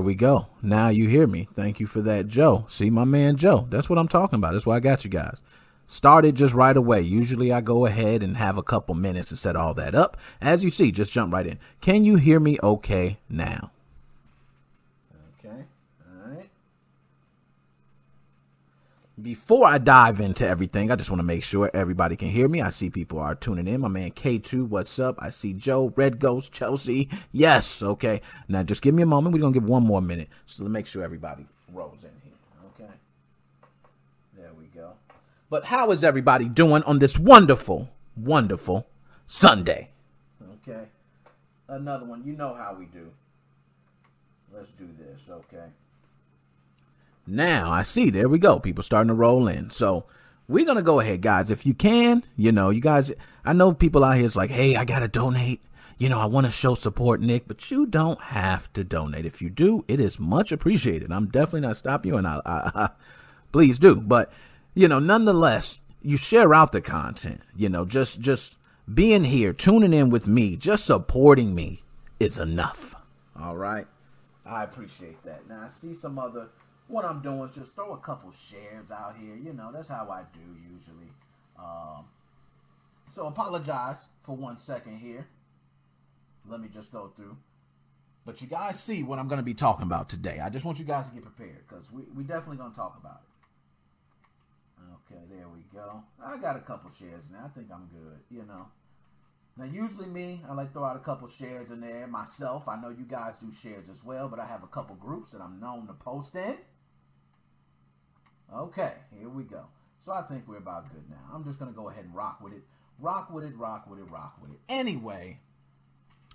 There 0.00 0.06
we 0.06 0.14
go. 0.14 0.46
Now 0.62 0.88
you 0.88 1.10
hear 1.10 1.26
me. 1.26 1.46
Thank 1.52 1.78
you 1.78 1.86
for 1.86 2.00
that, 2.00 2.26
Joe. 2.26 2.64
See 2.70 2.88
my 2.88 3.04
man 3.04 3.36
Joe. 3.36 3.66
That's 3.68 3.90
what 3.90 3.98
I'm 3.98 4.08
talking 4.08 4.38
about. 4.38 4.54
That's 4.54 4.64
why 4.64 4.76
I 4.76 4.80
got 4.80 5.04
you 5.04 5.10
guys. 5.10 5.42
Started 5.86 6.36
just 6.36 6.54
right 6.54 6.74
away. 6.74 7.02
Usually 7.02 7.52
I 7.52 7.60
go 7.60 7.84
ahead 7.84 8.22
and 8.22 8.38
have 8.38 8.56
a 8.56 8.62
couple 8.62 8.94
minutes 8.94 9.28
to 9.28 9.36
set 9.36 9.56
all 9.56 9.74
that 9.74 9.94
up. 9.94 10.16
As 10.40 10.64
you 10.64 10.70
see, 10.70 10.90
just 10.90 11.12
jump 11.12 11.34
right 11.34 11.46
in. 11.46 11.58
Can 11.82 12.06
you 12.06 12.16
hear 12.16 12.40
me 12.40 12.56
okay 12.62 13.18
now? 13.28 13.72
Before 19.20 19.66
I 19.66 19.78
dive 19.78 20.20
into 20.20 20.46
everything, 20.46 20.90
I 20.90 20.96
just 20.96 21.10
want 21.10 21.18
to 21.18 21.24
make 21.24 21.42
sure 21.42 21.70
everybody 21.74 22.16
can 22.16 22.28
hear 22.28 22.48
me. 22.48 22.62
I 22.62 22.70
see 22.70 22.90
people 22.90 23.18
are 23.18 23.34
tuning 23.34 23.66
in. 23.66 23.80
My 23.80 23.88
man 23.88 24.12
K2, 24.12 24.68
what's 24.68 24.98
up? 24.98 25.16
I 25.18 25.30
see 25.30 25.52
Joe, 25.52 25.92
Red 25.96 26.20
Ghost, 26.20 26.52
Chelsea. 26.52 27.08
Yes, 27.32 27.82
okay. 27.82 28.22
Now 28.48 28.62
just 28.62 28.82
give 28.82 28.94
me 28.94 29.02
a 29.02 29.06
moment. 29.06 29.34
We're 29.34 29.40
going 29.40 29.52
to 29.52 29.60
give 29.60 29.68
one 29.68 29.82
more 29.82 30.00
minute 30.00 30.28
so 30.46 30.64
to 30.64 30.70
make 30.70 30.86
sure 30.86 31.02
everybody 31.02 31.46
rolls 31.72 32.04
in 32.04 32.10
here. 32.22 32.32
Okay. 32.66 32.92
There 34.36 34.52
we 34.58 34.66
go. 34.66 34.92
But 35.50 35.66
how 35.66 35.90
is 35.90 36.04
everybody 36.04 36.48
doing 36.48 36.82
on 36.84 37.00
this 37.00 37.18
wonderful, 37.18 37.90
wonderful 38.16 38.86
Sunday? 39.26 39.90
Okay. 40.54 40.84
Another 41.68 42.06
one. 42.06 42.22
You 42.24 42.34
know 42.34 42.54
how 42.54 42.76
we 42.78 42.86
do. 42.86 43.10
Let's 44.52 44.70
do 44.70 44.88
this, 44.98 45.28
okay? 45.30 45.66
Now 47.30 47.70
I 47.70 47.82
see, 47.82 48.10
there 48.10 48.28
we 48.28 48.40
go. 48.40 48.58
People 48.58 48.82
starting 48.82 49.08
to 49.08 49.14
roll 49.14 49.46
in. 49.46 49.70
So 49.70 50.06
we're 50.48 50.66
gonna 50.66 50.82
go 50.82 50.98
ahead, 50.98 51.22
guys. 51.22 51.52
If 51.52 51.64
you 51.64 51.74
can, 51.74 52.24
you 52.36 52.50
know, 52.50 52.70
you 52.70 52.80
guys 52.80 53.12
I 53.44 53.52
know 53.52 53.72
people 53.72 54.02
out 54.02 54.16
here 54.16 54.26
is 54.26 54.34
like, 54.34 54.50
hey, 54.50 54.74
I 54.74 54.84
gotta 54.84 55.06
donate. 55.06 55.62
You 55.96 56.08
know, 56.08 56.18
I 56.18 56.24
want 56.24 56.46
to 56.46 56.50
show 56.50 56.74
support, 56.74 57.20
Nick, 57.20 57.46
but 57.46 57.70
you 57.70 57.86
don't 57.86 58.20
have 58.20 58.72
to 58.72 58.82
donate. 58.82 59.26
If 59.26 59.42
you 59.42 59.50
do, 59.50 59.84
it 59.86 60.00
is 60.00 60.18
much 60.18 60.50
appreciated. 60.50 61.12
I'm 61.12 61.28
definitely 61.28 61.60
not 61.60 61.76
stopping 61.76 62.12
you, 62.12 62.18
and 62.18 62.26
I, 62.26 62.40
I, 62.46 62.70
I 62.74 62.90
please 63.52 63.78
do. 63.78 64.00
But 64.00 64.32
you 64.74 64.88
know, 64.88 64.98
nonetheless, 64.98 65.80
you 66.02 66.16
share 66.16 66.52
out 66.52 66.72
the 66.72 66.80
content. 66.80 67.42
You 67.54 67.68
know, 67.68 67.84
just 67.84 68.20
just 68.20 68.58
being 68.92 69.24
here, 69.24 69.52
tuning 69.52 69.92
in 69.92 70.10
with 70.10 70.26
me, 70.26 70.56
just 70.56 70.84
supporting 70.84 71.54
me 71.54 71.82
is 72.18 72.38
enough. 72.38 72.96
All 73.40 73.56
right, 73.56 73.86
I 74.44 74.64
appreciate 74.64 75.22
that. 75.24 75.48
Now 75.48 75.62
I 75.64 75.68
see 75.68 75.94
some 75.94 76.18
other 76.18 76.48
what 76.90 77.04
I'm 77.04 77.22
doing 77.22 77.48
is 77.48 77.54
just 77.54 77.74
throw 77.74 77.92
a 77.92 77.98
couple 77.98 78.30
shares 78.32 78.90
out 78.90 79.16
here. 79.16 79.36
You 79.36 79.52
know, 79.52 79.70
that's 79.72 79.88
how 79.88 80.08
I 80.10 80.24
do 80.32 80.72
usually. 80.72 81.12
Um, 81.58 82.06
so 83.06 83.26
apologize 83.26 84.04
for 84.22 84.36
one 84.36 84.56
second 84.56 84.98
here. 84.98 85.26
Let 86.48 86.60
me 86.60 86.68
just 86.72 86.92
go 86.92 87.12
through. 87.14 87.36
But 88.24 88.40
you 88.40 88.46
guys 88.46 88.78
see 88.78 89.02
what 89.02 89.18
I'm 89.18 89.28
going 89.28 89.38
to 89.38 89.44
be 89.44 89.54
talking 89.54 89.84
about 89.84 90.08
today. 90.08 90.40
I 90.42 90.50
just 90.50 90.64
want 90.64 90.78
you 90.78 90.84
guys 90.84 91.08
to 91.08 91.14
get 91.14 91.22
prepared 91.22 91.66
because 91.68 91.90
we, 91.90 92.02
we 92.14 92.22
definitely 92.22 92.58
going 92.58 92.70
to 92.70 92.76
talk 92.76 92.96
about 93.00 93.22
it. 93.22 93.30
Okay, 95.12 95.22
there 95.30 95.48
we 95.48 95.60
go. 95.72 96.02
I 96.22 96.36
got 96.36 96.56
a 96.56 96.60
couple 96.60 96.90
shares 96.90 97.24
now. 97.30 97.44
I 97.44 97.48
think 97.48 97.68
I'm 97.72 97.88
good, 97.88 98.18
you 98.30 98.44
know. 98.46 98.66
Now, 99.56 99.64
usually 99.64 100.06
me, 100.06 100.42
I 100.48 100.54
like 100.54 100.72
throw 100.72 100.84
out 100.84 100.96
a 100.96 101.00
couple 101.00 101.28
shares 101.28 101.70
in 101.70 101.80
there 101.80 102.06
myself. 102.06 102.68
I 102.68 102.80
know 102.80 102.88
you 102.90 103.04
guys 103.04 103.38
do 103.38 103.52
shares 103.52 103.88
as 103.90 104.04
well, 104.04 104.28
but 104.28 104.38
I 104.38 104.46
have 104.46 104.62
a 104.62 104.68
couple 104.68 104.94
groups 104.96 105.32
that 105.32 105.40
I'm 105.40 105.60
known 105.60 105.86
to 105.86 105.92
post 105.92 106.34
in. 106.34 106.56
Okay, 108.54 108.92
here 109.18 109.28
we 109.28 109.44
go. 109.44 109.64
So 110.04 110.12
I 110.12 110.22
think 110.22 110.44
we're 110.48 110.56
about 110.56 110.92
good 110.92 111.08
now. 111.08 111.34
I'm 111.34 111.44
just 111.44 111.58
going 111.58 111.70
to 111.70 111.76
go 111.76 111.88
ahead 111.88 112.04
and 112.04 112.14
rock 112.14 112.40
with 112.42 112.52
it. 112.52 112.62
Rock 112.98 113.30
with 113.30 113.44
it, 113.44 113.56
rock 113.56 113.88
with 113.88 113.98
it, 113.98 114.10
rock 114.10 114.36
with 114.40 114.50
it. 114.50 114.58
Anyway, 114.68 115.38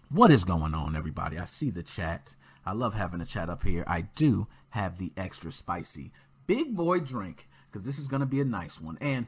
what 0.10 0.32
is 0.32 0.44
going 0.44 0.74
on, 0.74 0.96
everybody? 0.96 1.38
I 1.38 1.46
see 1.46 1.70
the 1.70 1.84
chat. 1.84 2.36
I 2.66 2.74
love 2.74 2.94
having 2.94 3.22
a 3.22 3.26
chat 3.26 3.50
up 3.50 3.64
here. 3.64 3.84
I 3.88 4.02
do 4.16 4.48
have 4.70 4.98
the 4.98 5.12
extra 5.18 5.52
spicy 5.52 6.12
big 6.48 6.76
boy 6.76 7.00
drink 7.00 7.48
because 7.72 7.86
this 7.86 8.00
is 8.00 8.08
going 8.08 8.22
to 8.22 8.26
be 8.26 8.40
a 8.40 8.46
nice 8.46 8.80
one. 8.80 8.98
And, 9.02 9.28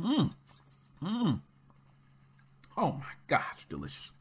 mmm, 0.00 0.34
mmm. 1.02 1.40
Oh 2.76 2.92
my 2.92 3.12
gosh, 3.26 3.66
delicious. 3.68 4.12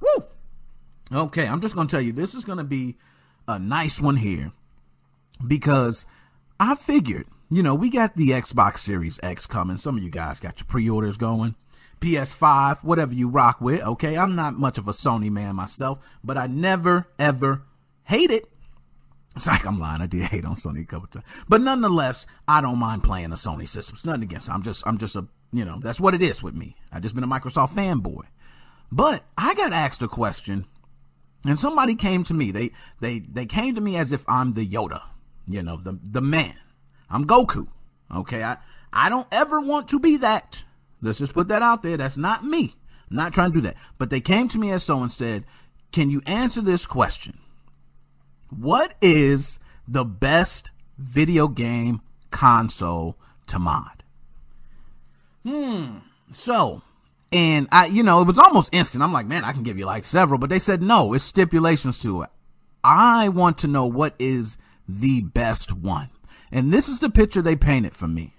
Woo! 0.00 0.24
Okay, 1.12 1.46
I'm 1.46 1.60
just 1.60 1.74
going 1.74 1.88
to 1.88 1.90
tell 1.90 2.00
you, 2.00 2.12
this 2.12 2.34
is 2.34 2.44
going 2.44 2.58
to 2.58 2.64
be 2.64 2.96
a 3.48 3.58
nice 3.58 4.00
one 4.00 4.16
here 4.16 4.52
because 5.44 6.06
I 6.62 6.74
figured, 6.74 7.26
you 7.48 7.62
know, 7.62 7.74
we 7.74 7.88
got 7.88 8.16
the 8.16 8.28
Xbox 8.28 8.80
Series 8.80 9.18
X 9.22 9.46
coming. 9.46 9.78
Some 9.78 9.96
of 9.96 10.02
you 10.02 10.10
guys 10.10 10.40
got 10.40 10.60
your 10.60 10.66
pre-orders 10.66 11.16
going. 11.16 11.54
PS5, 12.02 12.84
whatever 12.84 13.14
you 13.14 13.30
rock 13.30 13.62
with. 13.62 13.80
Okay, 13.80 14.18
I'm 14.18 14.36
not 14.36 14.58
much 14.58 14.76
of 14.76 14.86
a 14.86 14.92
Sony 14.92 15.30
man 15.30 15.56
myself, 15.56 15.98
but 16.22 16.36
I 16.36 16.48
never 16.48 17.08
ever 17.18 17.62
hate 18.04 18.30
it. 18.30 18.44
It's 19.34 19.46
like 19.46 19.64
I'm 19.64 19.80
lying. 19.80 20.02
I 20.02 20.06
did 20.06 20.24
hate 20.24 20.44
on 20.44 20.54
Sony 20.56 20.82
a 20.82 20.86
couple 20.86 21.08
times, 21.08 21.24
but 21.48 21.62
nonetheless, 21.62 22.26
I 22.46 22.60
don't 22.60 22.78
mind 22.78 23.04
playing 23.04 23.30
the 23.30 23.36
Sony 23.36 23.66
systems. 23.66 24.04
Nothing 24.04 24.24
against. 24.24 24.48
It. 24.48 24.52
I'm 24.52 24.62
just, 24.62 24.86
I'm 24.86 24.98
just 24.98 25.16
a, 25.16 25.26
you 25.54 25.64
know, 25.64 25.80
that's 25.82 26.00
what 26.00 26.14
it 26.14 26.20
is 26.20 26.42
with 26.42 26.54
me. 26.54 26.76
I 26.92 27.00
just 27.00 27.14
been 27.14 27.24
a 27.24 27.28
Microsoft 27.28 27.70
fanboy. 27.70 28.24
But 28.92 29.24
I 29.38 29.54
got 29.54 29.72
asked 29.72 30.02
a 30.02 30.08
question, 30.08 30.66
and 31.46 31.58
somebody 31.58 31.94
came 31.94 32.22
to 32.24 32.34
me. 32.34 32.50
They, 32.50 32.72
they, 33.00 33.20
they 33.20 33.46
came 33.46 33.74
to 33.76 33.80
me 33.80 33.96
as 33.96 34.12
if 34.12 34.28
I'm 34.28 34.52
the 34.52 34.66
Yoda 34.66 35.02
you 35.52 35.62
know, 35.62 35.76
the 35.76 35.98
the 36.02 36.20
man. 36.20 36.54
I'm 37.08 37.26
Goku. 37.26 37.68
Okay, 38.14 38.42
I 38.42 38.56
I 38.92 39.08
don't 39.08 39.28
ever 39.32 39.60
want 39.60 39.88
to 39.88 39.98
be 39.98 40.16
that. 40.18 40.64
Let's 41.02 41.18
just 41.18 41.34
put 41.34 41.48
that 41.48 41.62
out 41.62 41.82
there. 41.82 41.96
That's 41.96 42.16
not 42.16 42.44
me. 42.44 42.74
I'm 43.10 43.16
not 43.16 43.32
trying 43.32 43.52
to 43.52 43.54
do 43.54 43.60
that. 43.62 43.76
But 43.98 44.10
they 44.10 44.20
came 44.20 44.48
to 44.48 44.58
me 44.58 44.70
as 44.70 44.84
so 44.84 45.00
and 45.00 45.10
said, 45.10 45.44
"Can 45.92 46.10
you 46.10 46.22
answer 46.26 46.60
this 46.60 46.86
question? 46.86 47.38
What 48.48 48.94
is 49.00 49.58
the 49.86 50.04
best 50.04 50.70
video 50.98 51.48
game 51.48 52.00
console 52.30 53.16
to 53.46 53.58
mod?" 53.58 54.02
Hmm. 55.44 55.98
So, 56.30 56.82
and 57.32 57.66
I, 57.72 57.86
you 57.86 58.02
know, 58.02 58.20
it 58.20 58.26
was 58.26 58.38
almost 58.38 58.72
instant. 58.72 59.02
I'm 59.02 59.12
like, 59.12 59.26
man, 59.26 59.44
I 59.44 59.52
can 59.52 59.62
give 59.62 59.78
you 59.78 59.86
like 59.86 60.04
several, 60.04 60.38
but 60.38 60.50
they 60.50 60.58
said 60.58 60.82
no. 60.82 61.12
It's 61.12 61.24
stipulations 61.24 62.00
to 62.02 62.22
it. 62.22 62.30
I 62.84 63.28
want 63.28 63.58
to 63.58 63.66
know 63.66 63.86
what 63.86 64.14
is 64.18 64.58
the 64.98 65.22
best 65.22 65.72
one. 65.72 66.10
And 66.50 66.72
this 66.72 66.88
is 66.88 67.00
the 67.00 67.10
picture 67.10 67.42
they 67.42 67.56
painted 67.56 67.94
for 67.94 68.08
me. 68.08 68.34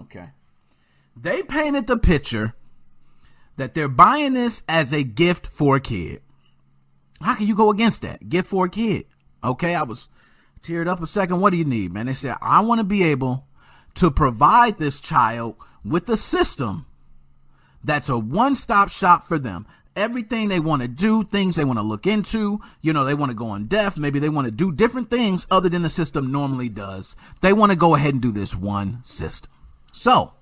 Okay. 0.00 0.30
They 1.16 1.42
painted 1.42 1.86
the 1.86 1.96
picture 1.96 2.54
that 3.56 3.74
they're 3.74 3.88
buying 3.88 4.34
this 4.34 4.62
as 4.68 4.92
a 4.92 5.04
gift 5.04 5.46
for 5.46 5.76
a 5.76 5.80
kid. 5.80 6.20
How 7.20 7.34
can 7.34 7.46
you 7.46 7.54
go 7.54 7.70
against 7.70 8.02
that? 8.02 8.28
Gift 8.28 8.48
for 8.48 8.66
a 8.66 8.70
kid. 8.70 9.06
Okay, 9.42 9.74
I 9.74 9.82
was 9.82 10.08
teared 10.62 10.88
up 10.88 11.02
a 11.02 11.06
second. 11.06 11.40
What 11.40 11.50
do 11.50 11.56
you 11.56 11.64
need, 11.64 11.92
man? 11.92 12.06
They 12.06 12.14
said, 12.14 12.36
I 12.42 12.60
want 12.60 12.80
to 12.80 12.84
be 12.84 13.02
able 13.04 13.46
to 13.94 14.10
provide 14.10 14.78
this 14.78 15.00
child 15.00 15.56
with 15.84 16.08
a 16.08 16.16
system 16.16 16.86
that's 17.82 18.08
a 18.08 18.18
one 18.18 18.56
stop 18.56 18.90
shop 18.90 19.24
for 19.24 19.38
them 19.38 19.66
everything 19.96 20.48
they 20.48 20.60
want 20.60 20.82
to 20.82 20.88
do, 20.88 21.24
things 21.24 21.56
they 21.56 21.64
want 21.64 21.78
to 21.78 21.82
look 21.82 22.06
into. 22.06 22.60
You 22.80 22.92
know, 22.92 23.04
they 23.04 23.14
want 23.14 23.30
to 23.30 23.36
go 23.36 23.46
on 23.46 23.66
deaf. 23.66 23.96
Maybe 23.96 24.18
they 24.18 24.28
want 24.28 24.46
to 24.46 24.50
do 24.50 24.72
different 24.72 25.10
things 25.10 25.46
other 25.50 25.68
than 25.68 25.82
the 25.82 25.88
system 25.88 26.32
normally 26.32 26.68
does. 26.68 27.16
They 27.40 27.52
want 27.52 27.72
to 27.72 27.76
go 27.76 27.94
ahead 27.94 28.14
and 28.14 28.22
do 28.22 28.32
this 28.32 28.54
one 28.54 29.00
system. 29.04 29.50
So, 29.92 30.32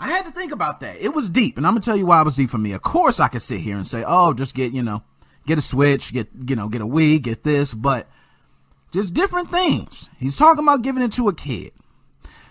I 0.00 0.10
had 0.10 0.26
to 0.26 0.32
think 0.32 0.52
about 0.52 0.80
that. 0.80 0.96
It 1.00 1.14
was 1.14 1.30
deep, 1.30 1.56
and 1.56 1.66
I'm 1.66 1.74
gonna 1.74 1.80
tell 1.80 1.96
you 1.96 2.06
why 2.06 2.20
it 2.20 2.24
was 2.24 2.36
deep 2.36 2.50
for 2.50 2.58
me. 2.58 2.72
Of 2.72 2.82
course, 2.82 3.20
I 3.20 3.28
could 3.28 3.42
sit 3.42 3.60
here 3.60 3.76
and 3.76 3.86
say, 3.86 4.04
"Oh, 4.06 4.32
just 4.32 4.54
get 4.54 4.72
you 4.72 4.82
know, 4.82 5.02
get 5.46 5.58
a 5.58 5.62
Switch, 5.62 6.12
get 6.12 6.28
you 6.46 6.56
know, 6.56 6.68
get 6.68 6.82
a 6.82 6.86
Wii, 6.86 7.22
get 7.22 7.44
this," 7.44 7.72
but 7.74 8.08
just 8.92 9.14
different 9.14 9.50
things. 9.50 10.10
He's 10.18 10.36
talking 10.36 10.64
about 10.64 10.82
giving 10.82 11.02
it 11.02 11.12
to 11.12 11.28
a 11.28 11.34
kid. 11.34 11.72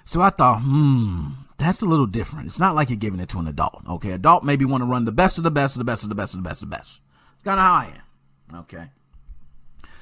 So 0.06 0.22
I 0.22 0.30
thought, 0.30 0.62
hmm, 0.62 1.28
that's 1.63 1.81
a 1.81 1.85
little 1.85 2.06
different. 2.06 2.47
It's 2.47 2.59
not 2.59 2.75
like 2.75 2.90
you're 2.90 2.97
giving 2.97 3.19
it 3.19 3.29
to 3.29 3.40
an 3.40 3.47
adult. 3.47 3.84
Okay, 3.88 4.12
adult 4.12 4.44
maybe 4.44 4.66
want 4.66 4.81
to 4.81 4.88
run 4.88 5.06
the 5.06 5.12
best 5.12 5.38
of 5.38 5.44
the 5.44 5.51
best 5.51 5.75
of 5.75 5.79
the 5.79 5.85
best 5.85 6.03
of 6.03 6.09
the 6.09 6.16
best 6.16 6.34
of 6.34 6.44
the 6.44 6.50
best 6.50 6.63
of 6.63 6.69
the 6.69 6.75
best. 6.75 7.01
It's 7.35 7.44
kind 7.44 7.59
of 7.59 7.66
how 7.66 7.74
I 7.74 7.94
am. 7.96 8.59
Okay. 8.62 8.91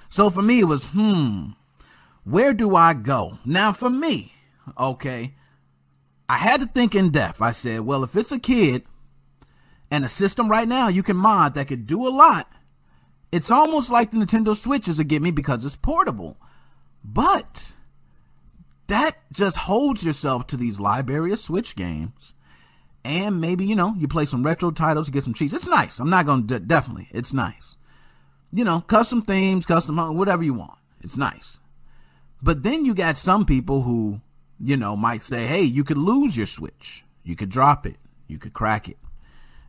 So 0.09 0.29
for 0.29 0.41
me, 0.41 0.59
it 0.59 0.66
was 0.66 0.89
hmm, 0.89 1.52
where 2.23 2.53
do 2.53 2.75
I 2.75 2.93
go 2.93 3.40
now? 3.46 3.73
For 3.73 3.90
me, 3.90 4.34
okay, 4.78 5.35
I 6.28 6.37
had 6.37 6.61
to 6.61 6.67
think 6.67 6.96
in 6.96 7.09
depth. 7.09 7.41
I 7.41 7.52
said, 7.52 7.81
well, 7.81 8.03
if 8.03 8.16
it's 8.16 8.31
a 8.31 8.40
kid 8.40 8.84
and 9.90 10.05
a 10.05 10.09
system 10.09 10.49
right 10.49 10.67
now 10.67 10.87
you 10.87 11.03
can 11.03 11.17
mod 11.17 11.53
that 11.55 11.67
could 11.67 11.87
do 11.87 12.07
a 12.07 12.09
lot, 12.09 12.52
it's 13.31 13.52
almost 13.52 13.91
like 13.91 14.11
the 14.11 14.17
Nintendo 14.17 14.55
Switch 14.55 14.87
is 14.87 14.99
a 14.99 15.03
give 15.03 15.22
me 15.22 15.31
because 15.31 15.66
it's 15.66 15.75
portable, 15.75 16.37
but 17.03 17.73
that 18.91 19.17
just 19.32 19.58
holds 19.58 20.03
yourself 20.03 20.47
to 20.47 20.58
these 20.58 20.79
library 20.79 21.32
of 21.32 21.40
Switch 21.40 21.76
games. 21.76 22.34
And 23.03 23.41
maybe, 23.41 23.66
you 23.66 23.76
know, 23.76 23.96
you 23.97 24.08
play 24.08 24.26
some 24.26 24.43
retro 24.43 24.70
titles, 24.70 25.08
you 25.08 25.14
get 25.14 25.23
some 25.23 25.34
cheats. 25.34 25.53
It's 25.53 25.67
nice. 25.67 25.99
I'm 25.99 26.09
not 26.09 26.26
going 26.26 26.46
to, 26.47 26.59
definitely, 26.59 27.08
it's 27.11 27.34
nice. 27.34 27.78
You 28.53 28.64
know, 28.64 28.82
custom 28.82 29.22
themes, 29.22 29.66
custom, 29.66 29.97
whatever 30.17 30.43
you 30.43 30.53
want. 30.53 30.78
It's 31.02 31.17
nice. 31.17 31.59
But 32.41 32.64
then 32.64 32.85
you 32.85 32.93
got 32.93 33.17
some 33.17 33.46
people 33.46 33.84
who, 33.84 34.22
you 34.59 34.78
know, 34.78 34.96
might 34.96 35.22
say, 35.22 35.47
hey, 35.47 35.64
you 35.64 35.84
could 35.84 35.97
lose 35.97 36.38
your 36.38 36.46
Switch. 36.46 37.03
You 37.23 37.35
could 37.35 37.49
drop 37.49 37.85
it. 37.85 37.96
You 38.28 38.38
could 38.38 38.53
crack 38.53 38.88
it. 38.90 38.97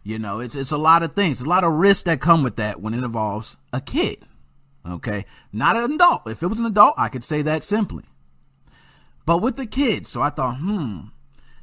You 0.02 0.19
know, 0.19 0.40
it's, 0.40 0.56
it's 0.56 0.72
a 0.72 0.78
lot 0.78 1.02
of 1.02 1.14
things, 1.14 1.40
a 1.40 1.48
lot 1.48 1.64
of 1.64 1.72
risks 1.72 2.02
that 2.02 2.20
come 2.20 2.42
with 2.42 2.56
that 2.56 2.80
when 2.80 2.92
it 2.92 3.04
involves 3.04 3.56
a 3.72 3.80
kid. 3.80 4.26
Okay. 4.86 5.26
Not 5.52 5.76
an 5.76 5.92
adult. 5.92 6.26
If 6.26 6.42
it 6.42 6.48
was 6.48 6.58
an 6.58 6.66
adult, 6.66 6.94
I 6.98 7.08
could 7.08 7.24
say 7.24 7.40
that 7.42 7.62
simply. 7.62 8.04
But 9.24 9.38
with 9.38 9.56
the 9.56 9.66
kids, 9.66 10.10
so 10.10 10.20
I 10.20 10.30
thought, 10.30 10.58
hmm. 10.58 11.00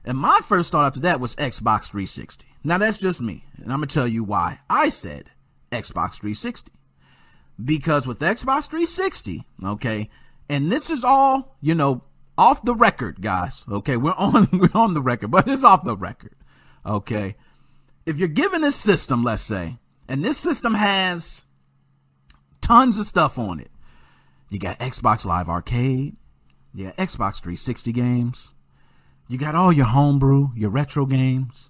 And 0.05 0.17
my 0.17 0.39
first 0.43 0.71
thought 0.71 0.85
after 0.85 0.99
that 1.01 1.19
was 1.19 1.35
Xbox 1.35 1.89
360. 1.89 2.47
Now 2.63 2.77
that's 2.77 2.97
just 2.97 3.21
me. 3.21 3.45
And 3.61 3.71
I'm 3.71 3.81
to 3.81 3.87
tell 3.87 4.07
you 4.07 4.23
why 4.23 4.59
I 4.69 4.89
said 4.89 5.29
Xbox 5.71 6.19
360. 6.19 6.71
Because 7.63 8.07
with 8.07 8.19
Xbox 8.19 8.69
360, 8.69 9.45
okay, 9.65 10.09
and 10.47 10.71
this 10.71 10.89
is 10.89 11.03
all, 11.03 11.57
you 11.61 11.75
know, 11.75 12.03
off 12.37 12.63
the 12.63 12.73
record, 12.73 13.21
guys. 13.21 13.65
Okay, 13.69 13.97
we're 13.97 14.13
on 14.13 14.47
we're 14.53 14.69
on 14.73 14.93
the 14.93 15.01
record, 15.01 15.29
but 15.29 15.47
it's 15.47 15.63
off 15.63 15.83
the 15.83 15.97
record. 15.97 16.35
Okay. 16.85 17.35
If 18.05 18.17
you're 18.17 18.29
given 18.29 18.61
this 18.61 18.77
system, 18.77 19.23
let's 19.23 19.43
say, 19.43 19.77
and 20.07 20.23
this 20.23 20.37
system 20.37 20.73
has 20.73 21.45
tons 22.61 22.97
of 22.97 23.05
stuff 23.05 23.37
on 23.37 23.59
it. 23.59 23.69
You 24.49 24.57
got 24.57 24.79
Xbox 24.79 25.25
Live 25.25 25.49
Arcade, 25.49 26.15
got 26.75 26.97
Xbox 26.97 27.41
360 27.41 27.91
games, 27.91 28.53
you 29.27 29.37
got 29.37 29.55
all 29.55 29.71
your 29.71 29.85
homebrew, 29.85 30.49
your 30.55 30.69
retro 30.69 31.05
games. 31.05 31.69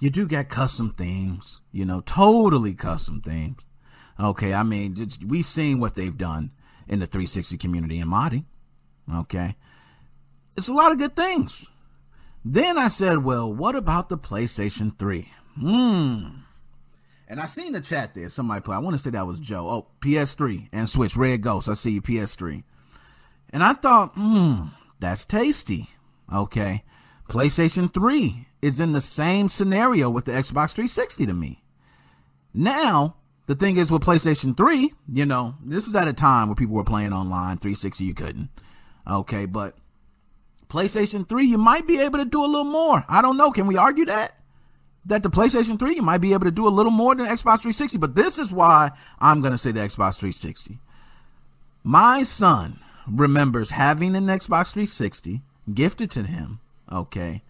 You 0.00 0.10
do 0.10 0.26
got 0.26 0.48
custom 0.48 0.92
themes, 0.92 1.60
you 1.72 1.84
know, 1.84 2.00
totally 2.00 2.74
custom 2.74 3.22
themes. 3.22 3.60
Okay, 4.20 4.52
I 4.52 4.62
mean, 4.62 5.08
we've 5.26 5.46
seen 5.46 5.80
what 5.80 5.94
they've 5.94 6.16
done 6.16 6.50
in 6.86 7.00
the 7.00 7.06
360 7.06 7.56
community 7.56 7.98
in 7.98 8.08
modding. 8.08 8.44
Okay, 9.12 9.56
it's 10.56 10.68
a 10.68 10.74
lot 10.74 10.92
of 10.92 10.98
good 10.98 11.16
things. 11.16 11.70
Then 12.44 12.76
I 12.76 12.88
said, 12.88 13.24
well, 13.24 13.52
what 13.52 13.74
about 13.74 14.10
the 14.10 14.18
PlayStation 14.18 14.96
3? 14.98 15.30
Hmm. 15.58 16.26
And 17.26 17.40
I 17.40 17.46
seen 17.46 17.72
the 17.72 17.80
chat 17.80 18.14
there. 18.14 18.28
Somebody 18.28 18.60
put, 18.60 18.74
I 18.74 18.78
want 18.78 18.96
to 18.96 19.02
say 19.02 19.10
that 19.10 19.26
was 19.26 19.40
Joe. 19.40 19.68
Oh, 19.68 19.86
PS3 20.00 20.68
and 20.72 20.88
Switch, 20.90 21.16
Red 21.16 21.40
Ghost. 21.40 21.70
I 21.70 21.72
see 21.72 21.92
you, 21.92 22.02
PS3. 22.02 22.64
And 23.54 23.62
I 23.62 23.72
thought, 23.72 24.14
hmm, 24.16 24.64
that's 24.98 25.24
tasty. 25.24 25.88
Okay. 26.30 26.82
PlayStation 27.28 27.94
3 27.94 28.48
is 28.60 28.80
in 28.80 28.92
the 28.92 29.00
same 29.00 29.48
scenario 29.48 30.10
with 30.10 30.24
the 30.24 30.32
Xbox 30.32 30.72
360 30.72 31.26
to 31.26 31.32
me. 31.32 31.62
Now, 32.52 33.14
the 33.46 33.54
thing 33.54 33.76
is 33.76 33.92
with 33.92 34.02
PlayStation 34.02 34.56
3, 34.56 34.92
you 35.08 35.24
know, 35.24 35.54
this 35.64 35.86
was 35.86 35.94
at 35.94 36.08
a 36.08 36.12
time 36.12 36.48
where 36.48 36.56
people 36.56 36.74
were 36.74 36.82
playing 36.82 37.12
online. 37.12 37.58
360, 37.58 38.04
you 38.04 38.12
couldn't. 38.12 38.50
Okay, 39.08 39.46
but 39.46 39.76
PlayStation 40.68 41.28
3, 41.28 41.44
you 41.44 41.58
might 41.58 41.86
be 41.86 42.00
able 42.00 42.18
to 42.18 42.24
do 42.24 42.44
a 42.44 42.46
little 42.46 42.64
more. 42.64 43.04
I 43.08 43.22
don't 43.22 43.36
know. 43.36 43.52
Can 43.52 43.68
we 43.68 43.76
argue 43.76 44.06
that? 44.06 44.36
That 45.06 45.22
the 45.22 45.30
PlayStation 45.30 45.78
3, 45.78 45.94
you 45.94 46.02
might 46.02 46.18
be 46.18 46.32
able 46.32 46.46
to 46.46 46.50
do 46.50 46.66
a 46.66 46.70
little 46.70 46.90
more 46.90 47.14
than 47.14 47.26
Xbox 47.26 47.60
360. 47.60 47.98
But 47.98 48.16
this 48.16 48.36
is 48.36 48.50
why 48.50 48.90
I'm 49.20 49.42
going 49.42 49.52
to 49.52 49.58
say 49.58 49.70
the 49.70 49.78
Xbox 49.80 50.18
360. 50.18 50.80
My 51.84 52.24
son 52.24 52.80
remembers 53.08 53.72
having 53.72 54.14
an 54.16 54.26
Xbox 54.26 54.72
360 54.72 55.42
gifted 55.72 56.10
to 56.12 56.24
him, 56.24 56.60
okay, 56.90 57.42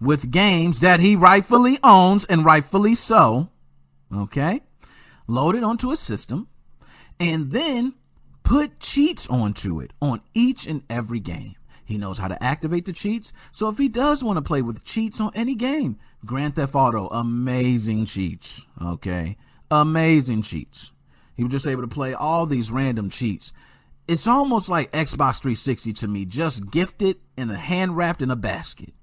with 0.00 0.30
games 0.30 0.80
that 0.80 1.00
he 1.00 1.16
rightfully 1.16 1.78
owns 1.82 2.24
and 2.26 2.44
rightfully 2.44 2.94
so, 2.94 3.50
okay, 4.14 4.62
loaded 5.26 5.62
onto 5.62 5.90
a 5.90 5.96
system, 5.96 6.48
and 7.20 7.52
then 7.52 7.94
put 8.42 8.80
cheats 8.80 9.28
onto 9.28 9.80
it 9.80 9.92
on 10.00 10.20
each 10.34 10.66
and 10.66 10.82
every 10.90 11.20
game. 11.20 11.54
He 11.84 11.98
knows 11.98 12.18
how 12.18 12.28
to 12.28 12.42
activate 12.42 12.86
the 12.86 12.92
cheats. 12.92 13.32
So 13.50 13.68
if 13.68 13.78
he 13.78 13.88
does 13.88 14.24
want 14.24 14.38
to 14.38 14.42
play 14.42 14.62
with 14.62 14.84
cheats 14.84 15.20
on 15.20 15.30
any 15.34 15.54
game, 15.54 15.98
Grand 16.24 16.56
Theft 16.56 16.74
Auto, 16.74 17.08
amazing 17.08 18.06
cheats. 18.06 18.64
Okay. 18.80 19.36
Amazing 19.70 20.42
cheats. 20.42 20.92
He 21.34 21.42
was 21.42 21.52
just 21.52 21.66
able 21.66 21.82
to 21.82 21.88
play 21.88 22.14
all 22.14 22.46
these 22.46 22.70
random 22.70 23.10
cheats 23.10 23.52
it's 24.08 24.26
almost 24.26 24.68
like 24.68 24.90
Xbox 24.92 25.40
360 25.40 25.92
to 25.94 26.08
me, 26.08 26.24
just 26.24 26.70
gifted 26.70 27.18
and 27.36 27.50
a 27.50 27.56
hand 27.56 27.96
wrapped 27.96 28.22
in 28.22 28.30
a 28.30 28.36
basket, 28.36 28.94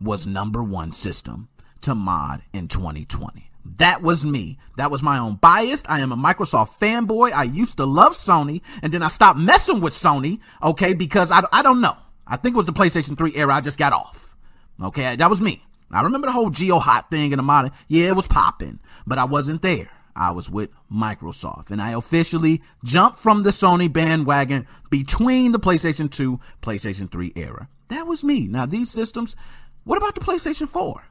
was 0.00 0.26
number 0.26 0.62
one 0.62 0.92
system 0.92 1.48
to 1.82 1.94
mod 1.94 2.42
in 2.52 2.68
2020. 2.68 3.50
That 3.76 4.02
was 4.02 4.24
me. 4.24 4.58
That 4.76 4.90
was 4.90 5.02
my 5.02 5.18
own 5.18 5.34
bias. 5.36 5.82
I 5.86 6.00
am 6.00 6.12
a 6.12 6.16
Microsoft 6.16 6.78
fanboy. 6.78 7.32
I 7.32 7.44
used 7.44 7.76
to 7.76 7.84
love 7.84 8.14
Sony, 8.14 8.62
and 8.82 8.92
then 8.92 9.02
I 9.02 9.08
stopped 9.08 9.38
messing 9.38 9.80
with 9.80 9.94
Sony, 9.94 10.40
okay, 10.62 10.94
because 10.94 11.30
I, 11.30 11.42
I 11.52 11.62
don't 11.62 11.80
know. 11.80 11.96
I 12.26 12.36
think 12.36 12.54
it 12.54 12.56
was 12.56 12.66
the 12.66 12.72
PlayStation 12.72 13.16
3 13.16 13.34
era. 13.36 13.54
I 13.54 13.60
just 13.60 13.78
got 13.78 13.92
off. 13.92 14.36
Okay, 14.82 15.16
that 15.16 15.30
was 15.30 15.40
me. 15.40 15.64
I 15.92 16.02
remember 16.02 16.26
the 16.26 16.32
whole 16.32 16.50
GeoHot 16.50 17.10
thing 17.10 17.32
in 17.32 17.36
the 17.36 17.42
mod. 17.42 17.72
Yeah, 17.88 18.08
it 18.08 18.16
was 18.16 18.28
popping, 18.28 18.78
but 19.06 19.18
I 19.18 19.24
wasn't 19.24 19.62
there. 19.62 19.90
I 20.14 20.30
was 20.30 20.50
with 20.50 20.70
Microsoft 20.92 21.70
and 21.70 21.80
I 21.80 21.92
officially 21.92 22.62
jumped 22.84 23.18
from 23.18 23.42
the 23.42 23.50
Sony 23.50 23.92
bandwagon 23.92 24.66
between 24.90 25.52
the 25.52 25.60
PlayStation 25.60 26.10
2, 26.10 26.40
PlayStation 26.62 27.10
3 27.10 27.32
era. 27.36 27.68
That 27.88 28.06
was 28.06 28.24
me. 28.24 28.46
Now 28.46 28.66
these 28.66 28.90
systems, 28.90 29.36
what 29.84 29.98
about 29.98 30.14
the 30.14 30.20
PlayStation 30.20 30.68
4? 30.68 31.04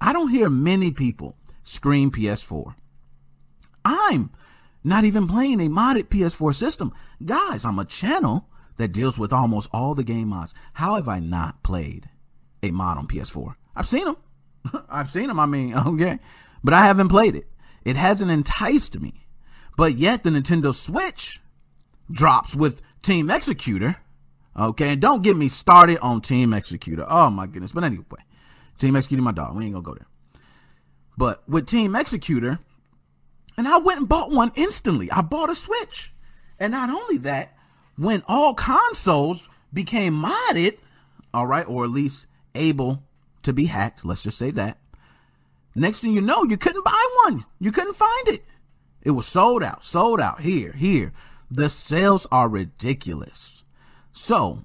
I 0.00 0.12
don't 0.12 0.30
hear 0.30 0.48
many 0.48 0.90
people 0.90 1.36
scream 1.62 2.10
PS4. 2.10 2.74
I'm 3.84 4.30
not 4.84 5.04
even 5.04 5.26
playing 5.26 5.60
a 5.60 5.68
modded 5.68 6.04
PS4 6.04 6.54
system. 6.54 6.92
Guys, 7.24 7.64
I'm 7.64 7.78
a 7.78 7.84
channel 7.84 8.48
that 8.76 8.92
deals 8.92 9.18
with 9.18 9.32
almost 9.32 9.68
all 9.72 9.94
the 9.94 10.04
game 10.04 10.28
mods. 10.28 10.54
How 10.74 10.94
have 10.94 11.08
I 11.08 11.18
not 11.18 11.62
played 11.62 12.08
a 12.62 12.70
mod 12.70 12.98
on 12.98 13.08
PS4? 13.08 13.54
I've 13.74 13.88
seen 13.88 14.04
them. 14.04 14.16
I've 14.88 15.10
seen 15.10 15.28
them. 15.28 15.40
I 15.40 15.46
mean, 15.46 15.74
okay, 15.86 16.18
but 16.62 16.74
I 16.74 16.86
haven't 16.86 17.08
played 17.08 17.36
it. 17.36 17.46
It 17.84 17.96
hasn't 17.96 18.30
enticed 18.30 19.00
me. 19.00 19.26
But 19.76 19.96
yet 19.96 20.22
the 20.22 20.30
Nintendo 20.30 20.74
Switch 20.74 21.40
drops 22.10 22.54
with 22.54 22.82
Team 23.02 23.28
Xecuter. 23.28 23.96
Okay, 24.56 24.92
and 24.92 25.00
don't 25.00 25.22
get 25.22 25.36
me 25.36 25.48
started 25.48 25.98
on 26.00 26.20
Team 26.20 26.50
Xecuter. 26.50 27.06
Oh 27.08 27.30
my 27.30 27.46
goodness. 27.46 27.72
But 27.72 27.84
anyway, 27.84 28.04
Team 28.78 28.94
Xecuter, 28.94 29.20
my 29.20 29.32
dog. 29.32 29.54
We 29.54 29.64
ain't 29.64 29.74
gonna 29.74 29.84
go 29.84 29.94
there. 29.94 30.06
But 31.16 31.48
with 31.48 31.66
Team 31.66 31.92
Xecuter, 31.92 32.58
and 33.56 33.66
I 33.66 33.78
went 33.78 34.00
and 34.00 34.08
bought 34.08 34.30
one 34.30 34.52
instantly. 34.54 35.10
I 35.10 35.20
bought 35.20 35.50
a 35.50 35.54
Switch. 35.54 36.12
And 36.60 36.72
not 36.72 36.90
only 36.90 37.18
that, 37.18 37.56
when 37.96 38.22
all 38.26 38.54
consoles 38.54 39.48
became 39.72 40.14
modded, 40.14 40.78
all 41.34 41.46
right, 41.46 41.68
or 41.68 41.84
at 41.84 41.90
least 41.90 42.26
able 42.54 43.02
to 43.42 43.52
be 43.52 43.66
hacked, 43.66 44.04
let's 44.04 44.22
just 44.22 44.38
say 44.38 44.50
that, 44.52 44.78
Next 45.74 46.00
thing 46.00 46.12
you 46.12 46.20
know, 46.20 46.44
you 46.44 46.56
couldn't 46.56 46.84
buy 46.84 47.06
one. 47.24 47.44
You 47.60 47.72
couldn't 47.72 47.96
find 47.96 48.28
it. 48.28 48.44
It 49.02 49.12
was 49.12 49.26
sold 49.26 49.62
out, 49.62 49.84
sold 49.84 50.20
out 50.20 50.40
here, 50.40 50.72
here. 50.72 51.12
The 51.50 51.68
sales 51.68 52.26
are 52.30 52.48
ridiculous. 52.48 53.64
So, 54.12 54.64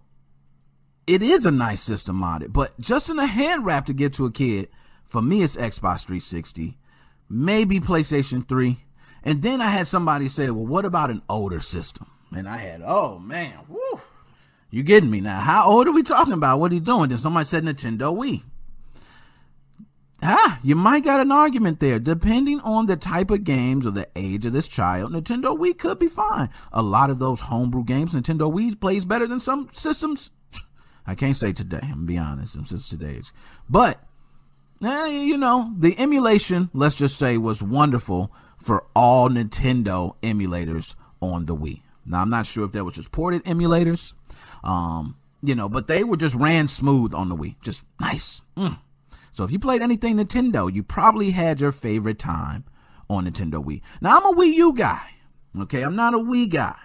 it 1.05 1.21
is 1.21 1.45
a 1.45 1.51
nice 1.51 1.81
system 1.81 2.19
modded, 2.19 2.53
but 2.53 2.79
just 2.79 3.09
in 3.09 3.19
a 3.19 3.27
hand 3.27 3.65
wrap 3.65 3.85
to 3.85 3.93
give 3.93 4.13
to 4.13 4.25
a 4.25 4.31
kid, 4.31 4.69
for 5.05 5.21
me, 5.21 5.43
it's 5.43 5.55
Xbox 5.55 6.05
360, 6.05 6.77
maybe 7.29 7.79
PlayStation 7.79 8.47
3. 8.47 8.79
And 9.23 9.41
then 9.41 9.61
I 9.61 9.67
had 9.67 9.87
somebody 9.87 10.27
say, 10.27 10.49
well, 10.49 10.65
what 10.65 10.85
about 10.85 11.11
an 11.11 11.21
older 11.29 11.61
system? 11.61 12.07
And 12.35 12.49
I 12.49 12.57
had, 12.57 12.81
oh 12.83 13.19
man, 13.19 13.53
whoo, 13.69 14.01
you 14.71 14.81
getting 14.81 15.11
me 15.11 15.21
now? 15.21 15.39
How 15.39 15.69
old 15.69 15.87
are 15.87 15.91
we 15.91 16.03
talking 16.03 16.33
about? 16.33 16.59
What 16.59 16.71
are 16.71 16.75
you 16.75 16.81
doing? 16.81 17.09
Then 17.09 17.19
somebody 17.19 17.45
said 17.45 17.63
Nintendo 17.63 18.13
Wii 18.13 18.43
ah, 20.23 20.59
you 20.63 20.75
might 20.75 21.03
got 21.03 21.19
an 21.19 21.31
argument 21.31 21.79
there. 21.79 21.99
Depending 21.99 22.59
on 22.61 22.85
the 22.85 22.95
type 22.95 23.31
of 23.31 23.43
games 23.43 23.85
or 23.85 23.91
the 23.91 24.07
age 24.15 24.45
of 24.45 24.53
this 24.53 24.67
child, 24.67 25.11
Nintendo 25.11 25.57
Wii 25.57 25.77
could 25.77 25.99
be 25.99 26.07
fine. 26.07 26.49
A 26.71 26.81
lot 26.81 27.09
of 27.09 27.19
those 27.19 27.41
homebrew 27.41 27.83
games, 27.83 28.13
Nintendo 28.13 28.51
Wii 28.51 28.79
plays 28.79 29.05
better 29.05 29.27
than 29.27 29.39
some 29.39 29.69
systems. 29.71 30.31
I 31.07 31.15
can't 31.15 31.35
say 31.35 31.51
today, 31.53 31.79
I'm 31.81 31.89
gonna 31.89 32.05
be 32.05 32.17
honest, 32.17 32.53
since 32.65 32.89
today's. 32.89 33.31
But, 33.69 34.01
eh, 34.83 35.07
you 35.07 35.37
know, 35.37 35.73
the 35.77 35.97
emulation, 35.99 36.69
let's 36.73 36.95
just 36.95 37.17
say, 37.17 37.37
was 37.37 37.61
wonderful 37.61 38.31
for 38.57 38.85
all 38.95 39.29
Nintendo 39.29 40.15
emulators 40.21 40.95
on 41.21 41.45
the 41.45 41.55
Wii. 41.55 41.81
Now, 42.05 42.21
I'm 42.21 42.29
not 42.29 42.45
sure 42.45 42.65
if 42.65 42.71
that 42.73 42.83
was 42.83 42.95
just 42.95 43.11
ported 43.11 43.43
emulators, 43.45 44.13
um, 44.63 45.17
you 45.41 45.55
know, 45.55 45.69
but 45.69 45.87
they 45.87 46.03
were 46.03 46.17
just 46.17 46.35
ran 46.35 46.67
smooth 46.67 47.13
on 47.13 47.29
the 47.29 47.35
Wii. 47.35 47.55
Just 47.61 47.83
nice. 47.99 48.41
Mm. 48.57 48.77
So 49.33 49.43
if 49.43 49.51
you 49.51 49.57
played 49.57 49.81
anything 49.81 50.17
Nintendo, 50.17 50.71
you 50.71 50.83
probably 50.83 51.31
had 51.31 51.59
your 51.59 51.71
favorite 51.71 52.19
time 52.19 52.65
on 53.09 53.25
Nintendo 53.25 53.63
Wii. 53.63 53.81
Now 53.99 54.17
I'm 54.17 54.25
a 54.25 54.39
Wii 54.39 54.53
U 54.53 54.73
guy. 54.73 55.09
Okay, 55.59 55.81
I'm 55.81 55.95
not 55.95 56.13
a 56.13 56.19
Wii 56.19 56.49
guy. 56.49 56.75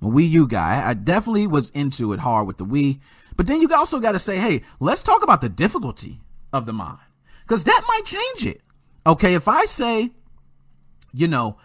I'm 0.00 0.08
a 0.08 0.10
Wii 0.12 0.30
U 0.30 0.46
guy. 0.46 0.88
I 0.88 0.94
definitely 0.94 1.48
was 1.48 1.68
into 1.70 2.12
it 2.12 2.20
hard 2.20 2.46
with 2.46 2.58
the 2.58 2.64
Wii. 2.64 3.00
But 3.36 3.48
then 3.48 3.60
you 3.60 3.68
also 3.74 3.98
got 3.98 4.12
to 4.12 4.20
say, 4.20 4.38
hey, 4.38 4.62
let's 4.78 5.02
talk 5.02 5.24
about 5.24 5.40
the 5.40 5.48
difficulty 5.48 6.20
of 6.52 6.64
the 6.64 6.72
mod. 6.72 7.00
Because 7.42 7.64
that 7.64 7.82
might 7.88 8.04
change 8.04 8.46
it. 8.46 8.62
Okay, 9.04 9.34
if 9.34 9.48
I 9.48 9.64
say, 9.64 10.10
you 11.12 11.26
know, 11.26 11.58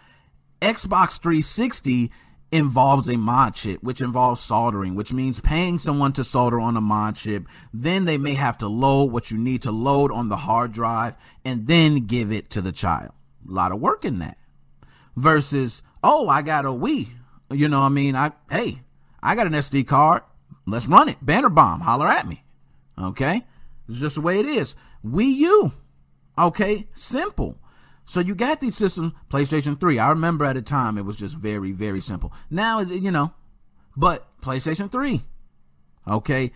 Xbox 0.60 1.20
360 1.20 2.10
involves 2.52 3.08
a 3.08 3.16
mod 3.16 3.54
chip, 3.54 3.82
which 3.82 4.02
involves 4.02 4.40
soldering, 4.40 4.94
which 4.94 5.12
means 5.12 5.40
paying 5.40 5.78
someone 5.78 6.12
to 6.12 6.22
solder 6.22 6.60
on 6.60 6.76
a 6.76 6.80
mod 6.80 7.16
chip. 7.16 7.46
Then 7.72 8.04
they 8.04 8.18
may 8.18 8.34
have 8.34 8.58
to 8.58 8.68
load 8.68 9.06
what 9.06 9.30
you 9.30 9.38
need 9.38 9.62
to 9.62 9.72
load 9.72 10.12
on 10.12 10.28
the 10.28 10.36
hard 10.36 10.72
drive 10.72 11.16
and 11.44 11.66
then 11.66 12.06
give 12.06 12.30
it 12.30 12.50
to 12.50 12.60
the 12.60 12.70
child. 12.70 13.12
A 13.48 13.52
lot 13.52 13.72
of 13.72 13.80
work 13.80 14.04
in 14.04 14.18
that. 14.18 14.36
Versus, 15.16 15.82
oh, 16.04 16.28
I 16.28 16.42
got 16.42 16.66
a 16.66 16.68
Wii. 16.68 17.08
You 17.50 17.68
know, 17.68 17.80
what 17.80 17.86
I 17.86 17.90
mean, 17.90 18.14
I 18.14 18.32
hey, 18.50 18.82
I 19.22 19.34
got 19.34 19.46
an 19.46 19.54
SD 19.54 19.86
card. 19.86 20.22
Let's 20.66 20.86
run 20.86 21.08
it. 21.08 21.24
Bannerbomb. 21.24 21.80
Holler 21.80 22.08
at 22.08 22.26
me. 22.26 22.44
Okay, 22.98 23.42
it's 23.88 23.98
just 23.98 24.14
the 24.16 24.20
way 24.20 24.38
it 24.38 24.46
is. 24.46 24.76
Wii 25.04 25.34
U. 25.36 25.72
Okay, 26.38 26.88
simple. 26.94 27.58
So 28.04 28.20
you 28.20 28.34
got 28.34 28.60
these 28.60 28.76
systems, 28.76 29.12
PlayStation 29.30 29.78
3. 29.78 29.98
I 29.98 30.08
remember 30.10 30.44
at 30.44 30.56
a 30.56 30.62
time 30.62 30.98
it 30.98 31.04
was 31.04 31.16
just 31.16 31.36
very, 31.36 31.72
very 31.72 32.00
simple. 32.00 32.32
Now, 32.50 32.80
you 32.80 33.10
know, 33.10 33.32
but 33.96 34.28
PlayStation 34.40 34.90
3. 34.90 35.22
Okay, 36.08 36.52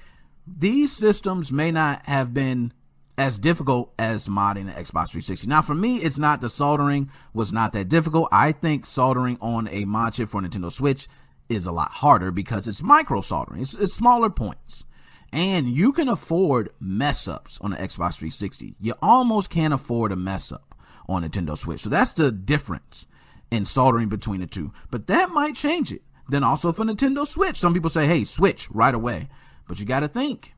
these 0.47 0.93
systems 0.93 1.53
may 1.53 1.71
not 1.71 2.05
have 2.07 2.35
been 2.35 2.73
as 3.19 3.38
difficult 3.38 3.93
as 3.99 4.29
modding 4.29 4.67
the 4.67 4.73
Xbox 4.73 5.11
360. 5.11 5.47
Now, 5.47 5.62
for 5.62 5.75
me, 5.75 5.99
it's 5.99 6.19
not 6.19 6.41
the 6.41 6.50
soldering 6.50 7.11
was 7.33 7.53
not 7.53 7.73
that 7.73 7.88
difficult. 7.88 8.29
I 8.33 8.53
think 8.53 8.85
soldering 8.85 9.38
on 9.41 9.69
a 9.69 9.85
mod 9.85 10.15
chip 10.15 10.29
for 10.29 10.43
Nintendo 10.43 10.71
Switch 10.71 11.09
is 11.49 11.67
a 11.67 11.73
lot 11.73 11.91
harder 11.91 12.31
because 12.31 12.69
it's 12.69 12.83
micro 12.83 13.21
soldering. 13.21 13.62
It's, 13.62 13.75
it's 13.75 13.95
smaller 13.95 14.31
points. 14.31 14.85
And 15.33 15.69
you 15.69 15.93
can 15.93 16.09
afford 16.09 16.71
mess 16.81 17.26
ups 17.29 17.59
on 17.61 17.71
the 17.71 17.76
Xbox 17.76 18.17
360. 18.17 18.76
You 18.81 18.95
almost 19.00 19.50
can't 19.50 19.75
afford 19.75 20.12
a 20.12 20.17
mess 20.17 20.53
up 20.53 20.65
on 21.09 21.23
Nintendo 21.23 21.57
Switch. 21.57 21.81
So 21.81 21.91
that's 21.91 22.13
the 22.13 22.31
difference 22.31 23.07
in 23.51 23.65
soldering 23.65 24.09
between 24.09 24.41
the 24.41 24.47
two. 24.47 24.73
But 24.91 25.07
that 25.07 25.31
might 25.31 25.55
change 25.55 25.93
it. 25.93 26.03
Then 26.29 26.43
also 26.43 26.73
for 26.73 26.85
Nintendo 26.85 27.27
Switch, 27.27 27.57
some 27.57 27.73
people 27.73 27.91
say, 27.91 28.07
hey, 28.07 28.25
switch 28.25 28.69
right 28.71 28.95
away. 28.95 29.29
But 29.69 29.79
you 29.79 29.87
got 29.87 30.01
to 30.01 30.09
think 30.09 30.55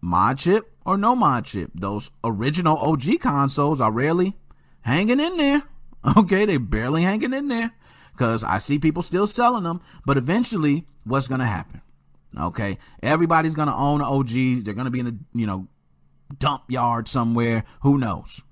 mod 0.00 0.38
chip 0.38 0.72
or 0.84 0.96
no 0.96 1.14
mod 1.14 1.44
chip. 1.44 1.70
Those 1.74 2.10
original 2.24 2.76
OG 2.78 3.20
consoles 3.20 3.80
are 3.80 3.92
rarely 3.92 4.36
hanging 4.82 5.20
in 5.20 5.36
there. 5.36 5.62
Okay, 6.16 6.44
they 6.44 6.56
barely 6.56 7.02
hanging 7.02 7.32
in 7.32 7.48
there 7.48 7.72
because 8.12 8.44
I 8.44 8.58
see 8.58 8.78
people 8.78 9.02
still 9.02 9.26
selling 9.26 9.64
them. 9.64 9.80
But 10.04 10.16
eventually, 10.16 10.86
what's 11.02 11.26
going 11.26 11.40
to 11.40 11.46
happen? 11.46 11.82
Okay, 12.38 12.78
everybody's 13.02 13.56
going 13.56 13.66
to 13.66 13.74
own 13.74 14.00
OG. 14.00 14.64
They're 14.64 14.74
going 14.74 14.84
to 14.84 14.90
be 14.92 15.00
in 15.00 15.06
a 15.08 15.36
you 15.36 15.48
know 15.48 15.66
dump 16.38 16.62
yard 16.68 17.08
somewhere. 17.08 17.64
Who 17.80 17.98
knows? 17.98 18.42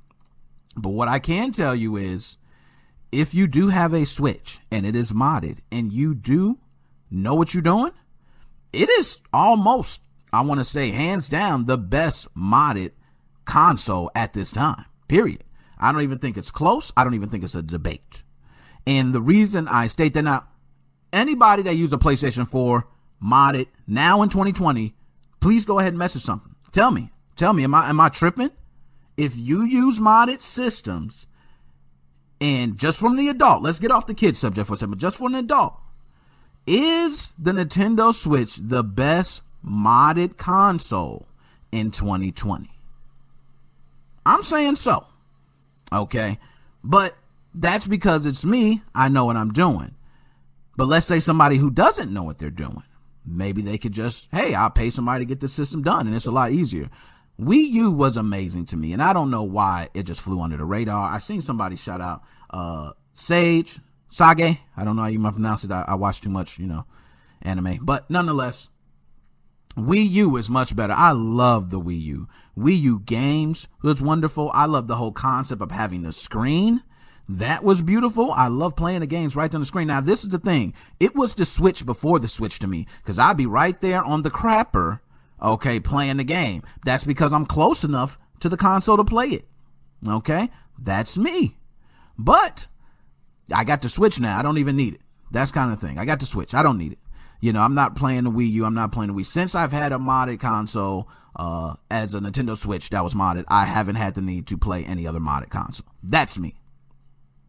But 0.76 0.90
what 0.90 1.08
I 1.08 1.18
can 1.18 1.52
tell 1.52 1.74
you 1.74 1.96
is 1.96 2.38
if 3.12 3.34
you 3.34 3.46
do 3.46 3.68
have 3.68 3.92
a 3.92 4.04
Switch 4.04 4.58
and 4.70 4.84
it 4.84 4.96
is 4.96 5.12
modded 5.12 5.58
and 5.70 5.92
you 5.92 6.14
do 6.14 6.58
know 7.10 7.34
what 7.34 7.54
you're 7.54 7.62
doing, 7.62 7.92
it 8.72 8.90
is 8.90 9.20
almost, 9.32 10.02
I 10.32 10.40
want 10.40 10.60
to 10.60 10.64
say, 10.64 10.90
hands 10.90 11.28
down, 11.28 11.66
the 11.66 11.78
best 11.78 12.32
modded 12.34 12.92
console 13.44 14.10
at 14.14 14.32
this 14.32 14.50
time. 14.50 14.84
Period. 15.06 15.44
I 15.78 15.92
don't 15.92 16.02
even 16.02 16.18
think 16.18 16.36
it's 16.36 16.50
close. 16.50 16.92
I 16.96 17.04
don't 17.04 17.14
even 17.14 17.28
think 17.28 17.44
it's 17.44 17.54
a 17.54 17.62
debate. 17.62 18.22
And 18.86 19.14
the 19.14 19.22
reason 19.22 19.68
I 19.68 19.86
state 19.86 20.14
that 20.14 20.22
now, 20.22 20.48
anybody 21.12 21.62
that 21.62 21.76
use 21.76 21.92
a 21.92 21.98
PlayStation 21.98 22.48
4 22.48 22.86
modded 23.22 23.68
now 23.86 24.22
in 24.22 24.28
2020, 24.28 24.94
please 25.40 25.64
go 25.64 25.78
ahead 25.78 25.92
and 25.92 25.98
message 25.98 26.22
something. 26.22 26.54
Tell 26.72 26.90
me. 26.90 27.10
Tell 27.36 27.52
me, 27.52 27.64
am 27.64 27.74
I 27.74 27.88
am 27.88 28.00
I 28.00 28.08
tripping? 28.08 28.50
If 29.16 29.36
you 29.36 29.64
use 29.64 29.98
modded 29.98 30.40
systems, 30.40 31.26
and 32.40 32.78
just 32.78 32.98
from 32.98 33.16
the 33.16 33.28
adult, 33.28 33.62
let's 33.62 33.78
get 33.78 33.90
off 33.90 34.06
the 34.06 34.14
kid 34.14 34.36
subject 34.36 34.68
for 34.68 34.74
a 34.74 34.76
second, 34.76 34.98
just 34.98 35.16
for 35.16 35.28
an 35.28 35.34
adult, 35.34 35.74
is 36.66 37.32
the 37.38 37.52
Nintendo 37.52 38.12
Switch 38.12 38.56
the 38.56 38.82
best 38.82 39.42
modded 39.64 40.36
console 40.36 41.26
in 41.70 41.90
2020? 41.90 42.70
I'm 44.26 44.42
saying 44.42 44.76
so. 44.76 45.06
Okay. 45.92 46.38
But 46.82 47.16
that's 47.54 47.86
because 47.86 48.26
it's 48.26 48.44
me. 48.44 48.82
I 48.94 49.08
know 49.08 49.24
what 49.24 49.36
I'm 49.36 49.52
doing. 49.52 49.94
But 50.76 50.86
let's 50.86 51.06
say 51.06 51.20
somebody 51.20 51.56
who 51.56 51.70
doesn't 51.70 52.12
know 52.12 52.24
what 52.24 52.38
they're 52.38 52.50
doing. 52.50 52.82
Maybe 53.24 53.62
they 53.62 53.78
could 53.78 53.92
just, 53.92 54.28
hey, 54.32 54.54
I'll 54.54 54.70
pay 54.70 54.90
somebody 54.90 55.24
to 55.24 55.28
get 55.28 55.40
the 55.40 55.48
system 55.48 55.82
done 55.82 56.06
and 56.06 56.16
it's 56.16 56.26
a 56.26 56.32
lot 56.32 56.52
easier. 56.52 56.90
Wii 57.40 57.68
U 57.70 57.90
was 57.90 58.16
amazing 58.16 58.66
to 58.66 58.76
me, 58.76 58.92
and 58.92 59.02
I 59.02 59.12
don't 59.12 59.30
know 59.30 59.42
why 59.42 59.88
it 59.92 60.04
just 60.04 60.20
flew 60.20 60.40
under 60.40 60.56
the 60.56 60.64
radar. 60.64 61.12
I 61.12 61.18
seen 61.18 61.42
somebody 61.42 61.76
shout 61.76 62.00
out 62.00 62.22
uh, 62.50 62.92
Sage 63.14 63.80
Sage. 64.08 64.58
I 64.76 64.84
don't 64.84 64.94
know 64.94 65.02
how 65.02 65.08
you 65.08 65.18
might 65.18 65.32
pronounce 65.32 65.64
it. 65.64 65.72
I, 65.72 65.84
I 65.88 65.94
watch 65.96 66.20
too 66.20 66.30
much, 66.30 66.58
you 66.58 66.66
know, 66.66 66.86
anime, 67.42 67.80
but 67.82 68.08
nonetheless, 68.08 68.70
Wii 69.76 70.08
U 70.10 70.36
is 70.36 70.48
much 70.48 70.76
better. 70.76 70.92
I 70.92 71.10
love 71.10 71.70
the 71.70 71.80
Wii 71.80 72.00
U. 72.02 72.28
Wii 72.56 72.78
U 72.80 73.00
games 73.00 73.66
was 73.82 74.00
wonderful. 74.00 74.52
I 74.54 74.66
love 74.66 74.86
the 74.86 74.96
whole 74.96 75.10
concept 75.10 75.60
of 75.60 75.72
having 75.72 76.02
the 76.02 76.12
screen. 76.12 76.82
That 77.28 77.64
was 77.64 77.82
beautiful. 77.82 78.30
I 78.30 78.48
love 78.48 78.76
playing 78.76 79.00
the 79.00 79.06
games 79.06 79.34
right 79.34 79.52
on 79.52 79.60
the 79.60 79.66
screen. 79.66 79.88
Now, 79.88 80.00
this 80.00 80.22
is 80.22 80.30
the 80.30 80.38
thing. 80.38 80.74
It 81.00 81.16
was 81.16 81.34
the 81.34 81.44
Switch 81.46 81.84
before 81.84 82.20
the 82.20 82.28
Switch 82.28 82.58
to 82.60 82.68
me, 82.68 82.86
because 82.98 83.18
I'd 83.18 83.36
be 83.36 83.46
right 83.46 83.80
there 83.80 84.04
on 84.04 84.22
the 84.22 84.30
crapper 84.30 85.00
okay, 85.42 85.80
playing 85.80 86.18
the 86.18 86.24
game. 86.24 86.62
That's 86.84 87.04
because 87.04 87.32
I'm 87.32 87.46
close 87.46 87.84
enough 87.84 88.18
to 88.40 88.48
the 88.48 88.56
console 88.56 88.96
to 88.96 89.04
play 89.04 89.26
it. 89.26 89.46
Okay, 90.06 90.50
that's 90.78 91.16
me. 91.16 91.56
But 92.18 92.66
I 93.52 93.64
got 93.64 93.82
the 93.82 93.88
Switch 93.88 94.20
now. 94.20 94.38
I 94.38 94.42
don't 94.42 94.58
even 94.58 94.76
need 94.76 94.94
it. 94.94 95.00
That's 95.30 95.50
kind 95.50 95.72
of 95.72 95.80
thing. 95.80 95.98
I 95.98 96.04
got 96.04 96.20
the 96.20 96.26
Switch. 96.26 96.54
I 96.54 96.62
don't 96.62 96.78
need 96.78 96.92
it. 96.92 96.98
You 97.40 97.52
know, 97.52 97.60
I'm 97.60 97.74
not 97.74 97.96
playing 97.96 98.24
the 98.24 98.30
Wii 98.30 98.50
U. 98.52 98.64
I'm 98.64 98.74
not 98.74 98.92
playing 98.92 99.12
the 99.12 99.20
Wii. 99.20 99.26
Since 99.26 99.54
I've 99.54 99.72
had 99.72 99.92
a 99.92 99.96
modded 99.96 100.40
console 100.40 101.08
uh, 101.36 101.74
as 101.90 102.14
a 102.14 102.20
Nintendo 102.20 102.56
Switch 102.56 102.90
that 102.90 103.04
was 103.04 103.14
modded, 103.14 103.44
I 103.48 103.64
haven't 103.64 103.96
had 103.96 104.14
the 104.14 104.22
need 104.22 104.46
to 104.46 104.56
play 104.56 104.84
any 104.84 105.06
other 105.06 105.20
modded 105.20 105.50
console. 105.50 105.86
That's 106.02 106.38
me. 106.38 106.54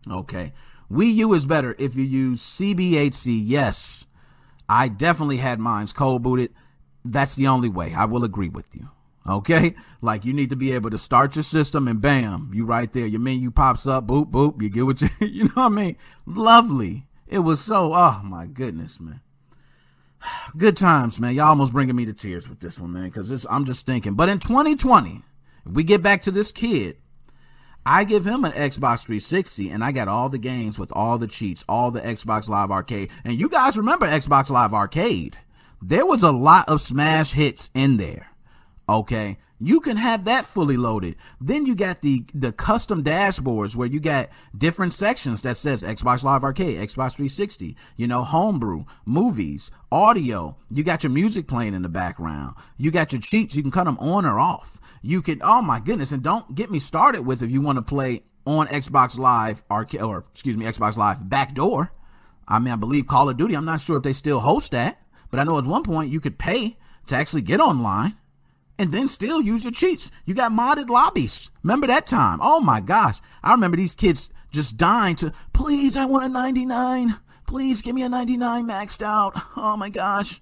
Okay. 0.09 0.53
Wii 0.91 1.13
U 1.15 1.33
is 1.33 1.45
better 1.45 1.75
if 1.79 1.95
you 1.95 2.03
use 2.03 2.41
CBHC. 2.41 3.41
Yes, 3.43 4.05
I 4.67 4.87
definitely 4.87 5.37
had 5.37 5.59
mine's 5.59 5.93
cold 5.93 6.23
booted 6.23 6.53
that's 7.05 7.35
the 7.35 7.47
only 7.47 7.69
way. 7.69 7.93
I 7.93 8.05
will 8.05 8.23
agree 8.23 8.49
with 8.49 8.75
you. 8.75 8.89
Okay? 9.27 9.75
Like 10.01 10.25
you 10.25 10.33
need 10.33 10.49
to 10.49 10.55
be 10.55 10.71
able 10.71 10.89
to 10.89 10.97
start 10.97 11.35
your 11.35 11.43
system 11.43 11.87
and 11.87 12.01
bam, 12.01 12.51
you 12.53 12.65
right 12.65 12.91
there. 12.91 13.07
Your 13.07 13.19
menu 13.19 13.51
pops 13.51 13.87
up, 13.87 14.07
boop, 14.07 14.31
boop, 14.31 14.61
you 14.61 14.69
get 14.69 14.85
what 14.85 15.01
you, 15.01 15.09
you 15.19 15.43
know 15.45 15.51
what 15.53 15.65
I 15.65 15.69
mean? 15.69 15.97
Lovely. 16.25 17.07
It 17.27 17.39
was 17.39 17.61
so, 17.61 17.93
oh 17.93 18.21
my 18.23 18.45
goodness, 18.47 18.99
man. 18.99 19.21
Good 20.57 20.77
times, 20.77 21.19
man. 21.19 21.35
Y'all 21.35 21.49
almost 21.49 21.73
bringing 21.73 21.95
me 21.95 22.05
to 22.05 22.13
tears 22.13 22.49
with 22.49 22.59
this 22.59 22.79
one, 22.79 22.93
man, 22.93 23.05
because 23.05 23.45
I'm 23.49 23.65
just 23.65 23.85
thinking. 23.85 24.13
But 24.13 24.29
in 24.29 24.39
2020, 24.39 25.23
if 25.65 25.71
we 25.71 25.83
get 25.83 26.03
back 26.03 26.21
to 26.23 26.31
this 26.31 26.51
kid, 26.51 26.97
I 27.87 28.03
give 28.03 28.25
him 28.25 28.45
an 28.45 28.51
Xbox 28.51 29.05
360 29.05 29.69
and 29.69 29.83
I 29.83 29.91
got 29.91 30.07
all 30.07 30.29
the 30.29 30.39
games 30.39 30.79
with 30.79 30.91
all 30.91 31.19
the 31.19 31.27
cheats, 31.27 31.63
all 31.69 31.91
the 31.91 32.01
Xbox 32.01 32.49
Live 32.49 32.71
Arcade. 32.71 33.11
And 33.23 33.39
you 33.39 33.47
guys 33.47 33.77
remember 33.77 34.07
Xbox 34.07 34.49
Live 34.49 34.73
Arcade 34.73 35.37
there 35.81 36.05
was 36.05 36.23
a 36.23 36.31
lot 36.31 36.69
of 36.69 36.81
smash 36.81 37.33
hits 37.33 37.69
in 37.73 37.97
there. 37.97 38.27
Okay. 38.87 39.37
You 39.59 39.79
can 39.79 39.95
have 39.95 40.25
that 40.25 40.45
fully 40.45 40.75
loaded. 40.75 41.15
Then 41.39 41.65
you 41.65 41.75
got 41.75 42.01
the 42.01 42.25
the 42.33 42.51
custom 42.51 43.03
dashboards 43.03 43.73
where 43.73 43.87
you 43.87 44.01
got 44.01 44.29
different 44.55 44.93
sections 44.93 45.41
that 45.43 45.55
says 45.55 45.81
Xbox 45.81 46.23
Live 46.23 46.43
Arcade, 46.43 46.77
Xbox 46.77 47.15
360, 47.15 47.77
you 47.95 48.05
know, 48.05 48.25
homebrew, 48.25 48.83
movies, 49.05 49.71
audio. 49.91 50.57
You 50.69 50.83
got 50.83 51.03
your 51.03 51.11
music 51.11 51.47
playing 51.47 51.73
in 51.73 51.83
the 51.83 51.89
background. 51.89 52.55
You 52.75 52.91
got 52.91 53.13
your 53.13 53.21
cheats. 53.21 53.55
You 53.55 53.61
can 53.61 53.71
cut 53.71 53.85
them 53.85 53.97
on 53.99 54.25
or 54.25 54.39
off. 54.39 54.79
You 55.01 55.21
can, 55.21 55.41
oh 55.41 55.61
my 55.61 55.79
goodness. 55.79 56.11
And 56.11 56.21
don't 56.21 56.53
get 56.53 56.69
me 56.69 56.79
started 56.79 57.21
with 57.21 57.41
if 57.41 57.49
you 57.49 57.61
want 57.61 57.77
to 57.77 57.81
play 57.81 58.23
on 58.45 58.67
Xbox 58.67 59.17
Live 59.17 59.63
Arcade, 59.71 60.01
or 60.01 60.25
excuse 60.31 60.57
me, 60.57 60.65
Xbox 60.65 60.97
Live 60.97 61.29
Backdoor. 61.29 61.93
I 62.47 62.59
mean, 62.59 62.73
I 62.73 62.75
believe 62.75 63.07
Call 63.07 63.29
of 63.29 63.37
Duty. 63.37 63.55
I'm 63.55 63.65
not 63.65 63.81
sure 63.81 63.97
if 63.97 64.03
they 64.03 64.13
still 64.13 64.41
host 64.41 64.71
that. 64.73 65.01
But 65.35 65.41
I 65.41 65.43
know 65.43 65.57
at 65.57 65.65
one 65.65 65.83
point 65.83 66.13
you 66.13 66.21
could 66.21 66.37
pay 66.37 66.77
to 67.07 67.15
actually 67.17 67.41
get 67.41 67.59
online 67.59 68.15
and 68.79 68.93
then 68.93 69.09
still 69.09 69.41
use 69.41 69.63
your 69.65 69.73
cheats. 69.73 70.09
You 70.23 70.33
got 70.33 70.53
modded 70.53 70.87
lobbies. 70.87 71.51
Remember 71.61 71.87
that 71.87 72.07
time? 72.07 72.39
Oh 72.41 72.61
my 72.61 72.79
gosh. 72.79 73.19
I 73.43 73.51
remember 73.51 73.75
these 73.75 73.95
kids 73.95 74.29
just 74.53 74.77
dying 74.77 75.17
to, 75.17 75.33
please, 75.51 75.97
I 75.97 76.05
want 76.05 76.23
a 76.23 76.29
99. 76.29 77.19
Please 77.47 77.81
give 77.81 77.95
me 77.95 78.03
a 78.03 78.07
99 78.07 78.65
maxed 78.65 79.01
out. 79.01 79.33
Oh 79.57 79.75
my 79.75 79.89
gosh. 79.89 80.41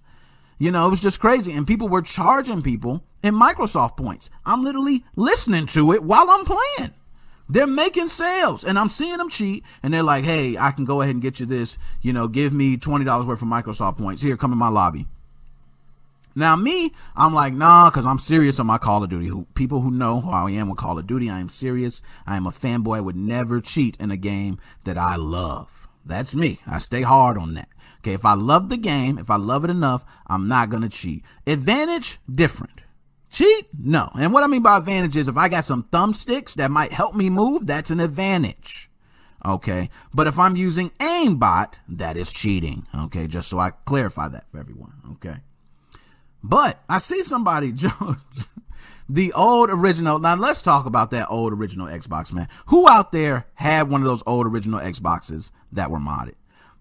You 0.60 0.70
know, 0.70 0.86
it 0.86 0.92
was 0.92 1.02
just 1.02 1.20
crazy. 1.20 1.54
And 1.54 1.66
people 1.66 1.90
were 1.90 2.04
charging 2.04 2.62
people 2.62 3.04
in 3.24 3.34
Microsoft 3.34 3.98
points. 3.98 4.30
I'm 4.46 4.64
literally 4.64 5.06
listening 5.16 5.66
to 5.66 5.92
it 5.94 6.04
while 6.04 6.30
I'm 6.30 6.46
playing. 6.46 6.94
They're 7.50 7.68
making 7.68 8.08
sales 8.08 8.64
and 8.64 8.80
I'm 8.80 8.90
seeing 8.90 9.18
them 9.18 9.30
cheat 9.30 9.64
and 9.82 9.94
they're 9.94 10.04
like, 10.04 10.24
hey, 10.24 10.58
I 10.58 10.72
can 10.72 10.86
go 10.86 11.02
ahead 11.02 11.16
and 11.16 11.22
get 11.22 11.40
you 11.40 11.46
this, 11.46 11.78
you 12.02 12.14
know, 12.14 12.28
give 12.28 12.54
me 12.54 12.78
$20 12.78 13.28
worth 13.28 13.42
of 13.42 13.48
Microsoft 13.48 13.98
points. 13.98 14.22
Here, 14.22 14.38
come 14.38 14.52
in 14.52 14.58
my 14.58 14.70
lobby. 14.70 15.08
Now, 16.36 16.56
me, 16.56 16.92
I'm 17.16 17.34
like, 17.34 17.54
nah, 17.54 17.90
because 17.90 18.08
I'm 18.08 18.18
serious 18.18 18.60
on 18.60 18.66
my 18.66 18.80
Call 18.80 19.04
of 19.04 19.10
Duty. 19.10 19.28
Who, 19.28 19.46
people 19.54 19.82
who 19.82 19.92
know 19.92 20.22
who 20.22 20.32
I 20.32 20.50
am 20.52 20.68
with 20.68 20.80
Call 20.80 20.98
of 20.98 21.06
Duty, 21.06 21.30
I 21.30 21.40
am 21.40 21.50
serious. 21.50 22.02
I 22.26 22.38
am 22.38 22.48
a 22.48 22.52
fanboy. 22.52 22.98
I 22.98 23.02
would 23.02 23.16
never 23.16 23.62
cheat 23.62 23.96
in 24.00 24.10
a 24.10 24.18
game 24.18 24.58
that 24.84 24.98
I 24.98 25.16
love. 25.16 25.88
That's 26.04 26.34
me. 26.34 26.60
I 26.66 26.80
stay 26.80 27.04
hard 27.04 27.38
on 27.38 27.54
that. 27.54 27.70
Okay, 28.00 28.14
if 28.14 28.26
I 28.26 28.34
love 28.34 28.70
the 28.70 28.78
game, 28.78 29.18
if 29.18 29.30
I 29.30 29.36
love 29.36 29.64
it 29.64 29.70
enough, 29.70 30.04
I'm 30.28 30.48
not 30.48 30.72
to 30.72 30.90
cheat. 30.90 31.24
Advantage, 31.46 32.18
different. 32.34 32.83
Cheat? 33.34 33.68
No. 33.78 34.12
And 34.14 34.32
what 34.32 34.44
I 34.44 34.48
mean 34.48 34.62
by 34.62 34.78
advantage 34.78 35.18
is 35.18 35.28
if 35.28 35.38
I 35.38 35.50
got 35.50 35.66
some 35.66 35.86
thumbsticks 35.92 36.54
that 36.54 36.70
might 36.70 36.94
help 36.94 37.16
me 37.16 37.32
move, 37.32 37.66
that's 37.66 37.90
an 37.90 38.00
advantage. 38.00 38.92
Okay. 39.44 39.90
But 40.14 40.28
if 40.28 40.38
I'm 40.38 40.56
using 40.56 40.92
aimbot, 41.00 41.74
that 41.90 42.16
is 42.16 42.32
cheating. 42.32 42.86
Okay. 42.96 43.26
Just 43.26 43.50
so 43.50 43.58
I 43.58 43.72
clarify 43.72 44.28
that 44.28 44.46
for 44.52 44.60
everyone. 44.60 44.94
Okay. 45.14 45.38
But 46.44 46.84
I 46.88 47.00
see 47.00 47.24
somebody, 47.24 47.74
the 49.10 49.34
old 49.34 49.72
original. 49.72 50.20
Now 50.20 50.36
let's 50.36 50.62
talk 50.62 50.86
about 50.86 51.10
that 51.12 51.28
old 51.32 51.54
original 51.54 51.88
Xbox, 51.88 52.32
man. 52.32 52.48
Who 52.68 52.88
out 52.88 53.12
there 53.12 53.48
had 53.56 53.90
one 53.90 54.02
of 54.02 54.08
those 54.08 54.22
old 54.28 54.46
original 54.46 54.80
Xboxes 54.80 55.52
that 55.72 55.90
were 55.90 56.00
modded? 56.00 56.36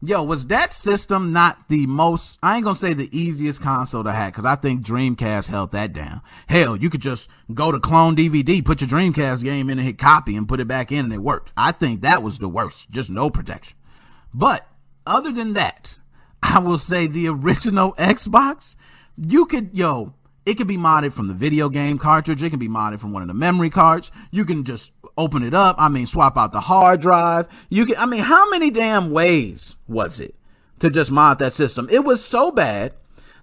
Yo, 0.04 0.21
was 0.21 0.49
that 0.49 0.73
system 0.73 1.32
not 1.32 1.68
the 1.68 1.87
most, 1.87 2.37
I 2.42 2.56
ain't 2.56 2.64
gonna 2.64 2.75
say 2.75 2.92
the 2.92 3.09
easiest 3.16 3.61
console 3.61 4.02
to 4.02 4.11
hack, 4.11 4.35
cause 4.35 4.44
I 4.44 4.56
think 4.56 4.85
Dreamcast 4.85 5.49
held 5.49 5.71
that 5.71 5.92
down. 5.92 6.23
Hell, 6.49 6.75
you 6.75 6.90
could 6.90 7.00
just 7.00 7.30
go 7.54 7.71
to 7.71 7.78
clone 7.78 8.16
DVD, 8.16 8.64
put 8.64 8.80
your 8.80 8.90
Dreamcast 8.90 9.44
game 9.44 9.71
in 9.71 9.78
and 9.78 9.87
hit 9.87 9.99
copy 9.99 10.35
and 10.35 10.49
put 10.49 10.59
it 10.59 10.66
back 10.66 10.90
in 10.90 11.04
and 11.04 11.14
it 11.14 11.23
worked. 11.23 11.52
I 11.56 11.71
think 11.71 12.00
that 12.00 12.21
was 12.21 12.40
the 12.40 12.49
worst. 12.49 12.90
Just 12.90 13.11
no 13.11 13.30
protection. 13.30 13.78
But 14.35 14.66
other 15.06 15.30
than 15.30 15.52
that, 15.52 15.99
I 16.42 16.59
will 16.59 16.78
say 16.78 17.06
the 17.06 17.28
original 17.28 17.92
Xbox, 17.92 18.75
you 19.16 19.47
could, 19.47 19.71
yo, 19.73 20.14
it 20.44 20.56
can 20.56 20.66
be 20.66 20.76
modded 20.76 21.12
from 21.12 21.28
the 21.28 21.34
video 21.34 21.68
game 21.68 21.99
cartridge. 21.99 22.42
It 22.42 22.50
can 22.50 22.58
be 22.58 22.68
modded 22.68 23.00
from 23.00 23.12
one 23.12 23.22
of 23.22 23.28
the 23.28 23.34
memory 23.34 23.70
cards. 23.70 24.11
You 24.30 24.44
can 24.44 24.64
just 24.64 24.92
open 25.16 25.42
it 25.42 25.54
up. 25.54 25.76
I 25.78 25.88
mean, 25.88 26.06
swap 26.06 26.37
out 26.37 26.52
the 26.52 26.61
hard 26.61 27.00
drive. 27.00 27.46
You 27.68 27.87
can, 27.87 27.96
I 27.96 28.06
mean, 28.06 28.20
how 28.20 28.50
many 28.50 28.70
damn 28.70 29.11
ways 29.11 29.76
was 29.87 30.20
it 30.20 30.34
to 30.80 30.90
just 30.90 31.11
mod 31.11 31.38
that 31.38 31.52
system? 31.52 31.88
It 31.90 32.04
was 32.04 32.25
so 32.25 32.50
bad 32.50 32.94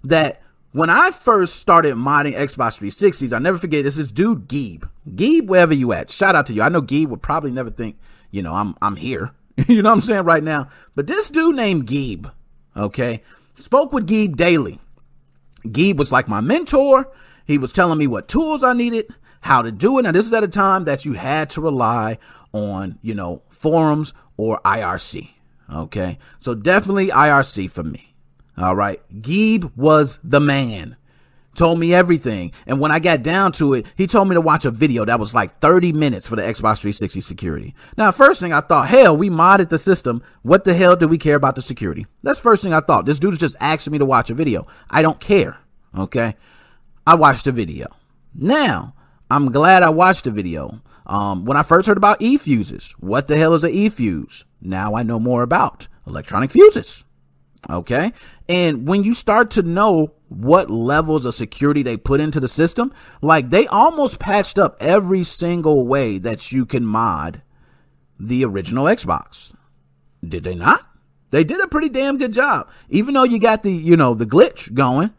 that 0.03 0.41
when 0.71 0.89
I 0.89 1.11
first 1.11 1.55
started 1.55 1.95
modding 1.95 2.35
Xbox 2.35 2.79
360s, 2.79 3.33
I 3.33 3.39
never 3.39 3.57
forget 3.57 3.83
this 3.83 3.97
is 3.97 4.11
dude 4.11 4.47
Geeb. 4.47 4.87
Geeb, 5.09 5.47
wherever 5.47 5.73
you 5.73 5.93
at. 5.93 6.09
Shout 6.11 6.35
out 6.35 6.45
to 6.47 6.53
you. 6.53 6.61
I 6.61 6.69
know 6.69 6.81
Geeb 6.81 7.07
would 7.07 7.21
probably 7.21 7.51
never 7.51 7.69
think, 7.69 7.97
you 8.31 8.41
know, 8.41 8.53
I'm 8.53 8.75
I'm 8.81 8.95
here. 8.95 9.31
you 9.67 9.81
know 9.81 9.89
what 9.89 9.95
I'm 9.95 10.01
saying 10.01 10.25
right 10.25 10.43
now. 10.43 10.69
But 10.95 11.07
this 11.07 11.29
dude 11.29 11.55
named 11.55 11.87
Geeb, 11.87 12.31
okay, 12.75 13.23
spoke 13.55 13.93
with 13.93 14.07
Geeb 14.07 14.35
daily. 14.35 14.79
Geeb 15.63 15.97
was 15.97 16.11
like 16.11 16.27
my 16.27 16.41
mentor. 16.41 17.11
He 17.45 17.57
was 17.57 17.73
telling 17.73 17.97
me 17.97 18.07
what 18.07 18.27
tools 18.27 18.63
I 18.63 18.73
needed 18.73 19.13
how 19.41 19.61
to 19.61 19.71
do 19.71 19.97
it. 19.97 20.03
Now, 20.03 20.11
this 20.11 20.25
is 20.25 20.33
at 20.33 20.43
a 20.43 20.47
time 20.47 20.85
that 20.85 21.05
you 21.05 21.13
had 21.13 21.49
to 21.51 21.61
rely 21.61 22.17
on, 22.51 22.99
you 23.01 23.13
know, 23.13 23.41
forums 23.49 24.13
or 24.37 24.59
IRC. 24.65 25.29
Okay. 25.71 26.17
So 26.39 26.55
definitely 26.55 27.07
IRC 27.07 27.69
for 27.69 27.83
me. 27.83 28.15
All 28.57 28.75
right. 28.75 29.01
Geeb 29.21 29.71
was 29.75 30.19
the 30.23 30.39
man. 30.39 30.95
Told 31.59 31.77
me 31.77 31.93
everything. 31.93 32.53
And 32.67 32.79
when 32.79 32.89
I 32.89 32.99
got 32.99 33.21
down 33.21 33.51
to 33.51 33.73
it, 33.73 33.85
he 33.97 34.07
told 34.07 34.29
me 34.29 34.33
to 34.35 34.39
watch 34.39 34.63
a 34.63 34.71
video 34.71 35.03
that 35.03 35.19
was 35.19 35.35
like 35.35 35.59
30 35.59 35.91
minutes 35.91 36.25
for 36.25 36.37
the 36.37 36.41
Xbox 36.41 36.79
360 36.79 37.19
security. 37.19 37.75
Now, 37.97 38.13
first 38.13 38.39
thing 38.39 38.53
I 38.53 38.61
thought, 38.61 38.87
hell, 38.87 39.17
we 39.17 39.29
modded 39.29 39.67
the 39.67 39.77
system. 39.77 40.23
What 40.41 40.63
the 40.63 40.73
hell 40.73 40.95
do 40.95 41.05
we 41.05 41.17
care 41.17 41.35
about 41.35 41.55
the 41.55 41.61
security? 41.61 42.07
That's 42.23 42.39
first 42.39 42.63
thing 42.63 42.73
I 42.73 42.79
thought. 42.79 43.05
This 43.05 43.19
dude's 43.19 43.37
just 43.37 43.57
asking 43.59 43.91
me 43.91 43.99
to 43.99 44.05
watch 44.05 44.29
a 44.29 44.33
video. 44.33 44.67
I 44.89 45.01
don't 45.01 45.19
care. 45.19 45.57
Okay. 45.97 46.37
I 47.05 47.15
watched 47.15 47.43
the 47.43 47.51
video. 47.51 47.87
Now, 48.33 48.93
I'm 49.29 49.51
glad 49.51 49.83
I 49.83 49.89
watched 49.89 50.23
the 50.23 50.31
video. 50.31 50.81
Um, 51.07 51.43
when 51.43 51.57
I 51.57 51.63
first 51.63 51.89
heard 51.89 51.97
about 51.97 52.21
e-fuses, 52.21 52.95
what 53.01 53.27
the 53.27 53.35
hell 53.35 53.53
is 53.53 53.65
an 53.65 53.71
e-fuse? 53.71 54.45
Now 54.61 54.95
I 54.95 55.03
know 55.03 55.19
more 55.19 55.43
about 55.43 55.89
electronic 56.07 56.51
fuses. 56.51 57.03
Okay. 57.69 58.13
And 58.47 58.87
when 58.87 59.03
you 59.03 59.13
start 59.13 59.51
to 59.51 59.61
know 59.61 60.13
what 60.29 60.69
levels 60.69 61.25
of 61.25 61.33
security 61.33 61.83
they 61.83 61.97
put 61.97 62.21
into 62.21 62.39
the 62.39 62.47
system, 62.47 62.93
like 63.21 63.49
they 63.49 63.67
almost 63.67 64.19
patched 64.19 64.57
up 64.57 64.77
every 64.79 65.23
single 65.23 65.85
way 65.85 66.17
that 66.17 66.51
you 66.51 66.65
can 66.65 66.85
mod 66.85 67.41
the 68.19 68.45
original 68.45 68.85
Xbox. 68.85 69.53
Did 70.23 70.43
they 70.43 70.55
not? 70.55 70.85
They 71.31 71.43
did 71.43 71.61
a 71.61 71.67
pretty 71.67 71.89
damn 71.89 72.17
good 72.17 72.33
job. 72.33 72.69
Even 72.89 73.13
though 73.13 73.23
you 73.23 73.39
got 73.39 73.63
the, 73.63 73.71
you 73.71 73.95
know, 73.95 74.13
the 74.13 74.25
glitch 74.25 74.73
going, 74.73 75.11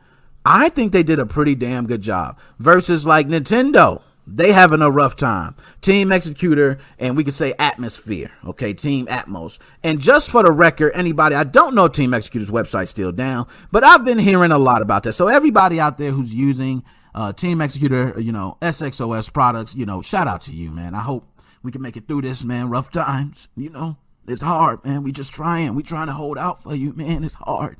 I 0.45 0.69
think 0.69 0.93
they 0.93 1.03
did 1.03 1.19
a 1.19 1.27
pretty 1.27 1.55
damn 1.55 1.87
good 1.87 2.03
job 2.03 2.39
versus 2.59 3.07
like 3.07 3.29
Nintendo. 3.29 4.03
They 4.33 4.53
having 4.53 4.81
a 4.81 4.91
rough 4.91 5.17
time. 5.17 5.57
Team 5.81 6.09
Xecuter 6.11 6.79
and 6.99 7.17
we 7.17 7.25
could 7.25 7.35
say 7.35 7.53
Atmosphere. 7.59 8.31
Okay, 8.47 8.73
Team 8.73 9.07
Atmos. 9.07 9.59
And 9.83 10.01
just 10.01 10.31
for 10.31 10.45
the 10.45 10.53
record, 10.53 10.93
anybody, 10.95 11.35
I 11.35 11.45
don't 11.45 11.75
know 11.75 11.89
Team 11.89 12.13
Xecuter's 12.13 12.51
website 12.51 12.89
still 12.89 13.11
down, 13.11 13.47
but 13.73 13.83
I've 13.83 14.05
been 14.05 14.19
hearing 14.19 14.53
a 14.53 14.59
lot 14.59 14.83
about 14.83 15.03
that. 15.03 15.15
So 15.15 15.27
everybody 15.29 15.81
out 15.81 15.99
there 15.99 16.13
who's 16.13 16.33
using 16.33 16.85
uh, 17.15 17.33
Team 17.33 17.59
Xecuter, 17.59 18.23
you 18.23 18.31
know, 18.31 18.57
SXOS 18.63 19.33
products, 19.33 19.75
you 19.75 19.85
know, 19.85 20.01
shout 20.01 20.29
out 20.29 20.43
to 20.43 20.53
you, 20.53 20.71
man. 20.71 20.95
I 20.95 21.01
hope 21.01 21.25
we 21.63 21.73
can 21.73 21.83
make 21.83 21.97
it 21.97 22.07
through 22.07 22.23
this, 22.23 22.45
man. 22.45 22.71
Rough 22.71 22.91
times, 22.93 23.49
you 23.57 23.71
know. 23.71 23.97
It's 24.29 24.43
hard, 24.43 24.85
man. 24.85 25.03
We 25.03 25.11
just 25.11 25.33
trying. 25.33 25.75
We 25.75 25.83
trying 25.83 26.07
to 26.07 26.13
hold 26.13 26.39
out 26.39 26.63
for 26.63 26.75
you, 26.75 26.93
man. 26.93 27.25
It's 27.25 27.35
hard. 27.35 27.79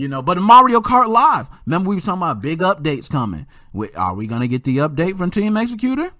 You 0.00 0.08
know, 0.08 0.22
but 0.22 0.38
in 0.38 0.44
Mario 0.44 0.80
Kart 0.80 1.08
Live, 1.08 1.50
remember 1.66 1.90
we 1.90 1.96
were 1.96 2.00
talking 2.00 2.22
about 2.22 2.40
big 2.40 2.60
updates 2.60 3.10
coming. 3.10 3.46
Are 3.94 4.14
we 4.14 4.26
going 4.26 4.40
to 4.40 4.48
get 4.48 4.64
the 4.64 4.78
update 4.78 5.18
from 5.18 5.30
Team 5.30 5.52
Xecuter? 5.52 6.10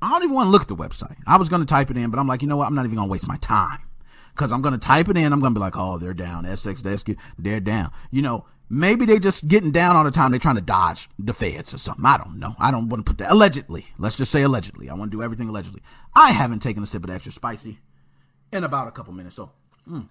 I 0.00 0.10
don't 0.10 0.22
even 0.22 0.36
want 0.36 0.46
to 0.46 0.50
look 0.50 0.62
at 0.62 0.68
the 0.68 0.76
website. 0.76 1.16
I 1.26 1.36
was 1.36 1.48
going 1.48 1.62
to 1.62 1.66
type 1.66 1.90
it 1.90 1.96
in, 1.96 2.10
but 2.10 2.20
I'm 2.20 2.28
like, 2.28 2.42
you 2.42 2.48
know 2.48 2.56
what? 2.56 2.68
I'm 2.68 2.76
not 2.76 2.84
even 2.84 2.94
going 2.94 3.08
to 3.08 3.10
waste 3.10 3.26
my 3.26 3.38
time 3.38 3.80
because 4.36 4.52
I'm 4.52 4.62
going 4.62 4.72
to 4.72 4.78
type 4.78 5.08
it 5.08 5.16
in. 5.16 5.32
I'm 5.32 5.40
going 5.40 5.52
to 5.52 5.58
be 5.58 5.60
like, 5.60 5.76
oh, 5.76 5.98
they're 5.98 6.14
down. 6.14 6.44
SX 6.44 6.80
Desk, 6.84 7.08
they're 7.36 7.58
down. 7.58 7.90
You 8.12 8.22
know, 8.22 8.46
maybe 8.70 9.04
they're 9.04 9.18
just 9.18 9.48
getting 9.48 9.72
down 9.72 9.96
all 9.96 10.04
the 10.04 10.12
time. 10.12 10.30
They're 10.30 10.38
trying 10.38 10.54
to 10.54 10.60
dodge 10.60 11.08
the 11.18 11.34
feds 11.34 11.74
or 11.74 11.78
something. 11.78 12.06
I 12.06 12.18
don't 12.18 12.38
know. 12.38 12.54
I 12.60 12.70
don't 12.70 12.88
want 12.88 13.04
to 13.04 13.10
put 13.10 13.18
that 13.18 13.32
allegedly. 13.32 13.86
Let's 13.98 14.14
just 14.14 14.30
say 14.30 14.42
allegedly. 14.42 14.88
I 14.90 14.94
want 14.94 15.10
to 15.10 15.16
do 15.16 15.24
everything 15.24 15.48
allegedly. 15.48 15.82
I 16.14 16.30
haven't 16.30 16.60
taken 16.60 16.84
a 16.84 16.86
sip 16.86 17.02
of 17.02 17.08
the 17.08 17.16
extra 17.16 17.32
spicy 17.32 17.80
in 18.52 18.62
about 18.62 18.86
a 18.86 18.92
couple 18.92 19.12
minutes. 19.12 19.34
So, 19.34 19.50
mm. 19.90 20.08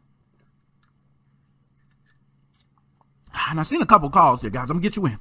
Ah, 3.35 3.51
and 3.51 3.59
I've 3.59 3.67
seen 3.67 3.81
a 3.81 3.85
couple 3.85 4.09
calls 4.09 4.41
here, 4.41 4.49
guys. 4.49 4.69
I'm 4.69 4.77
gonna 4.77 4.81
get 4.81 4.95
you 4.95 5.05
in. 5.05 5.19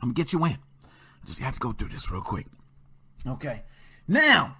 I'm 0.00 0.08
gonna 0.08 0.14
get 0.14 0.32
you 0.32 0.44
in. 0.44 0.58
I 0.84 1.26
just 1.26 1.40
have 1.40 1.54
to 1.54 1.60
go 1.60 1.72
through 1.72 1.88
this 1.88 2.10
real 2.10 2.22
quick. 2.22 2.46
Okay. 3.26 3.62
Now, 4.08 4.56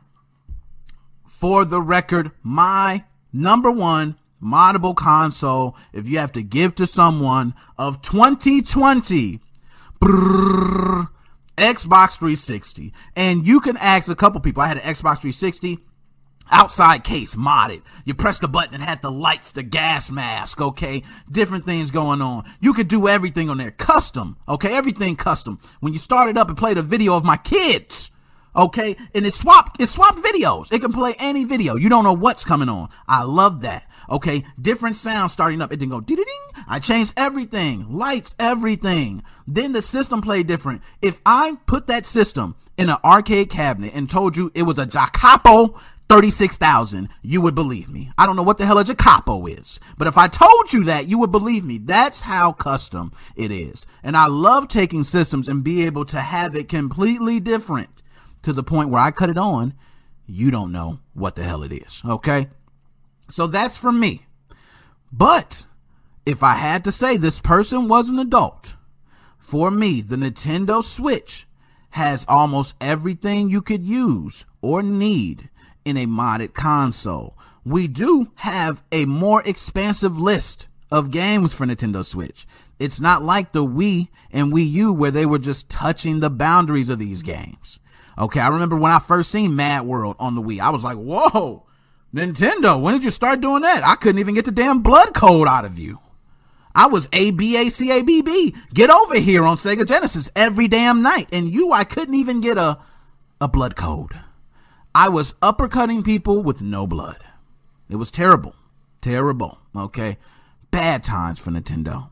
for 1.26 1.64
the 1.64 1.81
record, 1.81 2.33
my 2.42 3.05
number 3.33 3.70
one 3.70 4.16
moddable 4.42 4.94
console, 4.94 5.76
if 5.92 6.07
you 6.07 6.18
have 6.18 6.33
to 6.33 6.42
give 6.42 6.74
to 6.74 6.87
someone 6.87 7.55
of 7.79 8.03
2020, 8.03 9.40
brrr, 10.00 11.09
Xbox 11.57 12.18
360. 12.18 12.92
And 13.14 13.46
you 13.46 13.61
can 13.61 13.76
ask 13.76 14.11
a 14.11 14.14
couple 14.14 14.40
people. 14.40 14.62
I 14.62 14.68
had 14.68 14.79
an 14.79 14.83
Xbox 14.83 15.20
360 15.20 15.79
outside 16.51 17.05
case 17.05 17.35
modded. 17.35 17.83
You 18.05 18.15
press 18.15 18.39
the 18.39 18.49
button 18.49 18.75
and 18.75 18.83
had 18.83 19.03
the 19.03 19.11
lights, 19.11 19.53
the 19.53 19.63
gas 19.63 20.11
mask, 20.11 20.61
okay? 20.61 21.03
Different 21.31 21.65
things 21.65 21.91
going 21.91 22.23
on. 22.23 22.45
You 22.61 22.75
could 22.75 22.89
do 22.89 23.09
everything 23.09 23.49
on 23.51 23.59
there. 23.59 23.71
Custom, 23.71 24.37
okay? 24.49 24.75
Everything 24.75 25.17
custom. 25.17 25.61
When 25.81 25.93
you 25.93 25.99
started 25.99 26.37
up 26.37 26.49
and 26.49 26.59
played 26.59 26.79
a 26.79 26.83
video 26.83 27.15
of 27.17 27.25
my 27.25 27.37
kids, 27.37 28.11
okay? 28.55 28.97
And 29.15 29.27
it 29.27 29.35
swapped, 29.35 29.81
it 29.81 29.89
swapped 29.89 30.19
videos. 30.19 30.73
It 30.73 30.81
can 30.81 30.93
play 30.93 31.15
any 31.19 31.45
video. 31.45 31.77
You 31.77 31.89
don't 31.89 32.05
know 32.05 32.13
what's 32.13 32.45
coming 32.45 32.69
on. 32.69 32.89
I 33.09 33.23
love 33.23 33.63
that. 33.63 33.87
Okay, 34.09 34.45
different 34.61 34.97
sounds 34.97 35.33
starting 35.33 35.63
up. 35.63 35.73
It 35.73 35.77
didn't 35.77 35.93
go 35.93 36.01
ding. 36.01 36.17
ding. 36.17 36.65
I 36.67 36.81
changed 36.81 37.15
everything, 37.17 37.97
lights, 37.97 38.35
everything. 38.39 39.23
Then 39.47 39.73
the 39.73 39.83
system 39.83 40.21
played 40.21 40.49
different. 40.49 40.83
If 41.01 41.21
I 41.25 41.59
put 41.67 41.87
that 41.87 42.07
system 42.07 42.57
in 42.77 42.91
an 42.91 42.97
arcade 43.05 43.51
cabinet 43.51 43.93
and 43.95 44.11
told 44.11 44.37
you 44.37 44.51
it 44.55 44.63
was 44.63 44.79
a 44.79 44.87
Jacapo 44.87 45.79
36,000, 46.11 47.09
you 47.23 47.40
would 47.40 47.55
believe 47.55 47.88
me. 47.88 48.11
I 48.18 48.27
don't 48.27 48.35
know 48.35 48.42
what 48.42 48.59
the 48.59 48.66
hell 48.66 48.81
a 48.81 48.85
Jacapo 48.85 49.49
is, 49.49 49.79
but 49.96 50.09
if 50.09 50.18
I 50.18 50.27
told 50.27 50.73
you 50.73 50.83
that, 50.83 51.07
you 51.07 51.20
would 51.20 51.31
believe 51.31 51.64
me. 51.64 51.79
That's 51.79 52.23
how 52.23 52.51
custom 52.51 53.12
it 53.37 53.53
is. 53.53 53.87
And 54.03 54.16
I 54.16 54.27
love 54.27 54.66
taking 54.66 55.05
systems 55.05 55.49
and 55.49 55.62
be 55.62 55.85
able 55.87 56.05
to 56.07 56.20
have 56.20 56.57
it 56.57 56.68
completely 56.68 57.38
different 57.38 58.03
to 58.42 58.53
the 58.53 58.64
point 58.64 58.90
where 58.90 59.01
I 59.01 59.12
cut 59.12 59.31
it 59.31 59.38
on, 59.38 59.73
you 60.27 60.51
don't 60.51 60.73
know 60.73 60.99
what 61.14 61.37
the 61.37 61.44
hell 61.44 61.62
it 61.62 61.73
is. 61.73 62.03
Okay? 62.05 62.49
So 63.31 63.46
that's 63.46 63.77
for 63.77 63.92
me. 63.92 64.27
But 65.12 65.64
if 66.27 66.42
I 66.42 66.55
had 66.55 66.83
to 66.85 66.92
say 66.92 67.18
this 67.18 67.38
person 67.38 67.87
was 67.87 68.09
an 68.09 68.18
adult, 68.18 68.75
for 69.38 69.70
me, 69.70 70.01
the 70.01 70.16
Nintendo 70.16 70.83
Switch 70.83 71.46
has 71.90 72.27
almost 72.29 72.75
everything 72.81 73.49
you 73.49 73.62
could 73.62 73.85
use 73.85 74.44
or 74.61 74.83
need 74.83 75.49
in 75.90 75.96
a 75.96 76.07
modded 76.07 76.55
console. 76.55 77.37
We 77.64 77.88
do 77.88 78.33
have 78.37 78.83
a 78.90 79.05
more 79.05 79.42
expansive 79.44 80.18
list 80.18 80.68
of 80.90 81.11
games 81.11 81.53
for 81.53 81.66
Nintendo 81.66 82.05
Switch. 82.05 82.46
It's 82.79 83.00
not 83.00 83.22
like 83.22 83.53
the 83.53 83.66
Wii 83.66 84.09
and 84.31 84.53
Wii 84.53 84.70
U 84.70 84.92
where 84.92 85.11
they 85.11 85.26
were 85.26 85.38
just 85.38 85.68
touching 85.68 86.20
the 86.20 86.31
boundaries 86.31 86.88
of 86.88 86.98
these 86.98 87.22
games. 87.22 87.79
Okay, 88.16 88.40
I 88.40 88.48
remember 88.48 88.76
when 88.76 88.92
I 88.92 88.98
first 88.98 89.31
seen 89.31 89.53
MadWorld 89.53 90.16
on 90.18 90.35
the 90.35 90.42
Wii, 90.42 90.61
I 90.61 90.70
was 90.70 90.85
like, 90.85 90.96
whoa, 90.96 91.66
Nintendo, 92.14 92.81
when 92.81 92.94
did 92.94 93.05
you 93.05 93.11
start 93.11 93.40
doing 93.40 93.62
that? 93.62 93.83
I 93.85 93.96
couldn't 93.96 94.18
even 94.18 94.35
get 94.35 94.46
the 94.46 94.53
damn 94.53 94.81
blood 94.81 95.12
code 95.14 95.46
out 95.46 95.64
of 95.64 95.79
you. 95.79 95.98
I 96.74 96.87
was 96.87 97.09
A 97.12 97.33
B 97.33 97.57
A 97.57 97.68
C 97.68 97.90
A 97.90 98.03
B 98.03 98.22
B. 98.22 98.55
Get 98.72 98.90
over 98.90 99.18
here 99.18 99.44
on 99.44 99.57
Sega 99.57 99.87
Genesis 99.87 100.31
every 100.37 100.68
damn 100.68 101.03
night. 101.03 101.29
And 101.33 101.48
you, 101.48 101.72
I 101.72 101.85
couldn't 101.85 102.14
even 102.14 102.40
get 102.40 102.59
a, 102.59 102.79
a 103.40 103.48
blood 103.48 103.76
code. 103.76 104.12
I 104.94 105.09
was 105.09 105.35
uppercutting 105.35 106.05
people 106.05 106.42
with 106.42 106.61
no 106.61 106.87
blood. 106.87 107.18
It 107.88 107.96
was 107.96 108.11
terrible. 108.11 108.55
Terrible. 109.00 109.59
Okay. 109.74 110.18
Bad 110.70 111.05
times 111.05 111.38
for 111.38 111.50
Nintendo. 111.50 112.11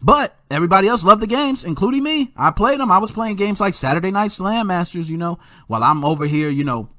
But 0.00 0.36
everybody 0.50 0.88
else 0.88 1.04
loved 1.04 1.22
the 1.22 1.26
games, 1.26 1.64
including 1.64 2.02
me. 2.02 2.32
I 2.36 2.50
played 2.50 2.78
them. 2.78 2.90
I 2.90 2.98
was 2.98 3.10
playing 3.10 3.36
games 3.36 3.60
like 3.60 3.72
Saturday 3.72 4.10
Night 4.10 4.32
Slam 4.32 4.66
Masters, 4.66 5.08
you 5.08 5.16
know, 5.16 5.38
while 5.66 5.82
I'm 5.82 6.04
over 6.04 6.26
here, 6.26 6.50
you 6.50 6.64
know, 6.64 6.90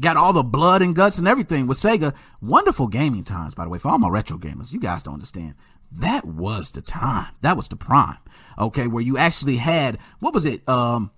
got 0.00 0.16
all 0.16 0.32
the 0.32 0.42
blood 0.42 0.82
and 0.82 0.94
guts 0.94 1.18
and 1.18 1.28
everything 1.28 1.66
with 1.66 1.78
Sega. 1.78 2.14
Wonderful 2.40 2.88
gaming 2.88 3.22
times, 3.22 3.54
by 3.54 3.64
the 3.64 3.70
way, 3.70 3.78
for 3.78 3.88
all 3.88 3.98
my 3.98 4.08
retro 4.08 4.38
gamers. 4.38 4.72
You 4.72 4.80
guys 4.80 5.04
don't 5.04 5.14
understand. 5.14 5.54
That 5.92 6.24
was 6.24 6.72
the 6.72 6.82
time. 6.82 7.32
That 7.42 7.56
was 7.56 7.68
the 7.68 7.76
prime. 7.76 8.18
Okay, 8.58 8.86
where 8.86 9.02
you 9.02 9.16
actually 9.16 9.56
had 9.56 9.98
what 10.18 10.34
was 10.34 10.44
it? 10.44 10.68
Um, 10.68 11.12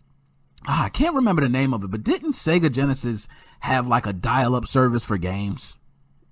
ah, 0.66 0.84
I 0.84 0.88
can't 0.90 1.14
remember 1.14 1.42
the 1.42 1.48
name 1.48 1.72
of 1.72 1.82
it, 1.82 1.90
but 1.90 2.04
didn't 2.04 2.32
Sega 2.32 2.70
Genesis 2.70 3.28
have 3.60 3.86
like 3.86 4.06
a 4.06 4.12
dial-up 4.12 4.66
service 4.66 5.04
for 5.04 5.18
games? 5.18 5.74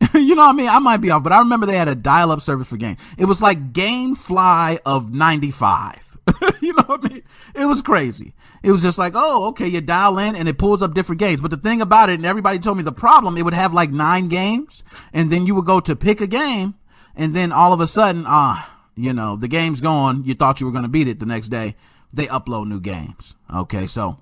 you 0.14 0.34
know 0.34 0.42
what 0.42 0.54
I 0.54 0.56
mean? 0.56 0.68
I 0.68 0.78
might 0.78 0.98
be 0.98 1.10
off, 1.10 1.22
but 1.22 1.32
I 1.32 1.38
remember 1.38 1.66
they 1.66 1.76
had 1.76 1.88
a 1.88 1.94
dial 1.94 2.30
up 2.30 2.40
service 2.40 2.68
for 2.68 2.76
games. 2.76 3.00
It 3.16 3.24
was 3.24 3.42
like 3.42 3.72
GameFly 3.72 4.80
of 4.86 5.12
95. 5.12 6.08
you 6.60 6.72
know 6.74 6.82
what 6.84 7.04
I 7.04 7.08
mean? 7.08 7.22
It 7.54 7.66
was 7.66 7.82
crazy. 7.82 8.34
It 8.62 8.72
was 8.72 8.82
just 8.82 8.98
like, 8.98 9.14
oh, 9.16 9.46
okay, 9.46 9.66
you 9.66 9.80
dial 9.80 10.18
in 10.18 10.36
and 10.36 10.48
it 10.48 10.58
pulls 10.58 10.82
up 10.82 10.94
different 10.94 11.20
games. 11.20 11.40
But 11.40 11.50
the 11.50 11.56
thing 11.56 11.80
about 11.80 12.10
it, 12.10 12.14
and 12.14 12.26
everybody 12.26 12.58
told 12.58 12.76
me 12.76 12.82
the 12.82 12.92
problem, 12.92 13.36
it 13.36 13.42
would 13.42 13.54
have 13.54 13.72
like 13.72 13.90
nine 13.90 14.28
games, 14.28 14.84
and 15.12 15.30
then 15.32 15.46
you 15.46 15.54
would 15.54 15.64
go 15.64 15.80
to 15.80 15.96
pick 15.96 16.20
a 16.20 16.26
game, 16.26 16.74
and 17.16 17.34
then 17.34 17.52
all 17.52 17.72
of 17.72 17.80
a 17.80 17.86
sudden, 17.86 18.24
ah, 18.26 18.66
uh, 18.66 18.78
you 18.94 19.12
know, 19.12 19.36
the 19.36 19.48
game's 19.48 19.80
gone. 19.80 20.24
You 20.24 20.34
thought 20.34 20.60
you 20.60 20.66
were 20.66 20.72
going 20.72 20.82
to 20.82 20.88
beat 20.88 21.08
it 21.08 21.20
the 21.20 21.26
next 21.26 21.48
day. 21.48 21.76
They 22.12 22.26
upload 22.26 22.68
new 22.68 22.80
games. 22.80 23.34
Okay, 23.54 23.86
so 23.86 24.18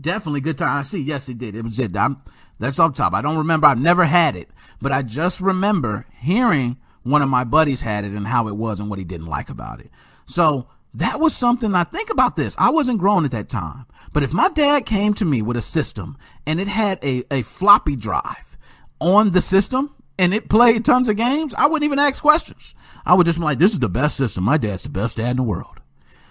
definitely 0.00 0.40
good 0.40 0.58
time. 0.58 0.78
I 0.78 0.82
see. 0.82 1.02
Yes, 1.02 1.28
it 1.28 1.38
did. 1.38 1.54
It 1.54 1.62
was 1.62 1.78
it. 1.78 1.96
I'm, 1.96 2.22
that's 2.58 2.78
up 2.78 2.94
top. 2.94 3.14
I 3.14 3.22
don't 3.22 3.38
remember. 3.38 3.66
I've 3.66 3.80
never 3.80 4.04
had 4.04 4.36
it, 4.36 4.48
but 4.80 4.92
I 4.92 5.02
just 5.02 5.40
remember 5.40 6.06
hearing 6.18 6.78
one 7.02 7.22
of 7.22 7.28
my 7.28 7.44
buddies 7.44 7.82
had 7.82 8.04
it 8.04 8.12
and 8.12 8.26
how 8.26 8.48
it 8.48 8.56
was 8.56 8.80
and 8.80 8.90
what 8.90 8.98
he 8.98 9.04
didn't 9.04 9.26
like 9.26 9.48
about 9.48 9.80
it. 9.80 9.90
So 10.26 10.68
that 10.94 11.20
was 11.20 11.36
something 11.36 11.74
I 11.74 11.84
think 11.84 12.10
about 12.10 12.36
this. 12.36 12.54
I 12.58 12.70
wasn't 12.70 12.98
grown 12.98 13.24
at 13.24 13.30
that 13.30 13.48
time, 13.48 13.86
but 14.12 14.22
if 14.22 14.32
my 14.32 14.48
dad 14.48 14.86
came 14.86 15.14
to 15.14 15.24
me 15.24 15.42
with 15.42 15.56
a 15.56 15.62
system 15.62 16.18
and 16.46 16.60
it 16.60 16.68
had 16.68 16.98
a, 17.02 17.24
a 17.30 17.42
floppy 17.42 17.96
drive 17.96 18.56
on 19.00 19.30
the 19.30 19.40
system 19.40 19.94
and 20.18 20.34
it 20.34 20.48
played 20.48 20.84
tons 20.84 21.08
of 21.08 21.16
games, 21.16 21.54
I 21.54 21.66
wouldn't 21.66 21.84
even 21.84 21.98
ask 21.98 22.20
questions. 22.20 22.74
I 23.06 23.14
would 23.14 23.26
just 23.26 23.38
be 23.38 23.44
like, 23.44 23.58
this 23.58 23.72
is 23.72 23.78
the 23.78 23.88
best 23.88 24.16
system. 24.16 24.44
My 24.44 24.56
dad's 24.56 24.82
the 24.82 24.88
best 24.90 25.16
dad 25.16 25.30
in 25.30 25.36
the 25.36 25.42
world. 25.44 25.77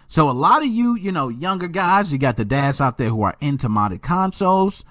So 0.08 0.30
a 0.30 0.32
lot 0.32 0.62
of 0.62 0.70
you, 0.70 0.96
you 0.96 1.12
know, 1.12 1.30
younger 1.30 1.67
guys, 1.67 2.13
you 2.13 2.20
got 2.20 2.38
the 2.38 2.46
dads 2.46 2.80
out 2.80 2.98
there 2.98 3.10
who 3.10 3.24
are 3.24 3.36
into 3.41 3.67
modded 3.67 4.02
consoles. 4.02 4.86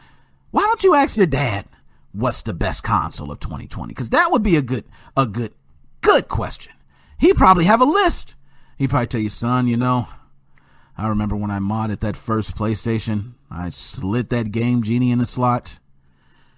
Why 0.50 0.62
don't 0.62 0.84
you 0.84 0.94
ask 0.94 1.16
your 1.16 1.26
dad 1.26 1.66
what's 2.12 2.42
the 2.42 2.54
best 2.54 2.82
console 2.82 3.30
of 3.30 3.40
2020? 3.40 3.92
Because 3.92 4.10
that 4.10 4.30
would 4.30 4.42
be 4.42 4.56
a 4.56 4.62
good, 4.62 4.84
a 5.16 5.26
good, 5.26 5.54
good 6.00 6.28
question. 6.28 6.72
He 7.18 7.32
probably 7.32 7.64
have 7.64 7.80
a 7.80 7.84
list. 7.84 8.34
He 8.76 8.88
probably 8.88 9.06
tell 9.06 9.20
you, 9.20 9.30
son, 9.30 9.68
you 9.68 9.76
know, 9.76 10.08
I 10.98 11.08
remember 11.08 11.36
when 11.36 11.50
I 11.50 11.58
modded 11.58 12.00
that 12.00 12.16
first 12.16 12.56
PlayStation, 12.56 13.32
I 13.50 13.70
slid 13.70 14.30
that 14.30 14.50
Game 14.50 14.82
Genie 14.82 15.10
in 15.10 15.18
the 15.18 15.26
slot. 15.26 15.78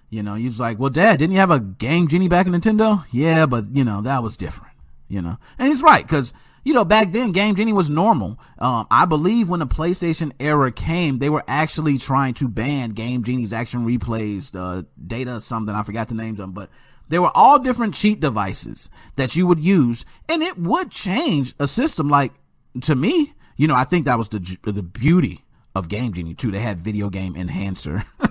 You 0.09 0.23
know, 0.23 0.35
he 0.35 0.47
was 0.47 0.59
like, 0.59 0.79
well, 0.79 0.89
dad, 0.89 1.19
didn't 1.19 1.33
you 1.33 1.39
have 1.39 1.51
a 1.51 1.59
Game 1.59 2.07
Genie 2.07 2.27
back 2.27 2.47
in 2.47 2.53
Nintendo? 2.53 3.05
Yeah, 3.11 3.45
but, 3.45 3.65
you 3.73 3.83
know, 3.83 4.01
that 4.01 4.23
was 4.23 4.37
different, 4.37 4.73
you 5.07 5.21
know. 5.21 5.37
And 5.57 5.67
he's 5.67 5.83
right, 5.83 6.05
because 6.05 6.33
you 6.69 6.75
know, 6.75 6.85
back 6.85 7.11
then 7.11 7.31
Game 7.31 7.55
Genie 7.55 7.73
was 7.73 7.89
normal. 7.89 8.39
Um, 8.59 8.85
I 8.91 9.05
believe 9.05 9.49
when 9.49 9.59
the 9.59 9.65
PlayStation 9.65 10.33
era 10.39 10.71
came, 10.71 11.17
they 11.17 11.27
were 11.27 11.43
actually 11.47 11.97
trying 11.97 12.35
to 12.35 12.47
ban 12.47 12.91
Game 12.91 13.23
Genie's 13.23 13.51
action 13.51 13.87
replays, 13.87 14.55
uh, 14.55 14.83
data 15.07 15.41
something, 15.41 15.73
I 15.73 15.81
forgot 15.81 16.09
the 16.09 16.13
names 16.13 16.39
of 16.39 16.43
them, 16.43 16.51
but 16.51 16.69
they 17.07 17.17
were 17.17 17.31
all 17.33 17.57
different 17.57 17.95
cheat 17.95 18.19
devices 18.19 18.87
that 19.15 19.35
you 19.35 19.47
would 19.47 19.59
use, 19.59 20.05
and 20.29 20.43
it 20.43 20.59
would 20.59 20.91
change 20.91 21.55
a 21.57 21.67
system. 21.67 22.07
Like, 22.07 22.33
to 22.81 22.93
me, 22.93 23.33
you 23.57 23.67
know, 23.67 23.73
I 23.73 23.83
think 23.83 24.05
that 24.05 24.19
was 24.19 24.29
the, 24.29 24.57
the 24.61 24.83
beauty 24.83 25.45
of 25.73 25.89
Game 25.89 26.13
Genie 26.13 26.35
too. 26.35 26.51
They 26.51 26.59
had 26.59 26.81
video 26.81 27.09
game 27.09 27.35
enhancer. 27.35 28.05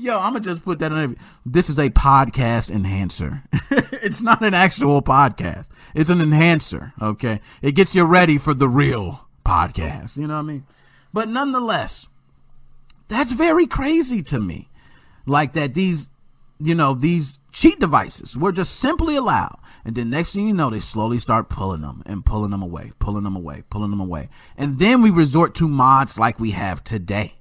Yo, 0.00 0.16
I'm 0.16 0.32
gonna 0.32 0.44
just 0.44 0.64
put 0.64 0.78
that 0.78 0.92
on. 0.92 1.16
This 1.44 1.68
is 1.68 1.76
a 1.76 1.90
podcast 1.90 2.70
enhancer. 2.70 3.42
it's 3.70 4.22
not 4.22 4.42
an 4.42 4.54
actual 4.54 5.02
podcast. 5.02 5.66
It's 5.92 6.08
an 6.08 6.20
enhancer. 6.20 6.92
Okay, 7.02 7.40
it 7.62 7.72
gets 7.72 7.96
you 7.96 8.04
ready 8.04 8.38
for 8.38 8.54
the 8.54 8.68
real 8.68 9.26
podcast. 9.44 10.16
You 10.16 10.28
know 10.28 10.34
what 10.34 10.40
I 10.40 10.42
mean? 10.42 10.66
But 11.12 11.28
nonetheless, 11.28 12.08
that's 13.08 13.32
very 13.32 13.66
crazy 13.66 14.22
to 14.22 14.38
me. 14.38 14.68
Like 15.26 15.54
that 15.54 15.74
these, 15.74 16.10
you 16.60 16.76
know, 16.76 16.94
these 16.94 17.40
cheat 17.50 17.80
devices 17.80 18.36
were 18.36 18.52
just 18.52 18.76
simply 18.76 19.16
allowed. 19.16 19.58
And 19.84 19.96
then 19.96 20.10
next 20.10 20.32
thing 20.32 20.46
you 20.46 20.54
know, 20.54 20.70
they 20.70 20.80
slowly 20.80 21.18
start 21.18 21.48
pulling 21.48 21.80
them 21.80 22.04
and 22.06 22.24
pulling 22.24 22.52
them 22.52 22.62
away, 22.62 22.92
pulling 23.00 23.24
them 23.24 23.34
away, 23.34 23.64
pulling 23.68 23.90
them 23.90 24.00
away. 24.00 24.28
And 24.56 24.78
then 24.78 25.02
we 25.02 25.10
resort 25.10 25.56
to 25.56 25.66
mods 25.66 26.20
like 26.20 26.38
we 26.38 26.52
have 26.52 26.84
today 26.84 27.37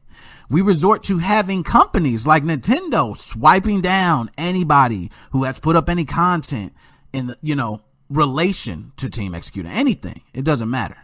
we 0.49 0.62
resort 0.62 1.03
to 1.03 1.17
having 1.17 1.63
companies 1.63 2.25
like 2.25 2.43
Nintendo 2.43 3.17
swiping 3.17 3.81
down 3.81 4.31
anybody 4.38 5.12
who 5.31 5.43
has 5.43 5.60
put 5.60 5.75
up 5.75 5.89
any 5.89 6.05
content 6.05 6.73
in, 7.12 7.36
you 7.41 7.55
know, 7.55 7.81
relation 8.10 8.93
to 8.97 9.10
Team 9.10 9.33
Xecuter. 9.33 9.69
Anything. 9.69 10.21
It 10.33 10.43
doesn't 10.43 10.69
matter. 10.69 10.97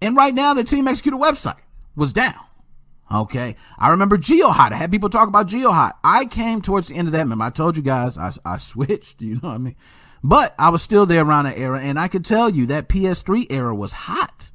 And 0.00 0.16
right 0.16 0.34
now, 0.34 0.54
the 0.54 0.64
Team 0.64 0.86
Xecuter 0.86 1.20
website 1.20 1.60
was 1.94 2.12
down. 2.12 2.34
Okay. 3.12 3.56
I 3.78 3.90
remember 3.90 4.18
GeoHot. 4.18 4.72
I 4.72 4.76
had 4.76 4.90
people 4.90 5.08
talk 5.08 5.28
about 5.28 5.48
GeoHot. 5.48 5.92
I 6.02 6.24
came 6.24 6.60
towards 6.60 6.88
the 6.88 6.96
end 6.96 7.08
of 7.08 7.12
that. 7.12 7.20
Remember, 7.20 7.44
I 7.44 7.50
told 7.50 7.76
you 7.76 7.82
guys 7.82 8.18
I, 8.18 8.32
I 8.44 8.56
switched. 8.56 9.20
You 9.22 9.34
know 9.34 9.48
what 9.48 9.54
I 9.54 9.58
mean? 9.58 9.76
But 10.22 10.54
I 10.58 10.70
was 10.70 10.82
still 10.82 11.06
there 11.06 11.22
around 11.22 11.44
that 11.44 11.58
era. 11.58 11.80
And 11.80 11.98
I 11.98 12.08
could 12.08 12.24
tell 12.24 12.50
you 12.50 12.66
that 12.66 12.88
PS3 12.88 13.46
era 13.50 13.74
was 13.74 13.92
hot. 13.92 14.50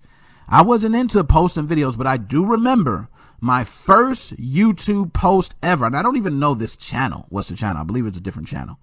I 0.48 0.64
wasn't 0.64 0.96
into 0.96 1.24
posting 1.24 1.68
videos, 1.68 1.96
but 1.96 2.08
I 2.08 2.18
do 2.18 2.44
remember 2.44 3.08
my 3.42 3.64
first 3.64 4.36
YouTube 4.38 5.14
post 5.14 5.56
ever, 5.62 5.86
and 5.86 5.96
I 5.96 6.02
don't 6.02 6.18
even 6.18 6.40
know 6.40 6.54
this 6.54 6.76
channel. 6.76 7.26
What's 7.30 7.50
the 7.50 7.56
channel? 7.56 7.82
I 7.82 7.86
believe 7.86 8.06
it's 8.06 8.18
a 8.18 8.22
different 8.22 8.48
channel. 8.48 8.80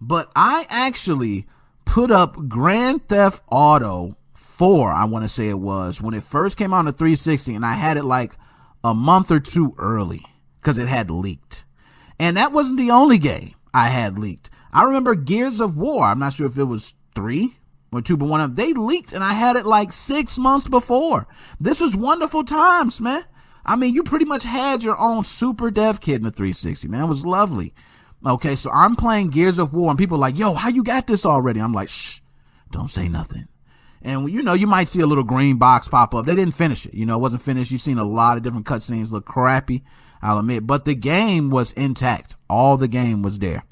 But 0.00 0.30
I 0.36 0.66
actually 0.68 1.46
put 1.84 2.10
up 2.10 2.48
Grand 2.48 3.08
Theft 3.08 3.42
Auto 3.50 4.16
4, 4.34 4.92
I 4.92 5.04
want 5.04 5.24
to 5.24 5.28
say 5.28 5.48
it 5.48 5.58
was, 5.58 6.00
when 6.00 6.14
it 6.14 6.24
first 6.24 6.56
came 6.56 6.74
out 6.74 6.80
on 6.80 6.84
the 6.86 6.92
360, 6.92 7.54
and 7.54 7.64
I 7.64 7.74
had 7.74 7.96
it 7.96 8.04
like 8.04 8.34
a 8.84 8.94
month 8.94 9.30
or 9.30 9.40
two 9.40 9.74
early 9.78 10.24
because 10.60 10.78
it 10.78 10.88
had 10.88 11.10
leaked. 11.10 11.64
And 12.18 12.36
that 12.36 12.52
wasn't 12.52 12.78
the 12.78 12.90
only 12.90 13.18
game 13.18 13.54
I 13.72 13.88
had 13.88 14.18
leaked. 14.18 14.50
I 14.72 14.84
remember 14.84 15.14
Gears 15.14 15.60
of 15.60 15.76
War. 15.76 16.04
I'm 16.04 16.18
not 16.18 16.34
sure 16.34 16.46
if 16.46 16.58
it 16.58 16.64
was 16.64 16.94
three 17.14 17.58
or 17.92 18.02
two, 18.02 18.16
but 18.16 18.28
one 18.28 18.40
of 18.40 18.54
them, 18.54 18.66
they 18.66 18.72
leaked 18.72 19.12
and 19.12 19.24
I 19.24 19.32
had 19.32 19.56
it 19.56 19.66
like 19.66 19.92
six 19.92 20.38
months 20.38 20.68
before. 20.68 21.26
This 21.60 21.80
was 21.80 21.96
wonderful 21.96 22.44
times, 22.44 23.00
man. 23.00 23.24
I 23.64 23.76
mean, 23.76 23.94
you 23.94 24.02
pretty 24.02 24.24
much 24.24 24.44
had 24.44 24.82
your 24.82 24.98
own 24.98 25.24
super 25.24 25.70
dev 25.70 26.00
kit 26.00 26.16
in 26.16 26.22
the 26.22 26.30
360, 26.30 26.88
man. 26.88 27.04
It 27.04 27.08
was 27.08 27.26
lovely. 27.26 27.74
Okay, 28.26 28.56
so 28.56 28.70
I'm 28.70 28.96
playing 28.96 29.30
Gears 29.30 29.58
of 29.58 29.72
War, 29.72 29.90
and 29.90 29.98
people 29.98 30.16
are 30.16 30.20
like, 30.20 30.38
yo, 30.38 30.54
how 30.54 30.68
you 30.68 30.82
got 30.82 31.06
this 31.06 31.24
already? 31.24 31.60
I'm 31.60 31.72
like, 31.72 31.88
shh, 31.88 32.20
don't 32.70 32.90
say 32.90 33.08
nothing. 33.08 33.46
And 34.02 34.30
you 34.30 34.42
know, 34.42 34.54
you 34.54 34.66
might 34.66 34.88
see 34.88 35.00
a 35.00 35.06
little 35.06 35.24
green 35.24 35.56
box 35.56 35.88
pop 35.88 36.14
up. 36.14 36.26
They 36.26 36.34
didn't 36.34 36.54
finish 36.54 36.86
it. 36.86 36.94
You 36.94 37.06
know, 37.06 37.16
it 37.16 37.20
wasn't 37.20 37.42
finished. 37.42 37.70
You've 37.70 37.80
seen 37.80 37.98
a 37.98 38.04
lot 38.04 38.36
of 38.36 38.42
different 38.42 38.66
cutscenes 38.66 39.10
look 39.10 39.24
crappy, 39.24 39.82
I'll 40.22 40.38
admit. 40.38 40.66
But 40.66 40.84
the 40.84 40.94
game 40.94 41.50
was 41.50 41.72
intact. 41.72 42.36
All 42.48 42.76
the 42.76 42.88
game 42.88 43.22
was 43.22 43.38
there. 43.38 43.64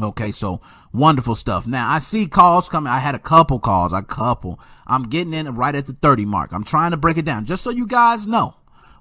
Okay, 0.00 0.32
so 0.32 0.60
wonderful 0.92 1.34
stuff. 1.34 1.66
Now 1.66 1.90
I 1.90 1.98
see 1.98 2.26
calls 2.26 2.68
coming. 2.68 2.92
I 2.92 3.00
had 3.00 3.14
a 3.14 3.18
couple 3.18 3.58
calls, 3.58 3.92
a 3.92 4.02
couple. 4.02 4.60
I'm 4.86 5.04
getting 5.04 5.34
in 5.34 5.54
right 5.54 5.74
at 5.74 5.86
the 5.86 5.92
30 5.92 6.24
mark. 6.24 6.52
I'm 6.52 6.64
trying 6.64 6.92
to 6.92 6.96
break 6.96 7.18
it 7.18 7.24
down 7.24 7.44
just 7.44 7.62
so 7.62 7.70
you 7.70 7.86
guys 7.86 8.26
know. 8.26 8.54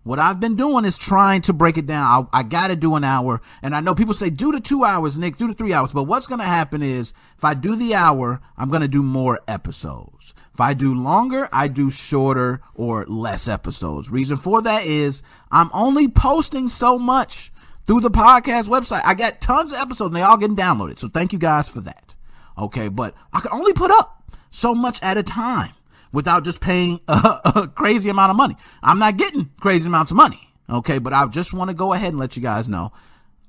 What 0.03 0.19
I've 0.19 0.39
been 0.39 0.55
doing 0.55 0.85
is 0.85 0.97
trying 0.97 1.41
to 1.41 1.53
break 1.53 1.77
it 1.77 1.85
down. 1.85 2.27
I, 2.33 2.39
I 2.39 2.43
got 2.43 2.67
to 2.67 2.75
do 2.75 2.95
an 2.95 3.03
hour. 3.03 3.41
And 3.61 3.75
I 3.75 3.79
know 3.79 3.93
people 3.93 4.13
say, 4.13 4.29
do 4.29 4.51
the 4.51 4.59
two 4.59 4.83
hours, 4.83 5.17
Nick, 5.17 5.37
do 5.37 5.47
the 5.47 5.53
three 5.53 5.73
hours. 5.73 5.91
But 5.91 6.03
what's 6.03 6.27
going 6.27 6.39
to 6.39 6.45
happen 6.45 6.81
is 6.81 7.13
if 7.37 7.43
I 7.43 7.53
do 7.53 7.75
the 7.75 7.95
hour, 7.95 8.41
I'm 8.57 8.69
going 8.69 8.81
to 8.81 8.87
do 8.87 9.03
more 9.03 9.39
episodes. 9.47 10.33
If 10.53 10.61
I 10.61 10.73
do 10.73 10.93
longer, 10.93 11.49
I 11.51 11.67
do 11.67 11.89
shorter 11.89 12.61
or 12.73 13.05
less 13.05 13.47
episodes. 13.47 14.09
Reason 14.09 14.37
for 14.37 14.61
that 14.61 14.85
is 14.85 15.21
I'm 15.51 15.69
only 15.73 16.07
posting 16.07 16.69
so 16.69 16.97
much 16.97 17.51
through 17.85 18.01
the 18.01 18.11
podcast 18.11 18.67
website. 18.67 19.01
I 19.03 19.15
got 19.15 19.41
tons 19.41 19.71
of 19.71 19.79
episodes 19.79 20.09
and 20.09 20.15
they 20.15 20.21
all 20.21 20.37
getting 20.37 20.55
downloaded. 20.55 20.99
So 20.99 21.07
thank 21.07 21.33
you 21.33 21.39
guys 21.39 21.67
for 21.67 21.81
that. 21.81 22.15
Okay. 22.57 22.87
But 22.87 23.15
I 23.33 23.41
can 23.41 23.51
only 23.51 23.73
put 23.73 23.91
up 23.91 24.23
so 24.51 24.73
much 24.73 25.01
at 25.01 25.17
a 25.17 25.23
time 25.23 25.73
without 26.11 26.43
just 26.43 26.59
paying 26.59 26.99
a, 27.07 27.41
a 27.55 27.67
crazy 27.67 28.09
amount 28.09 28.31
of 28.31 28.37
money. 28.37 28.55
I'm 28.81 28.99
not 28.99 29.17
getting 29.17 29.51
crazy 29.59 29.87
amounts 29.87 30.11
of 30.11 30.17
money. 30.17 30.53
Okay. 30.69 30.99
But 30.99 31.13
I 31.13 31.25
just 31.27 31.53
want 31.53 31.69
to 31.69 31.73
go 31.73 31.93
ahead 31.93 32.09
and 32.09 32.19
let 32.19 32.35
you 32.35 32.41
guys 32.41 32.67
know 32.67 32.91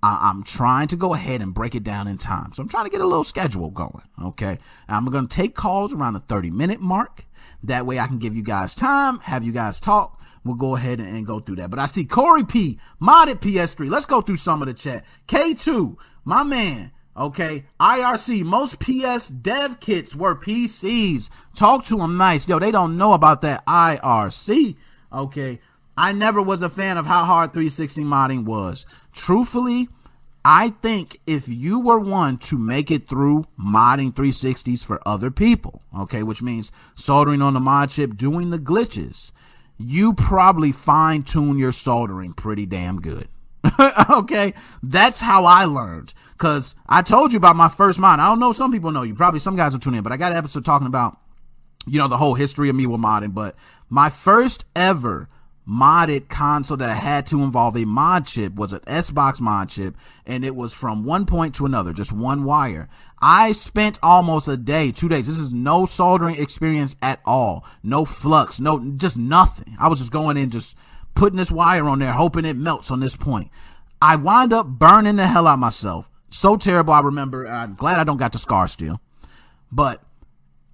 I, 0.03 0.31
am 0.31 0.42
trying 0.42 0.88
to 0.88 0.96
go 0.96 1.14
ahead 1.14 1.42
and 1.42 1.53
break 1.53 1.75
it 1.75 1.85
down 1.85 2.09
in 2.09 2.18
time. 2.18 2.53
So 2.53 2.62
I'm 2.62 2.68
trying 2.68 2.85
to 2.85 2.90
get 2.90 3.01
a 3.01 3.07
little 3.07 3.25
schedule 3.25 3.70
going. 3.70 4.03
Okay. 4.23 4.59
I'm 4.88 5.05
going 5.07 5.29
to 5.29 5.35
take 5.35 5.55
calls 5.55 5.92
around 5.92 6.14
the 6.14 6.20
30 6.20 6.51
minute 6.51 6.81
mark. 6.81 7.27
That 7.62 7.85
way 7.85 7.99
I 7.99 8.07
can 8.07 8.18
give 8.18 8.35
you 8.35 8.42
guys 8.42 8.75
time, 8.75 9.18
have 9.20 9.44
you 9.44 9.53
guys 9.53 9.81
talk. 9.81 10.18
we'll 10.44 10.55
go 10.55 10.77
ahead 10.77 10.99
and, 10.99 11.09
and 11.14 11.27
go 11.27 11.40
through 11.40 11.57
that. 11.57 11.68
But 11.68 11.79
I 11.79 11.87
see 11.87 12.05
Corey 12.05 12.44
P, 12.44 12.79
modded 13.01 13.40
PS3. 13.40 13.90
Let's 13.90 14.07
go 14.07 14.23
through 14.23 14.38
some 14.38 14.62
of 14.62 14.68
the 14.68 14.75
chat. 14.75 15.05
K2, 15.29 15.96
my 16.25 16.42
man. 16.42 16.92
Okay, 17.21 17.67
IRC, 17.79 18.45
most 18.45 18.79
PS 18.79 19.29
dev 19.29 19.79
kits 19.79 20.17
were 20.17 20.35
PCs. 20.35 21.29
Talk 21.55 21.85
to 21.85 21.99
them 21.99 22.17
nice. 22.17 22.49
Yo, 22.49 22.59
they 22.59 22.71
don't 22.71 22.97
know 22.97 23.13
about 23.13 23.43
that 23.43 23.65
IRC. 23.67 24.75
Okay, 25.13 25.61
I 25.99 26.13
never 26.13 26.41
was 26.41 26.63
a 26.63 26.71
fan 26.71 26.97
of 26.97 27.05
how 27.05 27.27
hard 27.27 27.53
360 27.53 28.05
modding 28.05 28.47
was. 28.47 28.87
Truthfully, 29.13 29.91
I 30.47 30.71
think 30.71 31.21
if 31.27 31.47
you 31.47 31.79
were 31.79 31.99
one 31.99 32.39
to 32.39 32.57
make 32.57 32.91
it 32.91 33.07
through 33.07 33.45
modding 33.63 34.15
360s 34.15 34.83
for 34.83 35.07
other 35.07 35.31
people, 35.31 35.83
okay, 35.95 36.23
which 36.23 36.41
means 36.41 36.73
soldering 36.95 37.43
on 37.43 37.53
the 37.53 37.61
mod 37.61 37.91
chip, 37.91 38.17
doing 38.17 38.49
the 38.49 38.59
glitches, 38.59 39.31
you 39.77 40.15
probably 40.15 40.73
fine 40.73 41.25
tune 41.25 41.59
your 41.59 41.73
soldering 41.73 42.33
pretty 42.33 42.65
damn 42.65 42.99
good. 42.99 43.29
okay, 44.11 44.55
that's 44.83 45.20
how 45.20 45.44
I 45.44 45.64
learned. 45.64 46.14
Cause 46.38 46.75
I 46.88 47.03
told 47.03 47.33
you 47.33 47.37
about 47.37 47.57
my 47.57 47.68
first 47.68 47.99
mod. 47.99 48.18
I 48.18 48.27
don't 48.27 48.40
know. 48.40 48.53
Some 48.53 48.73
people 48.73 48.92
know 48.92 49.03
you. 49.03 49.14
Probably 49.14 49.40
some 49.40 49.57
guys 49.57 49.73
will 49.73 49.81
tune 49.81 49.94
in, 49.94 50.03
but 50.03 50.12
I 50.12 50.16
got 50.16 50.33
an 50.33 50.38
episode 50.38 50.64
talking 50.64 50.87
about, 50.87 51.18
you 51.87 51.99
know, 51.99 52.09
the 52.09 52.16
whole 52.16 52.35
history 52.35 52.70
of 52.70 52.77
me 52.77 52.87
with 52.87 53.01
modding. 53.01 53.35
But 53.35 53.57
my 53.90 54.09
first 54.09 54.64
ever 54.75 55.29
modded 55.68 56.29
console 56.29 56.77
that 56.79 56.88
I 56.88 56.94
had 56.94 57.27
to 57.27 57.42
involve 57.42 57.77
a 57.77 57.85
mod 57.85 58.27
chip 58.27 58.55
was 58.55 58.73
an 58.73 58.81
S-Box 58.87 59.40
mod 59.40 59.68
chip, 59.68 59.96
and 60.27 60.44
it 60.44 60.57
was 60.57 60.73
from 60.73 61.05
one 61.05 61.27
point 61.27 61.55
to 61.57 61.66
another, 61.66 61.92
just 61.92 62.12
one 62.12 62.44
wire. 62.44 62.88
I 63.20 63.53
spent 63.53 63.99
almost 64.03 64.49
a 64.49 64.57
day, 64.57 64.90
two 64.90 65.09
days. 65.09 65.27
This 65.27 65.38
is 65.38 65.53
no 65.53 65.85
soldering 65.85 66.37
experience 66.37 66.96
at 67.03 67.20
all. 67.25 67.64
No 67.83 68.05
flux, 68.05 68.59
no, 68.59 68.81
just 68.96 69.18
nothing. 69.18 69.77
I 69.79 69.88
was 69.88 69.99
just 69.99 70.11
going 70.11 70.37
in, 70.37 70.51
just 70.51 70.77
putting 71.14 71.37
this 71.37 71.51
wire 71.51 71.88
on 71.88 71.99
there, 71.99 72.12
hoping 72.12 72.44
it 72.44 72.57
melts 72.57 72.90
on 72.90 73.01
this 73.01 73.16
point. 73.16 73.51
I 74.03 74.16
wind 74.16 74.53
up 74.53 74.66
burning 74.66 75.16
the 75.16 75.27
hell 75.27 75.46
out 75.46 75.59
myself. 75.59 76.09
So 76.31 76.57
terrible. 76.57 76.92
I 76.92 77.01
remember. 77.01 77.46
I'm 77.46 77.75
glad 77.75 77.99
I 77.99 78.05
don't 78.05 78.16
got 78.16 78.33
the 78.33 78.38
scar 78.38 78.68
still, 78.68 79.01
but 79.70 80.03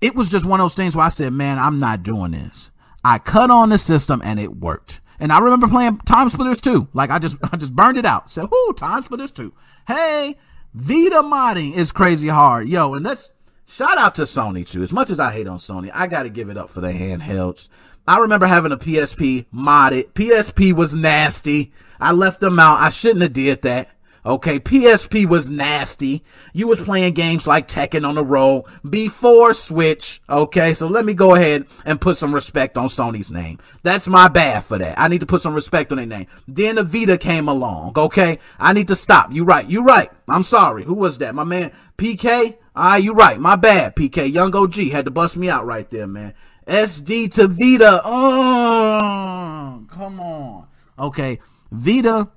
it 0.00 0.14
was 0.14 0.28
just 0.28 0.44
one 0.44 0.60
of 0.60 0.64
those 0.64 0.74
things 0.74 0.94
where 0.94 1.06
I 1.06 1.08
said, 1.08 1.32
man, 1.32 1.58
I'm 1.58 1.78
not 1.78 2.02
doing 2.02 2.32
this. 2.32 2.70
I 3.04 3.18
cut 3.18 3.50
on 3.50 3.70
the 3.70 3.78
system 3.78 4.20
and 4.24 4.38
it 4.38 4.56
worked. 4.56 5.00
And 5.18 5.32
I 5.32 5.38
remember 5.38 5.68
playing 5.68 5.98
TimeSplitters 5.98 6.60
2. 6.60 6.88
Like 6.92 7.10
I 7.10 7.18
just 7.18 7.36
I 7.52 7.56
just 7.56 7.74
burned 7.74 7.98
it 7.98 8.04
out. 8.04 8.30
Said, 8.30 8.44
"Ooh, 8.44 8.74
TimeSplitters 8.76 9.34
2." 9.34 9.52
Hey, 9.86 10.36
Vita 10.74 11.22
modding 11.22 11.74
is 11.74 11.92
crazy 11.92 12.28
hard. 12.28 12.68
Yo, 12.68 12.94
and 12.94 13.04
let's 13.04 13.30
shout 13.66 13.96
out 13.96 14.14
to 14.16 14.22
Sony 14.22 14.68
too. 14.68 14.82
As 14.82 14.92
much 14.92 15.10
as 15.10 15.18
I 15.20 15.32
hate 15.32 15.46
on 15.46 15.58
Sony, 15.58 15.90
I 15.94 16.06
got 16.06 16.24
to 16.24 16.28
give 16.28 16.50
it 16.50 16.58
up 16.58 16.68
for 16.68 16.80
the 16.80 16.92
handhelds. 16.92 17.68
I 18.08 18.18
remember 18.18 18.46
having 18.46 18.72
a 18.72 18.76
PSP 18.76 19.46
modded. 19.52 20.12
PSP 20.12 20.72
was 20.72 20.94
nasty. 20.94 21.72
I 21.98 22.12
left 22.12 22.40
them 22.40 22.58
out. 22.58 22.80
I 22.80 22.90
shouldn't 22.90 23.22
have 23.22 23.32
did 23.32 23.62
that. 23.62 23.90
Okay, 24.26 24.58
PSP 24.58 25.24
was 25.24 25.48
nasty. 25.48 26.24
You 26.52 26.66
was 26.66 26.80
playing 26.80 27.14
games 27.14 27.46
like 27.46 27.68
Tekken 27.68 28.06
on 28.06 28.16
the 28.16 28.24
roll 28.24 28.68
before 28.88 29.54
Switch. 29.54 30.20
Okay, 30.28 30.74
so 30.74 30.88
let 30.88 31.04
me 31.04 31.14
go 31.14 31.36
ahead 31.36 31.64
and 31.84 32.00
put 32.00 32.16
some 32.16 32.34
respect 32.34 32.76
on 32.76 32.88
Sony's 32.88 33.30
name. 33.30 33.60
That's 33.84 34.08
my 34.08 34.26
bad 34.26 34.64
for 34.64 34.78
that. 34.78 34.98
I 34.98 35.06
need 35.06 35.20
to 35.20 35.26
put 35.26 35.42
some 35.42 35.54
respect 35.54 35.92
on 35.92 35.98
their 35.98 36.06
name. 36.06 36.26
Then 36.48 36.74
the 36.74 36.82
Vita 36.82 37.18
came 37.18 37.46
along. 37.46 37.92
Okay, 37.96 38.40
I 38.58 38.72
need 38.72 38.88
to 38.88 38.96
stop. 38.96 39.32
You 39.32 39.44
right. 39.44 39.68
You 39.68 39.84
right. 39.84 40.10
I'm 40.28 40.42
sorry. 40.42 40.82
Who 40.82 40.94
was 40.94 41.18
that? 41.18 41.36
My 41.36 41.44
man 41.44 41.70
PK. 41.96 42.56
Ah, 42.74 42.96
you 42.96 43.12
right. 43.12 43.38
My 43.38 43.54
bad. 43.54 43.94
PK. 43.94 44.32
Young 44.32 44.54
OG 44.56 44.74
had 44.90 45.04
to 45.04 45.12
bust 45.12 45.36
me 45.36 45.48
out 45.48 45.66
right 45.66 45.88
there, 45.88 46.08
man. 46.08 46.34
SD 46.66 47.30
to 47.32 47.46
Vita. 47.46 48.00
Oh, 48.04 49.84
come 49.88 50.20
on. 50.20 50.66
Okay, 50.98 51.38
Vita 51.70 52.28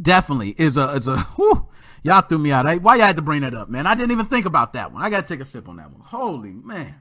definitely 0.00 0.54
is 0.56 0.76
a 0.76 0.88
is 0.90 1.08
a 1.08 1.18
whew, 1.18 1.68
y'all 2.02 2.22
threw 2.22 2.38
me 2.38 2.52
out. 2.52 2.64
Why 2.80 2.96
y'all 2.96 3.06
had 3.06 3.16
to 3.16 3.22
bring 3.22 3.42
that 3.42 3.54
up, 3.54 3.68
man? 3.68 3.86
I 3.86 3.94
didn't 3.94 4.12
even 4.12 4.26
think 4.26 4.46
about 4.46 4.72
that 4.72 4.92
one. 4.92 5.02
I 5.02 5.10
gotta 5.10 5.26
take 5.26 5.40
a 5.40 5.44
sip 5.44 5.68
on 5.68 5.76
that 5.76 5.90
one. 5.90 6.00
Holy 6.00 6.52
man. 6.52 7.00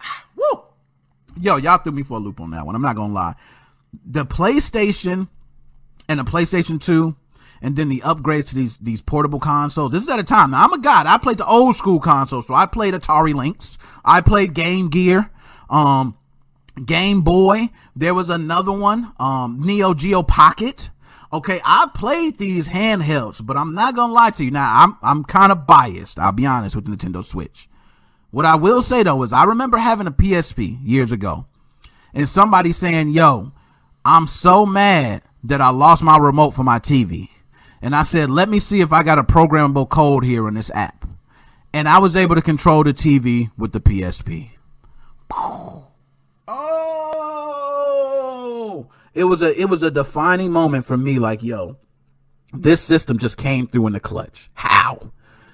Woo! 0.36 0.62
Yo, 1.40 1.56
y'all 1.56 1.78
threw 1.78 1.92
me 1.92 2.02
for 2.02 2.18
a 2.18 2.20
loop 2.20 2.40
on 2.40 2.50
that 2.50 2.66
one. 2.66 2.74
I'm 2.74 2.82
not 2.82 2.96
gonna 2.96 3.14
lie. 3.14 3.34
The 4.04 4.26
PlayStation 4.26 5.28
and 6.08 6.20
the 6.20 6.24
PlayStation 6.24 6.84
2 6.84 7.16
and 7.64 7.76
then 7.76 7.88
the 7.88 8.02
upgrades 8.04 8.50
to 8.50 8.54
these 8.54 8.76
these 8.76 9.00
portable 9.00 9.40
consoles. 9.40 9.90
This 9.90 10.02
is 10.02 10.08
at 10.10 10.18
a 10.18 10.22
time. 10.22 10.50
Now 10.50 10.64
I'm 10.64 10.72
a 10.74 10.78
god. 10.78 11.06
I 11.06 11.16
played 11.16 11.38
the 11.38 11.46
old 11.46 11.74
school 11.74 11.98
consoles, 11.98 12.46
so 12.46 12.54
I 12.54 12.66
played 12.66 12.92
Atari 12.92 13.34
Lynx. 13.34 13.78
I 14.04 14.20
played 14.20 14.52
Game 14.52 14.90
Gear. 14.90 15.30
Um 15.70 16.14
Game 16.84 17.22
Boy. 17.22 17.70
There 17.96 18.12
was 18.12 18.28
another 18.28 18.72
one, 18.72 19.12
um, 19.18 19.60
Neo 19.64 19.94
Geo 19.94 20.22
Pocket. 20.22 20.90
Okay, 21.32 21.60
I 21.64 21.88
played 21.94 22.36
these 22.36 22.68
handhelds, 22.68 23.44
but 23.44 23.56
I'm 23.56 23.74
not 23.74 23.94
gonna 23.94 24.12
lie 24.12 24.30
to 24.30 24.44
you. 24.44 24.50
Now, 24.50 24.84
I'm 24.84 24.96
I'm 25.02 25.24
kind 25.24 25.50
of 25.50 25.66
biased. 25.66 26.18
I'll 26.18 26.32
be 26.32 26.44
honest 26.44 26.76
with 26.76 26.84
the 26.84 26.92
Nintendo 26.92 27.24
Switch. 27.24 27.68
What 28.30 28.44
I 28.44 28.56
will 28.56 28.82
say 28.82 29.02
though 29.04 29.22
is, 29.22 29.32
I 29.32 29.44
remember 29.44 29.78
having 29.78 30.06
a 30.06 30.12
PSP 30.12 30.78
years 30.82 31.12
ago, 31.12 31.46
and 32.12 32.28
somebody 32.28 32.72
saying, 32.72 33.08
"Yo, 33.08 33.52
I'm 34.04 34.26
so 34.26 34.66
mad 34.66 35.22
that 35.44 35.62
I 35.62 35.70
lost 35.70 36.02
my 36.02 36.18
remote 36.18 36.50
for 36.50 36.62
my 36.62 36.78
TV," 36.78 37.30
and 37.84 37.94
I 37.94 38.02
said, 38.02 38.30
"Let 38.30 38.48
me 38.48 38.58
see 38.60 38.80
if 38.80 38.94
I 38.94 39.02
got 39.02 39.18
a 39.18 39.22
programmable 39.22 39.86
code 39.90 40.24
here 40.24 40.48
in 40.48 40.54
this 40.54 40.70
app," 40.74 41.06
and 41.74 41.86
I 41.86 41.98
was 41.98 42.16
able 42.16 42.34
to 42.34 42.40
control 42.40 42.82
the 42.82 42.94
TV 42.94 43.50
with 43.58 43.72
the 43.72 43.80
PSP. 43.80 44.52
Oh, 45.30 45.88
it 49.12 49.24
was 49.24 49.42
a 49.42 49.60
it 49.60 49.68
was 49.68 49.82
a 49.82 49.90
defining 49.90 50.50
moment 50.50 50.86
for 50.86 50.96
me. 50.96 51.18
Like, 51.18 51.42
yo, 51.42 51.76
this 52.54 52.80
system 52.80 53.18
just 53.18 53.36
came 53.36 53.66
through 53.66 53.88
in 53.88 53.92
the 53.92 54.00
clutch. 54.00 54.48
How? 54.54 55.12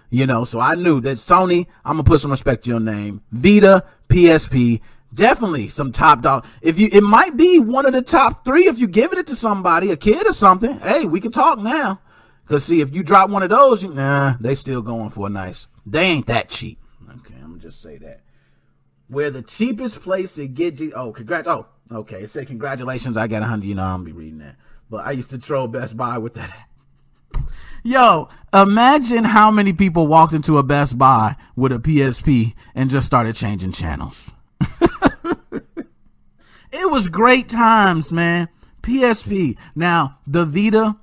You 0.09 0.25
know, 0.27 0.45
so 0.45 0.61
I 0.61 0.77
knew 0.77 1.01
that 1.01 1.17
Sony, 1.17 1.67
I'm 1.85 1.95
gonna 1.95 2.05
put 2.05 2.21
some 2.21 2.31
respect 2.31 2.63
to 2.65 2.71
your 2.71 2.79
name. 2.79 3.23
Vita, 3.33 3.85
PSP, 4.09 4.81
definitely 5.13 5.69
some 5.69 5.91
top 5.91 6.23
dog. 6.23 6.47
If 6.63 6.79
you, 6.79 6.89
it 6.93 7.03
might 7.03 7.37
be 7.37 7.59
one 7.59 7.87
of 7.87 7.93
the 7.93 8.03
top 8.03 8.45
three 8.45 8.69
if 8.69 8.79
you 8.79 8.87
giving 8.87 9.19
it 9.19 9.27
to 9.27 9.37
somebody, 9.37 9.91
a 9.91 9.97
kid 9.97 10.29
or 10.29 10.33
something. 10.33 10.79
Hey, 10.79 11.07
we 11.07 11.21
can 11.21 11.33
talk 11.33 11.59
now. 11.59 12.01
Cause 12.51 12.65
see, 12.65 12.81
if 12.81 12.93
you 12.93 13.03
drop 13.03 13.31
one 13.31 13.43
of 13.43 13.49
those, 13.49 13.85
nah, 13.85 14.35
they 14.41 14.55
still 14.55 14.83
going 14.83 15.11
for 15.11 15.29
a 15.29 15.31
nice. 15.31 15.69
They 15.87 16.03
ain't 16.03 16.27
that 16.27 16.51
cheap. 16.51 16.79
Okay, 17.09 17.37
I'm 17.37 17.51
gonna 17.51 17.59
just 17.61 17.81
say 17.81 17.97
that 17.99 18.23
where 19.11 19.31
the 19.31 19.43
cheapest 19.43 20.01
place 20.01 20.37
to 20.37 20.47
get 20.47 20.81
you. 20.81 20.93
Oh, 20.95 21.13
congrats. 21.13 21.49
Oh, 21.49 21.67
okay. 21.91 22.23
It 22.23 22.31
said 22.31 22.47
congratulations. 22.47 23.17
I 23.17 23.27
got 23.27 23.43
a 23.43 23.47
hundred. 23.47 23.67
You 23.67 23.75
know, 23.75 23.85
I'm 23.85 24.05
be 24.05 24.13
reading 24.13 24.39
that. 24.39 24.57
But 24.89 25.07
I 25.07 25.11
used 25.11 25.31
to 25.31 25.39
troll 25.39 25.69
Best 25.69 25.97
Buy 25.97 26.19
with 26.19 26.35
that. 26.35 26.57
Yo, 27.83 28.29
imagine 28.55 29.25
how 29.25 29.51
many 29.51 29.73
people 29.73 30.07
walked 30.07 30.33
into 30.33 30.59
a 30.59 30.63
Best 30.63 30.97
Buy 30.97 31.35
with 31.57 31.73
a 31.73 31.79
PSP 31.79 32.55
and 32.75 32.91
just 32.91 33.07
started 33.07 33.35
changing 33.35 33.73
channels. 33.73 34.31
it 36.73 36.91
was 36.91 37.09
great 37.09 37.49
times, 37.49 38.13
man. 38.13 38.49
PSP. 38.83 39.57
Now, 39.75 40.19
the 40.27 40.45
Vita, 40.45 40.97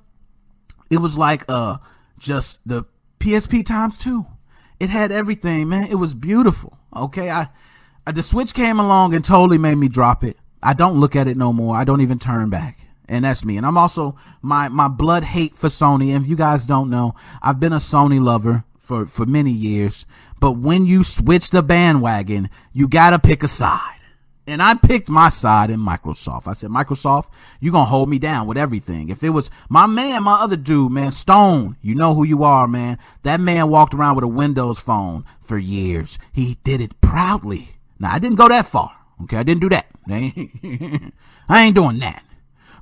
it 0.90 0.98
was 0.98 1.18
like 1.18 1.44
uh 1.48 1.78
just 2.18 2.60
the 2.66 2.84
PSP 3.20 3.64
times 3.64 3.98
two. 3.98 4.26
It 4.80 4.90
had 4.90 5.10
everything, 5.10 5.68
man. 5.68 5.90
It 5.90 5.96
was 5.96 6.14
beautiful. 6.14 6.78
Okay, 6.94 7.30
I 7.30 7.48
uh, 8.06 8.12
the 8.12 8.22
Switch 8.22 8.54
came 8.54 8.80
along 8.80 9.12
and 9.14 9.24
totally 9.24 9.58
made 9.58 9.74
me 9.74 9.88
drop 9.88 10.24
it. 10.24 10.36
I 10.62 10.72
don't 10.72 10.98
look 10.98 11.14
at 11.14 11.28
it 11.28 11.36
no 11.36 11.52
more. 11.52 11.76
I 11.76 11.84
don't 11.84 12.00
even 12.00 12.18
turn 12.18 12.50
back. 12.50 12.78
And 13.08 13.24
that's 13.24 13.44
me. 13.44 13.56
And 13.56 13.66
I'm 13.66 13.78
also 13.78 14.16
my 14.42 14.68
my 14.68 14.88
blood 14.88 15.24
hate 15.24 15.54
for 15.54 15.68
Sony. 15.68 16.14
And 16.14 16.24
if 16.24 16.28
you 16.28 16.36
guys 16.36 16.66
don't 16.66 16.90
know, 16.90 17.14
I've 17.42 17.60
been 17.60 17.72
a 17.72 17.76
Sony 17.76 18.22
lover 18.22 18.64
for 18.78 19.06
for 19.06 19.26
many 19.26 19.50
years. 19.50 20.06
But 20.40 20.52
when 20.52 20.86
you 20.86 21.04
switch 21.04 21.50
the 21.50 21.62
bandwagon, 21.62 22.50
you 22.72 22.88
gotta 22.88 23.18
pick 23.18 23.42
a 23.42 23.48
side. 23.48 23.97
And 24.48 24.62
I 24.62 24.74
picked 24.74 25.10
my 25.10 25.28
side 25.28 25.68
in 25.68 25.78
Microsoft. 25.78 26.46
I 26.46 26.54
said, 26.54 26.70
Microsoft, 26.70 27.26
you're 27.60 27.72
gonna 27.72 27.84
hold 27.84 28.08
me 28.08 28.18
down 28.18 28.46
with 28.46 28.56
everything. 28.56 29.10
If 29.10 29.22
it 29.22 29.28
was 29.30 29.50
my 29.68 29.86
man, 29.86 30.22
my 30.22 30.40
other 30.40 30.56
dude, 30.56 30.90
man, 30.90 31.12
Stone, 31.12 31.76
you 31.82 31.94
know 31.94 32.14
who 32.14 32.24
you 32.24 32.42
are, 32.44 32.66
man. 32.66 32.98
That 33.22 33.40
man 33.40 33.68
walked 33.68 33.92
around 33.92 34.16
with 34.16 34.24
a 34.24 34.28
Windows 34.28 34.78
phone 34.78 35.24
for 35.40 35.58
years. 35.58 36.18
He 36.32 36.56
did 36.64 36.80
it 36.80 36.98
proudly. 37.02 37.76
Now, 37.98 38.14
I 38.14 38.18
didn't 38.18 38.38
go 38.38 38.48
that 38.48 38.66
far. 38.66 38.90
Okay, 39.24 39.36
I 39.36 39.42
didn't 39.42 39.60
do 39.60 39.68
that. 39.68 39.86
I 40.08 41.12
ain't 41.64 41.74
doing 41.74 41.98
that. 41.98 42.24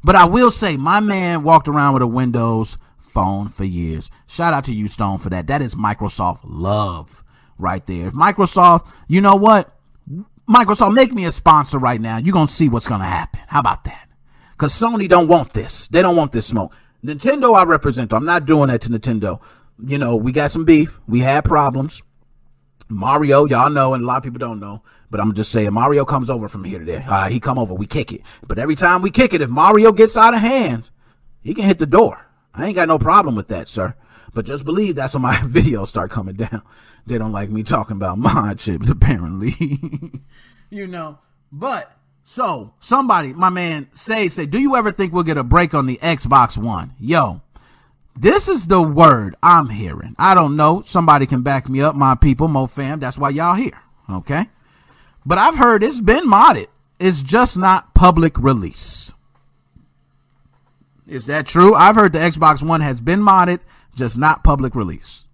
But 0.05 0.15
I 0.15 0.25
will 0.25 0.53
say, 0.53 0.77
my 0.77 1.01
man 1.01 1.43
walked 1.43 1.67
around 1.67 1.95
with 1.95 2.03
a 2.03 2.07
Windows 2.07 2.79
phone 2.99 3.49
for 3.49 3.65
years. 3.65 4.11
Shout 4.29 4.55
out 4.55 4.65
to 4.67 4.73
you, 4.73 4.87
Stone, 4.87 5.19
for 5.19 5.31
that. 5.31 5.49
That 5.49 5.63
is 5.63 5.75
Microsoft 5.75 6.41
love 6.45 7.25
right 7.59 7.85
there. 7.87 8.07
If 8.07 8.13
Microsoft, 8.13 8.87
you 9.09 9.21
know 9.21 9.35
what? 9.35 9.76
Microsoft, 10.49 10.95
make 10.95 11.13
me 11.13 11.25
a 11.25 11.33
sponsor 11.33 11.79
right 11.79 12.01
now. 12.01 12.19
You're 12.19 12.33
going 12.33 12.47
to 12.47 12.53
see 12.53 12.69
what's 12.69 12.87
going 12.87 13.01
to 13.01 13.07
happen. 13.07 13.41
How 13.49 13.61
about 13.61 13.85
that? 13.85 14.09
Because 14.53 14.73
Sony 14.73 15.09
don't 15.09 15.29
want 15.29 15.53
this. 15.53 15.89
They 15.89 16.03
don't 16.03 16.17
want 16.17 16.33
this 16.33 16.47
smoke. 16.47 16.75
Nintendo, 17.05 17.57
I 17.57 17.65
represent. 17.65 18.13
I'm 18.13 18.25
not 18.25 18.47
doing 18.47 18.69
that 18.69 18.81
to 18.83 18.91
Nintendo. 18.91 19.41
You 19.85 19.99
know, 19.99 20.17
we 20.17 20.33
got 20.33 20.51
some 20.51 20.65
beef. 20.65 20.99
We 21.07 21.21
had 21.21 21.45
problems. 21.45 22.03
Mario, 22.89 23.47
y'all 23.47 23.71
know, 23.71 23.95
and 23.95 24.05
a 24.05 24.07
lot 24.07 24.19
of 24.19 24.23
people 24.23 24.39
don't 24.39 24.61
know, 24.61 24.83
but 25.11 25.21
I'm 25.21 25.35
just 25.35 25.51
saying 25.51 25.73
Mario 25.73 26.05
comes 26.05 26.31
over 26.31 26.49
from 26.49 26.63
here 26.63 26.79
to 26.79 26.85
there. 26.85 27.05
Uh, 27.09 27.29
he 27.29 27.41
come 27.41 27.59
over, 27.59 27.75
we 27.75 27.87
kick 27.87 28.13
it. 28.13 28.23
But 28.47 28.59
every 28.59 28.77
time 28.77 29.03
we 29.03 29.11
kick 29.11 29.35
it, 29.35 29.41
if 29.41 29.51
Mario 29.51 29.91
gets 29.91 30.17
out 30.17 30.35
of 30.35 30.41
hand, 30.41 30.89
he 31.43 31.53
can 31.53 31.65
hit 31.65 31.79
the 31.79 31.87
door. 31.87 32.29
I 32.55 32.67
ain't 32.67 32.77
got 32.77 32.89
no 32.89 32.99
problem 32.99 33.35
with 33.35 33.49
that, 33.49 33.69
sir. 33.69 33.95
But 34.37 34.45
just 34.45 34.67
believe 34.67 34.97
that's 34.97 35.15
when 35.15 35.23
my 35.23 35.35
videos 35.37 35.87
start 35.87 36.11
coming 36.11 36.37
down. 36.37 36.61
They 37.07 37.17
don't 37.17 37.33
like 37.33 37.49
me 37.49 37.63
talking 37.63 37.97
about 37.97 38.19
mod 38.19 38.59
chips, 38.61 38.91
apparently. 38.91 39.55
you 40.71 40.87
know, 40.87 41.19
but 41.51 41.97
so 42.23 42.75
somebody, 42.79 43.33
my 43.33 43.49
man, 43.49 43.89
say, 43.95 44.29
say, 44.29 44.45
do 44.45 44.59
you 44.59 44.77
ever 44.77 44.93
think 44.93 45.15
we'll 45.15 45.23
get 45.23 45.39
a 45.39 45.43
break 45.43 45.73
on 45.73 45.87
the 45.87 45.97
Xbox 46.03 46.59
One? 46.59 46.93
Yo, 47.01 47.41
this 48.15 48.47
is 48.47 48.67
the 48.67 48.83
word 48.83 49.35
I'm 49.43 49.71
hearing. 49.71 50.15
I 50.19 50.35
don't 50.35 50.55
know. 50.55 50.83
Somebody 50.83 51.25
can 51.25 51.41
back 51.41 51.67
me 51.71 51.81
up, 51.81 51.97
my 51.97 52.15
people, 52.15 52.47
Mo 52.47 52.67
fam. 52.67 53.01
That's 53.01 53.17
why 53.17 53.31
y'all 53.31 53.55
here. 53.55 53.81
Okay. 54.11 54.51
But 55.25 55.39
I've 55.39 55.57
heard 55.57 55.83
it's 55.83 56.03
been 56.03 56.29
modded. 56.29 56.67
It's 57.01 57.23
just 57.23 57.57
not 57.57 57.95
public 57.95 58.39
release. 58.39 59.15
Is 61.07 61.25
that 61.27 61.47
true? 61.47 61.75
I've 61.75 61.95
heard 61.95 62.13
the 62.13 62.19
Xbox 62.19 62.63
One 62.63 62.81
has 62.83 63.01
been 63.01 63.21
modded, 63.21 63.61
just 63.97 64.19
not 64.19 64.45
public 64.45 64.75
release. 64.75 65.29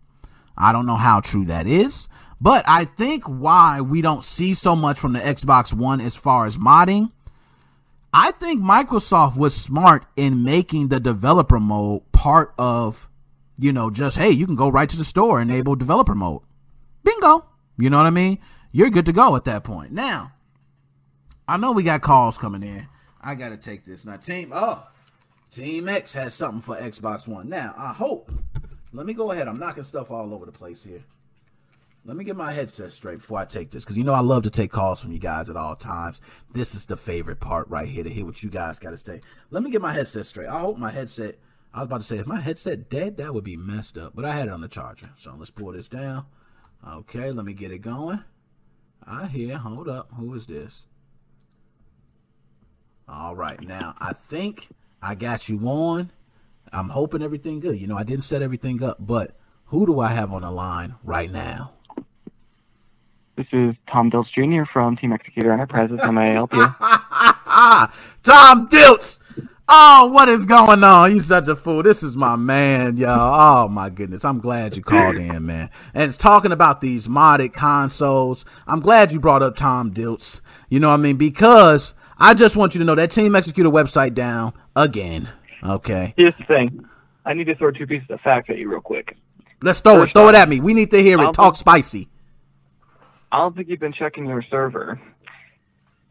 I 0.56 0.72
don't 0.72 0.86
know 0.86 0.96
how 0.96 1.20
true 1.20 1.44
that 1.46 1.66
is, 1.66 2.08
but 2.40 2.64
I 2.66 2.84
think 2.84 3.24
why 3.24 3.80
we 3.80 4.00
don't 4.00 4.24
see 4.24 4.54
so 4.54 4.76
much 4.76 4.98
from 4.98 5.12
the 5.12 5.20
Xbox 5.20 5.74
One 5.74 6.00
as 6.00 6.14
far 6.16 6.46
as 6.46 6.56
modding 6.56 7.10
I 8.14 8.32
think 8.32 8.62
Microsoft 8.62 9.38
was 9.38 9.56
smart 9.56 10.04
in 10.16 10.44
making 10.44 10.88
the 10.88 11.00
developer 11.00 11.58
mode 11.58 12.02
part 12.12 12.52
of, 12.58 13.08
you 13.58 13.72
know, 13.72 13.90
just, 13.90 14.18
hey, 14.18 14.30
you 14.30 14.44
can 14.44 14.54
go 14.54 14.68
right 14.68 14.88
to 14.88 14.96
the 14.96 15.04
store, 15.04 15.40
enable 15.40 15.76
developer 15.76 16.14
mode. 16.14 16.42
Bingo. 17.04 17.46
You 17.78 17.88
know 17.88 17.96
what 17.96 18.06
I 18.06 18.10
mean? 18.10 18.38
You're 18.70 18.90
good 18.90 19.06
to 19.06 19.12
go 19.12 19.34
at 19.34 19.44
that 19.44 19.64
point. 19.64 19.92
Now, 19.92 20.32
I 21.48 21.56
know 21.56 21.72
we 21.72 21.82
got 21.82 22.02
calls 22.02 22.36
coming 22.36 22.62
in. 22.62 22.86
I 23.20 23.34
got 23.34 23.48
to 23.48 23.56
take 23.56 23.84
this. 23.84 24.04
Now, 24.04 24.16
Team, 24.16 24.52
oh, 24.54 24.86
Team 25.52 25.86
X 25.86 26.14
has 26.14 26.34
something 26.34 26.62
for 26.62 26.76
Xbox 26.76 27.28
One. 27.28 27.50
Now, 27.50 27.74
I 27.76 27.92
hope, 27.92 28.32
let 28.94 29.04
me 29.04 29.12
go 29.12 29.32
ahead. 29.32 29.48
I'm 29.48 29.58
knocking 29.58 29.82
stuff 29.82 30.10
all 30.10 30.32
over 30.32 30.46
the 30.46 30.52
place 30.52 30.82
here. 30.82 31.04
Let 32.06 32.16
me 32.16 32.24
get 32.24 32.36
my 32.36 32.52
headset 32.52 32.90
straight 32.90 33.18
before 33.18 33.38
I 33.38 33.44
take 33.44 33.70
this, 33.70 33.84
because 33.84 33.98
you 33.98 34.02
know 34.02 34.14
I 34.14 34.20
love 34.20 34.44
to 34.44 34.50
take 34.50 34.72
calls 34.72 35.00
from 35.00 35.12
you 35.12 35.18
guys 35.18 35.50
at 35.50 35.56
all 35.56 35.76
times. 35.76 36.22
This 36.52 36.74
is 36.74 36.86
the 36.86 36.96
favorite 36.96 37.38
part 37.38 37.68
right 37.68 37.86
here 37.86 38.02
to 38.02 38.10
hear 38.10 38.24
what 38.24 38.42
you 38.42 38.48
guys 38.48 38.78
got 38.78 38.90
to 38.90 38.96
say. 38.96 39.20
Let 39.50 39.62
me 39.62 39.70
get 39.70 39.82
my 39.82 39.92
headset 39.92 40.24
straight. 40.24 40.48
I 40.48 40.58
hope 40.58 40.78
my 40.78 40.90
headset. 40.90 41.36
I 41.74 41.80
was 41.80 41.86
about 41.86 42.00
to 42.00 42.06
say, 42.06 42.16
if 42.16 42.26
my 42.26 42.40
headset 42.40 42.88
dead, 42.88 43.18
that 43.18 43.34
would 43.34 43.44
be 43.44 43.56
messed 43.56 43.98
up. 43.98 44.16
But 44.16 44.24
I 44.24 44.34
had 44.34 44.48
it 44.48 44.52
on 44.52 44.62
the 44.62 44.68
charger, 44.68 45.10
so 45.16 45.34
let's 45.38 45.50
pull 45.50 45.72
this 45.72 45.86
down. 45.86 46.24
Okay, 46.88 47.30
let 47.30 47.44
me 47.44 47.52
get 47.52 47.70
it 47.70 47.78
going. 47.78 48.24
I 49.06 49.26
hear. 49.26 49.58
Hold 49.58 49.88
up. 49.88 50.08
Who 50.16 50.34
is 50.34 50.46
this? 50.46 50.86
All 53.06 53.36
right, 53.36 53.60
now 53.60 53.94
I 54.00 54.14
think 54.14 54.70
I 55.02 55.16
got 55.16 55.48
you 55.48 55.58
on. 55.68 56.10
I'm 56.72 56.88
hoping 56.88 57.22
everything 57.22 57.60
good. 57.60 57.78
You 57.78 57.86
know, 57.86 57.98
I 57.98 58.04
didn't 58.04 58.24
set 58.24 58.40
everything 58.40 58.82
up, 58.82 58.96
but 59.00 59.36
who 59.66 59.84
do 59.84 60.00
I 60.00 60.10
have 60.10 60.32
on 60.32 60.42
the 60.42 60.50
line 60.50 60.94
right 61.02 61.30
now? 61.30 61.72
This 63.36 63.46
is 63.52 63.74
Tom 63.90 64.10
Diltz 64.10 64.26
Jr. 64.34 64.70
from 64.72 64.96
Team 64.96 65.10
Xecuter 65.10 65.52
Enterprises. 65.52 65.98
How 66.00 66.12
may 66.12 66.30
I 66.30 66.32
help 66.32 66.54
you? 66.54 66.60
Tom 68.22 68.68
Diltz! 68.68 69.18
Oh, 69.68 70.08
what 70.08 70.28
is 70.28 70.44
going 70.44 70.84
on? 70.84 71.12
You 71.12 71.20
such 71.20 71.48
a 71.48 71.56
fool. 71.56 71.82
This 71.82 72.02
is 72.02 72.14
my 72.14 72.36
man, 72.36 72.98
y'all. 72.98 73.64
Oh 73.64 73.68
my 73.68 73.88
goodness. 73.88 74.24
I'm 74.24 74.38
glad 74.38 74.76
you 74.76 74.82
called 74.82 75.16
in, 75.16 75.46
man. 75.46 75.70
And 75.94 76.10
it's 76.10 76.18
talking 76.18 76.52
about 76.52 76.82
these 76.82 77.08
modded 77.08 77.54
consoles. 77.54 78.44
I'm 78.66 78.80
glad 78.80 79.12
you 79.12 79.20
brought 79.20 79.42
up 79.42 79.56
Tom 79.56 79.94
Diltz. 79.94 80.42
You 80.68 80.78
know 80.78 80.88
what 80.88 80.94
I 80.94 80.98
mean? 80.98 81.16
Because 81.16 81.94
I 82.22 82.34
just 82.34 82.54
want 82.54 82.72
you 82.72 82.78
to 82.78 82.84
know 82.84 82.94
that 82.94 83.10
Team 83.10 83.32
Xecuter 83.32 83.72
website 83.72 84.14
down 84.14 84.52
again. 84.76 85.28
Okay. 85.64 86.14
Here's 86.16 86.36
the 86.36 86.44
thing. 86.44 86.88
I 87.26 87.34
need 87.34 87.46
to 87.48 87.56
throw 87.56 87.72
two 87.72 87.84
pieces 87.84 88.08
of 88.10 88.20
facts 88.20 88.48
at 88.48 88.58
you 88.58 88.70
real 88.70 88.80
quick. 88.80 89.16
Let's 89.60 89.80
throw 89.80 89.96
First 89.96 90.10
it. 90.10 90.12
Throw 90.12 90.28
off, 90.28 90.34
it 90.34 90.36
at 90.36 90.48
me. 90.48 90.60
We 90.60 90.72
need 90.72 90.92
to 90.92 91.02
hear 91.02 91.20
it. 91.20 91.32
Talk 91.32 91.56
spicy. 91.56 92.08
I 93.32 93.38
don't 93.38 93.56
think 93.56 93.68
you've 93.68 93.80
been 93.80 93.92
checking 93.92 94.26
your 94.26 94.40
server. 94.42 95.00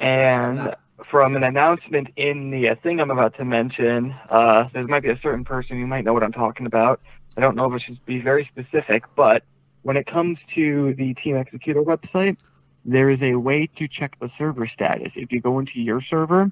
And 0.02 0.76
from 1.10 1.38
an 1.38 1.44
announcement 1.44 2.10
in 2.18 2.52
the 2.52 2.76
thing 2.84 3.00
I'm 3.00 3.10
about 3.10 3.38
to 3.38 3.46
mention, 3.46 4.14
uh, 4.30 4.68
there 4.74 4.86
might 4.88 5.04
be 5.04 5.12
a 5.12 5.20
certain 5.24 5.46
person 5.46 5.80
who 5.80 5.88
might 5.88 6.04
know 6.04 6.12
what 6.12 6.24
I'm 6.24 6.34
talking 6.34 6.66
about. 6.66 7.00
I 7.38 7.40
don't 7.40 7.56
know 7.56 7.72
if 7.72 7.82
it 7.82 7.86
should 7.86 8.06
be 8.06 8.20
very 8.20 8.50
specific, 8.52 9.06
but 9.16 9.44
when 9.84 9.96
it 9.96 10.08
comes 10.08 10.40
to 10.56 10.94
the 10.98 11.14
Team 11.14 11.36
Xecuter 11.36 11.86
website, 11.86 12.36
there 12.86 13.10
is 13.10 13.22
a 13.22 13.36
way 13.36 13.70
to 13.78 13.88
check 13.88 14.18
the 14.20 14.30
server 14.38 14.68
status. 14.68 15.12
If 15.16 15.32
you 15.32 15.42
go 15.42 15.60
into 15.60 15.80
your 15.80 16.02
server, 16.02 16.52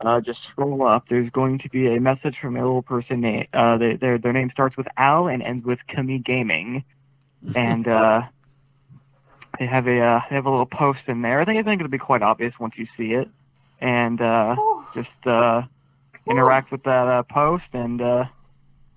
uh, 0.00 0.20
just 0.20 0.40
scroll 0.50 0.86
up. 0.86 1.04
There's 1.08 1.30
going 1.30 1.58
to 1.60 1.68
be 1.68 1.94
a 1.94 2.00
message 2.00 2.36
from 2.40 2.56
a 2.56 2.60
little 2.60 2.82
person. 2.82 3.20
Name, 3.20 3.46
uh, 3.52 3.78
they, 3.78 3.96
their 3.96 4.18
their 4.18 4.32
name 4.32 4.50
starts 4.52 4.76
with 4.76 4.86
Al 4.96 5.28
and 5.28 5.42
ends 5.42 5.64
with 5.64 5.78
Kami 5.94 6.18
Gaming, 6.18 6.84
and 7.54 7.86
uh, 7.86 8.22
they 9.58 9.66
have 9.66 9.86
a 9.86 10.00
uh, 10.00 10.20
they 10.28 10.36
have 10.36 10.46
a 10.46 10.50
little 10.50 10.66
post 10.66 11.00
in 11.06 11.22
there. 11.22 11.40
I 11.40 11.44
think 11.44 11.58
I 11.58 11.62
think 11.62 11.80
it'll 11.80 11.90
be 11.90 11.98
quite 11.98 12.22
obvious 12.22 12.54
once 12.58 12.74
you 12.76 12.86
see 12.96 13.12
it, 13.14 13.28
and 13.80 14.20
uh, 14.20 14.56
just 14.94 15.26
uh, 15.26 15.62
interact 16.28 16.70
with 16.70 16.84
that 16.84 17.08
uh, 17.08 17.22
post 17.24 17.64
and 17.72 18.00
uh, 18.00 18.24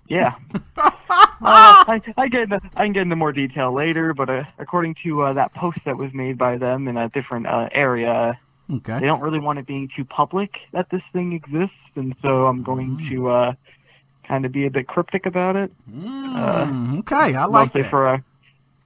yeah. 0.08 0.34
uh, 0.76 0.90
I, 1.40 2.00
I 2.16 2.28
get 2.28 2.42
into, 2.42 2.60
I 2.76 2.84
can 2.84 2.92
get 2.92 3.02
into 3.02 3.16
more 3.16 3.32
detail 3.32 3.72
later, 3.72 4.14
but 4.14 4.28
uh, 4.28 4.44
according 4.58 4.96
to 5.04 5.22
uh, 5.22 5.32
that 5.34 5.54
post 5.54 5.78
that 5.84 5.96
was 5.96 6.12
made 6.12 6.38
by 6.38 6.56
them 6.56 6.88
in 6.88 6.96
a 6.96 7.08
different 7.08 7.46
uh, 7.46 7.68
area, 7.72 8.38
okay. 8.70 9.00
they 9.00 9.06
don't 9.06 9.20
really 9.20 9.40
want 9.40 9.58
it 9.58 9.66
being 9.66 9.88
too 9.94 10.04
public 10.04 10.50
that 10.72 10.90
this 10.90 11.02
thing 11.12 11.32
exists, 11.32 11.76
and 11.94 12.14
so 12.22 12.46
I'm 12.46 12.62
going 12.62 12.98
mm. 12.98 13.10
to 13.10 13.30
uh, 13.30 13.54
kind 14.26 14.44
of 14.44 14.52
be 14.52 14.66
a 14.66 14.70
bit 14.70 14.86
cryptic 14.86 15.26
about 15.26 15.56
it. 15.56 15.72
Mm, 15.90 16.94
uh, 16.94 16.98
okay, 17.00 17.34
I 17.34 17.44
like 17.46 17.68
mostly 17.68 17.82
that. 17.82 17.90
for 17.90 18.14
a 18.14 18.24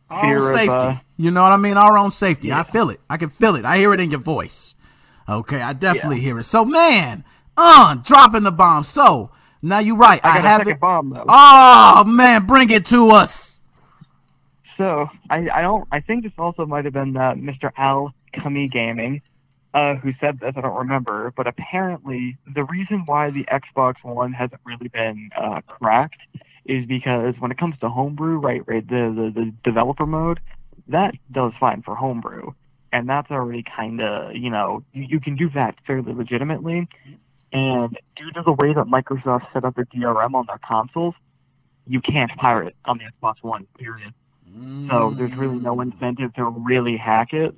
our 0.08 0.36
own 0.36 0.56
safety. 0.56 0.70
Of, 0.70 1.00
you 1.16 1.30
know 1.30 1.42
what 1.42 1.52
I 1.52 1.56
mean? 1.56 1.76
Our 1.76 1.98
own 1.98 2.10
safety. 2.10 2.48
Yeah. 2.48 2.60
I 2.60 2.62
feel 2.62 2.90
it. 2.90 3.00
I 3.10 3.16
can 3.16 3.28
feel 3.28 3.56
it. 3.56 3.64
I 3.64 3.78
hear 3.78 3.92
it 3.92 4.00
in 4.00 4.10
your 4.10 4.20
voice. 4.20 4.74
Okay, 5.28 5.60
I 5.60 5.72
definitely 5.72 6.16
yeah. 6.16 6.22
hear 6.22 6.38
it. 6.38 6.44
So, 6.44 6.64
man, 6.64 7.24
uh, 7.56 7.96
dropping 7.96 8.44
the 8.44 8.52
bomb. 8.52 8.84
So 8.84 9.30
now 9.68 9.78
you're 9.78 9.96
right. 9.96 10.20
I, 10.24 10.38
I 10.38 10.40
have 10.40 10.66
it. 10.66 10.80
Bomb, 10.80 11.10
though. 11.10 11.24
Oh 11.28 12.04
man, 12.04 12.46
bring 12.46 12.70
it 12.70 12.86
to 12.86 13.10
us. 13.10 13.58
So 14.76 15.08
I, 15.30 15.48
I 15.48 15.62
don't. 15.62 15.86
I 15.90 16.00
think 16.00 16.24
this 16.24 16.32
also 16.38 16.66
might 16.66 16.84
have 16.84 16.94
been 16.94 17.16
uh, 17.16 17.34
Mr. 17.34 17.70
Al 17.76 18.14
Kami 18.34 18.68
Gaming. 18.68 19.22
Uh, 19.74 19.94
who 19.96 20.12
said 20.20 20.40
this? 20.40 20.54
I 20.56 20.62
don't 20.62 20.76
remember, 20.76 21.34
but 21.36 21.46
apparently 21.46 22.38
the 22.46 22.64
reason 22.70 23.02
why 23.04 23.30
the 23.30 23.44
Xbox 23.44 23.96
One 24.02 24.32
hasn't 24.32 24.60
really 24.64 24.88
been 24.88 25.28
uh, 25.38 25.60
cracked 25.66 26.16
is 26.64 26.86
because 26.86 27.34
when 27.38 27.50
it 27.50 27.58
comes 27.58 27.74
to 27.80 27.88
homebrew, 27.88 28.38
right, 28.38 28.62
right, 28.66 28.86
the, 28.88 29.32
the, 29.34 29.40
the 29.40 29.52
developer 29.64 30.06
mode, 30.06 30.40
that 30.88 31.14
does 31.30 31.52
fine 31.58 31.82
for 31.82 31.94
homebrew. 31.94 32.52
And 32.92 33.08
that's 33.08 33.30
already 33.30 33.64
kind 33.64 34.00
of, 34.00 34.34
you 34.34 34.48
know, 34.48 34.82
you, 34.92 35.06
you 35.10 35.20
can 35.20 35.36
do 35.36 35.50
that 35.50 35.74
fairly 35.86 36.14
legitimately. 36.14 36.88
And 37.56 37.98
due 38.16 38.30
to 38.32 38.42
the 38.42 38.52
way 38.52 38.74
that 38.74 38.84
Microsoft 38.84 39.50
set 39.54 39.64
up 39.64 39.76
their 39.76 39.86
DRM 39.86 40.34
on 40.34 40.44
their 40.46 40.58
consoles, 40.58 41.14
you 41.86 42.02
can't 42.02 42.30
pirate 42.36 42.76
on 42.84 42.98
the 42.98 43.04
Xbox 43.04 43.36
One, 43.40 43.66
period. 43.78 44.12
Mm. 44.54 44.90
So 44.90 45.14
there's 45.16 45.34
really 45.34 45.56
no 45.56 45.80
incentive 45.80 46.34
to 46.34 46.50
really 46.50 46.98
hack 46.98 47.32
it. 47.32 47.56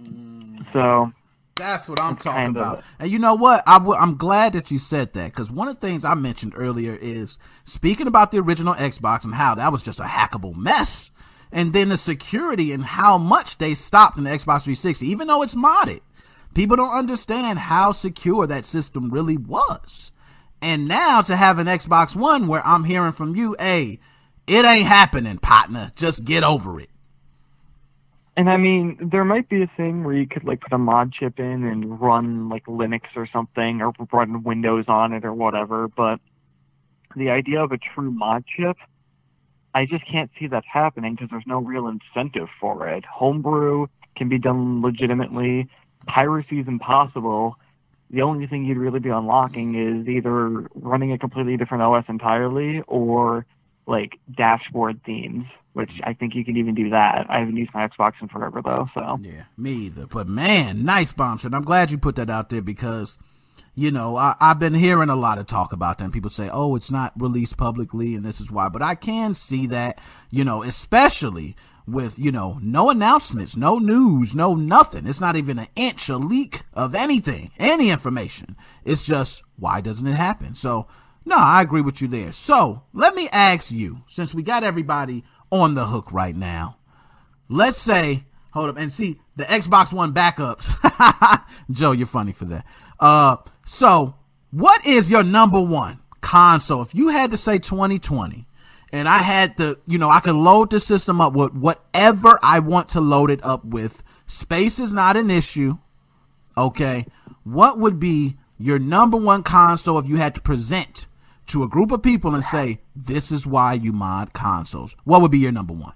Mm. 0.00 0.64
So 0.72 1.12
that's 1.56 1.88
what 1.88 1.98
I'm 1.98 2.16
talking 2.16 2.50
about. 2.50 2.84
And 3.00 3.10
you 3.10 3.18
know 3.18 3.34
what? 3.34 3.64
i 3.66 3.78
w- 3.78 3.98
I'm 3.98 4.16
glad 4.16 4.52
that 4.52 4.70
you 4.70 4.78
said 4.78 5.12
that 5.14 5.32
because 5.32 5.50
one 5.50 5.66
of 5.66 5.80
the 5.80 5.84
things 5.88 6.04
I 6.04 6.14
mentioned 6.14 6.52
earlier 6.54 6.96
is 7.00 7.36
speaking 7.64 8.06
about 8.06 8.30
the 8.30 8.38
original 8.38 8.74
Xbox 8.74 9.24
and 9.24 9.34
how 9.34 9.56
that 9.56 9.72
was 9.72 9.82
just 9.82 9.98
a 9.98 10.04
hackable 10.04 10.54
mess. 10.54 11.10
And 11.50 11.72
then 11.72 11.88
the 11.88 11.96
security 11.96 12.70
and 12.70 12.84
how 12.84 13.18
much 13.18 13.58
they 13.58 13.74
stopped 13.74 14.18
in 14.18 14.24
the 14.24 14.30
Xbox 14.30 14.62
360, 14.62 15.04
even 15.08 15.26
though 15.26 15.42
it's 15.42 15.56
modded. 15.56 16.00
People 16.54 16.76
don't 16.76 16.96
understand 16.96 17.58
how 17.58 17.92
secure 17.92 18.46
that 18.46 18.64
system 18.64 19.10
really 19.10 19.36
was. 19.36 20.12
And 20.60 20.86
now 20.86 21.22
to 21.22 21.34
have 21.34 21.58
an 21.58 21.66
Xbox 21.66 22.14
One 22.14 22.46
where 22.46 22.64
I'm 22.66 22.84
hearing 22.84 23.12
from 23.12 23.34
you, 23.34 23.56
hey, 23.58 23.98
it 24.46 24.64
ain't 24.64 24.86
happening, 24.86 25.38
partner. 25.38 25.90
Just 25.96 26.24
get 26.24 26.44
over 26.44 26.78
it. 26.78 26.90
And 28.36 28.48
I 28.48 28.56
mean, 28.56 28.96
there 29.12 29.24
might 29.24 29.48
be 29.48 29.62
a 29.62 29.70
thing 29.76 30.04
where 30.04 30.14
you 30.14 30.26
could 30.26 30.44
like 30.44 30.60
put 30.60 30.72
a 30.72 30.78
mod 30.78 31.12
chip 31.12 31.38
in 31.38 31.64
and 31.64 32.00
run 32.00 32.48
like 32.48 32.64
Linux 32.64 33.02
or 33.14 33.26
something, 33.30 33.82
or 33.82 33.92
run 34.12 34.42
Windows 34.42 34.86
on 34.88 35.12
it 35.12 35.24
or 35.24 35.34
whatever. 35.34 35.88
But 35.88 36.18
the 37.14 37.30
idea 37.30 37.62
of 37.62 37.72
a 37.72 37.78
true 37.78 38.10
mod 38.10 38.44
chip, 38.46 38.76
I 39.74 39.84
just 39.84 40.06
can't 40.06 40.30
see 40.38 40.46
that 40.46 40.64
happening 40.70 41.14
because 41.14 41.28
there's 41.30 41.46
no 41.46 41.58
real 41.58 41.88
incentive 41.88 42.48
for 42.58 42.88
it. 42.88 43.04
Homebrew 43.04 43.88
can 44.16 44.28
be 44.28 44.38
done 44.38 44.80
legitimately. 44.80 45.68
Piracy 46.06 46.60
is 46.60 46.68
impossible. 46.68 47.56
The 48.10 48.22
only 48.22 48.46
thing 48.46 48.64
you'd 48.64 48.78
really 48.78 49.00
be 49.00 49.08
unlocking 49.08 49.74
is 49.74 50.08
either 50.08 50.66
running 50.74 51.12
a 51.12 51.18
completely 51.18 51.56
different 51.56 51.82
OS 51.82 52.04
entirely 52.08 52.82
or 52.86 53.46
like 53.86 54.18
dashboard 54.36 55.00
themes 55.04 55.46
which 55.72 55.90
I 56.04 56.12
think 56.12 56.34
you 56.34 56.44
can 56.44 56.56
even 56.56 56.74
do 56.74 56.90
that. 56.90 57.26
I 57.28 57.38
haven't 57.38 57.56
used 57.56 57.72
my 57.72 57.88
Xbox 57.88 58.12
in 58.20 58.28
forever 58.28 58.60
though, 58.62 58.88
so 58.94 59.18
yeah, 59.20 59.44
me 59.56 59.72
either. 59.72 60.06
But 60.06 60.28
man, 60.28 60.84
nice 60.84 61.12
bombshell. 61.12 61.54
I'm 61.54 61.64
glad 61.64 61.90
you 61.90 61.98
put 61.98 62.16
that 62.16 62.30
out 62.30 62.50
there 62.50 62.62
because 62.62 63.18
you 63.74 63.90
know, 63.90 64.16
I, 64.16 64.34
have 64.38 64.58
been 64.58 64.74
hearing 64.74 65.08
a 65.08 65.16
lot 65.16 65.38
of 65.38 65.46
talk 65.46 65.72
about 65.72 65.96
that. 65.96 66.04
And 66.04 66.12
people 66.12 66.28
say, 66.28 66.50
oh, 66.52 66.76
it's 66.76 66.90
not 66.90 67.12
released 67.16 67.56
publicly 67.56 68.14
and 68.14 68.24
this 68.24 68.38
is 68.38 68.50
why. 68.50 68.68
But 68.68 68.82
I 68.82 68.94
can 68.94 69.32
see 69.32 69.66
that, 69.68 69.98
you 70.30 70.44
know, 70.44 70.62
especially 70.62 71.56
with, 71.86 72.18
you 72.18 72.32
know, 72.32 72.58
no 72.62 72.90
announcements, 72.90 73.56
no 73.56 73.78
news, 73.78 74.34
no 74.34 74.54
nothing. 74.54 75.06
It's 75.06 75.20
not 75.20 75.36
even 75.36 75.58
an 75.58 75.68
inch, 75.76 76.08
a 76.08 76.16
leak 76.16 76.62
of 76.72 76.94
anything, 76.94 77.50
any 77.58 77.90
information. 77.90 78.56
It's 78.84 79.04
just, 79.04 79.42
why 79.56 79.80
doesn't 79.80 80.06
it 80.06 80.14
happen? 80.14 80.54
So, 80.54 80.86
no, 81.24 81.36
I 81.36 81.62
agree 81.62 81.82
with 81.82 82.00
you 82.00 82.08
there. 82.08 82.32
So, 82.32 82.82
let 82.92 83.14
me 83.14 83.28
ask 83.32 83.70
you, 83.70 84.02
since 84.08 84.34
we 84.34 84.42
got 84.42 84.64
everybody 84.64 85.24
on 85.50 85.74
the 85.74 85.86
hook 85.86 86.12
right 86.12 86.36
now, 86.36 86.76
let's 87.48 87.78
say, 87.78 88.24
hold 88.52 88.70
up, 88.70 88.78
and 88.78 88.92
see 88.92 89.20
the 89.36 89.44
Xbox 89.44 89.92
One 89.92 90.12
backups. 90.12 90.74
Joe, 91.70 91.92
you're 91.92 92.06
funny 92.06 92.32
for 92.32 92.44
that. 92.46 92.66
Uh, 93.00 93.36
so 93.64 94.14
what 94.52 94.86
is 94.86 95.10
your 95.10 95.22
number 95.22 95.60
one 95.60 96.00
console? 96.20 96.82
If 96.82 96.94
you 96.94 97.08
had 97.08 97.30
to 97.30 97.38
say 97.38 97.58
2020, 97.58 98.46
and 98.92 99.08
I 99.08 99.18
had 99.18 99.56
the, 99.56 99.78
you 99.86 99.96
know, 99.98 100.10
I 100.10 100.20
could 100.20 100.34
load 100.34 100.70
the 100.70 100.78
system 100.78 101.20
up 101.20 101.32
with 101.32 101.54
whatever 101.54 102.38
I 102.42 102.58
want 102.58 102.90
to 102.90 103.00
load 103.00 103.30
it 103.30 103.42
up 103.42 103.64
with. 103.64 104.02
Space 104.26 104.78
is 104.78 104.92
not 104.92 105.16
an 105.16 105.30
issue. 105.30 105.78
Okay. 106.56 107.06
What 107.42 107.78
would 107.78 107.98
be 107.98 108.36
your 108.58 108.78
number 108.78 109.16
one 109.16 109.42
console 109.42 109.98
if 109.98 110.06
you 110.06 110.16
had 110.16 110.34
to 110.34 110.40
present 110.42 111.06
to 111.48 111.62
a 111.62 111.68
group 111.68 111.90
of 111.90 112.02
people 112.02 112.34
and 112.34 112.44
say, 112.44 112.80
this 112.94 113.32
is 113.32 113.46
why 113.46 113.72
you 113.72 113.92
mod 113.92 114.34
consoles? 114.34 114.94
What 115.04 115.22
would 115.22 115.30
be 115.30 115.38
your 115.38 115.52
number 115.52 115.72
one? 115.72 115.94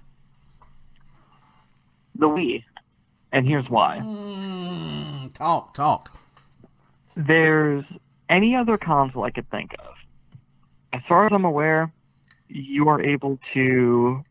The 2.15 2.27
Wii. 2.27 2.63
And 3.31 3.47
here's 3.47 3.69
why. 3.69 3.99
Mm, 4.03 5.33
talk, 5.33 5.73
talk. 5.75 6.17
There's 7.15 7.85
any 8.29 8.55
other 8.55 8.77
console 8.77 9.23
I 9.23 9.31
could 9.31 9.49
think 9.51 9.75
of. 9.79 9.93
As 10.93 11.01
far 11.07 11.27
as 11.27 11.31
I'm 11.33 11.45
aware, 11.45 11.91
you 12.49 12.89
are 12.89 13.01
able 13.01 13.39
to 13.53 14.23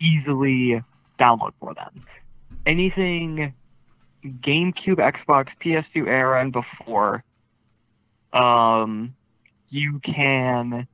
easily 0.00 0.82
download 1.18 1.52
for 1.60 1.74
them. 1.74 2.04
Anything 2.66 3.54
GameCube, 4.24 4.96
Xbox, 4.96 5.48
PS2 5.62 6.06
era, 6.06 6.40
and 6.40 6.52
before, 6.52 7.22
um, 8.32 9.14
you 9.68 10.00
can, 10.00 10.86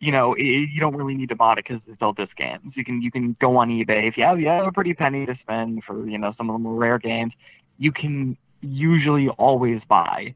you 0.00 0.12
know, 0.12 0.34
it, 0.34 0.42
you 0.42 0.80
don't 0.80 0.94
really 0.94 1.14
need 1.14 1.30
to 1.30 1.36
mod 1.36 1.58
it 1.58 1.64
because 1.66 1.82
it's 1.86 2.02
all 2.02 2.12
disc 2.12 2.36
games. 2.36 2.74
You 2.76 2.84
can 2.84 3.00
you 3.00 3.10
can 3.10 3.36
go 3.40 3.56
on 3.56 3.70
eBay 3.70 4.08
if 4.08 4.16
you 4.16 4.24
have 4.24 4.38
you 4.38 4.48
have 4.48 4.66
a 4.66 4.72
pretty 4.72 4.92
penny 4.92 5.24
to 5.24 5.36
spend 5.42 5.82
for 5.84 6.06
you 6.06 6.18
know 6.18 6.34
some 6.36 6.50
of 6.50 6.54
the 6.54 6.58
more 6.58 6.74
rare 6.74 6.98
games. 6.98 7.32
You 7.78 7.92
can 7.92 8.36
usually 8.60 9.28
always 9.28 9.80
buy 9.88 10.34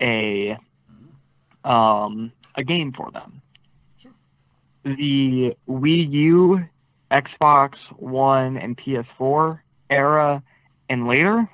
a 0.00 0.56
um 1.64 2.32
a 2.54 2.62
game 2.62 2.92
for 2.92 3.10
them 3.10 3.41
the 4.84 5.56
Wii 5.68 6.10
U, 6.10 6.64
Xbox 7.10 7.74
One, 7.96 8.56
and 8.56 8.76
PS4 8.76 9.60
era 9.90 10.42
and 10.88 11.06
later, 11.06 11.48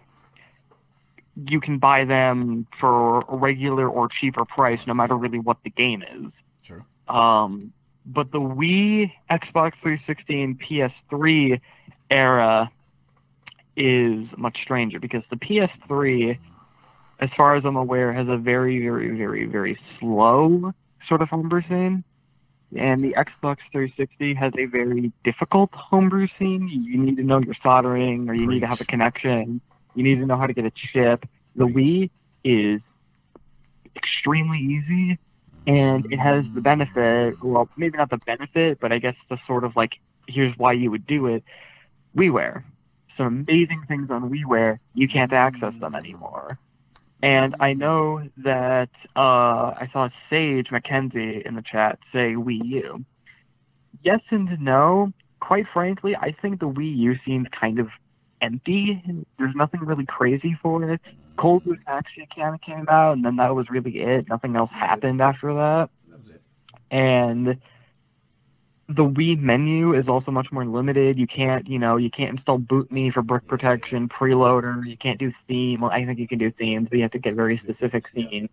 you 1.46 1.60
can 1.60 1.78
buy 1.78 2.04
them 2.04 2.66
for 2.80 3.20
a 3.28 3.36
regular 3.36 3.88
or 3.88 4.08
cheaper 4.08 4.44
price, 4.44 4.80
no 4.86 4.94
matter 4.94 5.14
really 5.14 5.38
what 5.38 5.58
the 5.64 5.70
game 5.70 6.02
is. 6.02 6.32
Sure. 6.62 6.84
Um, 7.08 7.72
but 8.06 8.32
the 8.32 8.40
Wii, 8.40 9.12
Xbox 9.30 9.72
360, 9.82 10.42
and 10.42 10.60
PS3 10.60 11.60
era 12.10 12.70
is 13.76 14.26
much 14.36 14.58
stranger 14.62 14.98
because 14.98 15.22
the 15.30 15.36
PS3, 15.36 16.38
as 17.20 17.30
far 17.36 17.56
as 17.56 17.64
I'm 17.64 17.76
aware, 17.76 18.12
has 18.12 18.26
a 18.28 18.36
very, 18.36 18.80
very, 18.80 19.16
very, 19.16 19.44
very 19.44 19.78
slow 20.00 20.72
sort 21.06 21.22
of 21.22 21.28
homebrew 21.28 21.62
scene 21.68 22.02
and 22.76 23.02
the 23.02 23.14
Xbox 23.14 23.58
360 23.72 24.34
has 24.34 24.52
a 24.58 24.66
very 24.66 25.12
difficult 25.24 25.70
homebrew 25.72 26.28
scene. 26.38 26.68
You 26.68 26.98
need 26.98 27.16
to 27.16 27.22
know 27.22 27.38
your 27.40 27.54
soldering, 27.62 28.28
or 28.28 28.34
you 28.34 28.46
Preach. 28.46 28.54
need 28.54 28.60
to 28.60 28.66
have 28.66 28.80
a 28.80 28.84
connection. 28.84 29.60
You 29.94 30.02
need 30.02 30.16
to 30.16 30.26
know 30.26 30.36
how 30.36 30.46
to 30.46 30.52
get 30.52 30.64
a 30.64 30.70
chip. 30.70 31.26
The 31.56 31.66
Preach. 31.66 31.76
Wii 31.76 32.10
is 32.44 32.80
extremely 33.96 34.58
easy, 34.58 35.18
and 35.66 36.12
it 36.12 36.18
has 36.18 36.44
the 36.54 36.60
mm. 36.60 36.64
benefit. 36.64 37.42
Well, 37.42 37.68
maybe 37.76 37.96
not 37.96 38.10
the 38.10 38.18
benefit, 38.18 38.80
but 38.80 38.92
I 38.92 38.98
guess 38.98 39.16
the 39.30 39.38
sort 39.46 39.64
of 39.64 39.74
like 39.74 39.92
here's 40.26 40.56
why 40.58 40.72
you 40.72 40.90
would 40.90 41.06
do 41.06 41.26
it. 41.26 41.44
WiiWare. 42.16 42.64
Some 43.16 43.46
amazing 43.48 43.84
things 43.88 44.10
on 44.10 44.30
WiiWare. 44.30 44.78
You 44.94 45.08
can't 45.08 45.32
access 45.32 45.74
them 45.80 45.92
mm. 45.92 45.98
anymore. 45.98 46.58
And 47.22 47.56
I 47.58 47.72
know 47.72 48.22
that 48.38 48.90
uh, 49.16 49.74
I 49.74 49.88
saw 49.92 50.08
Sage 50.30 50.68
McKenzie 50.68 51.44
in 51.44 51.56
the 51.56 51.62
chat 51.62 51.98
say 52.12 52.34
Wii 52.34 52.64
U. 52.64 53.04
Yes 54.02 54.20
and 54.30 54.60
no. 54.60 55.12
Quite 55.40 55.66
frankly, 55.72 56.14
I 56.16 56.32
think 56.40 56.60
the 56.60 56.68
Wii 56.68 56.96
U 56.96 57.16
seems 57.24 57.48
kind 57.58 57.78
of 57.78 57.88
empty. 58.40 59.02
There's 59.38 59.54
nothing 59.54 59.80
really 59.80 60.06
crazy 60.06 60.56
for 60.62 60.88
it. 60.90 61.00
Cold 61.36 61.64
Boot 61.64 61.78
actually 61.86 62.28
kind 62.34 62.54
of 62.54 62.60
came 62.60 62.86
out, 62.88 63.12
and 63.12 63.24
then 63.24 63.36
that 63.36 63.54
was 63.54 63.70
really 63.70 64.00
it. 64.00 64.28
Nothing 64.28 64.56
else 64.56 64.70
happened 64.72 65.20
after 65.20 65.54
that. 65.54 65.90
That 66.08 66.20
was 66.20 66.30
it. 66.30 66.42
And 66.90 67.60
the 68.88 69.04
Wii 69.04 69.38
menu 69.38 69.94
is 69.94 70.08
also 70.08 70.30
much 70.30 70.50
more 70.50 70.64
limited. 70.64 71.18
You 71.18 71.26
can't, 71.26 71.68
you 71.68 71.78
know, 71.78 71.98
you 71.98 72.10
can't 72.10 72.38
install 72.38 72.58
BootMii 72.58 73.12
for 73.12 73.20
brick 73.20 73.46
protection, 73.46 74.08
Priiloader. 74.08 74.86
You 74.86 74.96
can't 74.96 75.18
do 75.18 75.30
theme. 75.46 75.82
Well, 75.82 75.90
I 75.90 76.06
think 76.06 76.18
you 76.18 76.26
can 76.26 76.38
do 76.38 76.50
themes, 76.50 76.88
but 76.88 76.96
you 76.96 77.02
have 77.02 77.12
to 77.12 77.18
get 77.18 77.34
very 77.34 77.60
specific 77.62 78.06
themes. 78.14 78.48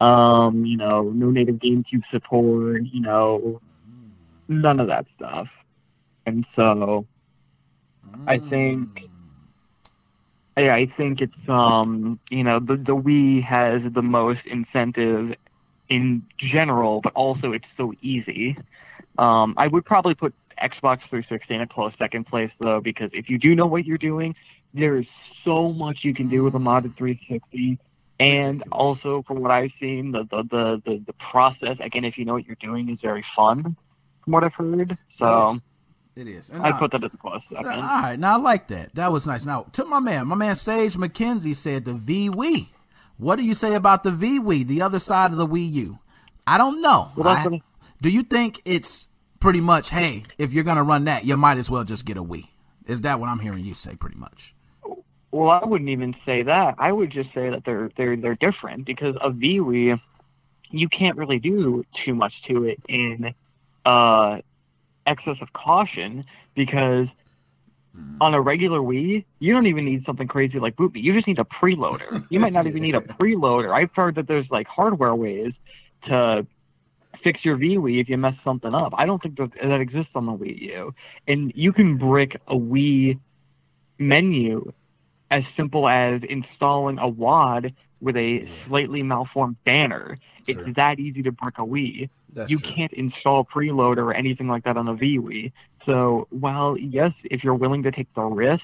Um, 0.00 0.64
you 0.64 0.76
know, 0.76 1.10
no 1.10 1.30
native 1.30 1.56
GameCube 1.56 2.02
support. 2.12 2.82
You 2.84 3.00
know, 3.00 3.60
none 4.46 4.78
of 4.78 4.86
that 4.86 5.06
stuff. 5.16 5.48
And 6.26 6.46
so, 6.54 7.06
I 8.28 8.38
think, 8.38 9.00
yeah, 10.56 10.74
I 10.74 10.86
think 10.96 11.20
it's 11.20 11.48
um, 11.48 12.20
you 12.30 12.44
know, 12.44 12.60
the 12.60 12.76
the 12.76 12.94
Wii 12.94 13.42
has 13.42 13.82
the 13.92 14.02
most 14.02 14.40
incentive 14.46 15.34
in 15.88 16.22
general, 16.38 17.00
but 17.00 17.12
also 17.14 17.50
it's 17.50 17.66
so 17.76 17.92
easy. 18.00 18.56
Um, 19.18 19.54
I 19.56 19.66
would 19.66 19.84
probably 19.84 20.14
put 20.14 20.34
Xbox 20.62 21.00
360 21.08 21.54
in 21.54 21.60
a 21.62 21.66
close 21.66 21.92
second 21.98 22.26
place 22.26 22.50
though, 22.58 22.80
because 22.80 23.10
if 23.12 23.28
you 23.28 23.38
do 23.38 23.54
know 23.54 23.66
what 23.66 23.84
you're 23.84 23.98
doing, 23.98 24.34
there 24.74 24.96
is 24.96 25.06
so 25.44 25.72
much 25.72 25.98
you 26.02 26.14
can 26.14 26.28
do 26.28 26.44
with 26.44 26.54
a 26.54 26.58
modded 26.58 26.96
360. 26.96 27.78
And 28.18 28.62
also, 28.70 29.22
from 29.22 29.40
what 29.40 29.50
I've 29.50 29.72
seen, 29.80 30.12
the 30.12 30.24
the, 30.24 30.42
the, 30.42 30.82
the, 30.84 31.02
the 31.06 31.14
process 31.30 31.78
again, 31.80 32.04
if 32.04 32.18
you 32.18 32.26
know 32.26 32.34
what 32.34 32.44
you're 32.44 32.56
doing, 32.60 32.90
is 32.90 33.00
very 33.00 33.24
fun. 33.34 33.76
From 34.24 34.32
what 34.34 34.44
I've 34.44 34.52
heard, 34.52 34.98
so 35.18 35.58
it 36.14 36.28
is. 36.28 36.50
I 36.50 36.72
put 36.72 36.92
that 36.92 37.02
as 37.02 37.10
a 37.14 37.16
close 37.16 37.40
second. 37.48 37.66
All 37.66 37.80
right, 37.80 38.18
now 38.18 38.34
I 38.34 38.36
like 38.36 38.68
that. 38.68 38.94
That 38.94 39.10
was 39.10 39.26
nice. 39.26 39.46
Now 39.46 39.62
to 39.72 39.86
my 39.86 40.00
man, 40.00 40.26
my 40.26 40.36
man 40.36 40.54
Sage 40.54 40.96
McKenzie 40.96 41.56
said 41.56 41.86
the 41.86 41.94
V 41.94 42.28
What 43.16 43.36
do 43.36 43.42
you 43.42 43.54
say 43.54 43.74
about 43.74 44.02
the 44.02 44.10
V 44.10 44.64
the 44.64 44.82
other 44.82 44.98
side 44.98 45.30
of 45.30 45.38
the 45.38 45.46
Wii 45.46 45.72
U? 45.72 45.98
I 46.46 46.58
don't 46.58 46.82
know. 46.82 47.10
Well, 47.16 47.28
I, 47.28 47.60
do 48.00 48.08
you 48.08 48.22
think 48.22 48.62
it's 48.64 49.08
pretty 49.40 49.60
much, 49.60 49.90
hey, 49.90 50.24
if 50.38 50.52
you're 50.52 50.64
gonna 50.64 50.82
run 50.82 51.04
that, 51.04 51.24
you 51.24 51.36
might 51.36 51.58
as 51.58 51.70
well 51.70 51.84
just 51.84 52.04
get 52.04 52.16
a 52.16 52.22
Wii? 52.22 52.48
Is 52.86 53.02
that 53.02 53.20
what 53.20 53.28
I'm 53.28 53.40
hearing 53.40 53.64
you 53.64 53.74
say, 53.74 53.94
pretty 53.96 54.16
much? 54.16 54.54
Well, 55.32 55.50
I 55.50 55.64
wouldn't 55.64 55.90
even 55.90 56.14
say 56.26 56.42
that. 56.42 56.74
I 56.78 56.90
would 56.90 57.10
just 57.10 57.32
say 57.34 57.50
that 57.50 57.64
they're 57.64 57.90
they're 57.96 58.16
they're 58.16 58.34
different 58.34 58.84
because 58.84 59.14
a 59.22 59.30
VWii, 59.30 60.00
you 60.70 60.88
can't 60.88 61.16
really 61.16 61.38
do 61.38 61.84
too 62.04 62.14
much 62.14 62.32
to 62.48 62.64
it 62.64 62.78
in 62.88 63.34
uh, 63.86 64.38
excess 65.06 65.36
of 65.40 65.52
caution 65.52 66.24
because 66.54 67.06
hmm. 67.94 68.16
on 68.20 68.34
a 68.34 68.40
regular 68.40 68.80
Wii, 68.80 69.24
you 69.38 69.52
don't 69.52 69.66
even 69.66 69.84
need 69.84 70.04
something 70.04 70.26
crazy 70.26 70.58
like 70.58 70.74
BootMii. 70.76 71.02
You 71.02 71.12
just 71.12 71.28
need 71.28 71.38
a 71.38 71.44
Priiloader. 71.44 72.26
You 72.28 72.40
might 72.40 72.52
not 72.52 72.66
even 72.66 72.82
need 72.82 72.96
a 72.96 73.00
Priiloader. 73.20 73.72
I've 73.72 73.94
heard 73.94 74.16
that 74.16 74.26
there's 74.26 74.50
like 74.50 74.66
hardware 74.66 75.14
ways 75.14 75.52
to 76.08 76.44
fix 77.22 77.44
your 77.44 77.56
Wii 77.56 78.00
if 78.00 78.08
you 78.08 78.16
mess 78.16 78.34
something 78.44 78.74
up. 78.74 78.92
I 78.96 79.06
don't 79.06 79.22
think 79.22 79.36
that, 79.38 79.50
that 79.62 79.80
exists 79.80 80.12
on 80.14 80.26
the 80.26 80.32
Wii 80.32 80.60
U. 80.62 80.94
And 81.26 81.52
you 81.54 81.72
can 81.72 81.96
brick 81.96 82.40
a 82.46 82.54
Wii 82.54 83.18
menu 83.98 84.72
as 85.30 85.42
simple 85.56 85.88
as 85.88 86.22
installing 86.28 86.98
a 86.98 87.08
WAD 87.08 87.74
with 88.00 88.16
a 88.16 88.48
slightly 88.66 89.02
malformed 89.02 89.56
banner. 89.64 90.18
Sure. 90.48 90.66
It's 90.66 90.76
that 90.76 90.98
easy 90.98 91.22
to 91.22 91.32
brick 91.32 91.58
a 91.58 91.62
Wii. 91.62 92.08
That's 92.32 92.50
you 92.50 92.58
true. 92.58 92.72
can't 92.74 92.92
install 92.92 93.44
Priiloader 93.44 93.98
or 93.98 94.14
anything 94.14 94.48
like 94.48 94.64
that 94.64 94.76
on 94.76 94.88
a 94.88 94.94
VWii. 94.94 95.52
So 95.86 96.26
while 96.30 96.76
yes, 96.76 97.12
if 97.24 97.44
you're 97.44 97.54
willing 97.54 97.82
to 97.84 97.92
take 97.92 98.12
the 98.14 98.22
risk 98.22 98.62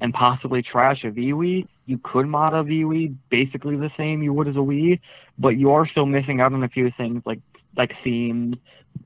and 0.00 0.12
possibly 0.12 0.62
trash 0.62 1.04
a 1.04 1.10
VWii, 1.10 1.66
you 1.86 1.98
could 1.98 2.26
mod 2.26 2.54
a 2.54 2.62
VWii 2.62 3.14
basically 3.30 3.76
the 3.76 3.90
same 3.96 4.22
you 4.22 4.32
would 4.32 4.48
as 4.48 4.56
a 4.56 4.58
Wii, 4.58 5.00
but 5.38 5.50
you 5.50 5.72
are 5.72 5.86
still 5.86 6.06
missing 6.06 6.40
out 6.40 6.52
on 6.52 6.62
a 6.62 6.68
few 6.68 6.90
things 6.96 7.22
like 7.24 7.40
like 7.76 7.92
themes, 8.04 8.56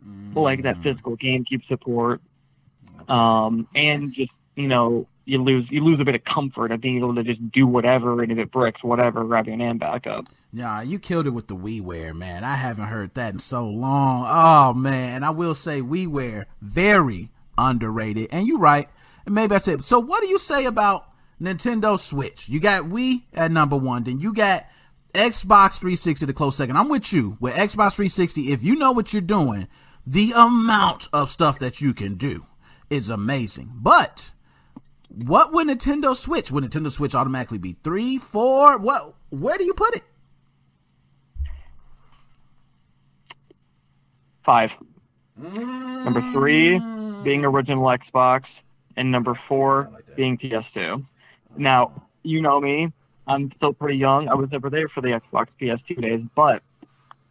mm. 0.07 0.35
like 0.35 0.63
that 0.63 0.77
physical 0.83 1.17
GameCube 1.17 1.67
support, 1.69 2.21
Um, 3.09 3.69
and 3.75 4.13
just 4.13 4.33
you 4.55 4.69
know 4.69 5.07
you 5.25 5.43
lose 5.43 5.67
you 5.71 5.85
lose 5.85 6.01
a 6.01 6.05
bit 6.05 6.15
of 6.15 6.25
comfort 6.25 6.73
of 6.73 6.81
being 6.81 6.99
able 6.99 7.15
to 7.15 7.23
just 7.23 7.51
do 7.51 7.67
whatever 7.67 8.23
and 8.23 8.33
if 8.33 8.39
it 8.39 8.51
breaks, 8.51 8.83
whatever 8.83 9.25
grab 9.25 9.47
your 9.47 9.57
hand 9.57 9.81
back 9.81 10.07
up. 10.07 10.27
Yeah, 10.53 10.83
you 10.83 10.99
killed 10.99 11.27
it 11.27 11.31
with 11.31 11.49
the 11.49 11.57
WiiWare, 11.57 12.15
man. 12.15 12.45
I 12.45 12.55
haven't 12.55 12.87
heard 12.87 13.15
that 13.15 13.35
in 13.35 13.39
so 13.41 13.67
long. 13.67 14.25
Oh 14.29 14.73
man, 14.73 15.25
I 15.25 15.31
will 15.31 15.55
say 15.55 15.83
WiiWare 15.83 16.47
very 16.61 17.31
underrated. 17.59 18.29
And 18.31 18.47
you're 18.47 18.59
right. 18.59 18.89
And 19.25 19.35
maybe 19.35 19.55
I 19.55 19.59
said 19.59 19.85
so. 19.85 19.99
What 19.99 20.23
do 20.23 20.29
you 20.29 20.39
say 20.39 20.65
about 20.65 21.09
Nintendo 21.41 21.99
Switch? 21.99 22.49
You 22.49 22.61
got 22.61 22.85
Wii 22.85 23.23
at 23.35 23.51
number 23.51 23.77
one, 23.77 24.05
then 24.05 24.21
you 24.21 24.33
got 24.33 24.67
Xbox 25.17 25.79
360 25.79 26.27
the 26.27 26.33
close 26.33 26.57
second. 26.57 26.77
I'm 26.77 26.89
with 26.89 27.13
you 27.13 27.37
with 27.41 27.55
Xbox 27.55 27.97
360. 27.97 28.53
If 28.53 28.63
you 28.63 28.77
know 28.77 28.93
what 28.93 29.13
you're 29.13 29.23
doing, 29.23 29.69
the 30.07 30.33
amount 30.35 31.09
of 31.13 31.31
stuff 31.31 31.59
that 31.59 31.81
you 31.81 31.93
can 31.93 32.15
do 32.15 32.47
is 32.91 33.11
amazing. 33.11 33.73
But 33.75 34.33
what 35.09 35.53
would 35.53 35.67
Nintendo 35.69 36.15
Switch? 36.15 36.51
Would 36.51 36.65
Nintendo 36.65 36.91
Switch 36.91 37.15
automatically 37.15 37.59
be 37.59 37.77
three, 37.83 38.19
four? 38.19 38.79
What? 38.79 39.15
Where 39.31 39.59
do 39.59 39.65
you 39.65 39.75
put 39.75 39.97
it? 39.97 40.05
Five. 44.45 44.71
Mm. 45.41 46.05
Number 46.05 46.21
three 46.33 46.79
being 47.25 47.45
original 47.45 47.85
Xbox, 47.85 48.43
and 48.97 49.11
number 49.11 49.39
four 49.49 49.91
like 49.93 50.15
being 50.15 50.39
PS2. 50.39 51.05
Now, 51.57 52.05
you 52.23 52.41
know 52.41 52.61
me. 52.61 52.93
I'm 53.27 53.53
still 53.57 53.73
pretty 53.73 53.99
young. 53.99 54.29
I 54.29 54.35
was 54.35 54.51
never 54.51 54.71
there 54.71 54.89
for 54.89 55.01
the 55.01 55.21
Xbox 55.21 55.47
PS2 55.61 56.01
days, 56.01 56.21
but 56.35 56.63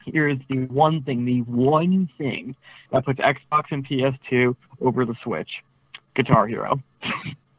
here's 0.06 0.38
the 0.50 0.66
one 0.66 1.04
thing, 1.04 1.26
the 1.26 1.42
one 1.42 2.10
thing 2.18 2.56
that 2.92 3.06
puts 3.06 3.20
Xbox 3.20 3.66
and 3.72 3.88
PS2 3.88 4.56
over 4.82 5.06
the 5.06 5.16
Switch 5.24 5.50
Guitar 6.16 6.48
Hero. 6.48 6.82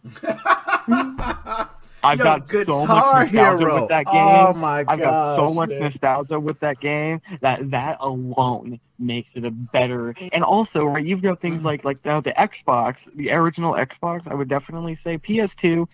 I've 2.04 2.18
Yo, 2.18 2.24
got 2.24 2.50
so 2.50 2.56
much 2.56 2.66
nostalgia 2.68 3.30
Hero. 3.30 3.80
with 3.80 3.88
that 3.88 4.06
game. 4.06 4.14
Oh 4.14 4.52
my 4.52 4.84
God. 4.84 4.92
I've 4.92 4.98
got 5.00 5.36
so 5.36 5.54
much 5.54 5.70
man. 5.70 5.80
nostalgia 5.80 6.38
with 6.38 6.60
that 6.60 6.78
game 6.80 7.20
that 7.40 7.70
that 7.72 7.96
alone 8.00 8.78
makes 8.98 9.28
it 9.34 9.44
a 9.44 9.50
better. 9.50 10.14
And 10.32 10.44
also, 10.44 10.84
right, 10.84 11.04
you've 11.04 11.22
got 11.22 11.40
things 11.40 11.64
like 11.64 11.84
like 11.84 12.04
now 12.04 12.20
the 12.20 12.32
Xbox, 12.32 12.96
the 13.16 13.30
original 13.30 13.74
Xbox. 13.74 14.30
I 14.30 14.34
would 14.34 14.48
definitely 14.48 14.98
say 15.02 15.18
PS2. 15.18 15.86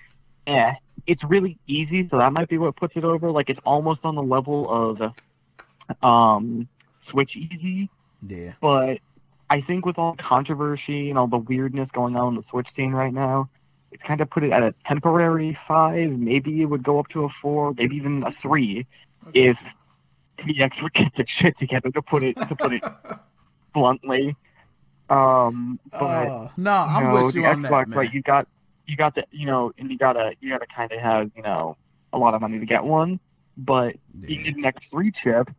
Eh, 0.47 0.73
it's 1.07 1.23
really 1.25 1.59
easy, 1.67 2.09
so 2.11 2.19
that 2.19 2.33
might 2.33 2.49
be 2.49 2.59
what 2.59 2.77
puts 2.77 2.95
it 2.97 3.05
over. 3.05 3.31
Like 3.31 3.51
it's 3.51 3.61
almost 3.65 4.01
on 4.05 4.15
the 4.15 4.23
level 4.23 4.69
of 4.69 5.13
um 6.03 6.69
Switch 7.11 7.37
Easy. 7.37 7.91
Yeah. 8.27 8.55
But 8.61 8.99
I 9.51 9.61
think 9.61 9.85
with 9.85 9.99
all 9.99 10.15
the 10.17 10.23
controversy 10.23 11.11
and 11.11 11.19
all 11.19 11.27
the 11.27 11.39
weirdness 11.39 11.89
going 11.93 12.17
on 12.17 12.35
in 12.35 12.35
the 12.37 12.45
Switch 12.51 12.69
scene 12.77 12.93
right 12.93 13.13
now, 13.13 13.49
it's 13.91 14.03
kind 14.03 14.21
of 14.21 14.31
put 14.31 14.45
it 14.45 14.53
at 14.53 14.63
a 14.63 14.75
temporary 14.87 15.59
five. 15.69 16.11
Maybe 16.11 16.63
it 16.63 16.67
would 16.67 16.83
go 16.83 16.99
up 16.99 17.09
to 17.09 17.25
a 17.25 17.29
four, 17.41 17.75
maybe 17.77 17.97
even 17.97 18.23
a 18.23 18.33
three, 18.33 18.87
okay. 19.29 19.49
if 19.49 19.59
TX 20.39 20.83
would 20.83 20.95
get 20.95 21.13
the 21.17 21.27
shit 21.41 21.59
together. 21.59 21.91
To 21.91 22.03
put 22.03 22.23
it 22.23 22.37
to 22.37 22.57
put 22.57 22.73
it 22.73 22.83
bluntly. 23.75 24.37
Um, 25.11 25.79
but 25.91 25.99
uh, 25.99 26.49
no, 26.57 26.73
I'm 26.73 27.03
you 27.03 27.13
know, 27.13 27.25
with 27.25 27.35
you 27.35 27.45
on 27.45 27.63
Xbox, 27.63 27.71
that, 27.71 27.89
man. 27.89 27.99
Right, 27.99 28.15
you 28.15 28.23
got 28.23 28.49
you 28.87 28.97
got 28.97 29.15
the 29.15 29.25
you 29.31 29.47
know, 29.47 29.73
and 29.79 29.91
you 29.91 29.99
gotta 29.99 30.33
you 30.41 30.51
gotta 30.51 30.67
kind 30.75 30.93
of 30.93 31.01
have 31.01 31.31
you 31.37 31.43
know 31.43 31.77
a 32.13 32.19
lot 32.19 32.35
of 32.35 32.41
money 32.41 32.59
to 32.59 32.67
get 32.67 32.85
one, 32.85 33.21
but 33.57 33.97
yeah. 34.21 34.29
you 34.29 34.43
get 34.45 34.57
an 34.57 34.63
X3 34.63 35.13
chip, 35.23 35.51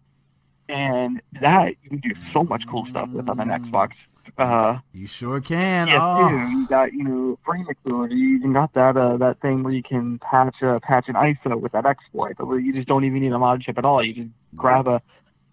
and 0.70 1.22
that 1.42 1.76
you 1.84 1.90
can 1.90 2.00
do 2.00 2.12
so 2.32 2.44
much 2.44 2.64
cool 2.70 2.86
stuff 2.90 3.10
with 3.10 3.30
on 3.30 3.40
an 3.40 3.50
Xbox 3.50 3.92
uh, 4.38 4.80
you 4.94 5.06
sure 5.06 5.40
can. 5.40 5.88
Yes, 5.88 6.00
oh. 6.02 6.30
you, 6.30 6.60
you 6.60 6.68
got 6.68 6.94
you 6.94 7.04
know 7.04 7.40
frame 7.46 7.68
ability. 7.70 8.16
You 8.16 8.54
got 8.54 8.74
that 8.74 8.98
uh, 8.98 9.18
that 9.18 9.42
thing 9.42 9.64
where 9.64 9.74
you 9.74 9.84
can 9.84 10.20
patch 10.20 10.56
uh, 10.64 10.80
patch 10.82 11.06
an 11.08 11.16
ISO 11.16 11.60
with 11.60 11.74
that 11.74 11.86
exploit, 11.86 12.36
but 12.38 12.48
where 12.48 12.60
you 12.60 12.74
just 12.74 12.88
don't 12.88 13.04
even 13.04 13.22
need 13.22 13.32
a 13.32 13.40
mod 13.40 13.62
chip 13.62 13.78
at 13.78 13.86
all. 13.86 14.04
You 14.04 14.14
just 14.14 14.30
grab 14.56 14.88
a, 14.88 15.02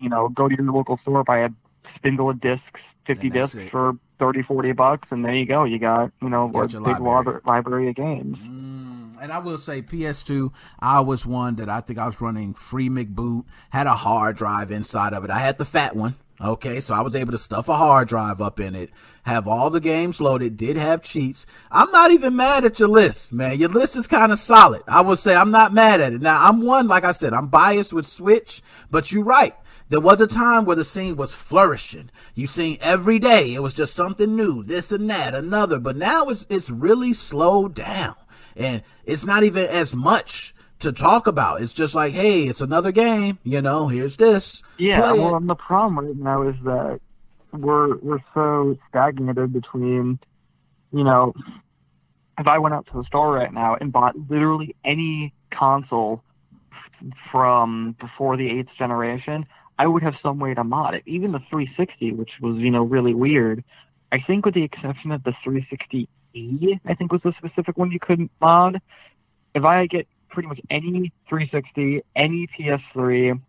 you 0.00 0.08
know, 0.08 0.28
go 0.28 0.48
to 0.48 0.54
your 0.54 0.72
local 0.72 0.98
store, 1.02 1.24
buy 1.24 1.40
a 1.40 1.50
spindle 1.96 2.30
of 2.30 2.40
discs, 2.40 2.80
fifty 3.06 3.28
discs 3.28 3.56
it. 3.56 3.70
for 3.70 3.96
30, 4.20 4.42
40 4.42 4.72
bucks, 4.72 5.08
and 5.10 5.24
there 5.24 5.34
you 5.34 5.46
go. 5.46 5.64
You 5.64 5.80
got 5.80 6.12
you 6.22 6.28
know 6.28 6.44
a 6.44 6.68
big 6.68 7.00
library. 7.00 7.40
library 7.44 7.88
of 7.88 7.96
games. 7.96 8.38
Mm, 8.38 9.20
and 9.20 9.32
I 9.32 9.38
will 9.38 9.58
say 9.58 9.82
PS2, 9.82 10.52
I 10.78 11.00
was 11.00 11.26
one 11.26 11.56
that 11.56 11.68
I 11.68 11.80
think 11.80 11.98
I 11.98 12.06
was 12.06 12.20
running 12.20 12.54
FreeMcBoot, 12.54 13.44
had 13.70 13.88
a 13.88 13.94
hard 13.94 14.36
drive 14.36 14.70
inside 14.70 15.14
of 15.14 15.24
it. 15.24 15.30
I 15.30 15.40
had 15.40 15.58
the 15.58 15.64
fat 15.64 15.96
one. 15.96 16.14
Okay, 16.42 16.80
so 16.80 16.94
I 16.94 17.02
was 17.02 17.14
able 17.14 17.32
to 17.32 17.38
stuff 17.38 17.68
a 17.68 17.76
hard 17.76 18.08
drive 18.08 18.40
up 18.40 18.60
in 18.60 18.74
it, 18.74 18.88
have 19.24 19.46
all 19.46 19.68
the 19.68 19.80
games 19.80 20.22
loaded, 20.22 20.56
did 20.56 20.78
have 20.78 21.02
cheats. 21.02 21.44
I'm 21.70 21.90
not 21.90 22.12
even 22.12 22.34
mad 22.34 22.64
at 22.64 22.78
your 22.78 22.88
list, 22.88 23.30
man. 23.30 23.58
Your 23.58 23.68
list 23.68 23.94
is 23.94 24.06
kind 24.06 24.32
of 24.32 24.38
solid. 24.38 24.80
I 24.88 25.02
would 25.02 25.18
say 25.18 25.34
I'm 25.34 25.50
not 25.50 25.74
mad 25.74 26.00
at 26.00 26.14
it. 26.14 26.22
Now, 26.22 26.48
I'm 26.48 26.62
one, 26.62 26.88
like 26.88 27.04
I 27.04 27.12
said, 27.12 27.34
I'm 27.34 27.48
biased 27.48 27.92
with 27.92 28.06
Switch, 28.06 28.62
but 28.90 29.12
you're 29.12 29.22
right. 29.24 29.54
There 29.90 30.00
was 30.00 30.20
a 30.20 30.26
time 30.28 30.64
where 30.64 30.76
the 30.76 30.84
scene 30.84 31.16
was 31.16 31.34
flourishing. 31.34 32.10
You 32.36 32.46
seen 32.46 32.78
every 32.80 33.18
day. 33.18 33.54
It 33.54 33.62
was 33.62 33.74
just 33.74 33.92
something 33.94 34.36
new, 34.36 34.62
this 34.62 34.92
and 34.92 35.10
that, 35.10 35.34
another. 35.34 35.80
But 35.80 35.96
now 35.96 36.28
it's, 36.28 36.46
it's 36.48 36.70
really 36.70 37.12
slowed 37.12 37.74
down. 37.74 38.14
And 38.56 38.82
it's 39.04 39.26
not 39.26 39.42
even 39.42 39.64
as 39.64 39.92
much 39.94 40.54
to 40.78 40.92
talk 40.92 41.26
about. 41.26 41.60
It's 41.60 41.74
just 41.74 41.96
like, 41.96 42.12
hey, 42.12 42.44
it's 42.44 42.60
another 42.60 42.92
game. 42.92 43.40
You 43.42 43.60
know, 43.62 43.88
here's 43.88 44.16
this. 44.16 44.62
Yeah. 44.78 45.00
well, 45.00 45.34
and 45.34 45.48
the 45.48 45.56
problem 45.56 46.06
right 46.06 46.16
now 46.16 46.48
is 46.48 46.54
that 46.64 47.00
we're 47.52 47.96
we're 47.96 48.22
so 48.32 48.78
stagnated 48.88 49.52
between, 49.52 50.20
you 50.92 51.02
know, 51.02 51.34
if 52.38 52.46
I 52.46 52.58
went 52.58 52.76
out 52.76 52.86
to 52.86 52.92
the 52.94 53.04
store 53.04 53.32
right 53.32 53.52
now 53.52 53.76
and 53.80 53.92
bought 53.92 54.14
literally 54.30 54.76
any 54.84 55.34
console 55.52 56.22
from 57.32 57.96
before 58.00 58.36
the 58.36 58.48
eighth 58.48 58.68
generation, 58.78 59.46
I 59.80 59.86
would 59.86 60.02
have 60.02 60.16
some 60.22 60.38
way 60.38 60.52
to 60.52 60.62
mod 60.62 60.92
it. 60.92 61.02
Even 61.06 61.32
the 61.32 61.38
360, 61.48 62.12
which 62.12 62.32
was 62.42 62.58
you 62.58 62.70
know 62.70 62.82
really 62.82 63.14
weird. 63.14 63.64
I 64.12 64.18
think 64.26 64.44
with 64.44 64.52
the 64.52 64.62
exception 64.62 65.10
of 65.10 65.24
the 65.24 65.32
360E, 65.42 66.80
I 66.84 66.94
think 66.94 67.10
was 67.10 67.22
the 67.24 67.32
specific 67.38 67.78
one 67.78 67.90
you 67.90 67.98
couldn't 67.98 68.30
mod. 68.42 68.78
If 69.54 69.64
I 69.64 69.86
get 69.86 70.06
pretty 70.28 70.48
much 70.50 70.60
any 70.68 71.14
360, 71.30 72.02
any 72.14 72.46
PS3, 72.58 73.40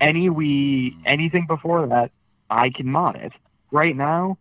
any 0.00 0.30
Wii, 0.30 0.94
anything 1.04 1.46
before 1.46 1.86
that, 1.88 2.10
I 2.48 2.70
can 2.70 2.86
mod 2.86 3.16
it. 3.16 3.32
Right 3.70 3.94
now, 3.94 4.38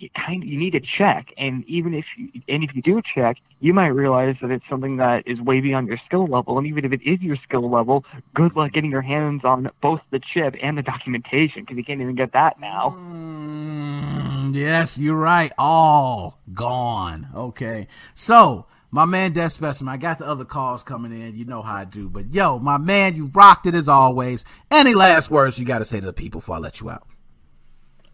you 0.00 0.08
kind 0.26 0.42
of, 0.42 0.48
you 0.48 0.58
need 0.58 0.72
to 0.72 0.80
check, 0.80 1.32
and 1.36 1.64
even 1.66 1.94
if 1.94 2.04
you 2.16 2.30
and 2.48 2.64
if 2.64 2.70
you 2.74 2.82
do 2.82 3.02
check, 3.14 3.36
you 3.60 3.74
might 3.74 3.88
realize 3.88 4.36
that 4.40 4.50
it's 4.50 4.64
something 4.68 4.96
that 4.96 5.22
is 5.26 5.40
way 5.40 5.60
beyond 5.60 5.88
your 5.88 5.98
skill 6.06 6.26
level. 6.26 6.58
And 6.58 6.66
even 6.66 6.84
if 6.84 6.92
it 6.92 7.00
is 7.04 7.20
your 7.20 7.36
skill 7.44 7.70
level, 7.70 8.04
good 8.34 8.56
luck 8.56 8.72
getting 8.72 8.90
your 8.90 9.02
hands 9.02 9.42
on 9.44 9.68
both 9.82 10.00
the 10.10 10.20
chip 10.32 10.54
and 10.62 10.78
the 10.78 10.82
documentation 10.82 11.62
because 11.62 11.76
you 11.76 11.84
can't 11.84 12.00
even 12.00 12.14
get 12.14 12.32
that 12.32 12.58
now. 12.60 12.96
Mm, 12.96 14.54
yes, 14.54 14.98
you're 14.98 15.16
right. 15.16 15.52
All 15.58 16.40
gone. 16.52 17.28
Okay, 17.34 17.86
so 18.14 18.66
my 18.90 19.04
man 19.04 19.32
Dead 19.32 19.52
Specimen, 19.52 19.92
I 19.92 19.96
got 19.98 20.18
the 20.18 20.26
other 20.26 20.44
calls 20.44 20.82
coming 20.82 21.12
in. 21.12 21.36
You 21.36 21.44
know 21.44 21.62
how 21.62 21.76
I 21.76 21.84
do. 21.84 22.08
But 22.08 22.30
yo, 22.30 22.58
my 22.58 22.78
man, 22.78 23.14
you 23.14 23.30
rocked 23.32 23.66
it 23.66 23.74
as 23.74 23.88
always. 23.88 24.44
Any 24.70 24.94
last 24.94 25.30
words 25.30 25.58
you 25.58 25.66
got 25.66 25.78
to 25.78 25.84
say 25.84 26.00
to 26.00 26.06
the 26.06 26.12
people 26.12 26.40
before 26.40 26.56
I 26.56 26.58
let 26.58 26.80
you 26.80 26.90
out? 26.90 27.06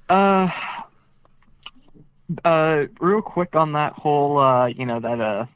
Uh, 0.08 0.48
uh, 2.44 2.84
real 3.00 3.22
quick 3.22 3.54
on 3.54 3.72
that 3.72 3.92
whole, 3.92 4.38
uh, 4.38 4.66
you 4.66 4.86
know, 4.86 5.00
that, 5.00 5.20
uh, 5.20 5.46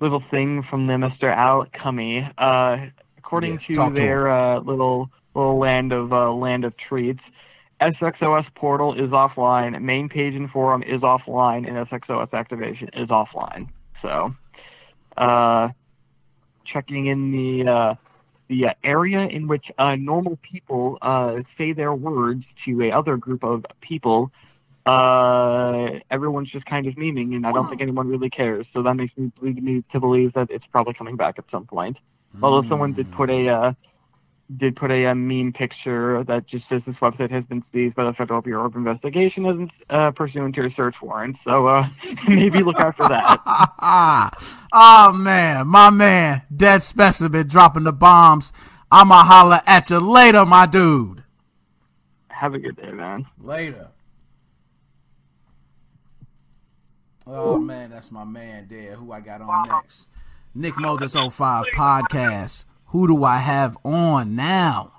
little 0.00 0.22
thing 0.30 0.62
from 0.68 0.86
the 0.86 0.94
Mr. 0.94 1.34
Alchemy. 1.34 2.28
Uh, 2.36 2.86
according 3.18 3.60
yeah, 3.68 3.88
to 3.88 3.94
their, 3.94 4.24
to 4.24 4.32
uh, 4.32 4.60
little, 4.60 5.10
little 5.34 5.58
land 5.58 5.92
of, 5.92 6.12
uh, 6.12 6.32
land 6.32 6.64
of 6.64 6.74
treats, 6.76 7.22
SXOS 7.80 8.46
portal 8.54 8.94
is 8.94 9.10
offline, 9.10 9.80
main 9.82 10.08
page 10.08 10.34
and 10.34 10.50
forum 10.50 10.82
is 10.82 11.02
offline, 11.02 11.68
and 11.68 11.86
SXOS 11.88 12.32
activation 12.32 12.88
is 12.94 13.08
offline. 13.08 13.68
So, 14.00 14.34
uh, 15.16 15.68
checking 16.64 17.06
in 17.06 17.32
the 17.32 17.70
uh, 17.70 17.94
the 18.48 18.66
uh, 18.66 18.74
area 18.84 19.20
in 19.20 19.48
which 19.48 19.66
uh, 19.78 19.96
normal 19.96 20.38
people 20.42 20.98
uh, 21.02 21.36
say 21.58 21.72
their 21.72 21.94
words 21.94 22.44
to 22.64 22.82
a 22.82 22.90
other 22.92 23.16
group 23.16 23.44
of 23.44 23.64
people. 23.80 24.30
Uh, 24.86 25.98
everyone's 26.10 26.50
just 26.50 26.64
kind 26.66 26.86
of 26.86 26.94
memeing, 26.94 27.34
and 27.34 27.44
I 27.44 27.52
don't 27.52 27.68
think 27.68 27.82
anyone 27.82 28.08
really 28.08 28.30
cares. 28.30 28.66
So 28.72 28.82
that 28.84 28.94
makes 28.94 29.16
me 29.16 29.32
lead 29.40 29.62
me 29.62 29.82
to 29.92 29.98
believe 29.98 30.32
that 30.34 30.48
it's 30.50 30.64
probably 30.70 30.94
coming 30.94 31.16
back 31.16 31.38
at 31.38 31.44
some 31.50 31.66
point. 31.66 31.96
Although 32.42 32.68
someone 32.68 32.92
did 32.92 33.10
put 33.12 33.30
a 33.30 33.48
uh, 33.48 33.72
did 34.56 34.76
put 34.76 34.90
a, 34.90 35.06
a 35.06 35.14
meme 35.14 35.52
picture 35.52 36.22
that 36.24 36.46
just 36.46 36.68
says 36.68 36.82
this 36.86 36.94
website 36.96 37.30
has 37.30 37.44
been 37.44 37.64
seized 37.72 37.94
by 37.94 38.04
the 38.04 38.12
Federal 38.12 38.42
Bureau 38.42 38.66
of 38.66 38.76
Investigation 38.76 39.46
as 39.46 39.68
uh, 39.90 40.10
pursuant 40.12 40.54
to 40.54 40.66
a 40.66 40.70
search 40.76 40.94
warrant. 41.02 41.36
So 41.44 41.66
uh, 41.66 41.88
maybe 42.28 42.62
look 42.62 42.78
out 42.78 42.96
for 42.96 43.08
that. 43.08 43.40
oh 44.72 45.12
man, 45.12 45.66
my 45.66 45.90
man, 45.90 46.42
dead 46.54 46.82
specimen 46.82 47.48
dropping 47.48 47.84
the 47.84 47.92
bombs. 47.92 48.52
I'ma 48.90 49.24
holler 49.24 49.60
at 49.66 49.90
you 49.90 49.98
later, 49.98 50.46
my 50.46 50.66
dude. 50.66 51.24
Have 52.28 52.54
a 52.54 52.58
good 52.58 52.76
day, 52.76 52.92
man. 52.92 53.26
Later. 53.40 53.88
Oh 57.28 57.58
man, 57.58 57.90
that's 57.90 58.12
my 58.12 58.24
man 58.24 58.68
there. 58.70 58.94
Who 58.94 59.10
I 59.10 59.20
got 59.20 59.40
on 59.40 59.68
next? 59.68 60.08
Nick 60.54 60.76
Moses 60.78 61.12
05 61.12 61.64
podcast. 61.74 62.64
Who 62.86 63.08
do 63.08 63.24
I 63.24 63.38
have 63.38 63.76
on 63.84 64.36
now? 64.36 64.92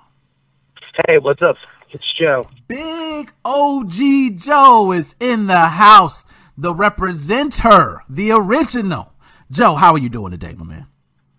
Hey, 1.06 1.16
what's 1.18 1.40
up? 1.40 1.56
It's 1.90 2.04
Joe. 2.18 2.44
Big 2.66 3.32
OG 3.46 4.36
Joe 4.36 4.92
is 4.92 5.16
in 5.18 5.46
the 5.46 5.58
house. 5.58 6.26
The 6.56 6.74
representer, 6.74 8.00
the 8.10 8.32
original. 8.32 9.14
Joe, 9.50 9.76
how 9.76 9.92
are 9.92 9.98
you 9.98 10.10
doing 10.10 10.32
today, 10.32 10.54
my 10.54 10.64
man? 10.64 10.86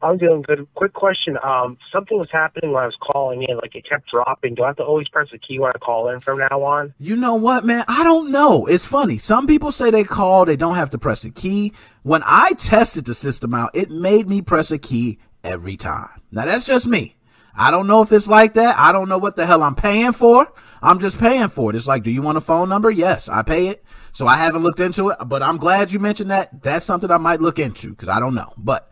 I'm 0.01 0.17
doing 0.17 0.41
good. 0.41 0.67
Quick 0.75 0.93
question. 0.93 1.37
Um, 1.43 1.77
something 1.91 2.17
was 2.17 2.29
happening 2.31 2.71
when 2.71 2.83
I 2.83 2.85
was 2.85 2.95
calling 3.01 3.43
in, 3.43 3.57
like 3.57 3.75
it 3.75 3.87
kept 3.87 4.09
dropping. 4.09 4.55
Do 4.55 4.63
I 4.63 4.67
have 4.67 4.77
to 4.77 4.83
always 4.83 5.09
press 5.09 5.27
the 5.31 5.37
key 5.37 5.59
when 5.59 5.71
I 5.75 5.77
call 5.77 6.09
in 6.09 6.19
from 6.19 6.39
now 6.39 6.63
on? 6.63 6.93
You 6.99 7.15
know 7.15 7.35
what, 7.35 7.65
man? 7.65 7.83
I 7.87 8.03
don't 8.03 8.31
know. 8.31 8.65
It's 8.65 8.85
funny. 8.85 9.17
Some 9.17 9.45
people 9.45 9.71
say 9.71 9.91
they 9.91 10.03
call, 10.03 10.45
they 10.45 10.55
don't 10.55 10.75
have 10.75 10.91
to 10.91 10.97
press 10.97 11.23
the 11.23 11.31
key. 11.31 11.73
When 12.03 12.23
I 12.25 12.53
tested 12.53 13.05
the 13.05 13.15
system 13.15 13.53
out, 13.53 13.71
it 13.73 13.91
made 13.91 14.29
me 14.29 14.41
press 14.41 14.71
a 14.71 14.77
key 14.77 15.19
every 15.43 15.75
time. 15.75 16.21
Now 16.31 16.45
that's 16.45 16.65
just 16.65 16.87
me. 16.87 17.17
I 17.55 17.71
don't 17.71 17.87
know 17.87 18.01
if 18.01 18.13
it's 18.13 18.29
like 18.29 18.53
that. 18.53 18.77
I 18.77 18.93
don't 18.93 19.09
know 19.09 19.17
what 19.17 19.35
the 19.35 19.45
hell 19.45 19.63
I'm 19.63 19.75
paying 19.75 20.13
for. 20.13 20.51
I'm 20.81 20.99
just 20.99 21.19
paying 21.19 21.49
for 21.49 21.71
it. 21.71 21.75
It's 21.75 21.87
like, 21.87 22.03
do 22.03 22.11
you 22.11 22.21
want 22.21 22.37
a 22.37 22.41
phone 22.41 22.69
number? 22.69 22.89
Yes, 22.89 23.27
I 23.27 23.41
pay 23.41 23.67
it. 23.67 23.83
So 24.13 24.27
I 24.27 24.37
haven't 24.37 24.63
looked 24.63 24.79
into 24.79 25.09
it, 25.09 25.17
but 25.25 25.43
I'm 25.43 25.57
glad 25.57 25.91
you 25.91 25.99
mentioned 25.99 26.31
that. 26.31 26.61
That's 26.63 26.85
something 26.85 27.11
I 27.11 27.17
might 27.17 27.41
look 27.41 27.59
into 27.59 27.89
because 27.89 28.07
I 28.07 28.21
don't 28.21 28.33
know. 28.33 28.53
But 28.57 28.89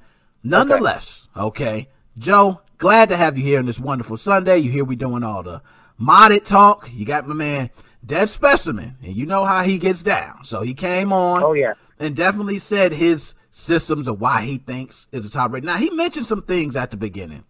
nonetheless, 0.49 1.29
okay. 1.35 1.45
okay. 1.45 1.89
Joe, 2.17 2.61
glad 2.77 3.09
to 3.09 3.17
have 3.17 3.37
you 3.37 3.43
here 3.43 3.59
on 3.59 3.65
this 3.65 3.79
wonderful 3.79 4.17
Sunday. 4.17 4.57
You 4.57 4.71
hear 4.71 4.83
we 4.83 4.95
doing 4.95 5.23
all 5.23 5.43
the 5.43 5.61
modded 5.99 6.45
talk. 6.45 6.89
You 6.91 7.05
got 7.05 7.27
my 7.27 7.33
man 7.33 7.69
Dead 8.05 8.29
Specimen, 8.29 8.97
and 9.03 9.15
you 9.15 9.25
know 9.25 9.45
how 9.45 9.63
he 9.63 9.77
gets 9.77 10.03
down. 10.03 10.43
So 10.43 10.61
he 10.61 10.73
came 10.73 11.13
on. 11.13 11.43
Oh 11.43 11.53
yeah. 11.53 11.73
And 11.99 12.15
definitely 12.15 12.59
said 12.59 12.91
his 12.91 13.33
systems 13.49 14.07
of 14.07 14.21
why 14.21 14.43
he 14.43 14.57
thinks 14.57 15.07
is 15.11 15.25
a 15.25 15.29
top 15.29 15.51
rate. 15.51 15.63
Now 15.63 15.77
he 15.77 15.89
mentioned 15.89 16.27
some 16.27 16.43
things 16.43 16.75
at 16.75 16.91
the 16.91 16.97
beginning. 16.97 17.43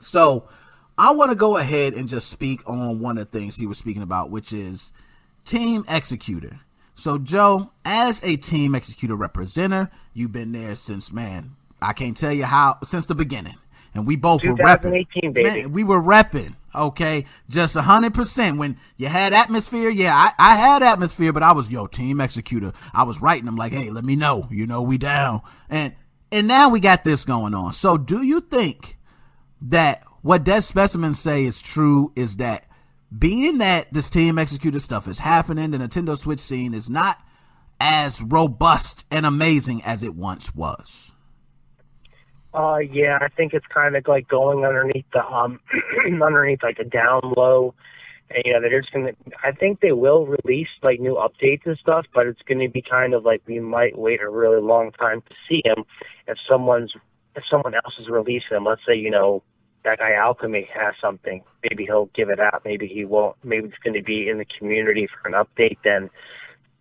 So 0.00 0.48
I 0.98 1.10
want 1.12 1.30
to 1.30 1.36
go 1.36 1.56
ahead 1.56 1.94
and 1.94 2.08
just 2.08 2.30
speak 2.30 2.62
on 2.66 3.00
one 3.00 3.18
of 3.18 3.30
the 3.30 3.38
things 3.38 3.56
he 3.56 3.66
was 3.66 3.76
speaking 3.76 4.02
about, 4.02 4.30
which 4.30 4.52
is 4.52 4.92
Team 5.44 5.84
Xecuter. 5.84 6.60
So, 6.94 7.18
Joe, 7.18 7.72
as 7.84 8.22
a 8.24 8.36
Team 8.36 8.72
Xecuter 8.72 9.18
representative, 9.18 9.92
you've 10.14 10.32
been 10.32 10.52
there 10.52 10.74
since, 10.76 11.12
man, 11.12 11.56
I 11.80 11.92
can't 11.92 12.16
tell 12.16 12.32
you 12.32 12.44
how, 12.44 12.78
since 12.84 13.06
the 13.06 13.14
beginning. 13.14 13.56
And 13.94 14.06
we 14.06 14.16
both 14.16 14.44
were 14.44 14.54
repping. 14.54 15.42
Man, 15.42 15.72
we 15.72 15.82
were 15.82 16.00
repping, 16.00 16.54
okay? 16.74 17.24
Just 17.48 17.76
a 17.76 17.80
100%. 17.80 18.58
When 18.58 18.78
you 18.98 19.06
had 19.06 19.32
atmosphere, 19.32 19.88
yeah, 19.88 20.14
I, 20.14 20.32
I 20.38 20.56
had 20.56 20.82
atmosphere, 20.82 21.32
but 21.32 21.42
I 21.42 21.52
was, 21.52 21.70
yo, 21.70 21.86
Team 21.86 22.18
Xecuter. 22.18 22.74
I 22.92 23.04
was 23.04 23.22
writing 23.22 23.46
them 23.46 23.56
like, 23.56 23.72
hey, 23.72 23.90
let 23.90 24.04
me 24.04 24.14
know. 24.14 24.48
You 24.50 24.66
know, 24.66 24.82
we 24.82 24.98
down. 24.98 25.40
And, 25.70 25.94
and 26.30 26.46
now 26.46 26.68
we 26.68 26.80
got 26.80 27.04
this 27.04 27.24
going 27.24 27.54
on. 27.54 27.72
So, 27.72 27.96
do 27.96 28.22
you 28.22 28.42
think 28.42 28.98
that 29.62 30.02
what 30.20 30.44
Dead 30.44 30.62
Specimens 30.62 31.18
say 31.18 31.44
is 31.44 31.62
true 31.62 32.12
is 32.16 32.36
that 32.36 32.66
being 33.16 33.58
that 33.58 33.92
this 33.92 34.10
Team 34.10 34.36
Xecuter 34.36 34.80
stuff 34.80 35.08
is 35.08 35.20
happening, 35.20 35.70
the 35.70 35.78
Nintendo 35.78 36.18
Switch 36.18 36.40
scene 36.40 36.74
is 36.74 36.90
not 36.90 37.18
as 37.80 38.22
robust 38.22 39.06
and 39.10 39.24
amazing 39.24 39.82
as 39.84 40.02
it 40.02 40.14
once 40.14 40.54
was. 40.54 41.05
Uh, 42.56 42.78
yeah, 42.78 43.18
I 43.20 43.28
think 43.28 43.52
it's 43.52 43.66
kind 43.66 43.96
of 43.96 44.04
like 44.08 44.28
going 44.28 44.64
underneath 44.64 45.04
the 45.12 45.22
um, 45.22 45.60
underneath 46.22 46.62
like 46.62 46.78
a 46.78 46.84
down 46.84 47.20
low, 47.36 47.74
and 48.30 48.42
you 48.46 48.54
know 48.54 48.62
they're 48.62 48.80
just 48.80 48.94
gonna. 48.94 49.12
I 49.44 49.52
think 49.52 49.80
they 49.80 49.92
will 49.92 50.26
release 50.26 50.68
like 50.82 50.98
new 50.98 51.16
updates 51.16 51.66
and 51.66 51.76
stuff, 51.76 52.06
but 52.14 52.26
it's 52.26 52.40
gonna 52.48 52.70
be 52.70 52.80
kind 52.80 53.12
of 53.12 53.26
like 53.26 53.42
we 53.46 53.60
might 53.60 53.98
wait 53.98 54.22
a 54.22 54.30
really 54.30 54.62
long 54.62 54.90
time 54.92 55.20
to 55.20 55.34
see 55.46 55.60
them 55.66 55.84
if 56.26 56.38
someone's 56.48 56.94
if 57.34 57.44
someone 57.50 57.74
else 57.74 57.92
is 58.00 58.08
releasing 58.08 58.52
them. 58.52 58.64
Let's 58.64 58.80
say 58.88 58.94
you 58.96 59.10
know 59.10 59.42
that 59.84 59.98
guy 59.98 60.14
Alchemy 60.14 60.66
has 60.74 60.94
something. 60.98 61.42
Maybe 61.62 61.84
he'll 61.84 62.08
give 62.14 62.30
it 62.30 62.40
out. 62.40 62.62
Maybe 62.64 62.86
he 62.86 63.04
won't. 63.04 63.36
Maybe 63.44 63.68
it's 63.68 63.76
to 63.84 64.02
be 64.02 64.30
in 64.30 64.38
the 64.38 64.46
community 64.58 65.08
for 65.08 65.28
an 65.28 65.34
update. 65.34 65.76
Then 65.84 66.08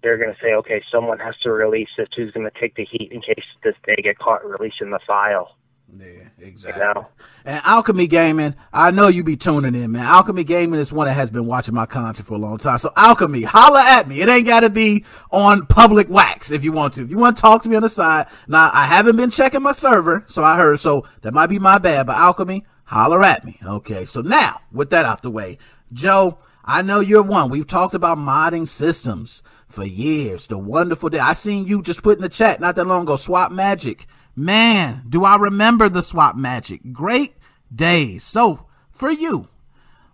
they're 0.02 0.18
going 0.18 0.34
to 0.34 0.40
say, 0.42 0.54
okay, 0.54 0.82
someone 0.92 1.20
has 1.20 1.36
to 1.44 1.52
release 1.52 1.90
this. 1.98 2.08
Who's 2.16 2.32
going 2.32 2.50
to 2.50 2.60
take 2.60 2.76
the 2.76 2.86
heat 2.86 3.12
in 3.12 3.22
case 3.22 3.44
this 3.64 3.76
they 3.86 3.96
get 4.02 4.20
caught 4.20 4.46
releasing 4.46 4.92
the 4.92 5.00
file? 5.06 5.58
Yeah, 5.98 6.28
exactly. 6.40 6.82
You 6.82 6.94
know? 6.94 7.08
And 7.46 7.62
Alchemy 7.64 8.08
Gaming, 8.08 8.56
I 8.74 8.92
know 8.92 9.08
you 9.08 9.24
be 9.24 9.38
tuning 9.38 9.76
in, 9.76 9.92
man. 9.92 10.06
Alchemy 10.06 10.44
Gaming 10.44 10.80
is 10.80 10.92
one 10.92 11.08
that 11.08 11.14
has 11.14 11.30
been 11.30 11.46
watching 11.46 11.76
my 11.76 11.86
content 11.86 12.28
for 12.28 12.34
a 12.34 12.38
long 12.40 12.58
time. 12.58 12.78
So 12.80 12.92
Alchemy, 12.96 13.44
holla 13.44 13.82
at 13.82 14.08
me. 14.08 14.22
It 14.22 14.28
ain't 14.28 14.48
got 14.48 14.62
to 14.62 14.70
be 14.70 15.06
on 15.32 15.66
public 15.68 16.10
wax 16.10 16.52
if 16.52 16.64
you 16.64 16.72
want 16.72 16.96
to. 16.96 17.04
If 17.04 17.10
you 17.10 17.18
want 17.18 17.38
to 17.38 17.42
talk 17.42 17.64
to 17.64 17.70
me 17.70 17.76
on 17.76 17.84
the 17.84 17.90
side. 17.90 18.28
Now, 18.48 18.72
I 18.74 18.86
haven't 18.86 19.16
been 19.16 19.30
checking 19.30 19.62
my 19.62 19.72
server, 19.72 20.26
so 20.28 20.44
I 20.44 20.58
heard, 20.58 20.80
so 20.80 21.06
that 21.22 21.34
might 21.34 21.48
be 21.48 21.60
my 21.60 21.78
bad. 21.78 22.08
But 22.08 22.18
Alchemy, 22.18 22.66
holler 22.86 23.24
at 23.24 23.46
me. 23.46 23.60
Okay, 23.64 24.06
so 24.06 24.22
now 24.22 24.62
with 24.72 24.90
that 24.90 25.06
out 25.06 25.22
the 25.22 25.32
way, 25.32 25.58
Joe, 25.94 26.40
I 26.64 26.82
know 26.82 27.00
you're 27.00 27.22
one. 27.22 27.50
We've 27.50 27.68
talked 27.68 27.94
about 27.94 28.18
modding 28.18 28.68
systems 28.68 29.44
for 29.70 29.86
years. 29.86 30.48
The 30.48 30.58
wonderful 30.58 31.10
day. 31.10 31.20
I 31.20 31.34
seen 31.34 31.68
you 31.68 31.82
just 31.82 32.02
put 32.02 32.18
in 32.18 32.24
the 32.24 32.30
chat 32.30 32.60
not 32.60 32.76
that 32.76 32.88
long 32.88 33.04
ago. 33.04 33.16
Swap 33.16 33.52
Magic. 33.52 34.08
Man, 34.36 35.04
do 35.08 35.24
I 35.24 35.38
remember 35.38 35.88
the 35.88 36.04
Swap 36.04 36.36
Magic? 36.36 36.82
Great 36.92 37.36
days. 37.74 38.24
So 38.24 38.68
for 38.92 39.10
you, 39.10 39.48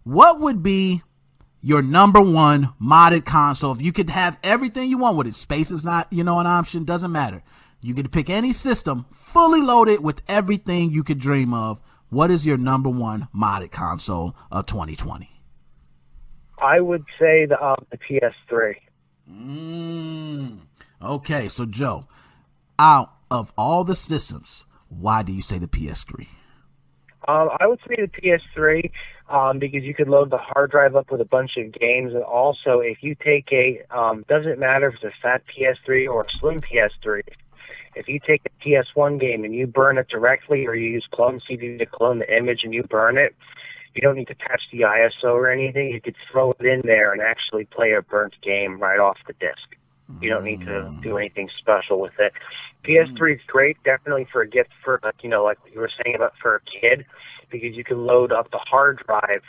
what 0.03 0.39
would 0.39 0.61
be 0.61 1.01
your 1.59 1.81
number 1.81 2.21
one 2.21 2.73
modded 2.79 3.25
console? 3.25 3.71
If 3.71 3.81
you 3.81 3.91
could 3.91 4.11
have 4.11 4.37
everything 4.43 4.89
you 4.89 4.99
want 4.99 5.17
with 5.17 5.27
it, 5.27 5.35
space 5.35 5.71
is 5.71 5.83
not, 5.83 6.11
you 6.11 6.23
know, 6.23 6.39
an 6.39 6.45
option. 6.45 6.83
Doesn't 6.83 7.11
matter. 7.11 7.41
You 7.81 7.95
could 7.95 8.11
pick 8.11 8.29
any 8.29 8.53
system, 8.53 9.07
fully 9.11 9.59
loaded 9.59 10.03
with 10.03 10.21
everything 10.27 10.91
you 10.91 11.03
could 11.03 11.19
dream 11.19 11.51
of. 11.51 11.81
What 12.09 12.29
is 12.29 12.45
your 12.45 12.57
number 12.57 12.89
one 12.89 13.27
modded 13.35 13.71
console 13.71 14.35
of 14.51 14.67
2020? 14.67 15.29
I 16.59 16.79
would 16.79 17.05
say 17.19 17.47
the, 17.47 17.59
uh, 17.59 17.75
the 17.89 17.97
PS3. 17.97 18.75
Mm. 19.31 20.59
Okay, 21.01 21.47
so 21.47 21.65
Joe, 21.65 22.05
out 22.77 23.11
of 23.31 23.53
all 23.57 23.83
the 23.85 23.95
systems, 23.95 24.65
why 24.89 25.23
do 25.23 25.31
you 25.31 25.41
say 25.41 25.57
the 25.57 25.67
PS3? 25.67 26.27
Um, 27.27 27.49
I 27.59 27.67
would 27.67 27.79
say 27.87 27.95
the 27.95 28.07
PS3 28.07 28.91
um, 29.29 29.59
because 29.59 29.83
you 29.83 29.93
could 29.93 30.09
load 30.09 30.31
the 30.31 30.37
hard 30.37 30.71
drive 30.71 30.95
up 30.95 31.11
with 31.11 31.21
a 31.21 31.25
bunch 31.25 31.51
of 31.57 31.71
games, 31.71 32.13
and 32.13 32.23
also 32.23 32.79
if 32.79 32.97
you 33.01 33.15
take 33.15 33.47
a 33.51 33.81
um, 33.95 34.25
doesn't 34.27 34.59
matter 34.59 34.89
if 34.89 34.95
it's 34.95 35.03
a 35.03 35.11
fat 35.21 35.43
PS3 35.47 36.09
or 36.09 36.23
a 36.23 36.27
slim 36.39 36.59
PS3, 36.59 37.21
if 37.95 38.07
you 38.07 38.19
take 38.19 38.41
a 38.45 38.67
PS1 38.67 39.19
game 39.19 39.45
and 39.45 39.53
you 39.53 39.65
burn 39.65 39.97
it 39.97 40.09
directly, 40.09 40.65
or 40.67 40.75
you 40.75 40.89
use 40.89 41.07
Clone 41.13 41.39
CD 41.47 41.77
to 41.77 41.85
clone 41.85 42.19
the 42.19 42.35
image 42.35 42.61
and 42.63 42.73
you 42.73 42.83
burn 42.83 43.17
it, 43.17 43.35
you 43.93 44.01
don't 44.01 44.15
need 44.15 44.27
to 44.27 44.35
patch 44.35 44.61
the 44.71 44.81
ISO 44.81 45.33
or 45.33 45.49
anything. 45.49 45.89
You 45.89 46.01
could 46.01 46.15
throw 46.31 46.51
it 46.59 46.65
in 46.65 46.81
there 46.83 47.13
and 47.13 47.21
actually 47.21 47.65
play 47.65 47.93
a 47.93 48.01
burnt 48.01 48.33
game 48.41 48.79
right 48.79 48.99
off 48.99 49.17
the 49.27 49.33
disc. 49.33 49.75
You 50.19 50.29
don't 50.29 50.43
need 50.43 50.61
to 50.61 50.93
do 51.01 51.17
anything 51.17 51.49
special 51.59 51.99
with 51.99 52.13
it. 52.19 52.33
PS3 52.85 53.17
mm. 53.17 53.35
is 53.35 53.41
great, 53.47 53.77
definitely 53.83 54.27
for 54.31 54.41
a 54.41 54.47
gift 54.47 54.71
for 54.83 54.99
like 55.03 55.15
you 55.23 55.29
know, 55.29 55.43
like 55.43 55.57
you 55.71 55.79
were 55.79 55.91
saying 56.03 56.15
about 56.15 56.33
for 56.41 56.55
a 56.55 56.61
kid, 56.79 57.05
because 57.49 57.75
you 57.75 57.83
can 57.83 58.05
load 58.05 58.31
up 58.31 58.51
the 58.51 58.59
hard 58.59 59.01
drive 59.05 59.43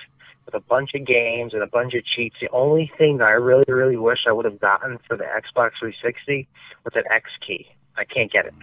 with 0.45 0.55
a 0.55 0.61
bunch 0.61 0.91
of 0.95 1.07
games 1.07 1.55
and 1.55 1.63
a 1.63 1.67
bunch 1.67 1.95
of 1.95 2.05
cheats. 2.05 2.37
The 2.41 2.49
only 2.51 2.91
thing 2.99 3.19
that 3.19 3.29
I 3.29 3.33
really, 3.33 3.65
really 3.69 3.97
wish 3.97 4.21
I 4.29 4.33
would 4.33 4.45
have 4.45 4.61
gotten 4.61 4.99
for 5.07 5.17
the 5.17 5.25
Xbox 5.25 5.73
360 5.79 6.49
was 6.85 6.95
an 6.95 7.05
X 7.11 7.31
key. 7.47 7.67
I 7.97 8.05
can't 8.05 8.31
get 8.31 8.47
it. 8.47 8.55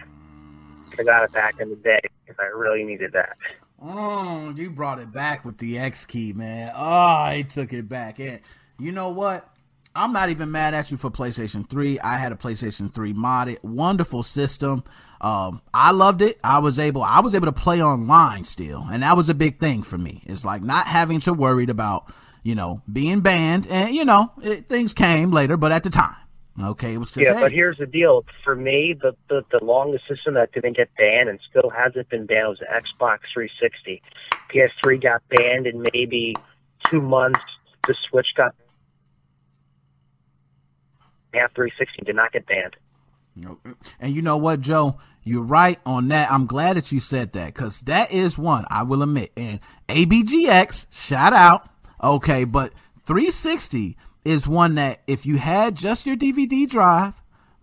I 0.98 1.02
got 1.02 1.24
it 1.24 1.32
back 1.32 1.58
in 1.60 1.70
the 1.70 1.76
day 1.76 2.00
because 2.26 2.38
I 2.38 2.46
really 2.46 2.84
needed 2.84 3.12
that. 3.12 3.36
Oh, 3.82 4.52
you 4.54 4.70
brought 4.70 4.98
it 4.98 5.12
back 5.12 5.44
with 5.44 5.58
the 5.58 5.78
X 5.78 6.04
key, 6.04 6.32
man. 6.32 6.72
Ah, 6.74 7.28
oh, 7.28 7.30
I 7.30 7.42
took 7.42 7.72
it 7.72 7.88
back. 7.88 8.18
And 8.18 8.40
you 8.78 8.92
know 8.92 9.08
what? 9.08 9.49
I'm 9.94 10.12
not 10.12 10.30
even 10.30 10.50
mad 10.50 10.74
at 10.74 10.90
you 10.90 10.96
for 10.96 11.10
PlayStation 11.10 11.68
3. 11.68 11.98
I 12.00 12.16
had 12.16 12.32
a 12.32 12.36
PlayStation 12.36 12.92
3 12.92 13.12
modded, 13.12 13.62
wonderful 13.62 14.22
system. 14.22 14.84
Um, 15.20 15.60
I 15.74 15.90
loved 15.90 16.22
it. 16.22 16.38
I 16.44 16.58
was 16.58 16.78
able, 16.78 17.02
I 17.02 17.20
was 17.20 17.34
able 17.34 17.46
to 17.46 17.52
play 17.52 17.82
online 17.82 18.44
still, 18.44 18.86
and 18.90 19.02
that 19.02 19.16
was 19.16 19.28
a 19.28 19.34
big 19.34 19.58
thing 19.58 19.82
for 19.82 19.98
me. 19.98 20.22
It's 20.26 20.44
like 20.44 20.62
not 20.62 20.86
having 20.86 21.20
to 21.20 21.32
worried 21.32 21.70
about, 21.70 22.12
you 22.42 22.54
know, 22.54 22.82
being 22.90 23.20
banned, 23.20 23.66
and 23.66 23.94
you 23.94 24.04
know, 24.04 24.32
it, 24.42 24.68
things 24.68 24.94
came 24.94 25.30
later, 25.30 25.56
but 25.56 25.72
at 25.72 25.82
the 25.82 25.90
time, 25.90 26.16
Okay, 26.62 26.94
it 26.94 26.98
was 26.98 27.10
just 27.10 27.24
yeah. 27.24 27.34
hey. 27.34 27.40
But 27.40 27.52
here's 27.52 27.78
the 27.78 27.86
deal: 27.86 28.24
for 28.44 28.54
me, 28.54 28.94
the, 29.00 29.14
the 29.28 29.44
the 29.50 29.64
longest 29.64 30.06
system 30.08 30.34
that 30.34 30.52
didn't 30.52 30.76
get 30.76 30.90
banned 30.96 31.28
and 31.28 31.38
still 31.48 31.70
hasn't 31.70 32.08
been 32.08 32.26
banned 32.26 32.48
was 32.48 32.58
the 32.58 32.66
Xbox 32.66 33.20
360. 33.32 34.02
PS3 34.50 35.02
got 35.02 35.22
banned 35.28 35.66
in 35.66 35.84
maybe 35.92 36.36
two 36.86 37.00
months. 37.00 37.40
The 37.86 37.94
Switch 38.08 38.34
got 38.36 38.54
half 41.34 41.54
360 41.54 42.02
did 42.04 42.16
not 42.16 42.32
get 42.32 42.46
banned. 42.46 42.76
And 44.00 44.14
you 44.14 44.22
know 44.22 44.36
what, 44.36 44.60
Joe? 44.60 44.98
You're 45.22 45.44
right 45.44 45.78
on 45.86 46.08
that. 46.08 46.30
I'm 46.30 46.46
glad 46.46 46.76
that 46.76 46.92
you 46.92 47.00
said 47.00 47.32
that 47.32 47.54
because 47.54 47.80
that 47.82 48.10
is 48.12 48.36
one 48.36 48.64
I 48.70 48.82
will 48.82 49.02
admit. 49.02 49.32
And 49.36 49.60
ABGX, 49.88 50.86
shout 50.90 51.32
out. 51.32 51.68
Okay, 52.02 52.44
but 52.44 52.72
360 53.04 53.96
is 54.24 54.48
one 54.48 54.74
that 54.74 55.00
if 55.06 55.26
you 55.26 55.38
had 55.38 55.74
just 55.74 56.06
your 56.06 56.16
DVD 56.16 56.68
drive 56.68 57.14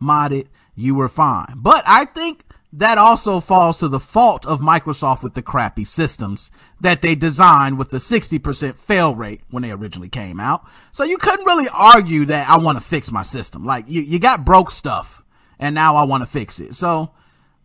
modded, 0.02 0.48
you 0.76 0.96
were 0.96 1.10
fine. 1.10 1.54
But 1.58 1.84
I 1.88 2.06
think 2.06 2.44
that 2.74 2.98
also 2.98 3.40
falls 3.40 3.80
to 3.80 3.88
the 3.88 4.00
fault 4.00 4.46
of 4.46 4.60
Microsoft 4.60 5.24
with 5.24 5.36
the 5.36 5.42
crappy 5.42 5.86
systems 5.86 6.52
that 6.82 7.02
they 7.02 7.16
designed 7.16 7.78
with 7.78 7.90
the 7.90 7.98
60% 7.98 8.76
fail 8.76 9.16
rate 9.16 9.42
when 9.50 9.64
they 9.64 9.72
originally 9.72 10.10
came 10.10 10.40
out. 10.40 10.66
So 10.92 11.04
you 11.04 11.18
couldn't 11.18 11.46
really 11.46 11.70
argue 11.74 12.26
that 12.26 12.50
I 12.50 12.58
want 12.58 12.78
to 12.78 12.84
fix 12.84 13.12
my 13.12 13.22
system. 13.22 13.66
Like 13.66 13.86
you, 13.88 14.02
you 14.02 14.20
got 14.20 14.44
broke 14.44 14.72
stuff 14.72 15.24
and 15.60 15.74
now 15.74 15.96
I 15.96 16.04
want 16.04 16.24
to 16.24 16.30
fix 16.30 16.60
it. 16.60 16.76
So, 16.76 17.12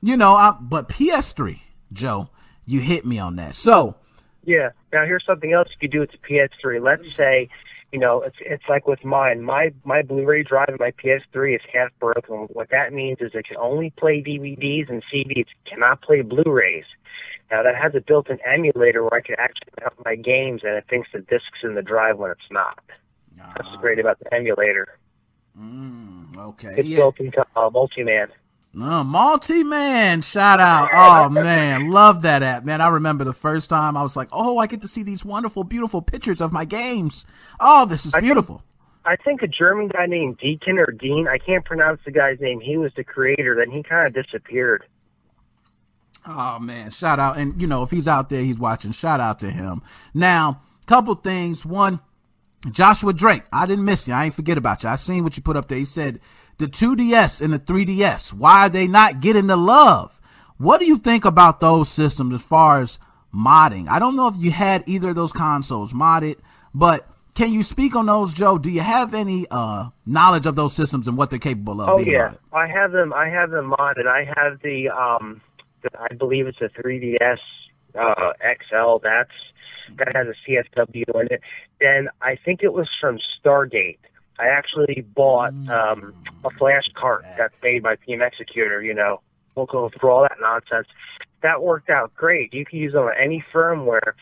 you 0.01 0.17
know, 0.17 0.35
I, 0.35 0.57
but 0.61 0.89
PS3, 0.89 1.61
Joe, 1.93 2.31
you 2.65 2.81
hit 2.81 3.05
me 3.05 3.19
on 3.19 3.37
that. 3.37 3.57
So, 3.57 3.97
yeah. 4.45 4.71
Now 4.93 5.05
here's 5.05 5.25
something 5.27 5.53
else 5.53 5.69
you 5.71 5.77
could 5.81 5.93
do 5.93 6.01
with 6.01 6.11
the 6.13 6.19
PS3. 6.19 6.83
Let's 6.83 7.15
say 7.15 7.49
you 7.93 7.99
know, 7.99 8.23
it's 8.23 8.37
it's 8.41 8.65
like 8.69 8.87
with 8.87 9.05
mine. 9.05 9.43
My 9.43 9.73
my 9.85 10.03
Blu-ray 10.03 10.45
drive 10.45 10.69
and 10.69 10.81
my 10.81 10.93
PS3 10.93 11.57
is 11.57 11.61
half 11.73 11.91
broken. 12.01 12.49
What 12.53 12.71
that 12.71 12.93
means 12.93 13.19
is 13.21 13.33
it 13.35 13.47
can 13.47 13.59
only 13.59 13.91
play 13.91 14.23
DVDs 14.23 14.89
and 14.89 15.03
CDs. 15.13 15.47
Cannot 15.67 16.01
play 16.01 16.23
Blu-rays. 16.23 16.85
Now 17.51 17.63
that 17.63 17.77
has 17.77 17.95
a 17.95 18.01
built-in 18.01 18.39
emulator 18.47 19.03
where 19.03 19.15
I 19.15 19.21
can 19.21 19.37
actually 19.39 19.73
mount 19.81 19.95
my 20.07 20.17
games 20.17 20.63
and 20.65 20.75
it 20.75 20.85
thinks 20.89 21.11
the 21.13 21.21
disc's 21.21 21.63
in 21.63 21.75
the 21.75 21.83
drive 21.83 22.17
when 22.17 22.31
it's 22.31 22.41
not. 22.51 22.79
That's 23.37 23.77
great 23.81 23.99
about 23.99 24.19
the 24.21 24.33
emulator. 24.33 24.99
Mm, 25.59 26.37
okay. 26.37 26.75
It's 26.77 26.89
yeah. 26.89 26.97
built 26.97 27.21
into 27.21 27.45
uh, 27.57 27.69
Multiman. 27.71 28.29
Uh, 28.75 29.05
multi 29.05 29.63
man, 29.63 30.23
shout 30.23 30.59
out. 30.59 30.89
Oh 30.95 31.29
man, 31.29 31.91
love 31.91 32.23
that 32.23 32.43
app, 32.43 32.65
man. 32.65 32.81
I 32.81 32.89
remember 32.89 33.23
the 33.23 33.35
first 33.35 33.69
time 33.69 33.99
I 33.99 34.03
was 34.03 34.17
like, 34.17 34.29
oh, 34.33 34.57
I 34.57 34.67
get 34.67 34.81
to 34.81 34.89
see 34.89 35.03
these 35.03 35.25
wonderful, 35.25 35.63
beautiful 35.63 36.01
pictures 36.01 36.41
of 36.41 36.53
my 36.53 36.65
games. 36.65 37.27
Oh, 37.61 37.85
this 37.85 38.07
is 38.07 38.15
beautiful. 38.19 38.63
I 39.05 39.17
think, 39.17 39.21
I 39.21 39.25
think 39.25 39.43
a 39.43 39.49
German 39.49 39.89
guy 39.89 40.07
named 40.07 40.39
Deacon 40.39 40.79
or 40.79 40.87
Dean, 40.87 41.29
I 41.29 41.37
can't 41.37 41.65
pronounce 41.65 42.01
the 42.07 42.13
guy's 42.13 42.41
name. 42.41 42.61
He 42.61 42.79
was 42.79 42.93
the 42.97 43.05
creator, 43.05 43.57
then 43.59 43.71
he 43.71 43.83
kind 43.83 44.07
of 44.07 44.15
disappeared. 44.15 44.85
Oh 46.27 46.59
man, 46.59 46.91
shout 46.91 47.21
out. 47.21 47.37
And 47.37 47.61
you 47.61 47.67
know, 47.67 47.83
if 47.83 47.91
he's 47.91 48.09
out 48.09 48.31
there, 48.31 48.43
he's 48.43 48.59
watching, 48.59 48.93
shout 48.93 49.21
out 49.21 49.39
to 49.41 49.51
him. 49.51 49.83
Now, 50.15 50.63
couple 50.87 51.15
things. 51.15 51.67
One, 51.67 52.01
Joshua 52.71 53.13
Drake, 53.13 53.43
I 53.53 53.67
didn't 53.67 53.85
miss 53.85 54.09
you. 54.09 54.15
I 54.15 54.27
ain't 54.27 54.35
forget 54.35 54.57
about 54.57 54.83
you. 54.83 54.89
I 54.89 54.97
seen 54.97 55.25
what 55.25 55.37
you 55.37 55.43
put 55.43 55.57
up 55.57 55.69
there. 55.69 55.79
He 55.79 55.85
said 55.85 56.21
the 56.63 56.69
2DS 56.69 57.43
and 57.43 57.53
the 57.53 57.59
3DS. 57.59 58.33
Why 58.33 58.67
are 58.67 58.69
they 58.69 58.87
not 58.87 59.21
getting 59.21 59.49
the 59.49 59.57
love? 59.57 60.21
What 60.59 60.79
do 60.79 60.87
you 60.87 60.97
think 60.97 61.25
about 61.25 61.59
those 61.59 61.89
systems 61.89 62.35
as 62.35 62.43
far 62.43 62.81
as 62.81 63.01
modding? 63.35 63.89
I 63.89 63.99
don't 63.99 64.15
know 64.15 64.29
if 64.29 64.37
you 64.39 64.53
had 64.53 64.85
either 64.87 65.09
of 65.09 65.17
those 65.17 65.33
consoles 65.33 65.93
modded, 65.93 66.37
but 66.73 67.09
can 67.35 67.53
you 67.53 67.65
speak 67.65 67.97
on 67.97 68.07
those, 68.07 68.33
Joe? 68.33 68.59
Do 68.59 68.71
you 68.71 68.81
have 68.81 69.13
any 69.13 69.47
uh, 69.51 69.89
knowledge 70.07 70.47
of 70.47 70.55
those 70.55 70.73
systems 70.73 71.09
and 71.09 71.17
what 71.17 71.31
they're 71.31 71.41
capable 71.41 71.81
of? 71.81 71.89
Oh 71.89 71.99
yeah, 71.99 72.31
modded? 72.31 72.39
I 72.53 72.67
have 72.69 72.93
them. 72.93 73.13
I 73.13 73.29
have 73.29 73.51
them 73.51 73.75
modded. 73.77 74.07
I 74.07 74.25
have 74.37 74.61
the, 74.63 74.89
um, 74.91 75.41
the 75.83 75.91
I 75.99 76.15
believe 76.15 76.47
it's 76.47 76.61
a 76.61 76.69
3DS 76.69 77.39
uh, 77.99 78.33
XL. 78.41 78.99
That's 79.03 79.31
that 79.97 80.15
has 80.15 80.29
a 80.29 80.35
CFW 80.49 81.21
in 81.23 81.29
it. 81.31 81.41
Then 81.81 82.09
I 82.21 82.37
think 82.37 82.63
it 82.63 82.73
was 82.73 82.89
from 83.01 83.19
Stargate. 83.43 83.99
I 84.43 84.49
actually 84.49 85.05
bought 85.15 85.55
um, 85.69 86.13
a 86.45 86.51
flash 86.51 86.89
cart 86.95 87.25
that's 87.39 87.55
made 87.63 87.85
by 87.85 87.95
Team 87.95 88.19
Xecuter. 88.19 88.85
You 88.85 88.93
know, 88.93 89.21
we'll 89.55 89.67
go 89.67 89.89
through 89.89 90.11
all 90.11 90.23
that 90.23 90.39
nonsense. 90.41 90.89
That 91.43 91.63
worked 91.63 91.91
out 91.91 92.13
great. 92.15 92.53
You 92.53 92.65
can 92.65 92.79
use 92.81 92.95
it 92.95 92.99
on 92.99 93.13
any 93.17 93.45
firmware. 93.55 94.15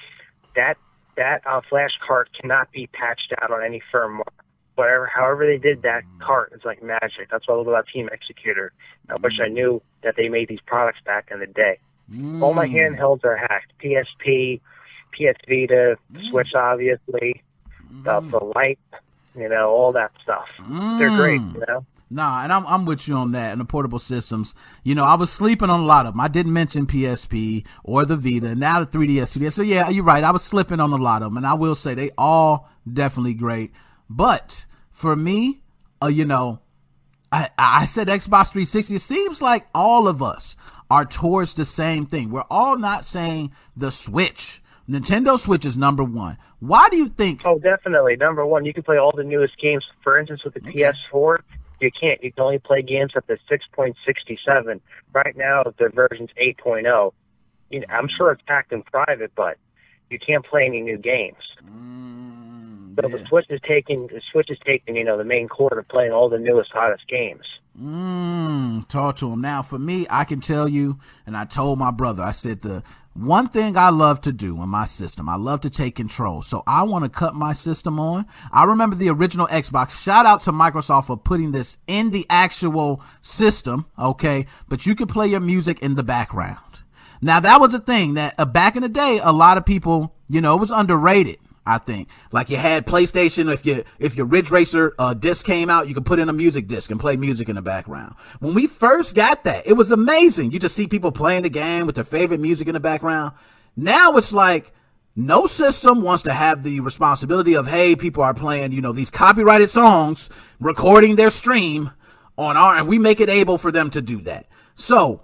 That 0.56 0.76
that 1.16 1.42
uh, 1.46 1.62
flash 1.68 1.92
cart 2.06 2.28
cannot 2.38 2.70
be 2.70 2.86
patched 2.88 3.32
out 3.40 3.50
on 3.50 3.64
any 3.64 3.82
firmware. 3.92 4.24
Whatever, 4.74 5.06
however 5.06 5.46
they 5.46 5.58
did 5.58 5.82
that 5.82 6.02
cart, 6.20 6.52
it's 6.54 6.64
like 6.64 6.82
magic. 6.82 7.28
That's 7.30 7.48
what 7.48 7.54
I 7.54 7.58
love 7.58 7.68
about 7.68 7.86
Team 7.92 8.08
Xecuter. 8.08 8.70
I 9.08 9.16
wish 9.16 9.40
I 9.42 9.48
knew 9.48 9.80
that 10.02 10.16
they 10.16 10.28
made 10.28 10.48
these 10.48 10.60
products 10.66 11.00
back 11.04 11.28
in 11.30 11.40
the 11.40 11.46
day. 11.46 11.78
Mm. 12.12 12.42
All 12.42 12.54
my 12.54 12.66
handhelds 12.66 13.24
are 13.24 13.36
hacked. 13.36 13.72
PSP, 13.82 14.60
PS 15.12 15.38
Vita, 15.48 15.96
Switch, 16.30 16.54
obviously, 16.54 17.42
the, 18.04 18.20
the 18.20 18.44
Lite, 18.54 18.78
you 19.35 19.49
know, 19.49 19.70
all 19.70 19.93
that 19.93 20.12
stuff. 20.22 20.47
They're 20.99 21.11
great, 21.11 21.41
you 21.41 21.62
know. 21.66 21.85
Nah, 22.12 22.43
and 22.43 22.53
I'm 22.53 22.66
I'm 22.66 22.85
with 22.85 23.07
you 23.07 23.14
on 23.14 23.33
that. 23.33 23.53
And 23.53 23.61
the 23.61 23.64
portable 23.64 24.01
systems, 24.01 24.55
you 24.83 24.97
know, 24.97 25.05
I 25.05 25.14
was 25.14 25.31
sleeping 25.31 25.70
on 25.70 25.81
a 25.81 25.85
lot 25.85 26.07
of 26.07 26.14
them. 26.14 26.20
I 26.20 26.26
didn't 26.26 26.53
mention 26.53 26.87
PSP 26.87 27.64
or 27.85 28.05
the 28.05 28.16
Vita. 28.16 28.57
Now 28.57 28.85
the 28.85 28.87
3DS, 28.99 29.39
3DS. 29.39 29.53
So 29.53 29.62
yeah, 29.62 29.89
you're 29.89 30.03
right. 30.03 30.24
I 30.24 30.33
was 30.33 30.43
slipping 30.43 30.81
on 30.81 30.93
a 30.93 30.97
lot 30.97 31.22
of 31.22 31.31
them, 31.31 31.37
and 31.37 31.47
I 31.47 31.55
will 31.55 31.76
say 31.76 31.95
they 31.95 32.11
all 32.18 32.68
definitely 32.93 33.35
great. 33.35 33.70
But 34.09 34.66
for 34.91 35.14
me, 35.14 35.62
uh, 36.03 36.09
you 36.09 36.24
know, 36.24 36.59
I 37.31 37.51
I 37.57 37.87
said 37.87 38.09
Xbox 38.09 38.51
360. 38.51 38.97
It 38.97 39.01
seems 39.01 39.41
like 39.41 39.68
all 39.72 40.09
of 40.09 40.20
us 40.20 40.57
are 40.91 41.05
towards 41.05 41.55
the 41.55 41.64
same 41.64 42.07
thing. 42.07 42.31
We're 42.31 42.43
all 42.51 42.76
not 42.76 43.05
saying 43.05 43.53
the 43.76 43.93
Switch. 43.93 44.61
Nintendo 44.89 45.39
Switch 45.39 45.64
is 45.64 45.76
number 45.76 46.03
one. 46.03 46.37
Why 46.59 46.89
do 46.91 46.97
you 46.97 47.09
think? 47.09 47.43
Oh, 47.45 47.59
definitely 47.59 48.16
number 48.16 48.45
one. 48.45 48.64
You 48.64 48.74
can 48.74 48.83
play 48.83 48.99
all 48.99 49.12
the 49.14 49.24
newest 49.24 49.59
games. 49.61 49.85
For 50.03 50.18
instance, 50.18 50.45
with 50.45 50.55
the 50.55 50.68
okay. 50.68 50.93
PS4, 51.12 51.39
you 51.81 51.91
can't. 51.99 52.22
You 52.22 52.33
can 52.33 52.45
only 52.45 52.59
play 52.59 52.83
games 52.83 53.12
up 53.16 53.26
to 53.28 53.39
6.67. 53.51 54.81
Right 55.12 55.37
now, 55.37 55.62
the 55.78 55.89
version's 55.89 56.31
8.0. 56.41 57.12
You 57.70 57.81
know, 57.81 57.87
I'm 57.89 58.09
sure 58.09 58.33
it's 58.33 58.43
packed 58.47 58.72
in 58.72 58.83
private, 58.83 59.33
but 59.35 59.57
you 60.11 60.18
can't 60.18 60.45
play 60.45 60.66
any 60.66 60.81
new 60.81 60.99
games. 60.99 61.37
Mm, 61.64 63.01
so 63.01 63.09
yeah. 63.09 63.16
the 63.16 63.26
Switch 63.26 63.47
is 63.49 63.61
taking 63.66 64.09
the 64.09 64.20
Switch 64.33 64.51
is 64.51 64.59
taking 64.66 64.97
you 64.97 65.05
know 65.05 65.16
the 65.16 65.24
main 65.24 65.49
court 65.49 65.78
of 65.78 65.89
playing 65.89 66.12
all 66.12 66.28
the 66.28 66.39
newest 66.39 66.72
hottest 66.72 67.09
games. 67.09 67.45
Mm, 67.81 68.87
talk 68.89 69.16
to 69.16 69.33
him 69.33 69.41
now. 69.41 69.62
For 69.62 69.78
me, 69.78 70.07
I 70.11 70.24
can 70.24 70.41
tell 70.41 70.68
you, 70.68 70.99
and 71.24 71.37
I 71.37 71.45
told 71.45 71.78
my 71.78 71.93
brother, 71.93 72.22
I 72.22 72.33
said 72.33 72.62
the 72.62 72.83
one 73.14 73.48
thing 73.48 73.76
I 73.76 73.90
love 73.90 74.20
to 74.22 74.32
do 74.32 74.62
in 74.62 74.68
my 74.68 74.84
system, 74.84 75.28
I 75.28 75.36
love 75.36 75.61
to 75.62 75.70
take 75.70 75.96
control. 75.96 76.42
So 76.42 76.62
I 76.66 76.84
want 76.84 77.04
to 77.04 77.11
cut 77.11 77.34
my 77.34 77.52
system 77.52 77.98
on. 77.98 78.26
I 78.52 78.64
remember 78.64 78.94
the 78.94 79.11
original 79.11 79.48
Xbox. 79.48 80.00
Shout 80.02 80.26
out 80.26 80.42
to 80.42 80.52
Microsoft 80.52 81.06
for 81.06 81.16
putting 81.16 81.50
this 81.50 81.76
in 81.86 82.11
the 82.11 82.24
actual 82.30 83.02
system. 83.20 83.86
Okay. 83.98 84.46
But 84.68 84.86
you 84.86 84.94
could 84.94 85.08
play 85.08 85.26
your 85.26 85.40
music 85.40 85.80
in 85.80 85.96
the 85.96 86.04
background. 86.04 86.58
Now 87.20 87.40
that 87.40 87.61
was 87.61 87.74
a 87.74 87.80
thing 87.80 88.14
that 88.14 88.34
uh, 88.38 88.44
back 88.44 88.76
in 88.76 88.82
the 88.82 88.88
day, 88.88 89.20
a 89.22 89.32
lot 89.32 89.58
of 89.58 89.66
people, 89.66 90.14
you 90.28 90.40
know, 90.40 90.54
it 90.54 90.61
was 90.61 90.70
underrated. 90.70 91.38
I 91.66 91.78
think 91.78 92.08
like 92.32 92.50
you 92.50 92.56
had 92.56 92.86
PlayStation. 92.86 93.52
If 93.52 93.66
you 93.66 93.84
if 93.98 94.16
your 94.16 94.26
Ridge 94.26 94.50
Racer 94.50 94.94
uh, 94.98 95.14
disc 95.14 95.44
came 95.44 95.68
out, 95.68 95.88
you 95.88 95.94
could 95.94 96.06
put 96.06 96.18
in 96.18 96.28
a 96.28 96.32
music 96.32 96.66
disc 96.66 96.90
and 96.90 96.98
play 96.98 97.16
music 97.16 97.48
in 97.48 97.56
the 97.56 97.62
background. 97.62 98.14
When 98.40 98.54
we 98.54 98.66
first 98.66 99.14
got 99.14 99.44
that, 99.44 99.66
it 99.66 99.74
was 99.74 99.90
amazing. 99.90 100.52
You 100.52 100.58
just 100.58 100.74
see 100.74 100.86
people 100.86 101.12
playing 101.12 101.42
the 101.42 101.50
game 101.50 101.86
with 101.86 101.96
their 101.96 102.04
favorite 102.04 102.40
music 102.40 102.66
in 102.66 102.74
the 102.74 102.80
background. 102.80 103.34
Now 103.76 104.16
it's 104.16 104.32
like 104.32 104.72
no 105.14 105.46
system 105.46 106.02
wants 106.02 106.22
to 106.22 106.32
have 106.32 106.62
the 106.62 106.80
responsibility 106.80 107.54
of 107.54 107.68
hey, 107.68 107.94
people 107.94 108.22
are 108.22 108.34
playing 108.34 108.72
you 108.72 108.80
know 108.80 108.92
these 108.92 109.11
copyrighted 109.11 109.70
songs, 109.70 110.30
recording 110.61 111.16
their 111.16 111.30
stream 111.30 111.90
on 112.38 112.56
our, 112.56 112.76
and 112.76 112.88
we 112.88 112.98
make 112.98 113.20
it 113.20 113.28
able 113.28 113.58
for 113.58 113.70
them 113.70 113.90
to 113.90 114.00
do 114.00 114.22
that. 114.22 114.46
So 114.74 115.22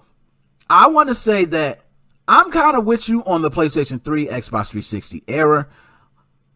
I 0.69 0.89
want 0.89 1.09
to 1.09 1.15
say 1.15 1.47
that 1.47 1.81
I'm 2.29 2.51
kind 2.51 2.77
of 2.77 2.85
with 2.85 3.09
you 3.09 3.25
on 3.25 3.43
the 3.43 3.51
PlayStation 3.51 4.03
3, 4.03 4.27
Xbox 4.27 4.69
360 4.69 5.23
era. 5.29 5.69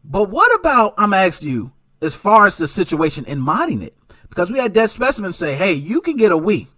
But 0.05 0.31
what 0.31 0.55
about, 0.59 0.95
I'm 0.99 1.13
asking 1.13 1.51
you, 1.51 1.73
as 2.01 2.15
far 2.15 2.47
as 2.47 2.57
the 2.57 2.67
situation 2.67 3.25
in 3.27 3.41
modding 3.41 3.83
it? 3.83 3.95
Because 4.29 4.51
we 4.51 4.59
had 4.59 4.73
Dead 4.73 4.91
Specimen 4.91 5.33
say, 5.33 5.55
hey, 5.57 5.73
you 5.73 6.01
can 6.01 6.17
get 6.17 6.33
a 6.33 6.39
Wii 6.39 6.69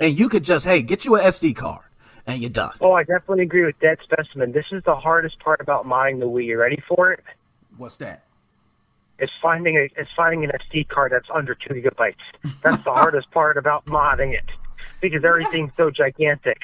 and 0.00 0.18
you 0.18 0.28
could 0.28 0.44
just, 0.44 0.66
hey, 0.66 0.82
get 0.82 1.04
you 1.04 1.14
an 1.14 1.22
SD 1.22 1.56
card 1.56 1.84
and 2.26 2.40
you're 2.40 2.50
done. 2.50 2.72
Oh, 2.80 2.92
I 2.92 3.04
definitely 3.04 3.44
agree 3.44 3.64
with 3.64 3.78
Dead 3.80 3.98
Specimen. 4.02 4.52
This 4.52 4.66
is 4.72 4.82
the 4.84 4.94
hardest 4.94 5.38
part 5.38 5.60
about 5.60 5.86
modding 5.86 6.20
the 6.20 6.26
Wii. 6.26 6.46
You 6.46 6.58
ready 6.58 6.82
for 6.88 7.12
it? 7.12 7.22
What's 7.76 7.96
that? 7.98 8.24
It's 9.18 9.32
finding 9.40 9.76
a, 9.76 9.88
it's 9.96 10.10
finding 10.16 10.44
an 10.44 10.50
SD 10.50 10.88
card 10.88 11.12
that's 11.12 11.28
under 11.32 11.54
two 11.54 11.74
gigabytes. 11.74 12.16
That's 12.62 12.82
the 12.82 12.92
hardest 12.92 13.30
part 13.30 13.56
about 13.56 13.84
modding 13.86 14.34
it 14.34 14.44
because 15.00 15.24
everything's 15.24 15.72
so 15.76 15.90
gigantic. 15.90 16.58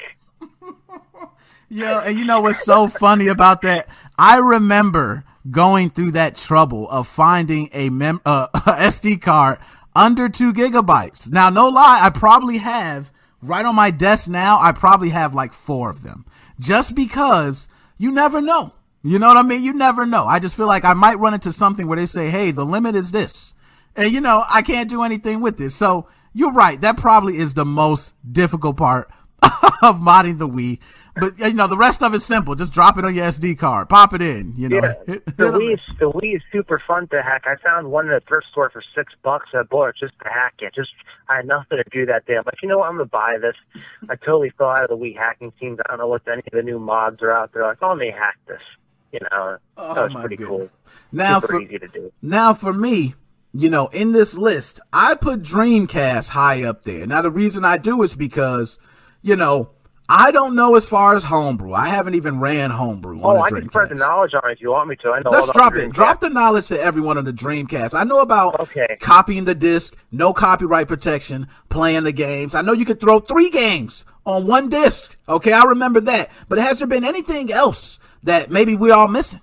yeah, 1.69 1.99
and 1.99 2.19
you 2.19 2.25
know 2.25 2.41
what's 2.41 2.63
so 2.63 2.87
funny 2.87 3.27
about 3.27 3.61
that? 3.61 3.87
I 4.17 4.37
remember 4.37 5.23
going 5.49 5.89
through 5.89 6.11
that 6.11 6.35
trouble 6.35 6.89
of 6.89 7.07
finding 7.07 7.69
a 7.73 7.89
mem- 7.89 8.21
uh, 8.25 8.47
SD 8.53 9.21
card 9.21 9.59
under 9.95 10.29
two 10.29 10.53
gigabytes. 10.53 11.31
Now, 11.31 11.49
no 11.49 11.67
lie, 11.67 11.99
I 12.01 12.09
probably 12.09 12.59
have 12.59 13.11
right 13.41 13.65
on 13.65 13.75
my 13.75 13.91
desk 13.91 14.29
now. 14.29 14.59
I 14.59 14.71
probably 14.71 15.09
have 15.09 15.33
like 15.33 15.53
four 15.53 15.89
of 15.89 16.03
them 16.03 16.25
just 16.59 16.95
because 16.95 17.67
you 17.97 18.11
never 18.11 18.41
know. 18.41 18.73
You 19.03 19.17
know 19.17 19.27
what 19.27 19.37
I 19.37 19.41
mean? 19.41 19.63
You 19.63 19.73
never 19.73 20.05
know. 20.05 20.25
I 20.25 20.39
just 20.39 20.55
feel 20.55 20.67
like 20.67 20.85
I 20.85 20.93
might 20.93 21.17
run 21.17 21.33
into 21.33 21.51
something 21.51 21.87
where 21.87 21.97
they 21.97 22.05
say, 22.05 22.29
Hey, 22.29 22.51
the 22.51 22.65
limit 22.65 22.95
is 22.95 23.11
this. 23.11 23.55
And 23.95 24.11
you 24.11 24.21
know, 24.21 24.43
I 24.49 24.61
can't 24.61 24.89
do 24.89 25.01
anything 25.03 25.41
with 25.41 25.59
it. 25.59 25.71
So 25.71 26.07
you're 26.33 26.53
right. 26.53 26.79
That 26.79 26.97
probably 26.97 27.37
is 27.37 27.55
the 27.55 27.65
most 27.65 28.13
difficult 28.31 28.77
part 28.77 29.11
of 29.81 29.99
modding 29.99 30.37
the 30.37 30.47
Wii. 30.47 30.79
But 31.15 31.37
you 31.39 31.53
know, 31.53 31.67
the 31.67 31.75
rest 31.77 32.01
of 32.03 32.13
it's 32.13 32.23
simple. 32.25 32.55
Just 32.55 32.71
drop 32.73 32.97
it 32.97 33.03
on 33.03 33.13
your 33.13 33.25
SD 33.25 33.57
card, 33.57 33.89
pop 33.89 34.13
it 34.13 34.21
in. 34.21 34.53
You 34.55 34.69
know, 34.69 34.77
yeah. 34.81 34.93
Hit- 35.07 35.25
the 35.25 35.51
Wii 35.51 35.73
is 35.73 35.79
the 35.99 36.09
Wii 36.11 36.35
is 36.37 36.41
super 36.51 36.81
fun 36.87 37.07
to 37.09 37.21
hack. 37.21 37.43
I 37.45 37.55
found 37.63 37.91
one 37.91 38.05
in 38.07 38.13
a 38.13 38.19
thrift 38.21 38.47
store 38.51 38.69
for 38.69 38.81
six 38.95 39.11
bucks. 39.23 39.49
I 39.53 39.63
bought 39.63 39.89
it 39.89 39.95
just 39.99 40.13
to 40.23 40.29
hack 40.29 40.53
it. 40.59 40.73
Just 40.73 40.91
I 41.27 41.37
had 41.37 41.47
nothing 41.47 41.79
to 41.79 41.83
do 41.91 42.05
that 42.05 42.25
day. 42.25 42.37
I'm 42.37 42.43
like, 42.45 42.61
you 42.61 42.69
know 42.69 42.77
what? 42.77 42.87
I'm 42.87 42.93
gonna 42.93 43.05
buy 43.05 43.37
this. 43.41 43.55
I 44.09 44.15
totally 44.15 44.51
fell 44.57 44.69
out 44.69 44.83
of 44.83 44.89
the 44.89 44.97
Wii 45.05 45.17
hacking 45.17 45.51
scenes. 45.59 45.79
I 45.85 45.89
don't 45.89 45.99
know 45.99 46.07
what 46.07 46.21
any 46.27 46.43
of 46.45 46.51
the 46.53 46.63
new 46.63 46.79
mods 46.79 47.21
are 47.21 47.31
out 47.31 47.51
there. 47.53 47.63
Like, 47.63 47.79
oh, 47.81 47.89
let 47.89 47.97
me 47.97 48.11
hack 48.11 48.37
this. 48.47 48.61
You 49.11 49.19
know, 49.29 49.57
Oh, 49.75 49.93
that 49.93 50.03
was 50.05 50.13
my 50.13 50.21
pretty 50.21 50.37
goodness. 50.37 50.69
cool. 50.69 50.93
Now 51.11 51.41
super 51.41 51.53
for 51.55 51.61
easy 51.61 51.79
to 51.79 51.87
do. 51.89 52.13
Now, 52.21 52.53
for 52.53 52.71
me, 52.71 53.15
you 53.53 53.69
know, 53.69 53.87
in 53.87 54.13
this 54.13 54.37
list, 54.37 54.79
I 54.93 55.15
put 55.15 55.41
Dreamcast 55.41 56.29
high 56.29 56.63
up 56.63 56.83
there. 56.85 57.05
Now, 57.05 57.21
the 57.21 57.29
reason 57.29 57.65
I 57.65 57.75
do 57.75 58.01
is 58.03 58.15
because, 58.15 58.79
you 59.21 59.35
know, 59.35 59.69
I 60.09 60.31
don't 60.31 60.55
know 60.55 60.75
as 60.75 60.83
far 60.85 61.15
as 61.15 61.23
homebrew. 61.23 61.73
I 61.73 61.87
haven't 61.87 62.15
even 62.15 62.39
ran 62.41 62.69
homebrew 62.69 63.21
on 63.21 63.37
Oh, 63.37 63.39
a 63.39 63.43
I 63.43 63.49
can 63.49 63.69
spread 63.69 63.89
the 63.89 63.95
knowledge 63.95 64.33
on 64.33 64.49
it 64.49 64.53
if 64.53 64.61
you 64.61 64.69
want 64.71 64.89
me 64.89 64.97
to. 64.97 65.11
I 65.11 65.21
know. 65.21 65.29
Let's 65.29 65.49
drop 65.51 65.73
it. 65.75 65.93
Drop 65.93 66.19
the 66.19 66.29
knowledge 66.29 66.67
to 66.67 66.81
everyone 66.81 67.17
on 67.17 67.23
the 67.23 67.31
Dreamcast. 67.31 67.97
I 67.97 68.03
know 68.03 68.19
about 68.19 68.59
Okay. 68.59 68.97
copying 68.99 69.45
the 69.45 69.55
disc, 69.55 69.95
no 70.11 70.33
copyright 70.33 70.89
protection, 70.89 71.47
playing 71.69 72.03
the 72.03 72.11
games. 72.11 72.55
I 72.55 72.61
know 72.61 72.73
you 72.73 72.83
could 72.83 72.99
throw 72.99 73.21
three 73.21 73.49
games 73.49 74.03
on 74.25 74.47
one 74.47 74.67
disc. 74.67 75.15
Okay, 75.29 75.53
I 75.53 75.63
remember 75.63 76.01
that. 76.01 76.29
But 76.49 76.57
has 76.57 76.79
there 76.79 76.87
been 76.87 77.05
anything 77.05 77.49
else 77.51 77.97
that 78.23 78.51
maybe 78.51 78.75
we're 78.75 78.93
all 78.93 79.07
missing? 79.07 79.39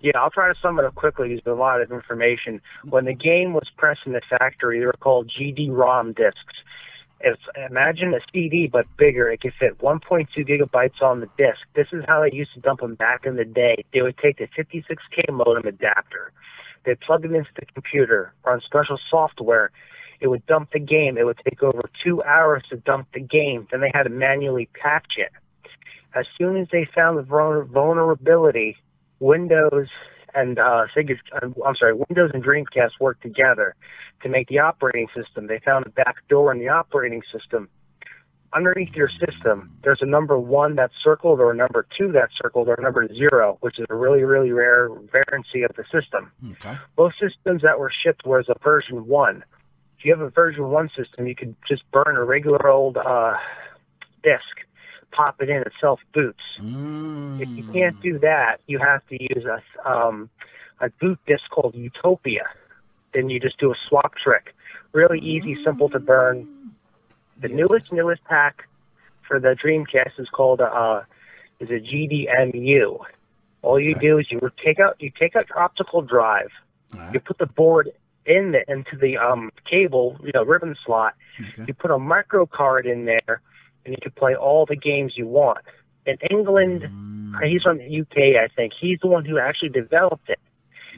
Yeah, 0.00 0.18
I'll 0.18 0.30
try 0.30 0.48
to 0.52 0.58
sum 0.60 0.78
it 0.78 0.84
up 0.84 0.94
quickly. 0.94 1.28
There's 1.28 1.42
a 1.46 1.52
lot 1.60 1.80
of 1.82 1.92
information. 1.92 2.60
When 2.88 3.04
the 3.04 3.12
game 3.12 3.52
was 3.52 3.68
pressed 3.76 4.00
in 4.06 4.12
the 4.14 4.22
factory, 4.30 4.80
they 4.80 4.86
were 4.86 4.94
called 4.98 5.30
GD-ROM 5.38 6.14
discs. 6.14 6.54
It's, 7.22 7.42
imagine 7.70 8.14
a 8.14 8.20
CD, 8.32 8.66
but 8.66 8.86
bigger. 8.96 9.30
It 9.30 9.42
could 9.42 9.52
fit 9.58 9.78
1.2 9.78 10.28
gigabytes 10.38 11.02
on 11.02 11.20
the 11.20 11.28
disc. 11.36 11.60
This 11.74 11.88
is 11.92 12.02
how 12.08 12.22
they 12.22 12.34
used 12.34 12.54
to 12.54 12.60
dump 12.60 12.80
them 12.80 12.94
back 12.94 13.26
in 13.26 13.36
the 13.36 13.44
day. 13.44 13.84
They 13.92 14.00
would 14.00 14.16
take 14.16 14.38
the 14.38 14.48
56K 14.58 15.30
modem 15.30 15.66
adapter. 15.66 16.32
They'd 16.84 17.00
plug 17.00 17.26
it 17.26 17.32
into 17.32 17.50
the 17.58 17.66
computer, 17.66 18.32
run 18.44 18.60
special 18.64 18.98
software. 19.10 19.70
It 20.20 20.28
would 20.28 20.46
dump 20.46 20.70
the 20.72 20.78
game. 20.78 21.18
It 21.18 21.24
would 21.24 21.38
take 21.48 21.62
over 21.62 21.82
two 22.02 22.22
hours 22.22 22.62
to 22.70 22.76
dump 22.76 23.08
the 23.12 23.20
game. 23.20 23.68
Then 23.70 23.80
they 23.80 23.90
had 23.92 24.04
to 24.04 24.10
manually 24.10 24.68
patch 24.80 25.14
it. 25.18 25.32
As 26.14 26.24
soon 26.38 26.56
as 26.56 26.68
they 26.72 26.88
found 26.94 27.18
the 27.18 27.22
vulnerability, 27.22 28.76
Windows 29.18 29.88
and 30.34 30.58
uh, 30.58 30.86
Sega, 30.96 31.16
I'm 31.42 31.76
sorry, 31.76 31.94
Windows 31.94 32.30
and 32.32 32.42
Dreamcast 32.42 32.92
worked 32.98 33.22
together 33.22 33.74
to 34.22 34.28
make 34.28 34.48
the 34.48 34.58
operating 34.58 35.08
system. 35.14 35.46
They 35.46 35.60
found 35.64 35.86
a 35.86 35.90
back 35.90 36.16
door 36.28 36.52
in 36.52 36.58
the 36.58 36.68
operating 36.68 37.22
system. 37.32 37.68
Underneath 38.52 38.96
your 38.96 39.08
system, 39.08 39.70
there's 39.84 40.00
a 40.02 40.06
number 40.06 40.36
one 40.36 40.74
that's 40.74 40.94
circled, 41.04 41.38
or 41.38 41.52
a 41.52 41.54
number 41.54 41.86
two 41.96 42.10
that's 42.10 42.32
circled, 42.36 42.68
or 42.68 42.74
a 42.74 42.82
number 42.82 43.06
zero, 43.14 43.58
which 43.60 43.78
is 43.78 43.86
a 43.88 43.94
really, 43.94 44.24
really 44.24 44.50
rare 44.50 44.88
variancy 44.88 45.64
of 45.64 45.76
the 45.76 45.84
system. 45.92 46.32
Okay. 46.52 46.76
Most 46.98 47.14
systems 47.20 47.62
that 47.62 47.78
were 47.78 47.92
shipped 48.04 48.26
was 48.26 48.46
a 48.48 48.58
version 48.62 49.06
one. 49.06 49.44
If 49.98 50.04
you 50.04 50.12
have 50.12 50.20
a 50.20 50.30
version 50.30 50.68
one 50.68 50.90
system, 50.96 51.28
you 51.28 51.36
could 51.36 51.54
just 51.68 51.88
burn 51.92 52.16
a 52.16 52.24
regular 52.24 52.66
old 52.68 52.96
uh, 52.96 53.34
disk, 54.24 54.66
pop 55.12 55.40
it 55.40 55.48
in, 55.48 55.58
it 55.58 55.72
self 55.80 56.00
boots. 56.12 56.42
If 57.40 57.48
you 57.50 57.72
can't 57.72 58.00
do 58.02 58.18
that, 58.18 58.56
you 58.66 58.78
have 58.80 59.06
to 59.08 59.22
use 59.22 59.44
a 59.44 59.88
um, 59.88 60.28
a 60.80 60.90
boot 61.00 61.18
disk 61.26 61.42
called 61.50 61.74
Utopia. 61.74 62.48
Then 63.12 63.28
you 63.30 63.40
just 63.40 63.58
do 63.58 63.70
a 63.72 63.74
swap 63.88 64.14
trick. 64.16 64.54
Really 64.92 65.18
easy, 65.20 65.56
simple 65.64 65.88
to 65.90 65.98
burn. 65.98 66.46
The 67.40 67.48
newest 67.48 67.92
newest 67.92 68.24
pack 68.24 68.64
for 69.26 69.38
the 69.40 69.54
Dreamcast 69.62 70.18
is 70.18 70.28
called 70.28 70.60
uh, 70.60 71.02
is 71.60 71.70
a 71.70 71.80
GDEMU. 71.80 72.98
All 73.62 73.78
you 73.80 73.90
Okay. 73.92 74.00
do 74.00 74.18
is 74.18 74.26
you 74.30 74.40
take 74.64 74.80
out 74.80 74.96
you 75.00 75.10
take 75.18 75.36
out 75.36 75.48
your 75.48 75.60
optical 75.60 76.02
drive. 76.02 76.50
Alright. 76.94 77.14
You 77.14 77.20
put 77.20 77.38
the 77.38 77.46
board 77.46 77.90
in 78.26 78.52
the 78.52 78.70
into 78.70 78.96
the 78.96 79.16
um, 79.16 79.50
cable, 79.68 80.16
you 80.24 80.32
know, 80.34 80.44
ribbon 80.44 80.76
slot. 80.84 81.14
Okay. 81.40 81.64
You 81.68 81.74
put 81.74 81.90
a 81.90 81.98
micro 81.98 82.46
card 82.46 82.86
in 82.86 83.04
there, 83.06 83.40
and 83.84 83.94
you 83.94 83.98
can 84.00 84.12
play 84.12 84.34
all 84.34 84.66
the 84.66 84.76
games 84.76 85.14
you 85.16 85.26
want. 85.26 85.58
In 86.06 86.16
England, 86.30 86.82
Mm. 86.90 87.48
he's 87.48 87.62
from 87.62 87.78
the 87.78 88.00
UK, 88.00 88.36
I 88.42 88.48
think. 88.48 88.72
He's 88.78 88.98
the 89.00 89.06
one 89.06 89.24
who 89.24 89.38
actually 89.38 89.68
developed 89.68 90.28
it. 90.28 90.40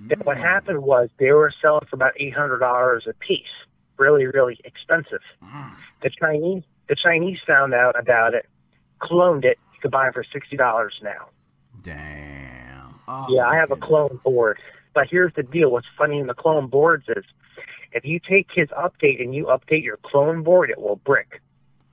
Then 0.09 0.21
what 0.21 0.37
Mm. 0.37 0.41
happened 0.41 0.83
was 0.83 1.09
they 1.19 1.33
were 1.33 1.53
selling 1.61 1.87
for 1.89 1.97
about 1.97 2.13
eight 2.17 2.35
hundred 2.35 2.59
dollars 2.59 3.07
a 3.07 3.13
piece. 3.15 3.47
Really, 3.99 4.27
really 4.27 4.59
expensive. 4.65 5.21
Mm. 5.45 5.71
The 6.03 6.11
Chinese, 6.11 6.65
the 6.89 6.97
Chinese 6.97 7.39
found 7.47 7.73
out 7.75 7.99
about 7.99 8.35
it, 8.35 8.47
cloned 9.01 9.45
it. 9.45 9.59
You 9.75 9.81
could 9.81 9.91
buy 9.91 10.09
it 10.09 10.15
for 10.15 10.25
sixty 10.33 10.57
dollars 10.57 10.99
now. 11.03 11.29
Damn. 11.83 12.95
Oh, 13.09 13.27
Yeah, 13.29 13.47
I 13.47 13.57
have 13.57 13.71
a 13.71 13.77
clone 13.77 14.19
board. 14.25 14.59
But 14.95 15.09
here's 15.11 15.33
the 15.35 15.43
deal. 15.43 15.71
What's 15.71 15.87
funny 15.97 16.19
in 16.19 16.27
the 16.27 16.35
clone 16.35 16.67
boards 16.69 17.05
is 17.09 17.25
if 17.93 18.05
you 18.05 18.19
take 18.21 18.49
his 18.55 18.69
update 18.71 19.21
and 19.23 19.35
you 19.35 19.47
update 19.47 19.83
your 19.83 19.99
clone 19.99 20.43
board, 20.43 20.71
it 20.71 20.81
will 20.81 20.97
brick. 20.97 21.41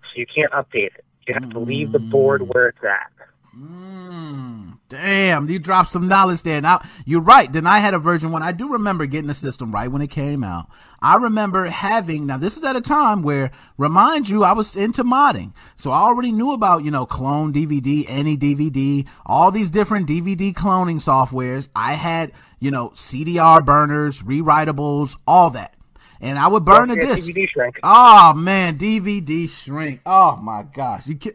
So 0.03 0.09
you 0.15 0.25
can't 0.25 0.51
update 0.51 0.87
it. 0.95 1.05
You 1.27 1.33
have 1.35 1.49
to 1.51 1.59
leave 1.59 1.91
the 1.91 1.99
board 1.99 2.41
where 2.53 2.67
it's 2.69 2.83
at. 2.83 3.11
Mm, 3.57 4.77
damn, 4.89 5.49
you 5.49 5.57
dropped 5.57 5.89
some 5.89 6.07
knowledge 6.07 6.43
there. 6.43 6.61
Now 6.61 6.81
you're 7.03 7.21
right. 7.21 7.51
Then 7.51 7.65
I 7.65 7.79
had 7.79 7.95
a 7.95 7.99
version 7.99 8.31
one. 8.31 8.43
I 8.43 8.51
do 8.51 8.71
remember 8.71 9.07
getting 9.07 9.27
the 9.27 9.33
system 9.33 9.71
right 9.71 9.91
when 9.91 10.03
it 10.03 10.11
came 10.11 10.43
out. 10.43 10.69
I 11.01 11.15
remember 11.15 11.65
having 11.65 12.27
now 12.27 12.37
this 12.37 12.57
is 12.57 12.63
at 12.63 12.75
a 12.75 12.81
time 12.81 13.23
where 13.23 13.49
remind 13.77 14.29
you 14.29 14.43
I 14.43 14.53
was 14.53 14.75
into 14.75 15.03
modding. 15.03 15.53
So 15.75 15.89
I 15.89 16.01
already 16.01 16.31
knew 16.31 16.51
about, 16.53 16.83
you 16.83 16.91
know, 16.91 17.07
clone 17.07 17.51
DVD, 17.51 18.05
any 18.07 18.37
DVD, 18.37 19.07
all 19.25 19.49
these 19.49 19.71
different 19.71 20.07
DVD 20.07 20.53
cloning 20.53 20.97
softwares. 20.97 21.69
I 21.75 21.93
had, 21.93 22.31
you 22.59 22.69
know, 22.69 22.89
CDR 22.89 23.65
burners, 23.65 24.21
rewritables, 24.21 25.17
all 25.25 25.49
that. 25.51 25.75
And 26.21 26.37
I 26.37 26.47
would 26.49 26.65
burn 26.65 26.91
a 26.91 26.95
disc. 26.95 27.29
DVD 27.29 27.49
shrink. 27.49 27.79
Oh 27.81 28.33
man, 28.33 28.77
DVD 28.77 29.49
shrink. 29.49 30.01
Oh 30.05 30.35
my 30.35 30.63
gosh, 30.63 31.07
you 31.07 31.15
can 31.15 31.33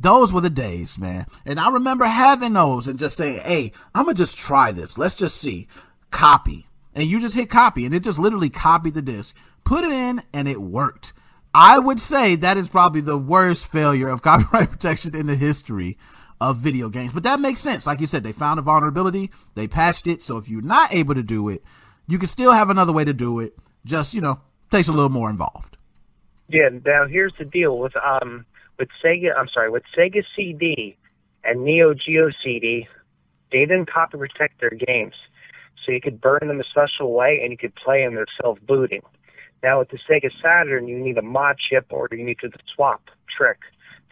Those 0.00 0.32
were 0.32 0.40
the 0.40 0.50
days, 0.50 0.98
man. 0.98 1.26
And 1.46 1.60
I 1.60 1.70
remember 1.70 2.04
having 2.04 2.52
those 2.52 2.88
and 2.88 2.98
just 2.98 3.16
saying, 3.16 3.40
"Hey, 3.44 3.72
I'm 3.94 4.04
gonna 4.04 4.14
just 4.14 4.36
try 4.36 4.72
this. 4.72 4.98
Let's 4.98 5.14
just 5.14 5.36
see." 5.36 5.68
Copy, 6.10 6.66
and 6.94 7.06
you 7.06 7.20
just 7.20 7.34
hit 7.34 7.50
copy, 7.50 7.84
and 7.84 7.94
it 7.94 8.04
just 8.04 8.18
literally 8.18 8.50
copied 8.50 8.94
the 8.94 9.02
disc, 9.02 9.34
put 9.64 9.84
it 9.84 9.90
in, 9.90 10.22
and 10.32 10.46
it 10.46 10.60
worked. 10.60 11.12
I 11.54 11.78
would 11.78 12.00
say 12.00 12.34
that 12.36 12.56
is 12.56 12.68
probably 12.68 13.00
the 13.00 13.18
worst 13.18 13.66
failure 13.66 14.08
of 14.08 14.22
copyright 14.22 14.70
protection 14.70 15.14
in 15.14 15.26
the 15.26 15.36
history 15.36 15.96
of 16.40 16.58
video 16.58 16.88
games. 16.88 17.12
But 17.12 17.22
that 17.22 17.40
makes 17.40 17.60
sense. 17.60 17.86
Like 17.86 18.00
you 18.00 18.06
said, 18.06 18.24
they 18.24 18.32
found 18.32 18.58
a 18.58 18.62
vulnerability, 18.62 19.30
they 19.54 19.68
patched 19.68 20.06
it. 20.06 20.22
So 20.22 20.36
if 20.36 20.48
you're 20.48 20.62
not 20.62 20.92
able 20.92 21.14
to 21.14 21.22
do 21.22 21.48
it, 21.48 21.62
you 22.06 22.18
can 22.18 22.28
still 22.28 22.52
have 22.52 22.70
another 22.70 22.92
way 22.92 23.04
to 23.04 23.12
do 23.12 23.40
it. 23.40 23.56
Just 23.84 24.14
you 24.14 24.20
know, 24.20 24.40
takes 24.70 24.88
a 24.88 24.92
little 24.92 25.10
more 25.10 25.30
involved. 25.30 25.76
Yeah. 26.48 26.68
Now 26.84 27.06
here's 27.06 27.32
the 27.38 27.44
deal 27.44 27.78
with 27.78 27.92
um 27.96 28.44
with 28.78 28.88
Sega. 29.02 29.36
I'm 29.36 29.48
sorry, 29.48 29.70
with 29.70 29.84
Sega 29.96 30.22
CD 30.36 30.96
and 31.42 31.64
Neo 31.64 31.94
Geo 31.94 32.30
CD, 32.42 32.88
they 33.52 33.60
didn't 33.60 33.90
copy 33.90 34.18
protect 34.18 34.60
their 34.60 34.70
games, 34.70 35.14
so 35.84 35.92
you 35.92 36.00
could 36.00 36.20
burn 36.20 36.48
them 36.48 36.60
a 36.60 36.64
special 36.64 37.12
way 37.12 37.40
and 37.42 37.50
you 37.52 37.58
could 37.58 37.74
play 37.74 38.04
them 38.04 38.14
they're 38.14 38.26
self 38.40 38.58
booting. 38.66 39.02
Now 39.62 39.78
with 39.78 39.90
the 39.90 39.98
Sega 40.08 40.30
Saturn, 40.42 40.88
you 40.88 40.98
need 40.98 41.16
a 41.18 41.22
mod 41.22 41.56
chip 41.58 41.86
or 41.90 42.08
you 42.12 42.24
need 42.24 42.38
to 42.40 42.48
the 42.48 42.58
swap 42.74 43.02
trick 43.34 43.58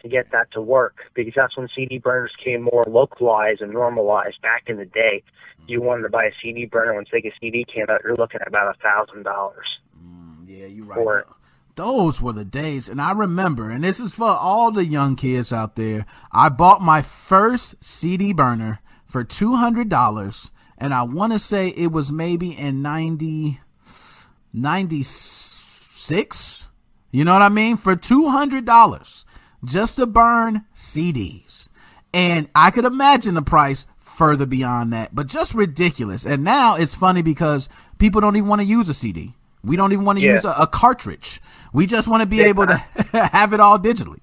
to 0.01 0.09
get 0.09 0.31
that 0.31 0.51
to 0.51 0.61
work 0.61 0.97
because 1.13 1.33
that's 1.35 1.55
when 1.57 1.69
CD 1.75 1.97
burners 1.97 2.33
came 2.43 2.61
more 2.63 2.85
localized 2.87 3.61
and 3.61 3.71
normalized 3.71 4.41
back 4.41 4.63
in 4.67 4.77
the 4.77 4.85
day. 4.85 5.23
You 5.67 5.81
wanted 5.81 6.03
to 6.03 6.09
buy 6.09 6.25
a 6.25 6.31
CD 6.41 6.65
burner 6.65 6.93
when 6.95 7.05
Sega 7.05 7.31
CD 7.39 7.65
came 7.65 7.85
out, 7.89 8.01
you're 8.03 8.15
looking 8.17 8.41
at 8.41 8.47
about 8.47 8.75
a 8.75 8.79
thousand 8.79 9.23
dollars. 9.23 9.79
Mm, 10.03 10.43
yeah, 10.45 10.65
you're 10.65 10.91
Or- 10.93 11.15
right. 11.15 11.25
Those 11.75 12.21
were 12.21 12.33
the 12.33 12.45
days, 12.45 12.87
and 12.87 13.01
I 13.01 13.13
remember, 13.13 13.71
and 13.71 13.83
this 13.83 13.99
is 13.99 14.13
for 14.13 14.27
all 14.27 14.71
the 14.71 14.85
young 14.85 15.15
kids 15.15 15.51
out 15.51 15.75
there. 15.75 16.05
I 16.31 16.49
bought 16.49 16.81
my 16.81 17.01
first 17.01 17.83
CD 17.83 18.31
burner 18.31 18.79
for 19.05 19.23
two 19.23 19.55
hundred 19.55 19.89
dollars, 19.89 20.51
and 20.77 20.93
I 20.93 21.01
want 21.01 21.33
to 21.33 21.39
say 21.39 21.69
it 21.69 21.91
was 21.91 22.11
maybe 22.11 22.51
in 22.51 22.83
90, 22.83 23.59
96? 24.53 26.67
You 27.11 27.25
know 27.25 27.33
what 27.33 27.41
I 27.41 27.49
mean? 27.49 27.77
For 27.77 27.95
two 27.95 28.29
hundred 28.29 28.65
dollars, 28.65 29.25
just 29.65 29.95
to 29.95 30.05
burn 30.05 30.65
CDs, 30.75 31.69
and 32.13 32.49
I 32.53 32.69
could 32.69 32.85
imagine 32.85 33.33
the 33.33 33.41
price 33.41 33.87
further 33.97 34.45
beyond 34.45 34.93
that, 34.93 35.15
but 35.15 35.25
just 35.25 35.55
ridiculous. 35.55 36.23
And 36.23 36.43
now 36.43 36.75
it's 36.75 36.93
funny 36.93 37.23
because 37.23 37.67
people 37.97 38.21
don't 38.21 38.35
even 38.35 38.47
want 38.47 38.61
to 38.61 38.67
use 38.67 38.89
a 38.89 38.93
CD. 38.93 39.33
We 39.63 39.75
don't 39.75 39.93
even 39.93 40.05
want 40.05 40.19
to 40.19 40.25
Yeah. 40.25 40.33
use 40.33 40.45
a, 40.45 40.51
a 40.59 40.67
cartridge. 40.67 41.39
We 41.71 41.87
just 41.87 42.07
want 42.07 42.21
to 42.21 42.27
be 42.27 42.37
Yeah. 42.37 42.45
able 42.47 42.67
to 42.67 42.77
have 43.31 43.53
it 43.53 43.59
all 43.59 43.79
digitally. 43.79 44.19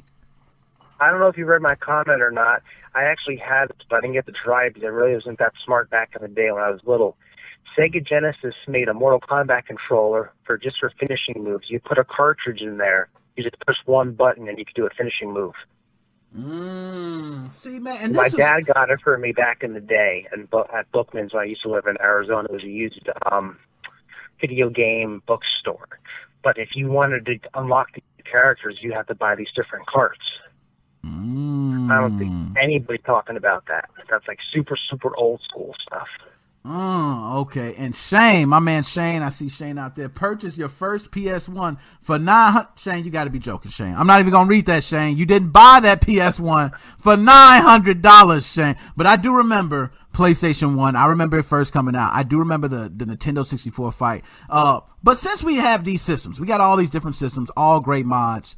I 1.01 1.11
don't 1.11 1.18
know 1.20 1.28
if 1.28 1.38
you 1.38 1.47
read 1.47 1.62
my 1.62 1.74
comment 1.76 2.20
or 2.20 2.30
not. 2.30 2.62
I 2.95 3.05
actually 3.05 3.36
had 3.36 3.70
it, 3.70 3.84
but 3.88 3.97
I 3.97 4.01
didn't 4.03 4.14
get 4.14 4.26
to 4.26 4.32
try 4.32 4.66
it 4.66 4.74
because 4.74 4.84
I 4.86 4.91
really 4.91 5.14
wasn't 5.14 5.38
that 5.38 5.53
smart 5.64 5.88
back 5.88 6.11
in 6.14 6.20
the 6.22 6.28
day 6.28 6.51
when 6.51 6.62
I 6.62 6.70
was 6.70 6.80
little. 6.84 7.16
Sega 7.78 8.07
Genesis 8.07 8.55
made 8.68 8.88
a 8.88 8.93
Mortal 8.95 9.20
Kombat 9.20 9.64
controller 9.64 10.32
for 10.45 10.59
just 10.59 10.78
for 10.78 10.93
finishing 10.99 11.43
moves. 11.43 11.70
You 11.70 11.80
put 11.80 11.97
a 11.99 12.05
cartridge 12.05 12.61
in 12.61 12.76
there, 12.78 13.09
You 13.36 13.45
just 13.45 13.57
push 13.66 13.76
one 13.86 14.12
button 14.12 14.49
and 14.49 14.59
you 14.59 14.64
could 14.66 14.74
do 14.74 14.86
a 14.86 14.91
finishing 14.91 15.32
move. 15.32 15.55
Mm, 16.36 17.53
see, 17.55 17.78
man, 17.78 17.97
and 18.03 18.12
My 18.14 18.24
this 18.24 18.34
is, 18.34 18.38
dad 18.38 18.66
got 18.66 18.91
it 18.91 19.01
for 19.03 19.16
me 19.18 19.32
back 19.32 19.62
in 19.62 19.72
the 19.72 19.80
day, 19.80 20.28
and 20.32 20.49
at 20.74 20.91
Bookman's 20.93 21.32
when 21.32 21.43
I 21.43 21.47
used 21.47 21.62
to 21.62 21.70
live 21.70 21.86
in 21.86 21.97
Arizona, 22.01 22.45
it 22.45 22.53
was 22.53 22.62
a 22.62 22.68
used 22.68 23.09
um, 23.30 23.57
video 24.41 24.70
game 24.70 25.22
bookstore. 25.26 26.01
But 26.43 26.59
if 26.59 26.70
you 26.74 26.88
wanted 26.88 27.26
to 27.26 27.38
unlock 27.55 27.88
the 27.95 28.03
characters, 28.22 28.78
you 28.80 28.93
have 28.93 29.07
to 29.09 29.14
buy 29.14 29.34
these 29.34 29.51
different 29.55 29.86
carts. 29.86 30.20
Mm, 31.05 31.91
I 31.91 32.01
don't 32.01 32.18
think 32.18 32.59
anybody 32.59 32.99
talking 33.05 33.36
about 33.36 33.64
that. 33.66 33.91
That's 34.11 34.26
like 34.28 34.38
super, 34.53 34.76
super 34.91 35.16
old 35.16 35.41
school 35.43 35.74
stuff. 35.86 36.09
Mm, 36.64 37.36
okay, 37.36 37.74
and 37.78 37.96
Shane, 37.96 38.50
my 38.50 38.58
man 38.58 38.82
Shane, 38.82 39.22
I 39.22 39.30
see 39.30 39.48
Shane 39.48 39.78
out 39.78 39.96
there. 39.96 40.11
Purchase 40.11 40.58
your 40.58 40.68
first 40.68 41.11
PS1 41.11 41.78
for 42.02 42.18
nine 42.18 42.52
hundred. 42.52 42.68
Shane, 42.76 43.02
you 43.02 43.11
got 43.11 43.24
to 43.24 43.30
be 43.30 43.38
joking, 43.38 43.70
Shane. 43.70 43.94
I'm 43.94 44.06
not 44.06 44.20
even 44.20 44.30
gonna 44.30 44.48
read 44.48 44.66
that, 44.66 44.84
Shane. 44.84 45.16
You 45.16 45.24
didn't 45.24 45.52
buy 45.52 45.80
that 45.80 46.02
PS1 46.02 46.76
for 46.76 47.16
nine 47.16 47.62
hundred 47.62 48.02
dollars, 48.02 48.46
Shane. 48.46 48.76
But 48.94 49.06
I 49.06 49.16
do 49.16 49.32
remember 49.32 49.90
PlayStation 50.12 50.74
One. 50.76 50.96
I 50.96 51.06
remember 51.06 51.38
it 51.38 51.44
first 51.44 51.72
coming 51.72 51.96
out. 51.96 52.11
I 52.12 52.24
do 52.24 52.38
remember 52.38 52.68
the 52.68 52.92
the 52.94 53.06
Nintendo 53.06 53.46
64 53.46 53.90
fight. 53.92 54.22
Uh, 54.50 54.80
but 55.02 55.16
since 55.16 55.42
we 55.42 55.54
have 55.54 55.84
these 55.84 56.02
systems, 56.02 56.38
we 56.38 56.46
got 56.46 56.61
all 56.61 56.76
these 56.76 56.90
different 56.90 57.16
systems, 57.16 57.50
all 57.56 57.80
great 57.80 58.04
mods. 58.04 58.54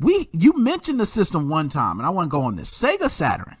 We 0.00 0.28
you 0.32 0.58
mentioned 0.58 0.98
the 0.98 1.06
system 1.06 1.48
one 1.48 1.68
time, 1.68 2.00
and 2.00 2.06
I 2.06 2.10
want 2.10 2.26
to 2.26 2.36
go 2.36 2.42
on 2.42 2.56
this 2.56 2.76
Sega 2.76 3.08
Saturn. 3.08 3.56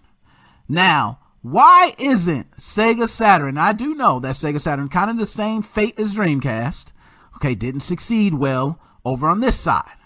Now, 0.68 1.20
why 1.50 1.92
isn't 1.98 2.56
Sega 2.56 3.08
Saturn? 3.08 3.58
I 3.58 3.72
do 3.72 3.94
know 3.94 4.20
that 4.20 4.34
Sega 4.34 4.60
Saturn 4.60 4.88
kind 4.88 5.10
of 5.10 5.18
the 5.18 5.26
same 5.26 5.62
fate 5.62 5.98
as 5.98 6.14
Dreamcast. 6.14 6.92
Okay, 7.36 7.54
didn't 7.54 7.80
succeed 7.80 8.34
well 8.34 8.80
over 9.04 9.28
on 9.28 9.40
this 9.40 9.58
side. 9.58 9.96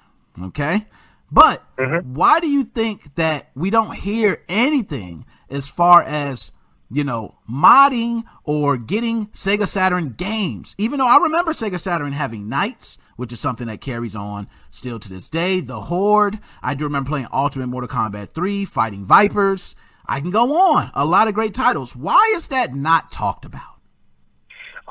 Okay, 0.40 0.86
but 1.30 1.64
mm-hmm. 1.76 2.14
why 2.14 2.40
do 2.40 2.48
you 2.48 2.64
think 2.64 3.14
that 3.16 3.50
we 3.54 3.70
don't 3.70 3.94
hear 3.94 4.42
anything 4.48 5.26
as 5.50 5.68
far 5.68 6.02
as 6.02 6.52
you 6.90 7.04
know 7.04 7.36
modding 7.50 8.24
or 8.44 8.76
getting 8.76 9.26
Sega 9.28 9.66
Saturn 9.66 10.14
games? 10.16 10.74
Even 10.78 10.98
though 10.98 11.08
I 11.08 11.18
remember 11.18 11.52
Sega 11.52 11.78
Saturn 11.78 12.12
having 12.12 12.46
NiGHTS, 12.46 12.98
which 13.16 13.32
is 13.32 13.40
something 13.40 13.66
that 13.68 13.80
carries 13.80 14.16
on 14.16 14.48
still 14.70 14.98
to 14.98 15.08
this 15.08 15.30
day. 15.30 15.60
The 15.60 15.82
Horde. 15.82 16.38
I 16.62 16.74
do 16.74 16.84
remember 16.84 17.08
playing 17.08 17.28
Ultimate 17.32 17.68
Mortal 17.68 17.88
Kombat 17.88 18.30
3, 18.30 18.64
fighting 18.64 19.04
Vipers. 19.04 19.76
I 20.06 20.20
can 20.20 20.30
go 20.30 20.54
on. 20.54 20.90
A 20.94 21.04
lot 21.04 21.28
of 21.28 21.34
great 21.34 21.54
titles. 21.54 21.94
Why 21.94 22.32
is 22.36 22.48
that 22.48 22.74
not 22.74 23.12
talked 23.12 23.44
about? 23.44 23.72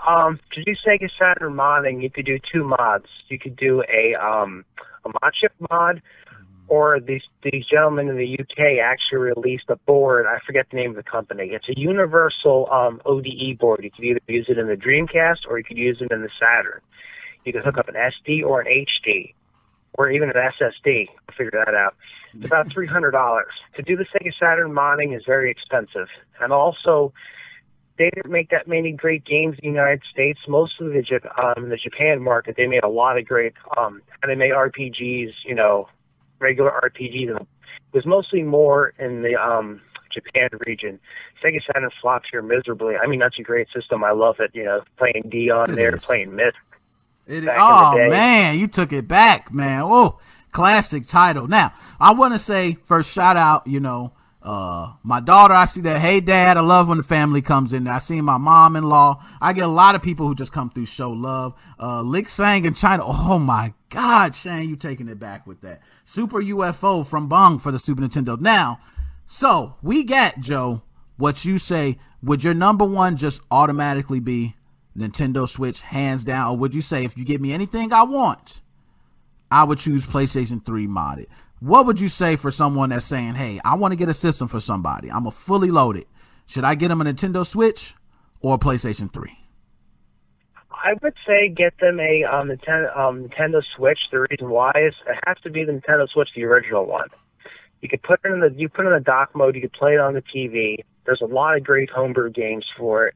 Um, 0.07 0.39
to 0.53 0.63
do 0.63 0.73
Sega 0.85 1.09
Saturn 1.19 1.53
modding, 1.53 2.01
you 2.01 2.09
could 2.09 2.25
do 2.25 2.39
two 2.51 2.63
mods. 2.63 3.05
You 3.27 3.37
could 3.37 3.55
do 3.55 3.83
a 3.83 4.15
um, 4.15 4.65
a 5.05 5.09
mod 5.09 5.33
chip 5.39 5.53
mod, 5.69 6.01
or 6.67 6.99
these 6.99 7.21
these 7.43 7.65
gentlemen 7.65 8.07
in 8.07 8.17
the 8.17 8.39
UK 8.39 8.79
actually 8.83 9.19
released 9.19 9.65
a 9.69 9.75
board. 9.75 10.25
I 10.25 10.39
forget 10.45 10.67
the 10.71 10.77
name 10.77 10.91
of 10.91 10.95
the 10.95 11.03
company. 11.03 11.49
It's 11.51 11.69
a 11.69 11.79
universal 11.79 12.67
um, 12.71 13.01
ODE 13.05 13.59
board. 13.59 13.83
You 13.83 13.91
could 13.91 14.05
either 14.05 14.21
use 14.27 14.47
it 14.49 14.57
in 14.57 14.67
the 14.67 14.75
Dreamcast 14.75 15.39
or 15.47 15.57
you 15.57 15.63
could 15.63 15.77
use 15.77 15.97
it 16.01 16.11
in 16.11 16.21
the 16.21 16.29
Saturn. 16.39 16.81
You 17.45 17.53
could 17.53 17.63
hook 17.63 17.77
up 17.77 17.87
an 17.87 17.95
SD 17.95 18.43
or 18.43 18.61
an 18.61 18.67
HD, 18.67 19.33
or 19.93 20.09
even 20.09 20.29
an 20.29 20.35
SSD. 20.35 21.07
I'll 21.09 21.35
figure 21.35 21.63
that 21.65 21.75
out. 21.75 21.95
It's 22.33 22.45
about 22.45 22.71
three 22.71 22.87
hundred 22.87 23.11
dollars. 23.11 23.51
To 23.75 23.81
do 23.81 23.95
the 23.95 24.05
Sega 24.05 24.31
Saturn 24.39 24.71
modding 24.71 25.15
is 25.15 25.23
very 25.25 25.51
expensive, 25.51 26.07
and 26.39 26.53
also 26.53 27.13
they 27.97 28.09
didn't 28.09 28.31
make 28.31 28.49
that 28.49 28.67
many 28.67 28.91
great 28.91 29.25
games 29.25 29.57
in 29.61 29.73
the 29.73 29.77
United 29.77 30.01
States. 30.11 30.39
Most 30.47 30.79
of 30.79 30.87
the 30.87 30.99
um, 31.37 31.69
the 31.69 31.77
Japan 31.77 32.21
market, 32.21 32.55
they 32.57 32.67
made 32.67 32.83
a 32.83 32.89
lot 32.89 33.17
of 33.17 33.25
great 33.25 33.53
um, 33.77 34.01
anime 34.23 34.39
RPGs. 34.39 35.31
You 35.45 35.55
know, 35.55 35.87
regular 36.39 36.71
RPGs, 36.83 37.29
and 37.29 37.39
it 37.41 37.47
was 37.93 38.05
mostly 38.05 38.43
more 38.43 38.93
in 38.97 39.21
the 39.21 39.35
um, 39.35 39.81
Japan 40.11 40.49
region. 40.65 40.99
Sega 41.43 41.59
Saturn 41.65 41.89
flopped 42.01 42.27
here 42.31 42.41
miserably. 42.41 42.95
I 42.95 43.07
mean, 43.07 43.19
that's 43.19 43.37
a 43.39 43.43
great 43.43 43.67
system. 43.73 44.03
I 44.03 44.11
love 44.11 44.37
it. 44.39 44.51
You 44.53 44.63
know, 44.63 44.81
playing 44.97 45.29
Dion 45.29 45.71
It 45.71 45.75
there, 45.75 45.95
is. 45.95 46.05
playing 46.05 46.35
Myth. 46.35 46.55
It, 47.27 47.47
oh 47.47 47.93
man, 47.95 48.57
you 48.57 48.67
took 48.67 48.91
it 48.91 49.07
back, 49.07 49.53
man. 49.53 49.83
Oh, 49.83 50.19
classic 50.51 51.07
title. 51.07 51.47
Now, 51.47 51.73
I 51.99 52.13
want 52.13 52.33
to 52.33 52.39
say 52.39 52.77
first 52.83 53.13
shout 53.13 53.37
out, 53.37 53.67
you 53.67 53.79
know, 53.79 54.13
uh, 54.41 54.93
my 55.03 55.19
daughter. 55.19 55.53
I 55.53 55.65
see 55.65 55.81
that. 55.81 55.99
Hey, 55.99 56.19
dad, 56.19 56.57
I 56.57 56.61
love 56.61 56.87
when 56.87 56.97
the 56.97 57.03
family 57.03 57.41
comes 57.41 57.73
in. 57.73 57.87
I 57.87 57.99
see 57.99 58.21
my 58.21 58.37
mom-in-law. 58.37 59.23
I 59.39 59.53
get 59.53 59.65
a 59.65 59.67
lot 59.67 59.93
of 59.93 60.01
people 60.01 60.27
who 60.27 60.33
just 60.33 60.51
come 60.51 60.69
through 60.69 60.87
show 60.87 61.11
love. 61.11 61.53
Uh, 61.79 62.01
Lik-Sang 62.01 62.65
in 62.65 62.73
China. 62.73 63.03
Oh 63.05 63.37
my 63.37 63.73
God, 63.89 64.33
Shane, 64.33 64.67
you 64.67 64.75
taking 64.75 65.07
it 65.07 65.19
back 65.19 65.45
with 65.45 65.61
that. 65.61 65.81
Super 66.03 66.41
UFO 66.41 67.05
from 67.05 67.27
Bong 67.27 67.59
for 67.59 67.71
the 67.71 67.77
Super 67.77 68.01
Nintendo. 68.01 68.39
Now, 68.39 68.79
so 69.27 69.75
we 69.81 70.03
get 70.03 70.39
Joe. 70.39 70.81
What 71.17 71.45
you 71.45 71.59
say? 71.59 71.99
Would 72.23 72.43
your 72.43 72.53
number 72.53 72.85
one 72.85 73.17
just 73.17 73.41
automatically 73.51 74.19
be 74.19 74.55
Nintendo 74.97 75.47
Switch, 75.47 75.81
hands 75.81 76.23
down, 76.23 76.47
or 76.51 76.57
would 76.57 76.73
you 76.73 76.81
say 76.81 77.05
if 77.05 77.17
you 77.17 77.25
give 77.25 77.41
me 77.41 77.53
anything 77.53 77.93
I 77.93 78.03
want, 78.03 78.61
I 79.51 79.65
would 79.65 79.79
choose 79.79 80.05
PlayStation 80.05 80.65
3 80.65 80.87
modded? 80.87 81.27
What 81.59 81.85
would 81.85 81.99
you 81.99 82.07
say 82.07 82.37
for 82.37 82.49
someone 82.49 82.89
that's 82.89 83.05
saying, 83.05 83.35
"Hey, 83.35 83.59
I 83.63 83.75
want 83.75 83.91
to 83.91 83.95
get 83.95 84.09
a 84.09 84.13
system 84.13 84.47
for 84.47 84.59
somebody. 84.59 85.11
I'm 85.11 85.27
a 85.27 85.31
fully 85.31 85.69
loaded. 85.69 86.05
Should 86.47 86.63
I 86.63 86.73
get 86.73 86.87
them 86.87 87.01
a 87.01 87.03
Nintendo 87.03 87.45
Switch 87.45 87.93
or 88.39 88.55
a 88.55 88.57
PlayStation 88.57 89.13
3?" 89.13 89.37
I 90.71 90.93
would 91.03 91.13
say 91.27 91.49
get 91.49 91.77
them 91.79 91.99
a 91.99 92.23
um, 92.23 92.49
Nintendo, 92.49 92.97
um, 92.97 93.27
Nintendo 93.27 93.61
Switch. 93.75 93.99
The 94.11 94.25
reason 94.31 94.49
why 94.49 94.71
is 94.71 94.95
it 95.05 95.19
has 95.27 95.37
to 95.43 95.51
be 95.51 95.63
the 95.63 95.73
Nintendo 95.73 96.09
Switch, 96.09 96.29
the 96.35 96.45
original 96.45 96.85
one. 96.85 97.09
You 97.81 97.89
could 97.89 98.01
put 98.01 98.21
it 98.23 98.31
in 98.31 98.39
the 98.39 98.51
you 98.57 98.69
put 98.69 98.85
it 98.85 98.87
in 98.87 98.95
the 98.95 98.99
dock 98.99 99.35
mode. 99.35 99.53
You 99.55 99.61
could 99.61 99.73
play 99.73 99.93
it 99.93 99.99
on 99.99 100.15
the 100.15 100.23
TV. 100.23 100.77
There's 101.05 101.21
a 101.21 101.25
lot 101.25 101.57
of 101.57 101.63
great 101.63 101.89
homebrew 101.91 102.31
games 102.31 102.65
for 102.77 103.05
it, 103.07 103.15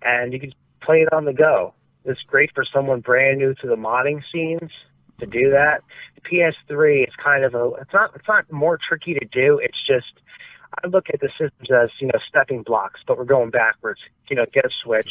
and 0.00 0.32
you 0.32 0.40
could 0.40 0.54
play 0.80 1.02
it 1.02 1.12
on 1.12 1.26
the 1.26 1.34
go. 1.34 1.74
It's 2.06 2.22
great 2.26 2.50
for 2.54 2.64
someone 2.64 3.00
brand 3.00 3.38
new 3.38 3.54
to 3.56 3.66
the 3.66 3.76
modding 3.76 4.22
scenes 4.32 4.70
to 5.20 5.26
do 5.26 5.50
that. 5.50 5.82
The 6.14 6.20
PS3 6.22 7.08
is 7.08 7.14
kind 7.22 7.44
of 7.44 7.54
a 7.54 7.72
it's 7.80 7.92
not 7.92 8.12
it's 8.14 8.28
not 8.28 8.50
more 8.50 8.78
tricky 8.88 9.14
to 9.14 9.24
do. 9.26 9.58
It's 9.62 9.78
just 9.86 10.12
I 10.82 10.86
look 10.86 11.06
at 11.12 11.20
the 11.20 11.28
systems 11.30 11.70
as 11.70 11.90
you 12.00 12.06
know 12.08 12.18
stepping 12.28 12.62
blocks, 12.62 13.00
but 13.06 13.18
we're 13.18 13.24
going 13.24 13.50
backwards. 13.50 14.00
You 14.28 14.36
know, 14.36 14.46
get 14.52 14.64
a 14.64 14.70
Switch, 14.82 15.10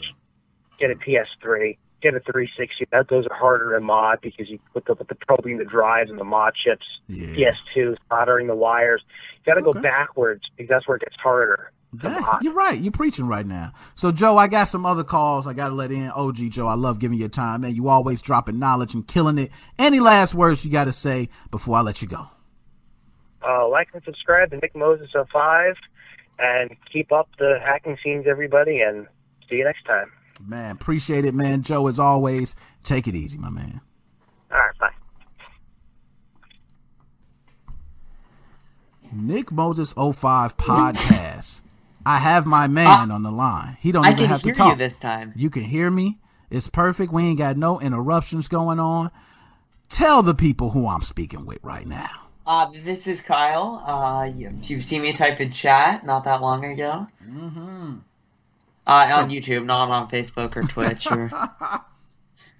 get 0.77 0.91
a 0.91 0.95
PS3, 0.95 1.77
get 2.01 2.13
a 2.13 2.19
360. 2.19 2.87
That 2.91 3.09
those 3.09 3.25
are 3.27 3.35
harder 3.35 3.73
to 3.73 3.81
mod 3.81 4.19
because 4.21 4.49
you 4.49 4.59
put 4.73 4.85
the, 4.85 4.93
with 4.95 5.07
the 5.07 5.15
probing 5.15 5.57
the 5.57 5.65
drives 5.65 6.09
and 6.09 6.19
the 6.19 6.23
mod 6.23 6.53
chips. 6.55 6.85
Yeah. 7.07 7.51
PS2 7.75 7.97
soldering 8.09 8.47
the 8.47 8.55
wires. 8.55 9.03
You 9.45 9.53
got 9.53 9.59
to 9.59 9.65
Okay. 9.67 9.79
go 9.79 9.81
backwards 9.81 10.43
because 10.55 10.69
that's 10.69 10.87
where 10.87 10.97
it 10.97 11.01
gets 11.01 11.15
harder. 11.17 11.71
Dang, 11.95 12.21
you're 12.41 12.53
right. 12.53 12.79
You're 12.79 12.91
preaching 12.91 13.27
right 13.27 13.45
now. 13.45 13.71
So, 13.95 14.11
Joe, 14.11 14.37
I 14.37 14.47
got 14.47 14.65
some 14.65 14.85
other 14.85 15.05
calls 15.05 15.47
I 15.47 15.53
got 15.53 15.69
to 15.69 15.73
let 15.73 15.91
in. 15.91 16.09
OG 16.09 16.51
Joe, 16.51 16.67
I 16.67 16.73
love 16.73 16.99
giving 16.99 17.17
you 17.17 17.29
time, 17.29 17.61
man. 17.61 17.75
You 17.75 17.87
always 17.87 18.21
dropping 18.21 18.59
knowledge 18.59 18.93
and 18.93 19.07
killing 19.07 19.37
it. 19.37 19.51
Any 19.79 19.99
last 19.99 20.35
words 20.35 20.65
you 20.65 20.71
got 20.71 20.85
to 20.85 20.91
say 20.91 21.29
before 21.49 21.77
I 21.77 21.81
let 21.81 22.01
you 22.01 22.07
go? 22.07 22.27
Uh, 23.47 23.67
like 23.69 23.87
and 23.93 24.03
subscribe 24.03 24.49
to 24.49 24.57
Nick 24.57 24.75
Moses 24.75 25.09
05 25.13 25.75
and 26.39 26.75
keep 26.91 27.11
up 27.11 27.29
the 27.39 27.57
hacking 27.63 27.97
scenes, 28.03 28.25
everybody, 28.27 28.81
and 28.81 29.07
see 29.49 29.55
you 29.55 29.63
next 29.63 29.85
time. 29.85 30.11
Man, 30.45 30.71
appreciate 30.71 31.25
it, 31.25 31.33
man. 31.33 31.63
Joe, 31.63 31.87
as 31.87 31.99
always, 31.99 32.55
take 32.83 33.07
it 33.07 33.15
easy, 33.15 33.37
my 33.37 33.49
man. 33.49 33.81
All 34.51 34.57
right, 34.57 34.77
bye. 34.77 34.89
Nick 39.11 39.51
Moses 39.51 39.93
05 39.93 40.57
podcast. 40.57 41.61
I 42.07 42.19
have 42.19 42.45
my 42.45 42.67
man 42.67 43.11
on 43.11 43.23
the 43.23 43.31
line. 43.31 43.75
He 43.81 43.91
don't 43.91 44.05
I 44.05 44.13
even 44.13 44.27
have 44.27 44.41
to 44.43 44.53
talk. 44.53 44.71
you 44.71 44.75
this 44.77 44.97
time. 44.97 45.33
You 45.35 45.49
can 45.49 45.63
hear 45.63 45.91
me. 45.91 46.19
It's 46.49 46.69
perfect. 46.69 47.11
We 47.11 47.23
ain't 47.23 47.37
got 47.37 47.57
no 47.57 47.81
interruptions 47.81 48.47
going 48.47 48.79
on. 48.79 49.11
Tell 49.89 50.23
the 50.23 50.33
people 50.33 50.69
who 50.69 50.87
I'm 50.87 51.01
speaking 51.01 51.45
with 51.45 51.59
right 51.63 51.85
now. 51.85 52.29
Uh, 52.45 52.69
this 52.71 53.07
is 53.07 53.21
Kyle. 53.21 53.83
Uh, 53.85 54.23
you, 54.23 54.57
you've 54.63 54.85
seen 54.85 55.01
me 55.01 55.11
type 55.11 55.41
in 55.41 55.51
chat 55.51 56.05
not 56.05 56.23
that 56.23 56.41
long 56.41 56.63
ago. 56.63 57.07
Mm-hmm. 57.27 57.95
Uh, 58.87 58.91
on 58.91 59.29
YouTube, 59.29 59.65
not 59.65 59.89
on 59.89 60.09
Facebook 60.09 60.55
or 60.55 60.63
Twitch 60.63 61.07
or. 61.11 61.29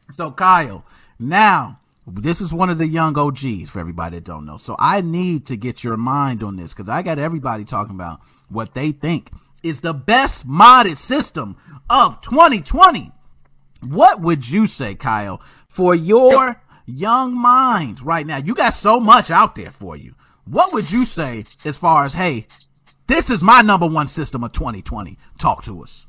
So, 0.10 0.32
Kyle, 0.32 0.86
now 1.20 1.82
this 2.06 2.40
is 2.40 2.54
one 2.54 2.70
of 2.70 2.78
the 2.78 2.88
young 2.88 3.18
OGs 3.18 3.70
for 3.70 3.80
everybody 3.80 4.16
that 4.18 4.24
don't 4.24 4.46
know. 4.46 4.56
So, 4.56 4.78
I 4.80 5.02
need 5.02 5.46
to 5.48 5.58
get 5.58 5.84
your 5.84 5.98
mind 5.98 6.44
on 6.44 6.56
this 6.56 6.74
because 6.74 6.88
I 6.88 7.02
got 7.02 7.20
everybody 7.20 7.66
talking 7.66 7.94
about 7.96 8.22
what 8.50 8.74
they 8.74 8.92
think 8.92 9.32
is 9.64 9.82
the 9.82 9.94
best 9.94 10.48
modded 10.48 10.98
system 10.98 11.58
of 11.90 12.22
2020. 12.22 13.12
What 13.82 14.22
would 14.22 14.50
you 14.50 14.68
say, 14.68 14.96
Kyle, 14.96 15.42
for 15.68 15.94
your 15.94 16.62
young 16.86 17.34
mind 17.34 18.02
right 18.02 18.26
now? 18.26 18.38
You 18.38 18.56
got 18.56 18.74
so 18.74 19.00
much 19.00 19.30
out 19.30 19.56
there 19.56 19.72
for 19.72 19.96
you. 19.96 20.16
What 20.46 20.74
would 20.74 20.92
you 20.92 21.06
say 21.06 21.46
as 21.66 21.78
far 21.78 22.06
as, 22.06 22.14
hey, 22.14 22.48
this 23.08 23.30
is 23.30 23.44
my 23.44 23.62
number 23.62 23.88
one 23.88 24.08
system 24.08 24.44
of 24.44 24.54
2020? 24.54 25.18
Talk 25.38 25.64
to 25.64 25.84
us. 25.84 26.07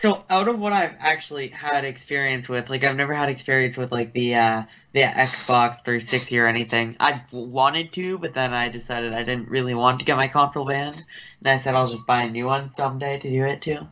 So 0.00 0.24
out 0.30 0.48
of 0.48 0.58
what 0.58 0.72
I've 0.72 0.94
actually 0.98 1.48
had 1.48 1.84
experience 1.84 2.48
with, 2.48 2.70
like 2.70 2.84
I've 2.84 2.96
never 2.96 3.12
had 3.12 3.28
experience 3.28 3.76
with 3.76 3.92
like 3.92 4.14
the 4.14 4.34
uh 4.34 4.62
the 4.94 5.02
Xbox 5.02 5.84
360 5.84 6.38
or 6.38 6.46
anything. 6.46 6.96
I 6.98 7.22
wanted 7.30 7.92
to, 7.92 8.16
but 8.16 8.32
then 8.32 8.54
I 8.54 8.70
decided 8.70 9.12
I 9.12 9.24
didn't 9.24 9.50
really 9.50 9.74
want 9.74 9.98
to 9.98 10.06
get 10.06 10.16
my 10.16 10.28
console 10.28 10.64
banned, 10.64 11.04
and 11.40 11.52
I 11.52 11.58
said 11.58 11.74
I'll 11.74 11.86
just 11.86 12.06
buy 12.06 12.22
a 12.22 12.30
new 12.30 12.46
one 12.46 12.70
someday 12.70 13.18
to 13.18 13.28
do 13.28 13.44
it 13.44 13.60
too. 13.60 13.86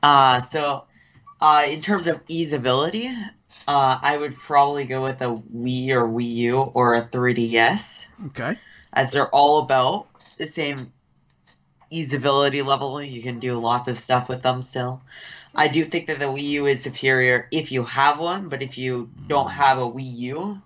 Uh, 0.00 0.38
so 0.42 0.84
uh, 1.40 1.64
in 1.66 1.82
terms 1.82 2.06
of 2.06 2.24
easeability, 2.26 3.12
uh, 3.66 3.98
I 4.00 4.16
would 4.16 4.36
probably 4.36 4.84
go 4.84 5.02
with 5.02 5.20
a 5.22 5.34
Wii 5.34 5.88
or 5.90 6.06
Wii 6.06 6.30
U 6.30 6.58
or 6.58 6.94
a 6.94 7.02
3DS. 7.02 8.06
Okay. 8.26 8.56
As 8.92 9.10
they're 9.10 9.34
all 9.34 9.58
about 9.58 10.06
the 10.38 10.46
same 10.46 10.92
easeability 11.92 12.64
level. 12.64 13.02
You 13.02 13.22
can 13.22 13.38
do 13.38 13.58
lots 13.58 13.88
of 13.88 13.98
stuff 13.98 14.28
with 14.28 14.42
them 14.42 14.62
still. 14.62 15.02
I 15.54 15.68
do 15.68 15.84
think 15.84 16.06
that 16.06 16.18
the 16.18 16.26
Wii 16.26 16.48
U 16.50 16.66
is 16.66 16.82
superior 16.82 17.46
if 17.50 17.70
you 17.72 17.84
have 17.84 18.18
one, 18.18 18.48
but 18.48 18.62
if 18.62 18.78
you 18.78 19.10
don't 19.26 19.48
Mm. 19.48 19.52
have 19.52 19.78
a 19.78 19.82
Wii 19.82 20.16
U, 20.18 20.62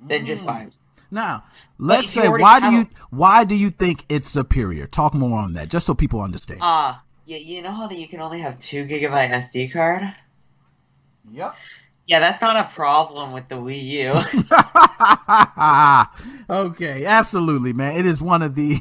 then 0.00 0.24
just 0.26 0.46
buy. 0.46 0.68
Now, 1.10 1.44
let's 1.78 2.08
say 2.10 2.28
why 2.28 2.58
do 2.60 2.70
you 2.72 2.80
a- 2.82 2.88
why 3.10 3.44
do 3.44 3.54
you 3.54 3.70
think 3.70 4.04
it's 4.08 4.26
superior? 4.28 4.86
Talk 4.86 5.14
more 5.14 5.38
on 5.38 5.52
that, 5.54 5.68
just 5.68 5.86
so 5.86 5.94
people 5.94 6.20
understand. 6.22 6.60
Ah, 6.62 7.02
yeah, 7.26 7.36
you 7.38 7.62
know 7.62 7.70
how 7.72 7.86
that 7.86 7.98
you 7.98 8.08
can 8.08 8.20
only 8.20 8.40
have 8.40 8.60
two 8.60 8.84
gigabyte 8.86 9.30
SD 9.30 9.72
card? 9.72 10.12
Yep. 11.32 11.54
Yeah, 12.06 12.20
that's 12.20 12.42
not 12.42 12.56
a 12.56 12.68
problem 12.68 13.32
with 13.32 13.48
the 13.48 13.54
Wii 13.54 13.82
U. 13.82 14.12
okay, 16.54 17.04
absolutely, 17.06 17.72
man. 17.72 17.96
It 17.96 18.06
is 18.06 18.20
one 18.20 18.42
of 18.42 18.54
the. 18.54 18.80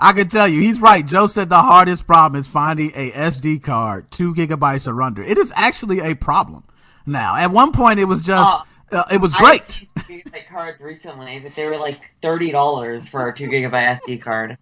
I 0.00 0.12
can 0.12 0.28
tell 0.28 0.48
you, 0.48 0.60
he's 0.60 0.80
right. 0.80 1.04
Joe 1.04 1.26
said 1.26 1.48
the 1.48 1.62
hardest 1.62 2.06
problem 2.06 2.40
is 2.40 2.46
finding 2.46 2.90
a 2.94 3.10
SD 3.10 3.62
card 3.62 4.10
two 4.10 4.34
gigabytes 4.34 4.90
or 4.90 5.00
under. 5.02 5.22
It 5.22 5.38
is 5.38 5.52
actually 5.54 6.00
a 6.00 6.14
problem. 6.14 6.64
Now, 7.06 7.36
at 7.36 7.50
one 7.50 7.72
point, 7.72 8.00
it 8.00 8.06
was 8.06 8.20
just. 8.20 8.50
Uh, 8.50 8.62
uh, 8.92 9.04
it 9.12 9.20
was 9.20 9.34
I 9.36 9.38
great. 9.38 9.86
seen 10.04 10.24
cards 10.50 10.80
recently, 10.80 11.38
but 11.38 11.54
they 11.54 11.66
were 11.66 11.76
like 11.76 12.00
thirty 12.22 12.50
dollars 12.50 13.08
for 13.08 13.28
a 13.28 13.36
two 13.36 13.46
gigabyte 13.46 14.00
SD 14.00 14.20
card, 14.20 14.58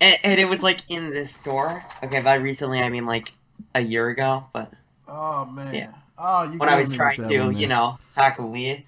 and, 0.00 0.18
and 0.24 0.40
it 0.40 0.46
was 0.46 0.64
like 0.64 0.80
in 0.88 1.10
this 1.10 1.32
store. 1.32 1.84
Okay, 2.02 2.20
by 2.20 2.34
recently 2.34 2.80
I 2.80 2.88
mean 2.88 3.06
like 3.06 3.32
a 3.76 3.80
year 3.80 4.08
ago, 4.08 4.44
but 4.52 4.72
Oh 5.12 5.44
man. 5.44 5.74
Yeah. 5.74 5.92
Oh, 6.18 6.44
you 6.44 6.58
when 6.58 6.68
I 6.68 6.78
was 6.78 6.94
trying 6.94 7.16
to, 7.16 7.38
one, 7.40 7.56
you 7.56 7.66
know, 7.66 7.98
hack 8.14 8.38
a 8.38 8.42
Wii. 8.42 8.84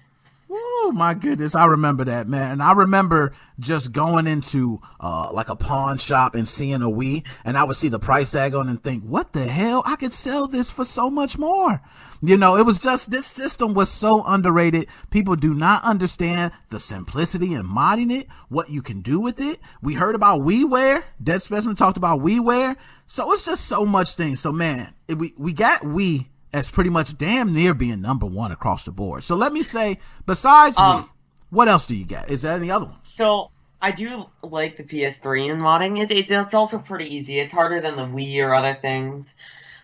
Oh 0.47 0.91
my 0.93 1.15
goodness, 1.15 1.55
I 1.55 1.65
remember 1.65 2.05
that 2.05 2.27
man, 2.27 2.51
and 2.51 2.63
I 2.63 2.73
remember 2.73 3.33
just 3.59 3.91
going 3.91 4.27
into 4.27 4.79
uh, 4.99 5.31
like 5.31 5.49
a 5.49 5.55
pawn 5.55 5.97
shop 5.97 6.35
and 6.35 6.47
seeing 6.47 6.83
a 6.83 6.89
Wii, 6.89 7.23
and 7.43 7.57
I 7.57 7.63
would 7.63 7.75
see 7.75 7.87
the 7.89 7.97
price 7.97 8.31
tag 8.31 8.53
on 8.53 8.69
and 8.69 8.81
think, 8.81 9.03
"What 9.03 9.33
the 9.33 9.47
hell? 9.47 9.81
I 9.85 9.95
could 9.95 10.13
sell 10.13 10.45
this 10.45 10.69
for 10.69 10.85
so 10.85 11.09
much 11.09 11.39
more." 11.39 11.81
You 12.21 12.37
know, 12.37 12.57
it 12.57 12.65
was 12.65 12.77
just 12.77 13.09
this 13.09 13.25
system 13.25 13.73
was 13.73 13.89
so 13.89 14.23
underrated. 14.25 14.87
People 15.09 15.35
do 15.35 15.55
not 15.55 15.83
understand 15.83 16.51
the 16.69 16.79
simplicity 16.79 17.53
in 17.53 17.63
modding 17.63 18.11
it, 18.11 18.27
what 18.49 18.69
you 18.69 18.83
can 18.83 19.01
do 19.01 19.19
with 19.19 19.39
it. 19.39 19.59
We 19.81 19.95
heard 19.95 20.13
about 20.13 20.41
WiiWare. 20.41 21.03
Dead 21.21 21.41
Specimen 21.41 21.75
talked 21.75 21.97
about 21.97 22.19
WiiWare, 22.19 22.75
so 23.07 23.31
it's 23.31 23.45
just 23.45 23.65
so 23.65 23.85
much 23.85 24.13
things. 24.13 24.39
So 24.39 24.51
man, 24.51 24.93
we 25.09 25.33
we 25.37 25.53
got 25.53 25.81
Wii 25.81 26.27
as 26.55 26.69
pretty 26.69 26.89
much 26.89 27.17
damn 27.17 27.53
near 27.53 27.73
being 27.73 28.01
number 28.01 28.25
one 28.25 28.51
across 28.51 28.85
the 28.85 28.91
board. 28.91 29.23
So 29.23 29.35
let 29.35 29.51
me 29.53 29.61
say, 29.61 29.99
besides 30.25 30.77
Um, 30.77 31.03
Wii, 31.03 31.09
what 31.49 31.67
else 31.67 31.85
do 31.85 31.95
you 31.95 32.05
get? 32.05 32.29
Is 32.29 32.41
there 32.43 32.53
any 32.55 32.71
other 32.71 32.85
ones? 32.85 32.99
So 33.03 33.51
I 33.81 33.91
do 33.91 34.25
like 34.41 34.77
the 34.77 34.83
PS3 34.83 35.51
and 35.51 35.61
modding. 35.61 36.01
It, 36.01 36.09
it's 36.11 36.31
it's 36.31 36.53
also 36.53 36.79
pretty 36.79 37.13
easy. 37.13 37.39
It's 37.39 37.51
harder 37.51 37.81
than 37.81 37.95
the 37.97 38.05
Wii 38.05 38.43
or 38.43 38.55
other 38.55 38.73
things, 38.73 39.33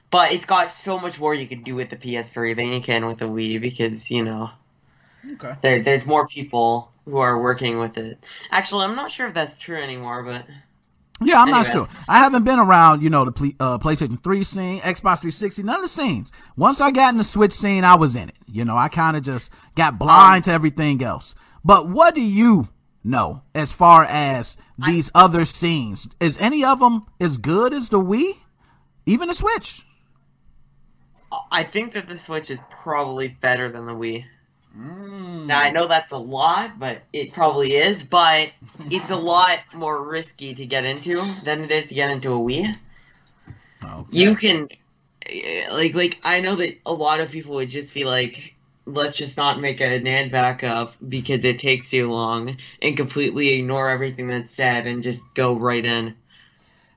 but 0.09 0.31
it's 0.31 0.45
got 0.45 0.71
so 0.71 0.99
much 0.99 1.19
more 1.19 1.35
you 1.35 1.47
can 1.47 1.63
do 1.63 1.75
with 1.75 1.89
the 1.89 1.97
PS3 1.97 2.55
than 2.55 2.67
you 2.73 2.81
can 2.81 3.05
with 3.05 3.19
the 3.19 3.25
Wii 3.25 3.59
because 3.61 4.09
you 4.09 4.23
know 4.23 4.49
Okay. 5.33 5.53
there 5.61 5.83
there's 5.83 6.07
more 6.07 6.27
people 6.27 6.91
who 7.05 7.17
are 7.17 7.39
working 7.41 7.77
with 7.79 7.97
it. 7.97 8.23
Actually, 8.49 8.85
I'm 8.85 8.95
not 8.95 9.11
sure 9.11 9.27
if 9.27 9.33
that's 9.33 9.59
true 9.59 9.81
anymore, 9.81 10.23
but 10.23 10.45
Yeah, 11.21 11.41
I'm 11.41 11.51
not 11.51 11.67
sure. 11.67 11.87
I 12.07 12.19
haven't 12.19 12.43
been 12.43 12.59
around, 12.59 13.03
you 13.03 13.09
know, 13.09 13.25
the 13.25 13.55
uh, 13.59 13.77
PlayStation 13.77 14.21
3 14.23 14.43
scene, 14.43 14.81
Xbox 14.81 15.19
360, 15.19 15.63
none 15.63 15.75
of 15.75 15.81
the 15.83 15.87
scenes. 15.87 16.31
Once 16.57 16.81
I 16.81 16.91
got 16.91 17.13
in 17.13 17.17
the 17.19 17.23
Switch 17.23 17.51
scene, 17.51 17.83
I 17.83 17.95
was 17.95 18.15
in 18.15 18.29
it. 18.29 18.35
You 18.47 18.65
know, 18.65 18.75
I 18.75 18.89
kind 18.89 19.15
of 19.15 19.23
just 19.23 19.51
got 19.75 19.99
blind 19.99 20.45
to 20.45 20.51
everything 20.51 21.03
else. 21.03 21.35
But 21.63 21.87
what 21.87 22.15
do 22.15 22.21
you 22.21 22.69
know 23.03 23.43
as 23.53 23.71
far 23.71 24.05
as 24.05 24.57
these 24.83 25.11
other 25.13 25.45
scenes? 25.45 26.07
Is 26.19 26.37
any 26.39 26.65
of 26.65 26.79
them 26.79 27.05
as 27.19 27.37
good 27.37 27.73
as 27.73 27.89
the 27.89 27.99
Wii? 27.99 28.37
Even 29.05 29.27
the 29.27 29.33
Switch? 29.33 29.85
I 31.51 31.63
think 31.63 31.93
that 31.93 32.09
the 32.09 32.17
Switch 32.17 32.49
is 32.49 32.59
probably 32.69 33.27
better 33.27 33.71
than 33.71 33.85
the 33.85 33.93
Wii. 33.93 34.25
Now 34.73 35.59
I 35.59 35.71
know 35.71 35.87
that's 35.87 36.11
a 36.11 36.17
lot, 36.17 36.79
but 36.79 37.01
it 37.11 37.33
probably 37.33 37.75
is. 37.75 38.03
But 38.03 38.51
it's 38.89 39.09
a 39.09 39.15
lot 39.15 39.59
more 39.73 40.01
risky 40.07 40.55
to 40.55 40.65
get 40.65 40.85
into 40.85 41.21
than 41.43 41.61
it 41.61 41.71
is 41.71 41.89
to 41.89 41.95
get 41.95 42.11
into 42.11 42.33
a 42.33 42.39
Wii. 42.39 42.75
Okay. 43.83 44.17
You 44.17 44.35
can, 44.35 44.69
eh, 45.25 45.67
like, 45.71 45.93
like 45.93 46.19
I 46.23 46.39
know 46.39 46.55
that 46.55 46.77
a 46.85 46.93
lot 46.93 47.19
of 47.19 47.31
people 47.31 47.55
would 47.55 47.69
just 47.69 47.93
be 47.93 48.05
like, 48.05 48.55
let's 48.85 49.15
just 49.15 49.37
not 49.37 49.59
make 49.59 49.81
a 49.81 49.99
NAND 49.99 50.31
backup 50.31 50.95
because 51.07 51.43
it 51.43 51.59
takes 51.59 51.89
too 51.89 52.09
long, 52.09 52.57
and 52.81 52.97
completely 52.97 53.49
ignore 53.53 53.89
everything 53.89 54.27
that's 54.27 54.51
said 54.51 54.87
and 54.87 55.03
just 55.03 55.21
go 55.33 55.53
right 55.53 55.83
in. 55.83 56.15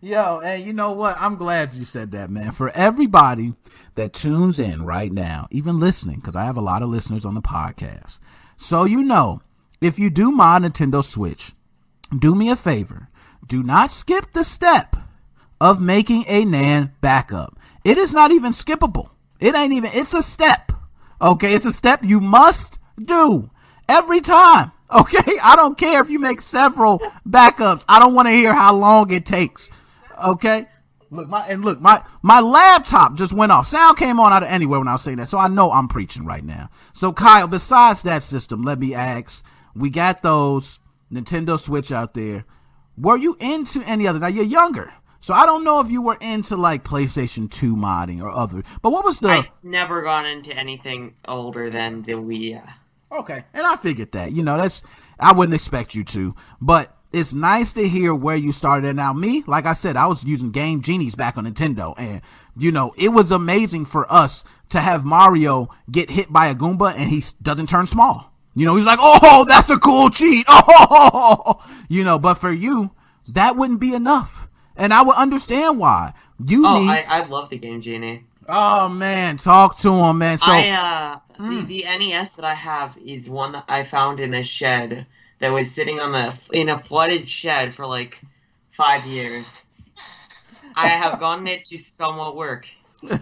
Yo, 0.05 0.39
and 0.45 0.63
you 0.63 0.75
know 0.75 0.93
what? 0.93 1.17
I'm 1.19 1.37
glad 1.37 1.73
you 1.73 1.87
said 1.87 2.11
that, 2.11 2.29
man. 2.29 2.53
For 2.53 2.69
everybody 2.73 3.55
that 3.95 4.13
tunes 4.13 4.59
in 4.59 4.85
right 4.85 5.11
now, 5.11 5.49
even 5.51 5.81
listening, 5.81 6.17
because 6.17 6.37
I 6.37 6.45
have 6.45 6.59
a 6.59 6.61
lot 6.61 6.83
of 6.83 6.91
listeners 6.91 7.25
on 7.25 7.35
the 7.35 7.41
podcast. 7.41 8.19
So 8.59 8.85
you 8.85 9.03
know, 9.03 9.41
if 9.81 9.99
you 9.99 10.11
do 10.11 10.31
my 10.31 10.59
Nintendo 10.59 11.03
Switch, 11.03 11.53
do 12.17 12.35
me 12.35 12.51
a 12.51 12.57
favor. 12.57 13.09
Do 13.47 13.63
not 13.63 13.91
skip 13.91 14.33
the 14.33 14.45
step 14.45 14.95
of 15.59 15.81
making 15.81 16.27
a 16.29 16.45
NAND 16.45 16.91
backup. 17.01 17.59
It 17.83 17.97
is 17.97 18.13
not 18.13 18.31
even 18.31 18.53
skippable. 18.53 19.09
It 19.41 19.57
ain't 19.57 19.73
even, 19.73 19.91
it's 19.95 20.13
a 20.13 20.23
step. 20.23 20.71
Okay, 21.23 21.55
it's 21.55 21.65
a 21.65 21.73
step 21.73 22.01
you 22.05 22.21
must 22.21 22.79
do 23.03 23.49
every 23.89 24.21
time. 24.21 24.73
Okay, 24.95 25.39
I 25.43 25.57
don't 25.57 25.77
care 25.77 26.01
if 26.03 26.11
you 26.11 26.21
make 26.21 26.41
several 26.41 27.01
backups. 27.29 27.85
I 27.89 27.99
don't 27.99 28.15
want 28.15 28.29
to 28.29 28.33
hear 28.33 28.55
how 28.55 28.77
long 28.77 29.11
it 29.11 29.27
takes. 29.27 29.69
Okay, 30.23 30.67
look 31.11 31.29
my 31.29 31.47
and 31.47 31.65
look 31.65 31.81
my 31.81 32.03
my 32.23 32.41
laptop 32.41 33.17
just 33.17 33.33
went 33.33 33.53
off. 33.53 33.67
Sound 33.67 33.97
came 33.97 34.21
on 34.21 34.33
out 34.33 34.43
of 34.43 34.49
anywhere 34.49 34.79
when 34.79 34.89
I 34.89 34.93
was 34.93 35.03
saying 35.03 35.19
that, 35.19 35.29
so 35.29 35.39
I 35.39 35.49
know 35.49 35.71
I'm 35.71 35.89
preaching 35.89 36.27
right 36.27 36.45
now. 36.45 36.69
So 36.93 37.13
Kyle, 37.13 37.47
besides 37.47 38.03
that 38.03 38.23
system, 38.23 38.63
let 38.63 38.79
me 38.79 38.95
ask: 38.95 39.45
We 39.75 39.91
got 39.91 40.23
those 40.23 40.79
Nintendo 41.13 41.59
Switch 41.59 41.93
out 41.93 42.15
there. 42.15 42.45
Were 42.97 43.17
you 43.17 43.37
into 43.41 43.83
any 43.83 44.07
other? 44.07 44.19
Now 44.19 44.29
you're 44.29 44.45
younger, 44.45 44.93
so 45.21 45.35
I 45.35 45.47
don't 45.47 45.65
know 45.65 45.81
if 45.81 45.91
you 45.91 46.03
were 46.03 46.19
into 46.21 46.57
like 46.57 46.85
PlayStation 46.85 47.51
2 47.51 47.77
modding 47.77 48.21
or 48.21 48.31
other. 48.31 48.63
But 48.83 48.91
what 48.91 49.05
was 49.05 49.21
the 49.21 49.29
I've 49.29 49.47
never 49.63 50.03
gone 50.03 50.27
into 50.27 50.53
anything 50.53 51.15
older 51.27 51.71
than 51.71 52.03
the 52.03 52.13
Wii. 52.13 52.63
Okay, 53.11 53.45
and 53.53 53.67
I 53.67 53.77
figured 53.77 54.13
that. 54.13 54.33
You 54.33 54.43
know, 54.43 54.57
that's 54.57 54.83
I 55.19 55.33
wouldn't 55.33 55.55
expect 55.55 55.95
you 55.95 56.05
to, 56.05 56.35
but 56.61 56.97
it's 57.15 57.33
nice 57.35 57.73
to 57.75 57.89
hear 57.89 58.15
where 58.15 58.37
you 58.37 58.53
started. 58.53 58.89
And 58.89 58.97
now, 58.97 59.13
me, 59.13 59.45
like 59.47 59.67
I 59.67 59.73
said, 59.73 59.97
I 59.97 60.07
was 60.07 60.25
using 60.25 60.51
Game 60.51 60.83
Genies 60.83 61.15
back 61.15 61.39
on 61.39 61.47
Nintendo, 61.47 61.95
and 61.97 62.21
you 62.57 62.71
know, 62.73 62.93
it 62.99 63.11
was 63.11 63.31
amazing 63.31 63.85
for 63.87 64.11
us 64.13 64.45
to 64.71 64.81
have 64.81 65.05
Mario 65.05 65.69
get 65.91 66.11
hit 66.11 66.33
by 66.33 66.49
a 66.49 66.55
Goomba 66.55 66.95
and 66.97 67.11
he 67.11 67.23
doesn't 67.43 67.69
turn 67.69 67.87
small. 67.87 68.33
You 68.55 68.67
know, 68.67 68.77
he's 68.77 68.87
like, 68.87 68.99
"Oh, 69.03 69.45
that's 69.49 69.71
a 69.71 69.79
cool 69.79 70.11
cheat." 70.11 70.45
Oh, 70.49 71.57
you 71.89 72.05
know, 72.05 72.19
but 72.19 72.35
for 72.35 72.53
you, 72.53 72.91
that 73.29 73.57
wouldn't 73.57 73.81
be 73.81 73.95
enough, 73.95 74.49
and 74.77 74.93
I 74.95 75.03
would 75.03 75.17
understand 75.17 75.79
why. 75.79 76.13
You 76.45 76.65
Oh, 76.67 76.79
need. 76.81 76.91
I, 76.91 77.05
I 77.09 77.27
love 77.27 77.51
the 77.51 77.59
Game 77.59 77.81
Genie. 77.83 78.25
oh 78.49 78.89
man, 78.89 79.37
talk 79.39 79.79
to 79.79 79.91
him, 79.91 80.19
man. 80.19 80.39
So 80.39 80.53
I 80.53 80.69
uh 80.71 81.19
Mm. 81.39 81.67
the, 81.67 81.83
the 81.83 81.85
NES 81.99 82.37
that 82.37 82.45
I 82.45 82.55
have 82.55 82.97
is 83.05 83.29
one 83.29 83.51
that 83.53 83.65
I 83.69 83.83
found 83.83 84.21
in 84.21 84.35
a 84.35 84.45
shed 84.45 85.05
that 85.45 85.53
was 85.53 85.71
sitting 85.71 86.01
on 86.01 86.13
the 86.13 86.59
in 86.59 86.71
a 86.71 86.79
flooded 86.79 87.29
shed 87.29 87.75
for 87.75 87.87
like 87.87 88.19
five 88.71 89.05
years. 89.05 89.61
I 90.75 90.89
have 90.89 91.21
gotten 91.21 91.47
it 91.47 91.67
to 91.67 91.77
somewhat 91.77 92.35
work. 92.35 92.67
Yo, 93.03 93.19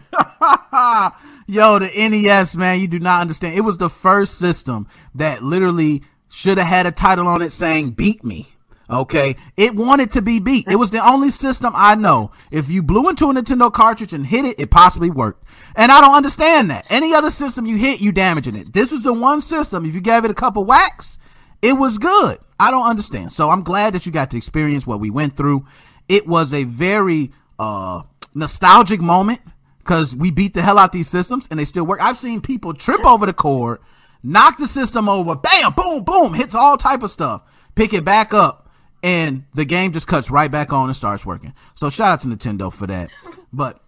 the 1.80 1.90
NES, 1.96 2.56
man, 2.56 2.78
you 2.78 2.86
do 2.86 3.00
not 3.00 3.22
understand. 3.22 3.58
It 3.58 3.62
was 3.62 3.78
the 3.78 3.90
first 3.90 4.38
system 4.38 4.86
that 5.16 5.42
literally 5.42 6.04
should 6.28 6.58
have 6.58 6.68
had 6.68 6.86
a 6.86 6.92
title 6.92 7.26
on 7.26 7.42
it 7.42 7.50
saying 7.50 7.90
beat 7.90 8.22
me. 8.22 8.54
Okay. 8.88 9.34
It 9.56 9.74
wanted 9.74 10.12
to 10.12 10.22
be 10.22 10.38
beat. 10.38 10.68
It 10.68 10.76
was 10.76 10.92
the 10.92 11.04
only 11.04 11.30
system 11.30 11.72
I 11.74 11.96
know. 11.96 12.30
If 12.52 12.70
you 12.70 12.84
blew 12.84 13.08
into 13.08 13.30
a 13.30 13.34
Nintendo 13.34 13.72
cartridge 13.72 14.12
and 14.12 14.26
hit 14.26 14.44
it, 14.44 14.60
it 14.60 14.70
possibly 14.70 15.10
worked. 15.10 15.42
And 15.74 15.90
I 15.90 16.00
don't 16.00 16.14
understand 16.14 16.70
that. 16.70 16.86
Any 16.88 17.14
other 17.14 17.30
system 17.30 17.66
you 17.66 17.78
hit, 17.78 18.00
you 18.00 18.12
damaging 18.12 18.54
it. 18.54 18.72
This 18.72 18.92
was 18.92 19.02
the 19.02 19.12
one 19.12 19.40
system. 19.40 19.84
If 19.84 19.96
you 19.96 20.00
gave 20.00 20.24
it 20.24 20.30
a 20.30 20.34
couple 20.34 20.64
whacks, 20.64 21.18
it 21.62 21.74
was 21.74 21.98
good. 21.98 22.38
I 22.60 22.70
don't 22.70 22.86
understand. 22.86 23.32
So 23.32 23.50
I'm 23.50 23.62
glad 23.62 23.94
that 23.94 24.04
you 24.04 24.12
got 24.12 24.30
to 24.32 24.36
experience 24.36 24.86
what 24.86 25.00
we 25.00 25.10
went 25.10 25.36
through. 25.36 25.64
It 26.08 26.26
was 26.26 26.52
a 26.52 26.64
very 26.64 27.32
uh 27.58 28.02
nostalgic 28.34 29.00
moment 29.00 29.40
because 29.78 30.14
we 30.14 30.30
beat 30.30 30.54
the 30.54 30.62
hell 30.62 30.78
out 30.78 30.92
these 30.92 31.08
systems 31.08 31.48
and 31.50 31.58
they 31.58 31.64
still 31.64 31.84
work. 31.84 32.00
I've 32.00 32.18
seen 32.18 32.40
people 32.40 32.74
trip 32.74 33.04
over 33.04 33.26
the 33.26 33.32
cord, 33.32 33.80
knock 34.22 34.58
the 34.58 34.66
system 34.66 35.08
over, 35.08 35.34
bam, 35.34 35.72
boom, 35.74 36.04
boom, 36.04 36.34
hits 36.34 36.54
all 36.54 36.76
type 36.76 37.02
of 37.02 37.10
stuff, 37.10 37.70
pick 37.74 37.92
it 37.92 38.04
back 38.04 38.32
up, 38.32 38.70
and 39.02 39.44
the 39.54 39.64
game 39.64 39.92
just 39.92 40.06
cuts 40.06 40.30
right 40.30 40.50
back 40.50 40.72
on 40.72 40.88
and 40.88 40.96
starts 40.96 41.26
working. 41.26 41.52
So 41.74 41.90
shout 41.90 42.12
out 42.12 42.20
to 42.20 42.28
Nintendo 42.28 42.72
for 42.72 42.86
that. 42.86 43.10
But 43.52 43.80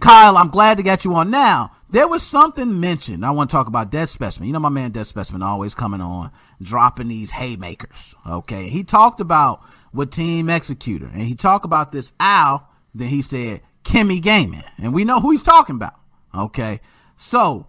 Kyle, 0.00 0.36
I'm 0.36 0.48
glad 0.48 0.76
to 0.78 0.82
get 0.82 1.04
you 1.04 1.14
on 1.14 1.30
now. 1.30 1.72
There 1.90 2.08
was 2.08 2.22
something 2.22 2.80
mentioned. 2.80 3.26
I 3.26 3.30
want 3.30 3.50
to 3.50 3.56
talk 3.56 3.66
about 3.66 3.90
Dead 3.90 4.08
Specimen. 4.08 4.46
You 4.46 4.52
know, 4.54 4.60
my 4.60 4.70
man 4.70 4.90
Dead 4.92 5.06
Specimen 5.06 5.42
always 5.42 5.74
coming 5.74 6.00
on, 6.00 6.30
dropping 6.62 7.08
these 7.08 7.30
haymakers. 7.32 8.14
Okay. 8.26 8.68
He 8.68 8.84
talked 8.84 9.20
about 9.20 9.62
with 9.92 10.10
Team 10.10 10.46
Xecuter 10.46 11.12
and 11.12 11.22
he 11.22 11.34
talked 11.34 11.64
about 11.64 11.92
this 11.92 12.12
owl. 12.20 12.68
Then 12.94 13.08
he 13.08 13.22
said 13.22 13.62
Kimmy 13.84 14.20
Gaming. 14.20 14.64
And 14.78 14.94
we 14.94 15.04
know 15.04 15.20
who 15.20 15.30
he's 15.30 15.44
talking 15.44 15.76
about. 15.76 15.94
Okay. 16.34 16.80
So 17.16 17.66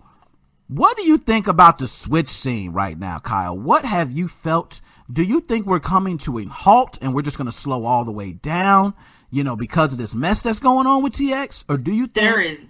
what 0.68 0.98
do 0.98 1.04
you 1.04 1.18
think 1.18 1.48
about 1.48 1.78
the 1.78 1.88
Switch 1.88 2.30
scene 2.30 2.72
right 2.72 2.98
now, 2.98 3.20
Kyle? 3.20 3.58
What 3.58 3.86
have 3.86 4.12
you 4.12 4.28
felt? 4.28 4.82
Do 5.12 5.24
you 5.24 5.42
think 5.42 5.66
we're 5.66 5.80
coming 5.80 6.18
to 6.20 6.40
a 6.40 6.46
halt 6.46 6.98
and 7.02 7.14
we're 7.14 7.22
just 7.22 7.38
going 7.38 7.46
to 7.46 7.52
slow 7.52 7.86
all 7.86 8.06
the 8.06 8.12
way 8.12 8.32
down? 8.32 8.94
you 9.34 9.44
know, 9.44 9.56
because 9.56 9.92
of 9.92 9.98
this 9.98 10.14
mess 10.14 10.44
that's 10.44 10.60
going 10.60 10.86
on 10.86 11.02
with 11.02 11.14
TX? 11.14 11.66
Or 11.68 11.76
do 11.76 11.92
you 11.92 12.04
think 12.04 12.14
there 12.14 12.40
is 12.40 12.70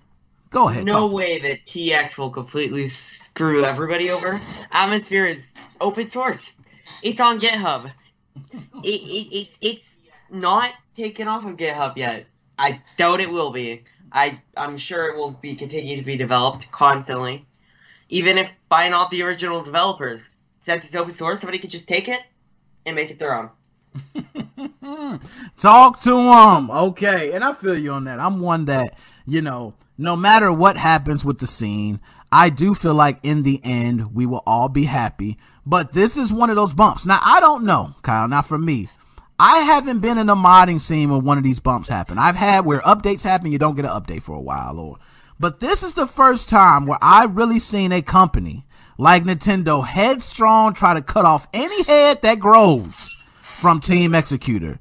go 0.53 0.69
ahead? 0.69 0.85
No 0.85 1.07
way 1.07 1.39
that 1.39 1.65
TX 1.65 2.17
will 2.17 2.29
completely 2.29 2.87
screw 2.87 3.65
everybody 3.65 4.09
over. 4.11 4.39
Atmosphere 4.71 5.25
is 5.25 5.53
open 5.81 6.09
source. 6.09 6.53
It's 7.01 7.19
on 7.19 7.39
GitHub. 7.39 7.91
it, 8.55 8.87
it, 8.87 9.35
it's 9.35 9.57
it's 9.61 9.91
not 10.29 10.71
taken 10.95 11.27
off 11.27 11.45
of 11.45 11.57
GitHub 11.57 11.97
yet. 11.97 12.25
I 12.57 12.81
doubt 12.97 13.19
it 13.19 13.31
will 13.31 13.51
be. 13.51 13.83
I 14.11 14.39
I'm 14.55 14.77
sure 14.77 15.09
it 15.09 15.17
will 15.17 15.31
be 15.31 15.55
continue 15.55 15.97
to 15.97 16.03
be 16.03 16.15
developed 16.15 16.71
constantly, 16.71 17.45
even 18.09 18.37
if 18.37 18.49
by 18.69 18.87
not 18.89 19.11
the 19.11 19.23
original 19.23 19.63
developers. 19.63 20.21
Since 20.61 20.85
it's 20.85 20.95
open 20.95 21.13
source, 21.13 21.41
somebody 21.41 21.59
could 21.59 21.71
just 21.71 21.89
take 21.89 22.07
it 22.07 22.21
and 22.85 22.95
make 22.95 23.11
it 23.11 23.19
their 23.19 23.35
own. 23.35 23.49
Talk 25.57 25.99
to 26.01 26.11
them, 26.11 26.71
Okay. 26.71 27.33
And 27.33 27.43
I 27.43 27.53
feel 27.53 27.77
you 27.77 27.91
on 27.91 28.05
that. 28.05 28.19
I'm 28.19 28.39
one 28.39 28.65
that, 28.65 28.97
you 29.27 29.41
know, 29.41 29.73
no 29.97 30.15
matter 30.15 30.51
what 30.51 30.77
happens 30.77 31.23
with 31.23 31.39
the 31.39 31.47
scene, 31.47 31.99
I 32.31 32.49
do 32.49 32.73
feel 32.73 32.95
like 32.95 33.19
in 33.23 33.43
the 33.43 33.61
end, 33.63 34.13
we 34.15 34.25
will 34.25 34.43
all 34.45 34.69
be 34.69 34.85
happy. 34.85 35.37
But 35.65 35.93
this 35.93 36.17
is 36.17 36.33
one 36.33 36.49
of 36.49 36.55
those 36.55 36.73
bumps. 36.73 37.05
Now, 37.05 37.19
I 37.23 37.39
don't 37.39 37.63
know, 37.63 37.95
Kyle, 38.01 38.27
not 38.27 38.47
for 38.47 38.57
me. 38.57 38.89
I 39.39 39.59
haven't 39.59 39.99
been 39.99 40.17
in 40.17 40.29
a 40.29 40.35
modding 40.35 40.79
scene 40.79 41.09
where 41.09 41.19
one 41.19 41.37
of 41.37 41.43
these 41.43 41.59
bumps 41.59 41.89
happen. 41.89 42.17
I've 42.17 42.35
had 42.35 42.65
where 42.65 42.81
updates 42.81 43.23
happen, 43.23 43.51
you 43.51 43.57
don't 43.57 43.75
get 43.75 43.85
an 43.85 43.91
update 43.91 44.21
for 44.23 44.35
a 44.35 44.41
while, 44.41 44.79
or 44.79 44.97
but 45.39 45.59
this 45.59 45.83
is 45.83 45.95
the 45.95 46.07
first 46.07 46.47
time 46.47 46.85
where 46.85 46.99
I've 47.01 47.35
really 47.35 47.59
seen 47.59 47.91
a 47.91 48.01
company 48.01 48.65
like 48.97 49.23
Nintendo 49.23 49.85
headstrong 49.85 50.73
try 50.73 50.93
to 50.93 51.01
cut 51.01 51.25
off 51.25 51.47
any 51.53 51.83
head 51.83 52.21
that 52.21 52.39
grows 52.39 53.15
from 53.41 53.79
Team 53.79 54.11
Xecuter. 54.11 54.79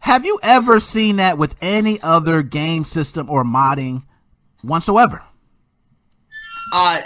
Have 0.00 0.24
you 0.24 0.38
ever 0.42 0.80
seen 0.80 1.16
that 1.16 1.38
with 1.38 1.54
any 1.60 2.00
other 2.02 2.42
game 2.42 2.84
system 2.84 3.30
or 3.30 3.44
modding 3.44 4.04
whatsoever? 4.66 5.22
Uh, 6.72 7.02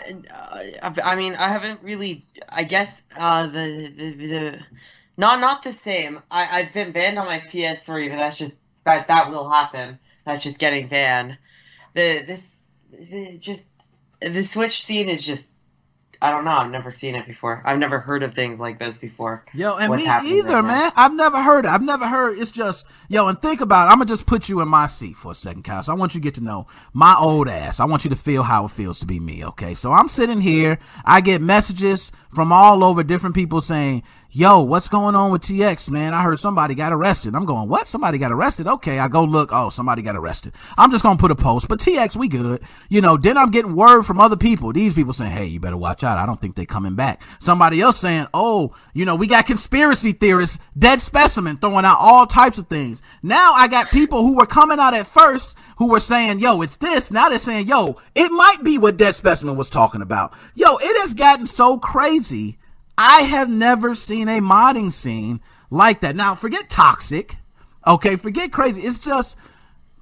I 0.83 1.15
mean, 1.17 1.35
I 1.35 1.49
haven't 1.49 1.83
really. 1.83 2.25
I 2.49 2.65
guess 2.65 3.03
uh, 3.17 3.47
the, 3.47 3.93
the 3.97 4.27
the 4.29 4.59
not 5.17 5.41
not 5.41 5.63
the 5.63 5.73
same. 5.73 6.23
I 6.31 6.61
I've 6.61 6.73
been 6.73 6.93
banned 6.93 7.19
on 7.19 7.27
my 7.27 7.41
PS3, 7.41 8.09
but 8.09 8.17
that's 8.17 8.37
just 8.37 8.55
that 8.85 9.09
that 9.09 9.31
will 9.31 9.51
happen. 9.51 9.99
That's 10.25 10.43
just 10.43 10.59
getting 10.59 10.89
banned. 10.89 11.37
The 11.95 12.23
this 12.23 12.49
the, 12.91 13.37
just 13.39 13.67
the 14.21 14.43
Switch 14.43 14.83
scene 14.83 15.09
is 15.09 15.23
just 15.23 15.45
I 16.21 16.31
don't 16.33 16.45
know. 16.45 16.51
I've 16.51 16.71
never 16.71 16.91
seen 16.91 17.15
it 17.15 17.27
before. 17.27 17.63
I've 17.65 17.79
never 17.79 18.01
heard 18.01 18.25
of 18.25 18.35
things 18.35 18.59
like 18.59 18.81
this 18.81 18.99
before. 18.99 19.45
Yo, 19.55 19.77
and 19.77 19.95
me 19.95 20.05
either, 20.09 20.57
right 20.57 20.65
man. 20.65 20.93
I've 20.97 21.15
never 21.15 21.41
heard 21.43 21.65
it. 21.65 21.69
I've 21.69 21.83
never 21.83 22.09
heard. 22.09 22.39
It's 22.39 22.51
just 22.51 22.87
yo, 23.09 23.29
and 23.29 23.41
think 23.41 23.61
about. 23.61 23.87
it. 23.87 23.93
I'm 23.93 23.99
gonna 23.99 24.07
just 24.07 24.27
put 24.27 24.49
you 24.49 24.61
in 24.61 24.69
my 24.69 24.89
seat 24.89 25.17
for 25.17 25.31
a 25.33 25.35
second, 25.35 25.63
Kyle. 25.63 25.83
So 25.83 25.93
I 25.93 25.95
want 25.95 26.15
you 26.15 26.21
to 26.21 26.25
get 26.25 26.35
to 26.35 26.41
know 26.41 26.67
my 26.93 27.15
old 27.15 27.49
ass. 27.49 27.79
I 27.79 27.85
want 27.85 28.05
you 28.05 28.11
to 28.11 28.17
feel 28.17 28.43
how 28.43 28.65
it 28.65 28.73
feels 28.73 28.99
to 28.99 29.07
be 29.07 29.21
me. 29.21 29.45
Okay, 29.45 29.75
so 29.75 29.93
I'm 29.93 30.09
sitting 30.09 30.41
here. 30.41 30.81
I 31.05 31.21
get 31.21 31.41
messages 31.41 32.11
from 32.35 32.53
all 32.53 32.83
over 32.83 33.05
different 33.05 33.37
people 33.37 33.61
saying, 33.61 34.03
yo, 34.31 34.61
what's 34.61 34.89
going 34.89 35.15
on 35.15 35.31
with 35.33 35.43
TX, 35.43 35.91
man? 35.91 36.13
I 36.13 36.23
heard 36.23 36.39
somebody 36.39 36.75
got 36.75 36.93
arrested. 36.93 37.35
I'm 37.35 37.47
going, 37.47 37.69
what? 37.69 37.87
Somebody 37.87 38.19
got 38.19 38.31
arrested? 38.31 38.67
Okay, 38.67 38.99
I 38.99 39.09
go 39.09 39.25
look. 39.25 39.51
Oh, 39.53 39.71
somebody 39.71 40.03
got 40.03 40.17
arrested. 40.17 40.53
I'm 40.77 40.91
just 40.91 41.03
gonna 41.03 41.19
put 41.19 41.31
a 41.31 41.35
post, 41.35 41.69
but 41.69 41.79
TX, 41.79 42.17
we 42.17 42.29
good. 42.29 42.63
You 42.89 43.01
know, 43.01 43.17
then 43.17 43.39
I'm 43.39 43.51
getting 43.51 43.75
word 43.75 44.03
from 44.03 44.21
other 44.21 44.37
people. 44.37 44.73
These 44.73 44.95
people 44.95 45.13
saying, 45.13 45.33
hey, 45.33 45.47
you 45.47 45.61
better 45.61 45.77
watch 45.77 46.05
out. 46.05 46.19
I 46.19 46.27
don't 46.27 46.41
think 46.41 46.57
they 46.57 46.67
coming 46.67 46.95
back. 46.95 47.23
Somebody 47.39 47.81
else 47.81 47.99
saying, 47.99 48.27
oh, 48.35 48.75
you 48.93 49.05
know, 49.05 49.17
we 49.17 49.27
got 49.27 49.47
conspiracy 49.47 50.13
theorists, 50.13 50.59
dead 50.79 51.01
specimen 51.01 51.57
throwing 51.57 51.85
out 51.85 51.97
all 51.99 52.27
types 52.27 52.59
of 52.59 52.67
things. 52.69 53.03
Now 53.23 53.53
I 53.55 53.69
got 53.69 53.91
people 53.91 54.23
who 54.23 54.37
were 54.37 54.47
coming 54.47 54.79
out 54.79 54.95
at 54.95 55.07
first 55.07 55.57
who 55.79 55.89
were 55.89 56.01
saying, 56.01 56.41
yo, 56.41 56.61
it's 56.61 56.77
this. 56.77 57.11
Now 57.11 57.29
they're 57.29 57.39
saying, 57.39 57.67
yo, 57.67 57.97
it 58.15 58.31
might 58.31 58.63
be 58.63 58.79
what 58.79 58.97
dead 58.97 59.15
specimen 59.15 59.57
was 59.57 59.71
talking 59.71 60.03
about. 60.03 60.35
Yo, 60.55 60.77
it 60.77 61.01
has 61.01 61.15
gotten 61.15 61.47
so 61.47 61.79
crazy 61.79 62.59
I 62.99 63.23
have 63.23 63.49
never 63.49 63.95
seen 63.95 64.29
a 64.29 64.41
modding 64.41 64.91
scene 64.91 65.41
like 65.71 66.01
that. 66.01 66.17
Now, 66.17 66.35
forget 66.35 66.69
toxic. 66.69 67.37
Okay, 67.87 68.17
forget 68.17 68.53
crazy. 68.53 68.83
It's 68.83 68.99
just 68.99 69.39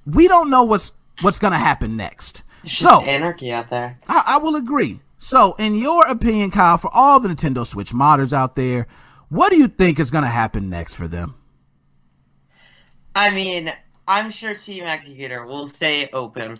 we 0.05 0.27
don't 0.27 0.49
know 0.49 0.63
what's 0.63 0.91
what's 1.21 1.37
gonna 1.37 1.59
happen 1.59 1.95
next. 1.95 2.41
So 2.65 3.01
anarchy 3.03 3.51
out 3.51 3.69
there. 3.69 3.99
I, 4.09 4.23
I 4.27 4.37
will 4.39 4.55
agree. 4.55 4.99
So, 5.19 5.53
in 5.53 5.75
your 5.75 6.05
opinion, 6.07 6.51
Kyle, 6.51 6.77
for 6.77 6.89
all 6.93 7.19
the 7.19 7.29
Nintendo 7.29 7.65
Switch 7.65 7.91
modders 7.91 8.33
out 8.33 8.55
there, 8.55 8.87
what 9.29 9.51
do 9.51 9.57
you 9.57 9.67
think 9.67 9.99
is 9.99 10.09
gonna 10.09 10.27
happen 10.27 10.69
next 10.69 10.95
for 10.95 11.07
them? 11.07 11.35
I 13.15 13.29
mean, 13.29 13.71
I'm 14.07 14.31
sure 14.31 14.55
Team 14.55 14.83
Xecuter 14.83 15.45
will 15.45 15.67
stay 15.67 16.09
open. 16.13 16.57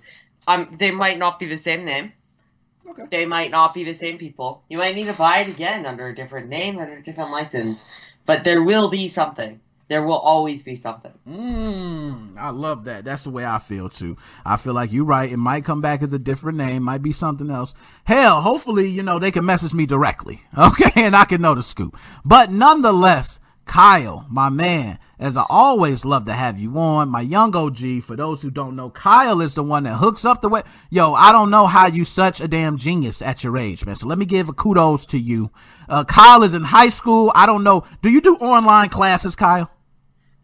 Um, 0.48 0.76
they 0.78 0.92
might 0.92 1.18
not 1.18 1.40
be 1.40 1.46
the 1.48 1.58
same 1.58 1.84
name. 1.84 2.14
Okay. 2.90 3.04
They 3.10 3.26
might 3.26 3.52
not 3.52 3.74
be 3.74 3.84
the 3.84 3.94
same 3.94 4.18
people. 4.18 4.64
You 4.70 4.78
might 4.78 4.96
need 4.96 5.06
to 5.06 5.14
buy 5.14 5.40
it 5.40 5.48
again 5.48 5.86
under 5.86 6.08
a 6.08 6.16
different 6.16 6.50
name, 6.50 6.80
under 6.80 6.98
a 6.98 7.04
different 7.04 7.32
license. 7.32 7.86
But 8.26 8.44
there 8.44 8.64
will 8.64 8.90
be 8.90 9.08
something. 9.08 9.60
There 9.90 10.06
will 10.06 10.18
always 10.18 10.64
be 10.64 10.76
something. 10.76 11.14
Mm, 11.26 12.38
I 12.38 12.50
love 12.50 12.84
that. 12.86 13.06
That's 13.06 13.24
the 13.24 13.30
way 13.30 13.46
I 13.46 13.60
feel 13.60 13.88
too. 13.88 14.18
I 14.46 14.58
feel 14.58 14.74
like 14.74 14.92
you're 14.92 15.06
right. 15.06 15.32
It 15.32 15.38
might 15.38 15.64
come 15.64 15.80
back 15.80 16.02
as 16.02 16.12
a 16.12 16.20
different 16.20 16.58
name, 16.58 16.84
might 16.84 17.02
be 17.02 17.14
something 17.14 17.50
else. 17.50 17.74
Hell, 18.04 18.42
hopefully, 18.42 18.90
you 18.90 19.02
know, 19.02 19.18
they 19.18 19.32
can 19.32 19.46
message 19.46 19.74
me 19.74 19.86
directly. 19.86 20.42
Okay, 20.58 20.92
and 21.06 21.16
I 21.16 21.26
can 21.26 21.42
know 21.42 21.56
the 21.56 21.64
scoop. 21.64 21.98
But 22.26 22.52
nonetheless, 22.52 23.40
Kyle, 23.68 24.26
my 24.30 24.50
man, 24.50 24.98
as 25.20 25.38
I 25.38 25.46
always 25.50 26.06
love 26.06 26.26
to 26.26 26.34
have 26.34 26.58
you 26.58 26.78
on, 26.78 27.10
my 27.10 27.22
young 27.22 27.56
OG. 27.56 28.04
For 28.04 28.16
those 28.16 28.42
who 28.42 28.50
don't 28.50 28.76
know, 28.76 28.90
Kyle 28.90 29.42
is 29.42 29.54
the 29.54 29.64
one 29.64 29.84
that 29.84 29.98
hooks 29.98 30.26
up 30.26 30.42
the 30.42 30.50
way. 30.50 30.64
Yo, 30.90 31.14
I 31.14 31.32
don't 31.32 31.50
know 31.50 31.68
how 31.68 31.88
you 31.88 32.06
such 32.06 32.40
a 32.42 32.48
damn 32.48 32.78
genius 32.78 33.22
at 33.22 33.44
your 33.44 33.58
age, 33.58 33.86
man. 33.86 33.96
So 33.96 34.08
let 34.08 34.18
me 34.18 34.26
give 34.26 34.50
a 34.50 34.54
kudos 34.54 35.06
to 35.08 35.20
you. 35.20 35.52
Uh, 35.90 36.04
Kyle 36.04 36.44
is 36.44 36.54
in 36.54 36.64
high 36.64 36.90
school. 36.90 37.32
I 37.36 37.46
don't 37.46 37.64
know. 37.64 37.84
Do 38.02 38.10
you 38.10 38.22
do 38.22 38.36
online 38.38 38.90
classes, 38.90 39.36
Kyle? 39.36 39.70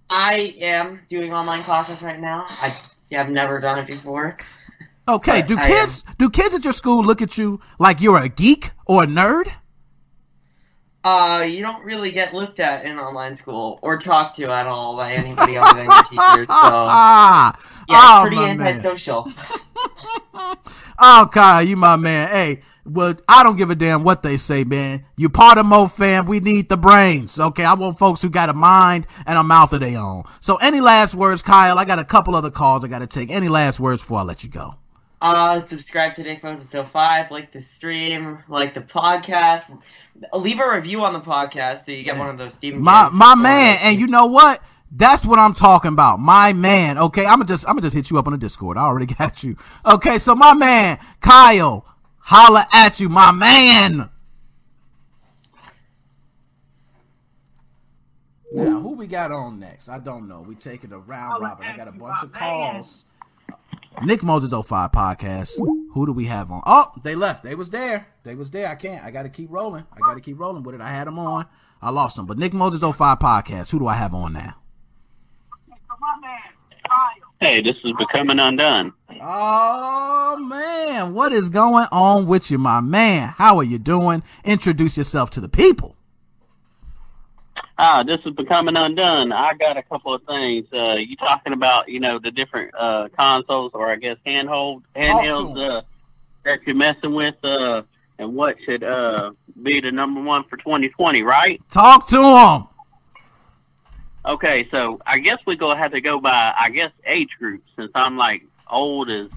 I 0.09 0.55
am 0.59 1.01
doing 1.09 1.33
online 1.33 1.63
classes 1.63 2.01
right 2.03 2.19
now. 2.19 2.45
I 2.47 2.75
have 3.11 3.29
never 3.29 3.59
done 3.59 3.79
it 3.79 3.87
before. 3.87 4.37
Okay. 5.07 5.41
Do 5.41 5.57
kids 5.57 6.03
do 6.17 6.29
kids 6.29 6.55
at 6.55 6.63
your 6.63 6.73
school 6.73 7.03
look 7.03 7.21
at 7.21 7.37
you 7.37 7.59
like 7.79 7.99
you're 7.99 8.21
a 8.21 8.29
geek 8.29 8.71
or 8.85 9.03
a 9.03 9.07
nerd? 9.07 9.51
Uh, 11.03 11.45
you 11.47 11.61
don't 11.61 11.83
really 11.83 12.11
get 12.11 12.33
looked 12.33 12.61
at 12.61 12.85
in 12.85 12.97
online 12.97 13.35
school 13.35 13.77
or 13.81 13.97
talked 13.97 14.37
to 14.37 14.49
at 14.49 14.67
all 14.67 14.95
by 14.95 15.11
anybody 15.11 15.57
other 15.57 15.77
than 15.77 15.89
your 15.89 16.03
teachers. 16.09 16.47
So 16.47 16.53
yeah, 16.53 17.53
oh, 17.89 18.25
pretty 18.25 18.37
antisocial. 18.37 19.29
oh, 20.99 21.29
Kyle, 21.31 21.61
you 21.61 21.75
my 21.75 21.97
man. 21.97 22.29
Hey, 22.29 22.61
well, 22.85 23.15
I 23.27 23.43
don't 23.43 23.57
give 23.57 23.69
a 23.69 23.75
damn 23.75 24.03
what 24.03 24.23
they 24.23 24.37
say, 24.37 24.63
man. 24.63 25.05
You 25.17 25.29
part 25.29 25.57
of 25.57 25.65
Mo 25.65 25.87
fam. 25.87 26.25
We 26.25 26.39
need 26.39 26.69
the 26.69 26.77
brains. 26.77 27.37
Okay, 27.37 27.65
I 27.65 27.73
want 27.73 27.99
folks 27.99 28.21
who 28.21 28.29
got 28.29 28.49
a 28.49 28.53
mind 28.53 29.05
and 29.25 29.37
a 29.37 29.43
mouth 29.43 29.73
of 29.73 29.81
their 29.81 29.97
own. 29.97 30.23
So, 30.39 30.55
any 30.57 30.79
last 30.79 31.15
words, 31.15 31.41
Kyle? 31.41 31.77
I 31.77 31.85
got 31.85 31.99
a 31.99 32.05
couple 32.05 32.35
other 32.35 32.51
calls 32.51 32.85
I 32.85 32.87
got 32.87 32.99
to 32.99 33.07
take. 33.07 33.29
Any 33.29 33.49
last 33.49 33.79
words 33.79 34.01
before 34.01 34.19
I 34.19 34.23
let 34.23 34.43
you 34.43 34.49
go? 34.49 34.75
Uh, 35.23 35.61
subscribe 35.61 36.13
to 36.15 36.21
Nick 36.21 36.43
Moses 36.43 36.67
05, 36.67 37.31
like 37.31 37.53
the 37.53 37.61
stream, 37.61 38.39
like 38.49 38.73
the 38.73 38.81
podcast 38.81 39.71
leave 40.33 40.59
a 40.59 40.75
review 40.75 41.03
on 41.03 41.13
the 41.13 41.19
podcast 41.19 41.85
so 41.85 41.91
you 41.91 42.03
get 42.03 42.17
one 42.17 42.29
of 42.29 42.37
those 42.37 42.53
Steven. 42.53 42.81
My 42.81 43.09
my 43.09 43.35
man, 43.35 43.77
and 43.81 43.99
you 43.99 44.07
know 44.07 44.25
what? 44.25 44.61
That's 44.91 45.25
what 45.25 45.39
I'm 45.39 45.53
talking 45.53 45.93
about. 45.93 46.19
My 46.19 46.53
man. 46.53 46.97
Okay, 46.97 47.25
I'm 47.25 47.39
gonna 47.39 47.45
just 47.45 47.65
I'm 47.67 47.75
gonna 47.75 47.83
just 47.83 47.95
hit 47.95 48.11
you 48.11 48.19
up 48.19 48.27
on 48.27 48.33
the 48.33 48.37
Discord. 48.37 48.77
I 48.77 48.81
already 48.81 49.05
got 49.17 49.43
you. 49.43 49.55
Okay, 49.85 50.19
so 50.19 50.35
my 50.35 50.53
man, 50.53 50.99
Kyle, 51.21 51.85
holla 52.19 52.67
at 52.73 52.99
you, 52.99 53.09
my 53.09 53.31
man. 53.31 54.09
Now, 58.55 58.79
who 58.81 58.89
we 58.89 59.07
got 59.07 59.31
on 59.31 59.59
next? 59.59 59.89
I 59.89 59.97
don't 59.97 60.27
know. 60.27 60.41
We 60.41 60.53
taking 60.53 60.91
a 60.91 60.99
round 60.99 61.41
robin. 61.41 61.65
I 61.65 61.75
got 61.75 61.87
a 61.87 61.91
bunch 61.91 62.21
of 62.21 62.31
calls. 62.31 63.05
Nick 64.03 64.23
Moses 64.23 64.51
05 64.51 64.91
podcast. 64.91 65.57
Who 65.93 66.05
do 66.05 66.13
we 66.13 66.25
have 66.25 66.51
on? 66.51 66.61
Oh, 66.65 66.91
they 67.03 67.15
left. 67.15 67.43
They 67.43 67.55
was 67.55 67.69
there. 67.69 68.07
They 68.23 68.35
was 68.35 68.51
there. 68.51 68.67
I 68.67 68.75
can't. 68.75 69.03
I 69.03 69.11
got 69.11 69.23
to 69.23 69.29
keep 69.29 69.51
rolling. 69.51 69.85
I 69.93 69.99
got 69.99 70.15
to 70.15 70.21
keep 70.21 70.39
rolling 70.39 70.63
with 70.63 70.75
it. 70.75 70.81
I 70.81 70.89
had 70.89 71.07
them 71.07 71.19
on. 71.19 71.45
I 71.81 71.89
lost 71.89 72.15
them. 72.15 72.25
But 72.25 72.37
Nick 72.37 72.53
Moses 72.53 72.81
05 72.81 73.19
podcast. 73.19 73.71
Who 73.71 73.79
do 73.79 73.87
I 73.87 73.93
have 73.93 74.13
on 74.13 74.33
now? 74.33 74.55
Hey, 77.39 77.61
this 77.61 77.75
is 77.83 77.91
Becoming 77.99 78.39
Undone. 78.39 78.93
Oh 79.21 80.37
man, 80.37 81.13
what 81.13 81.33
is 81.33 81.49
going 81.49 81.87
on 81.91 82.25
with 82.25 82.49
you, 82.49 82.57
my 82.57 82.79
man? 82.79 83.33
How 83.37 83.57
are 83.57 83.63
you 83.63 83.77
doing? 83.77 84.23
Introduce 84.45 84.97
yourself 84.97 85.29
to 85.31 85.41
the 85.41 85.49
people. 85.49 85.97
Ah, 87.85 88.01
this 88.01 88.21
is 88.25 88.33
Becoming 88.33 88.77
Undone. 88.77 89.33
I 89.33 89.55
got 89.55 89.75
a 89.75 89.83
couple 89.83 90.13
of 90.13 90.23
things. 90.23 90.65
Uh, 90.71 90.93
you 90.93 91.17
talking 91.17 91.51
about, 91.51 91.89
you 91.89 91.99
know, 91.99 92.17
the 92.17 92.31
different 92.31 92.73
uh, 92.73 93.09
consoles 93.13 93.71
or 93.73 93.91
I 93.91 93.97
guess 93.97 94.15
handhold 94.25 94.83
handhelds 94.95 95.57
uh, 95.57 95.81
that 96.45 96.59
you're 96.65 96.77
messing 96.77 97.13
with, 97.13 97.35
uh, 97.43 97.81
and 98.17 98.35
what 98.35 98.55
should 98.63 98.85
uh, 98.85 99.31
be 99.61 99.81
the 99.81 99.91
number 99.91 100.21
one 100.21 100.45
for 100.45 100.55
2020, 100.55 101.23
right? 101.23 101.61
Talk 101.69 102.07
to 102.07 102.21
them. 102.21 102.67
Okay, 104.33 104.65
so 104.71 105.01
I 105.05 105.17
guess 105.17 105.39
we 105.45 105.57
go 105.57 105.75
have 105.75 105.91
to 105.91 105.99
go 105.99 106.21
by 106.21 106.53
I 106.57 106.69
guess 106.69 106.91
age 107.05 107.31
group 107.37 107.63
since 107.75 107.91
I'm 107.93 108.15
like 108.15 108.43
old 108.71 109.09
as 109.09 109.29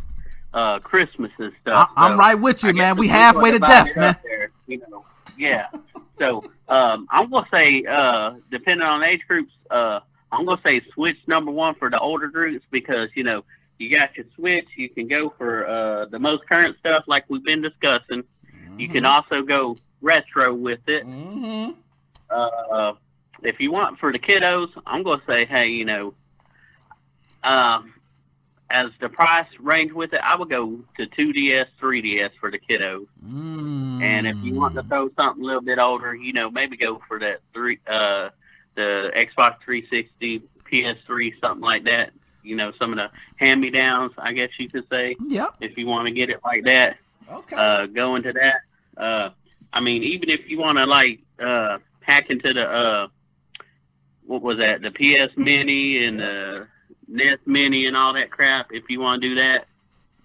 uh 0.54 0.78
Christmas 0.78 1.32
and 1.38 1.52
stuff. 1.62 1.90
I, 1.96 2.06
am 2.06 2.12
so 2.12 2.18
right 2.18 2.36
with 2.36 2.62
you, 2.62 2.68
I 2.68 2.74
man. 2.74 2.96
We 2.96 3.08
halfway 3.08 3.50
to 3.50 3.58
death, 3.58 3.96
man. 3.96 4.16
there, 4.22 4.50
you 4.68 4.80
know, 4.88 5.04
yeah. 5.36 5.66
So 6.18 6.44
um, 6.68 7.06
I'm 7.10 7.30
gonna 7.30 7.46
say, 7.50 7.84
uh, 7.84 8.34
depending 8.50 8.86
on 8.86 9.02
age 9.02 9.22
groups, 9.28 9.52
uh, 9.70 10.00
I'm 10.32 10.44
gonna 10.44 10.60
say 10.62 10.80
Switch 10.92 11.18
number 11.26 11.50
one 11.50 11.74
for 11.74 11.90
the 11.90 11.98
older 11.98 12.28
groups 12.28 12.64
because 12.70 13.08
you 13.14 13.24
know 13.24 13.44
you 13.78 13.96
got 13.96 14.16
your 14.16 14.26
Switch. 14.34 14.68
You 14.76 14.88
can 14.88 15.08
go 15.08 15.32
for 15.36 15.66
uh, 15.66 16.06
the 16.06 16.18
most 16.18 16.46
current 16.48 16.78
stuff 16.78 17.04
like 17.06 17.24
we've 17.28 17.44
been 17.44 17.62
discussing. 17.62 18.24
You 18.78 18.88
can 18.88 19.06
also 19.06 19.42
go 19.42 19.76
retro 20.02 20.52
with 20.54 20.80
it. 20.86 21.06
Mm-hmm. 21.06 21.70
Uh, 22.28 22.92
if 23.42 23.60
you 23.60 23.72
want 23.72 23.98
for 23.98 24.12
the 24.12 24.18
kiddos, 24.18 24.68
I'm 24.86 25.02
gonna 25.02 25.22
say, 25.26 25.46
hey, 25.46 25.68
you 25.68 25.84
know, 25.84 26.14
um, 27.42 27.94
as 28.70 28.90
the 29.00 29.08
price 29.08 29.46
range 29.60 29.92
with 29.92 30.12
it, 30.12 30.20
I 30.22 30.36
would 30.36 30.50
go 30.50 30.80
to 30.96 31.06
2DS, 31.06 31.66
3DS 31.80 32.30
for 32.40 32.50
the 32.50 32.58
kiddos. 32.58 33.06
Mm. 33.24 34.02
And 34.02 34.26
if 34.26 34.36
you 34.42 34.54
want 34.54 34.74
to 34.74 34.82
throw 34.82 35.08
something 35.14 35.42
a 35.42 35.46
little 35.46 35.60
bit 35.62 35.78
older, 35.78 36.14
you 36.14 36.32
know, 36.32 36.50
maybe 36.50 36.76
go 36.76 37.00
for 37.06 37.18
that 37.20 37.40
three, 37.54 37.78
uh, 37.86 38.30
the 38.74 39.10
Xbox 39.16 39.56
360, 39.64 40.42
PS3, 40.70 41.40
something 41.40 41.62
like 41.62 41.84
that. 41.84 42.10
You 42.42 42.56
know, 42.56 42.72
some 42.78 42.92
of 42.92 42.96
the 42.96 43.08
hand-me-downs, 43.36 44.12
I 44.18 44.32
guess 44.32 44.50
you 44.58 44.68
could 44.68 44.88
say, 44.88 45.16
Yep. 45.26 45.54
if 45.60 45.76
you 45.76 45.86
want 45.86 46.06
to 46.06 46.12
get 46.12 46.30
it 46.30 46.40
like 46.44 46.64
that. 46.64 46.96
Okay. 47.30 47.56
Uh, 47.56 47.86
go 47.86 48.16
into 48.16 48.32
that. 48.32 49.00
Uh, 49.00 49.30
I 49.72 49.80
mean, 49.80 50.02
even 50.02 50.28
if 50.30 50.48
you 50.48 50.58
want 50.58 50.78
to 50.78 50.84
like 50.84 51.20
uh, 51.44 51.78
hack 52.00 52.26
into 52.30 52.52
the 52.52 52.62
uh, 52.62 53.08
what 54.26 54.42
was 54.42 54.58
that, 54.58 54.80
the 54.82 54.90
PS 54.90 55.36
Mini 55.36 56.04
and 56.04 56.18
the 56.20 56.66
NES 57.08 57.38
Mini 57.46 57.86
and 57.86 57.96
all 57.96 58.14
that 58.14 58.30
crap, 58.30 58.68
if 58.72 58.84
you 58.88 59.00
want 59.00 59.22
to 59.22 59.28
do 59.28 59.34
that. 59.36 59.66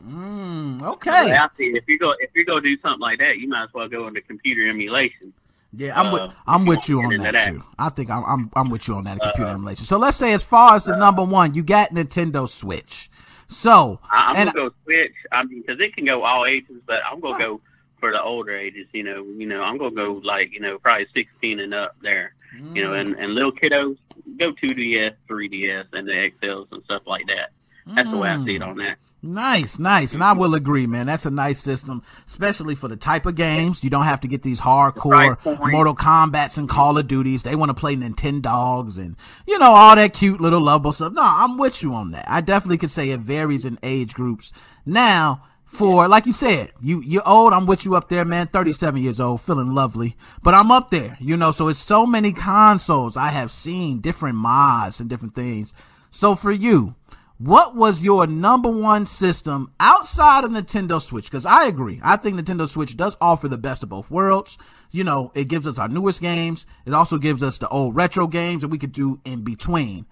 mm, 0.04 0.82
okay. 0.84 1.38
If 1.58 1.88
you 1.88 2.00
go 2.00 2.14
if 2.20 2.32
you 2.36 2.46
go 2.46 2.60
do 2.60 2.78
something 2.82 3.00
like 3.00 3.20
that, 3.20 3.38
you 3.38 3.48
might 3.48 3.64
as 3.66 3.70
well 3.74 3.88
go 3.88 4.08
into 4.08 4.22
computer 4.22 4.68
emulation. 4.70 5.34
Yeah, 5.74 5.98
I'm 6.00 6.12
with 6.12 6.22
uh, 6.24 6.32
I'm 6.48 6.66
with 6.66 6.90
you 6.90 7.02
on 7.02 7.10
get 7.18 7.32
that, 7.32 7.48
too. 7.48 7.64
I 7.80 7.90
think 7.90 8.10
I'm 8.10 8.24
I'm 8.26 8.52
I'm 8.56 8.70
with 8.70 8.88
you 8.88 8.96
on 8.96 9.06
that 9.06 9.14
in 9.14 9.20
computer 9.20 9.52
Uh, 9.52 9.54
emulation. 9.54 9.86
So 9.86 9.98
let's 9.98 10.18
say 10.18 10.34
as 10.34 10.44
far 10.44 10.76
as 10.76 10.86
the 10.86 10.96
number 10.98 11.24
one, 11.24 11.54
you 11.54 11.64
got 11.64 11.92
Nintendo 11.92 12.48
Switch. 12.50 13.10
So 13.48 14.00
I, 14.12 14.32
I'm 14.32 14.36
and 14.36 14.54
gonna 14.54 14.70
go 14.70 14.76
Switch. 14.84 15.14
I 15.32 15.44
mean, 15.44 15.62
because 15.62 15.80
it 15.80 15.96
can 15.96 16.06
go 16.06 16.24
all 16.24 16.46
ages, 16.46 16.82
but 16.86 16.98
I'm 17.10 17.20
gonna 17.22 17.38
go 17.38 17.62
for 18.00 18.12
the 18.12 18.22
older 18.22 18.56
ages. 18.58 18.88
You 18.92 19.04
know, 19.04 19.24
you 19.24 19.46
know, 19.46 19.62
I'm 19.62 19.78
gonna 19.78 19.96
go 19.96 20.20
like 20.24 20.52
you 20.52 20.60
know 20.60 20.78
probably 20.78 21.08
16 21.14 21.60
and 21.60 21.74
up 21.74 21.96
there. 22.02 22.34
You 22.58 22.84
know, 22.84 22.92
mm. 22.92 23.02
and 23.02 23.16
and 23.16 23.34
little 23.34 23.54
kiddos 23.54 23.98
go 24.38 24.52
2DS, 24.52 25.16
3DS, 25.30 25.86
and 25.94 26.08
the 26.08 26.30
XLs 26.42 26.68
and 26.72 26.84
stuff 26.84 27.04
like 27.06 27.26
that. 27.28 27.52
That's 27.96 28.10
the 28.10 28.18
way 28.18 28.30
I 28.30 28.44
see 28.44 28.56
it 28.56 28.62
mm. 28.62 28.68
on 28.68 28.78
that. 28.78 28.98
Nice, 29.24 29.78
nice. 29.78 30.16
And 30.16 30.24
I 30.24 30.34
will 30.34 30.56
agree, 30.56 30.88
man. 30.88 31.06
That's 31.06 31.28
a 31.28 31.32
nice 31.32 31.60
system, 31.60 32.02
especially 32.26 32.74
for 32.74 32.88
the 32.88 32.96
type 32.96 33.28
of 33.28 33.36
games. 33.36 33.84
You 33.84 33.92
don't 33.92 34.06
have 34.06 34.22
to 34.22 34.28
get 34.28 34.42
these 34.42 34.62
hardcore. 34.62 35.38
Mortal 35.72 35.96
Kombats 35.96 36.58
and 36.58 36.68
Call 36.68 36.98
of 36.98 37.08
Duties. 37.08 37.44
They 37.44 37.56
want 37.56 37.70
to 37.70 37.76
play 37.76 37.96
Nintendogs 37.96 38.98
and, 38.98 39.16
you 39.46 39.60
know, 39.60 39.74
all 39.74 39.96
that 39.96 40.14
cute 40.14 40.42
little 40.42 40.62
lovable 40.62 40.92
stuff. 40.92 41.14
No, 41.14 41.22
I'm 41.24 41.58
with 41.58 41.84
you 41.84 41.94
on 41.94 42.12
that. 42.12 42.26
I 42.28 42.42
definitely 42.42 42.80
could 42.80 42.90
say 42.90 43.12
it 43.12 43.20
varies 43.20 43.64
in 43.64 43.78
age 43.84 44.16
groups. 44.16 44.52
Now, 44.88 45.44
for, 45.72 46.08
like 46.10 46.26
you 46.26 46.34
said, 46.34 46.74
you, 46.82 47.02
you're 47.02 47.28
old. 47.28 47.54
I'm 47.54 47.66
with 47.66 47.86
you 47.86 47.96
up 47.96 48.10
there, 48.10 48.26
man. 48.26 48.48
37 48.48 49.02
years 49.02 49.22
old, 49.22 49.40
feeling 49.40 49.74
lovely, 49.74 50.18
but 50.44 50.54
I'm 50.54 50.70
up 50.70 50.92
there, 50.92 51.18
you 51.20 51.38
know, 51.38 51.52
so 51.52 51.70
it's 51.70 51.80
so 51.80 52.06
many 52.06 52.34
consoles 52.34 53.16
I 53.16 53.30
have 53.30 53.52
seen, 53.52 54.02
different 54.02 54.36
mods 54.36 55.00
and 55.00 55.10
different 55.10 55.34
things. 55.34 55.74
So 56.12 56.36
for 56.36 56.52
you, 56.52 56.96
what 57.38 57.74
was 57.76 58.04
your 58.04 58.28
number 58.28 58.70
one 58.70 59.06
system 59.06 59.72
outside 59.80 60.44
of 60.44 60.52
Nintendo 60.52 61.02
Switch? 61.02 61.32
Because 61.32 61.46
I 61.46 61.68
agree. 61.68 62.02
I 62.04 62.18
think 62.18 62.38
Nintendo 62.38 62.68
Switch 62.68 62.98
does 62.98 63.16
offer 63.22 63.48
the 63.48 63.58
best 63.58 63.82
of 63.82 63.90
both 63.90 64.12
worlds. 64.12 64.58
You 64.92 65.06
know, 65.06 65.32
it 65.34 65.48
gives 65.48 65.66
us 65.66 65.80
our 65.80 65.88
newest 65.88 66.22
games. 66.22 66.66
It 66.86 66.94
also 66.94 67.18
gives 67.18 67.42
us 67.42 67.58
the 67.58 67.70
old 67.70 67.96
retro 67.96 68.28
games 68.28 68.62
that 68.62 68.68
we 68.68 68.78
could 68.78 68.92
do 68.92 69.22
in 69.24 69.44
between. 69.44 70.06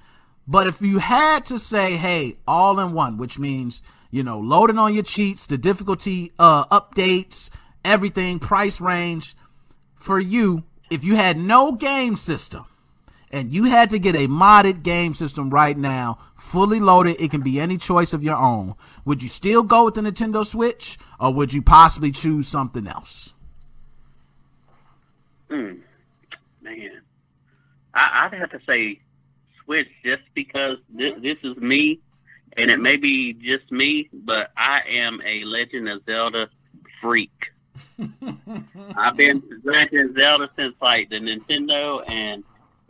But 0.48 0.68
if 0.68 0.82
you 0.82 0.98
had 0.98 1.46
to 1.48 1.60
say, 1.60 1.98
hey, 1.98 2.40
all 2.48 2.80
in 2.80 2.94
one, 2.94 3.18
which 3.18 3.38
means, 3.38 3.84
you 4.12 4.24
know, 4.24 4.40
loading 4.40 4.80
on 4.80 4.94
your 4.94 5.04
cheats, 5.04 5.48
the 5.48 5.58
difficulty 5.58 6.32
uh, 6.40 6.66
updates, 6.66 7.50
everything, 7.86 8.40
price 8.40 8.82
range, 8.82 9.36
for 9.96 10.20
you, 10.20 10.64
if 10.90 11.04
you 11.04 11.16
had 11.16 11.38
no 11.38 11.74
game 11.74 12.16
system, 12.16 12.66
and 13.32 13.52
you 13.52 13.66
had 13.66 13.92
to 13.92 14.00
get 14.00 14.16
a 14.16 14.28
modded 14.28 14.82
game 14.82 15.14
system 15.14 15.50
right 15.50 15.78
now, 15.78 16.18
fully 16.36 16.80
loaded, 16.80 17.18
it 17.20 17.30
can 17.30 17.42
be 17.42 17.60
any 17.60 17.78
choice 17.78 18.14
of 18.14 18.24
your 18.24 18.38
own. 18.38 18.74
Would 19.06 19.22
you 19.22 19.30
still 19.30 19.62
go 19.62 19.86
with 19.86 19.94
the 19.94 20.02
Nintendo 20.02 20.46
Switch, 20.46 20.98
or 21.20 21.34
would 21.34 21.54
you 21.54 21.62
possibly 21.62 22.12
choose 22.12 22.48
something 22.48 22.88
else? 22.88 23.36
Hmm. 25.50 25.74
Man, 26.62 27.02
I, 27.94 28.26
I'd 28.26 28.34
have 28.34 28.52
to 28.52 28.60
say 28.66 29.00
Switch 29.64 29.88
just 30.04 30.24
because 30.34 30.78
this 30.90 31.38
is 31.44 31.58
me, 31.58 32.00
and 32.60 32.70
it 32.70 32.78
may 32.78 32.98
be 32.98 33.34
just 33.34 33.72
me, 33.72 34.10
but 34.12 34.52
I 34.58 34.82
am 34.90 35.22
a 35.26 35.44
Legend 35.46 35.88
of 35.88 36.04
Zelda 36.06 36.50
freak. 37.02 37.32
I've 38.98 39.16
been 39.16 39.42
Legend 39.64 40.10
of 40.10 40.16
Zelda 40.16 40.50
since 40.58 40.76
like 40.82 41.10
the 41.10 41.20
Nintendo 41.20 42.04
and 42.12 42.44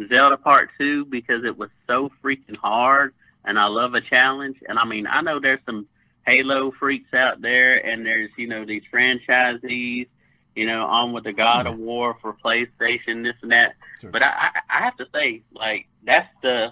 Zelda 0.07 0.37
Part 0.37 0.71
Two 0.77 1.05
because 1.05 1.43
it 1.43 1.55
was 1.55 1.69
so 1.85 2.11
freaking 2.23 2.57
hard, 2.57 3.13
and 3.45 3.59
I 3.59 3.65
love 3.67 3.93
a 3.93 4.01
challenge. 4.01 4.57
And 4.67 4.79
I 4.79 4.85
mean, 4.85 5.05
I 5.05 5.21
know 5.21 5.39
there's 5.39 5.59
some 5.65 5.87
Halo 6.25 6.71
freaks 6.71 7.13
out 7.13 7.41
there, 7.41 7.77
and 7.77 8.03
there's 8.03 8.31
you 8.37 8.47
know 8.47 8.65
these 8.65 8.83
franchisees, 8.91 10.07
you 10.55 10.65
know, 10.65 10.85
on 10.85 11.13
with 11.13 11.25
the 11.25 11.33
God 11.33 11.67
of 11.67 11.75
mm. 11.75 11.79
War 11.79 12.17
for 12.21 12.33
PlayStation, 12.33 13.23
this 13.23 13.35
and 13.43 13.51
that. 13.51 13.75
Sure. 14.01 14.09
But 14.09 14.23
I, 14.23 14.27
I, 14.27 14.79
I 14.79 14.83
have 14.83 14.97
to 14.97 15.05
say, 15.13 15.43
like 15.53 15.87
that's 16.03 16.29
the 16.41 16.69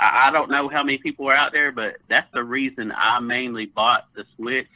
I, 0.00 0.28
I 0.28 0.30
don't 0.32 0.50
know 0.50 0.68
how 0.68 0.82
many 0.82 0.98
people 0.98 1.28
are 1.28 1.34
out 1.34 1.52
there, 1.52 1.70
but 1.70 1.98
that's 2.08 2.30
the 2.32 2.42
reason 2.42 2.92
I 2.92 3.20
mainly 3.20 3.66
bought 3.66 4.06
the 4.14 4.24
Switch 4.36 4.68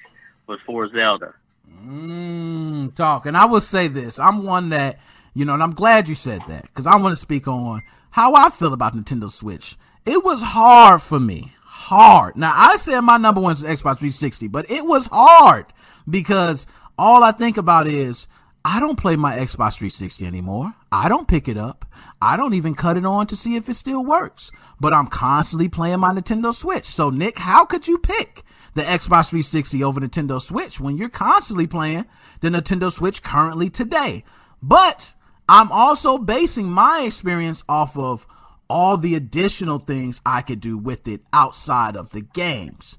was 0.47 0.61
for 0.67 0.89
Zelda. 0.91 1.35
Mm, 1.83 2.95
talk. 2.95 3.27
And 3.27 3.37
I 3.37 3.47
will 3.47 3.61
say 3.61 3.89
this. 3.89 4.19
I'm 4.19 4.45
one 4.45 4.69
that, 4.69 4.99
you 5.33 5.45
know, 5.45 5.55
and 5.55 5.63
I'm 5.63 5.75
glad 5.75 6.09
you 6.09 6.15
said 6.15 6.43
that 6.49 6.63
because 6.63 6.87
I 6.87 6.97
want 6.97 7.13
to 7.13 7.21
speak 7.21 7.49
on 7.49 7.83
how 8.11 8.35
I 8.35 8.51
feel 8.51 8.73
about 8.73 8.95
Nintendo 8.95 9.31
Switch. 9.31 9.77
It 10.05 10.23
was 10.23 10.43
hard 10.43 11.03
for 11.03 11.19
me. 11.19 11.53
Hard. 11.63 12.37
Now, 12.37 12.53
I 12.55 12.77
said 12.77 13.01
my 13.01 13.17
number 13.17 13.41
one 13.41 13.53
is 13.53 13.63
Xbox 13.63 13.99
360, 13.99 14.49
but 14.49 14.71
it 14.71 14.85
was 14.85 15.09
hard 15.11 15.67
because 16.09 16.67
all 16.99 17.25
I 17.25 17.33
think 17.33 17.57
about 17.57 17.89
is 17.89 18.29
I 18.66 18.81
don't 18.81 18.99
play 18.99 19.16
my 19.16 19.36
Xbox 19.36 19.77
360 19.77 20.24
anymore. 20.27 20.74
I 20.91 21.11
don't 21.11 21.28
pick 21.28 21.49
it 21.49 21.59
up. 21.59 21.85
I 22.23 22.39
don't 22.39 22.55
even 22.55 22.74
cut 22.74 22.97
it 22.97 23.05
on 23.05 23.27
to 23.27 23.36
see 23.36 23.57
if 23.57 23.69
it 23.69 23.74
still 23.74 24.03
works. 24.03 24.51
But 24.81 24.95
I'm 24.95 25.07
constantly 25.07 25.69
playing 25.69 26.01
my 26.01 26.12
Nintendo 26.15 26.55
Switch. 26.55 26.86
So, 26.86 27.11
Nick, 27.11 27.41
how 27.41 27.66
could 27.66 27.86
you 27.86 27.99
pick 27.99 28.43
the 28.73 28.82
Xbox 28.82 29.28
360 29.28 29.85
over 29.85 30.01
Nintendo 30.01 30.41
Switch 30.41 30.81
when 30.81 30.97
you're 30.97 31.11
constantly 31.11 31.66
playing 31.66 32.07
the 32.41 32.49
Nintendo 32.49 32.91
Switch 32.91 33.23
currently 33.23 33.69
today? 33.69 34.24
But 34.62 35.12
I'm 35.47 35.70
also 35.70 36.16
basing 36.16 36.70
my 36.70 37.03
experience 37.07 37.65
off 37.69 37.99
of 37.99 38.27
all 38.70 38.97
the 38.97 39.15
additional 39.15 39.78
things 39.78 40.23
I 40.24 40.41
could 40.41 40.61
do 40.61 40.78
with 40.78 41.07
it 41.07 41.20
outside 41.35 41.97
of 41.97 42.11
the 42.11 42.23
games. 42.23 42.99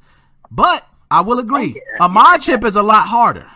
But 0.51 0.87
I 1.09 1.21
will 1.21 1.39
agree, 1.39 1.81
oh, 1.99 2.05
a 2.05 2.09
mod 2.09 2.41
chip 2.41 2.63
is 2.63 2.75
a 2.75 2.83
lot 2.83 3.07
harder. 3.07 3.47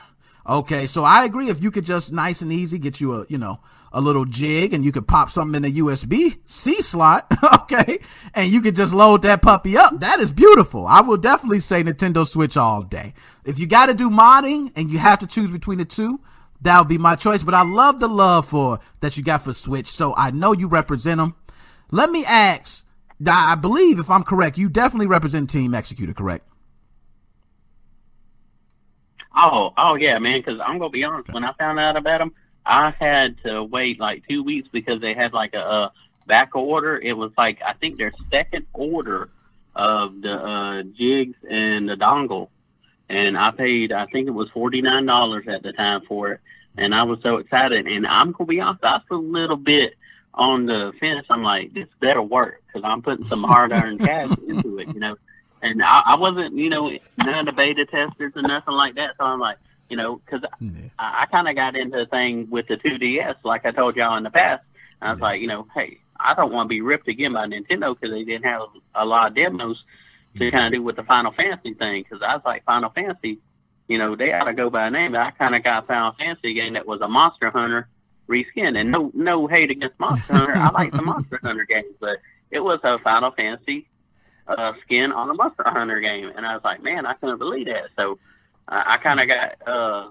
Okay, 0.49 0.87
so 0.87 1.03
I 1.03 1.25
agree 1.25 1.49
if 1.49 1.61
you 1.61 1.69
could 1.69 1.85
just 1.85 2.11
nice 2.11 2.41
and 2.41 2.51
easy 2.51 2.79
get 2.79 2.99
you 2.99 3.13
a, 3.13 3.25
you 3.29 3.37
know, 3.37 3.59
a 3.93 4.01
little 4.01 4.25
jig 4.25 4.73
and 4.73 4.83
you 4.83 4.91
could 4.91 5.07
pop 5.07 5.29
something 5.29 5.63
in 5.63 5.71
a 5.71 5.75
USB 5.75 6.39
C 6.43 6.81
slot, 6.81 7.31
okay, 7.53 7.99
and 8.33 8.51
you 8.51 8.59
could 8.59 8.75
just 8.75 8.91
load 8.91 9.21
that 9.21 9.43
puppy 9.43 9.77
up. 9.77 9.99
That 9.99 10.19
is 10.19 10.31
beautiful. 10.31 10.87
I 10.87 11.01
will 11.01 11.17
definitely 11.17 11.59
say 11.59 11.83
Nintendo 11.83 12.25
Switch 12.25 12.57
all 12.57 12.81
day. 12.81 13.13
If 13.45 13.59
you 13.59 13.67
got 13.67 13.85
to 13.87 13.93
do 13.93 14.09
modding 14.09 14.71
and 14.75 14.89
you 14.89 14.97
have 14.97 15.19
to 15.19 15.27
choose 15.27 15.51
between 15.51 15.77
the 15.77 15.85
two, 15.85 16.19
that 16.61 16.79
would 16.79 16.87
be 16.87 16.97
my 16.97 17.15
choice. 17.15 17.43
But 17.43 17.53
I 17.53 17.61
love 17.61 17.99
the 17.99 18.09
love 18.09 18.47
for 18.47 18.79
that 19.01 19.17
you 19.17 19.23
got 19.23 19.43
for 19.43 19.53
Switch, 19.53 19.85
so 19.85 20.15
I 20.15 20.31
know 20.31 20.53
you 20.53 20.67
represent 20.67 21.19
them. 21.19 21.35
Let 21.91 22.09
me 22.09 22.25
ask. 22.25 22.83
I 23.23 23.53
believe, 23.53 23.99
if 23.99 24.09
I'm 24.09 24.23
correct, 24.23 24.57
you 24.57 24.67
definitely 24.67 25.07
represent 25.07 25.51
Team 25.51 25.73
Xecuter, 25.73 26.15
correct? 26.15 26.48
Oh, 29.41 29.73
oh 29.77 29.95
yeah, 29.95 30.19
man. 30.19 30.39
Because 30.39 30.59
I'm 30.59 30.79
gonna 30.79 30.89
be 30.89 31.03
honest. 31.03 31.31
When 31.31 31.43
I 31.43 31.53
found 31.53 31.79
out 31.79 31.95
about 31.95 32.17
them, 32.19 32.33
I 32.65 32.91
had 32.91 33.41
to 33.43 33.63
wait 33.63 33.99
like 33.99 34.27
two 34.27 34.43
weeks 34.43 34.67
because 34.71 34.99
they 34.99 35.13
had 35.13 35.33
like 35.33 35.53
a, 35.53 35.59
a 35.59 35.93
back 36.27 36.55
order. 36.55 36.97
It 36.97 37.13
was 37.13 37.31
like 37.37 37.59
I 37.65 37.73
think 37.73 37.97
their 37.97 38.11
second 38.29 38.65
order 38.73 39.29
of 39.75 40.21
the 40.21 40.33
uh, 40.33 40.83
jigs 40.97 41.37
and 41.49 41.87
the 41.87 41.95
dongle, 41.95 42.49
and 43.07 43.37
I 43.37 43.51
paid 43.51 43.93
I 43.93 44.07
think 44.07 44.27
it 44.27 44.31
was 44.31 44.49
forty 44.49 44.81
nine 44.81 45.05
dollars 45.05 45.45
at 45.47 45.63
the 45.63 45.71
time 45.71 46.01
for 46.07 46.33
it, 46.33 46.41
and 46.77 46.93
I 46.93 47.03
was 47.03 47.19
so 47.23 47.37
excited. 47.37 47.87
And 47.87 48.05
I'm 48.05 48.33
gonna 48.33 48.47
be 48.47 48.59
honest, 48.59 48.83
I 48.83 48.97
was 48.97 49.03
a 49.11 49.15
little 49.15 49.57
bit 49.57 49.93
on 50.33 50.65
the 50.65 50.91
fence. 50.99 51.25
I'm 51.29 51.43
like, 51.43 51.73
this 51.73 51.87
better 52.01 52.21
work 52.21 52.61
because 52.67 52.83
I'm 52.83 53.01
putting 53.01 53.27
some 53.27 53.43
hard 53.43 53.71
earned 53.71 53.99
cash 54.05 54.35
into 54.47 54.79
it, 54.79 54.89
you 54.89 54.99
know 54.99 55.15
and 55.61 55.83
I, 55.83 56.01
I 56.05 56.15
wasn't, 56.15 56.55
you 56.55 56.69
know, 56.69 56.89
none 57.17 57.39
of 57.39 57.45
the 57.45 57.51
beta 57.51 57.85
testers 57.85 58.33
or 58.35 58.41
nothing 58.41 58.73
like 58.73 58.95
that. 58.95 59.15
So 59.17 59.25
I'm 59.25 59.39
like, 59.39 59.57
you 59.89 59.97
know, 59.97 60.21
because 60.23 60.41
yeah. 60.59 60.89
I, 60.97 61.23
I 61.23 61.25
kind 61.25 61.47
of 61.47 61.55
got 61.55 61.75
into 61.75 61.97
the 61.97 62.05
thing 62.05 62.49
with 62.49 62.67
the 62.67 62.77
2DS, 62.77 63.35
like 63.43 63.65
I 63.65 63.71
told 63.71 63.95
y'all 63.95 64.17
in 64.17 64.23
the 64.23 64.29
past. 64.29 64.63
And 65.01 65.09
I 65.09 65.11
was 65.11 65.19
yeah. 65.19 65.25
like, 65.25 65.41
you 65.41 65.47
know, 65.47 65.67
hey, 65.75 65.99
I 66.19 66.33
don't 66.33 66.51
want 66.51 66.67
to 66.67 66.69
be 66.69 66.81
ripped 66.81 67.07
again 67.07 67.33
by 67.33 67.47
Nintendo 67.47 67.95
because 67.95 68.13
they 68.13 68.23
didn't 68.23 68.45
have 68.45 68.61
a 68.95 69.05
lot 69.05 69.27
of 69.27 69.35
demos 69.35 69.77
to 69.77 70.39
mm-hmm. 70.39 70.43
yeah. 70.43 70.49
kind 70.51 70.65
of 70.67 70.73
do 70.73 70.83
with 70.83 70.95
the 70.95 71.03
Final 71.03 71.31
Fantasy 71.31 71.73
thing. 71.73 72.03
Because 72.03 72.21
I 72.25 72.35
was 72.35 72.43
like, 72.45 72.63
Final 72.65 72.89
Fantasy, 72.89 73.39
you 73.87 73.97
know, 73.97 74.15
they 74.15 74.31
ought 74.31 74.45
to 74.45 74.53
go 74.53 74.69
by 74.69 74.89
name. 74.89 75.15
I 75.15 75.31
kind 75.31 75.55
of 75.55 75.63
got 75.63 75.87
Final 75.87 76.13
Fantasy 76.13 76.53
game 76.53 76.73
that 76.73 76.85
was 76.85 77.01
a 77.01 77.07
Monster 77.07 77.49
Hunter 77.49 77.87
reskin, 78.29 78.77
and 78.77 78.91
no, 78.91 79.11
no 79.15 79.47
hate 79.47 79.71
against 79.71 79.99
Monster 79.99 80.33
Hunter. 80.33 80.55
I 80.55 80.69
like 80.69 80.91
the 80.91 81.01
Monster 81.01 81.39
Hunter 81.41 81.65
games, 81.65 81.95
but 81.99 82.19
it 82.51 82.59
was 82.59 82.79
a 82.83 82.99
Final 82.99 83.31
Fantasy 83.31 83.87
uh, 84.49 84.73
skin 84.81 85.11
on 85.11 85.29
a 85.29 85.33
Monster 85.33 85.63
Hunter 85.65 85.99
game, 85.99 86.31
and 86.35 86.45
I 86.45 86.55
was 86.55 86.63
like, 86.63 86.81
man, 86.81 87.05
I 87.05 87.13
couldn't 87.13 87.37
believe 87.37 87.67
that. 87.67 87.89
So 87.95 88.17
uh, 88.67 88.83
I 88.85 88.97
kind 88.97 89.19
of 89.19 89.27
got 89.27 89.67
uh, 89.67 90.09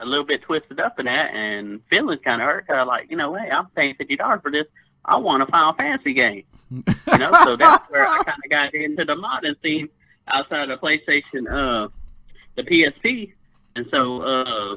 a 0.00 0.04
little 0.04 0.24
bit 0.24 0.42
twisted 0.42 0.78
up 0.78 0.98
in 1.00 1.06
that, 1.06 1.34
and 1.34 1.82
feelings 1.88 2.20
kind 2.22 2.40
of 2.40 2.46
hurt. 2.46 2.66
Cause 2.66 2.76
I 2.76 2.82
was 2.82 2.88
like, 2.88 3.10
you 3.10 3.16
know, 3.16 3.34
hey, 3.34 3.50
I'm 3.50 3.66
paying 3.68 3.94
fifty 3.94 4.16
dollars 4.16 4.40
for 4.42 4.50
this. 4.50 4.66
I 5.04 5.16
want 5.16 5.42
a 5.42 5.46
Final 5.46 5.72
Fantasy 5.72 6.12
game. 6.12 6.44
You 6.70 7.18
know, 7.18 7.30
so 7.44 7.56
that's 7.56 7.90
where 7.90 8.06
I 8.06 8.22
kind 8.24 8.40
of 8.44 8.50
got 8.50 8.74
into 8.74 9.04
the 9.04 9.14
modding 9.14 9.60
scene 9.62 9.88
outside 10.28 10.68
of 10.68 10.80
PlayStation, 10.80 11.46
uh, 11.48 11.88
the 12.56 12.62
PSP, 12.62 13.32
and 13.76 13.86
so 13.90 14.22
uh, 14.22 14.76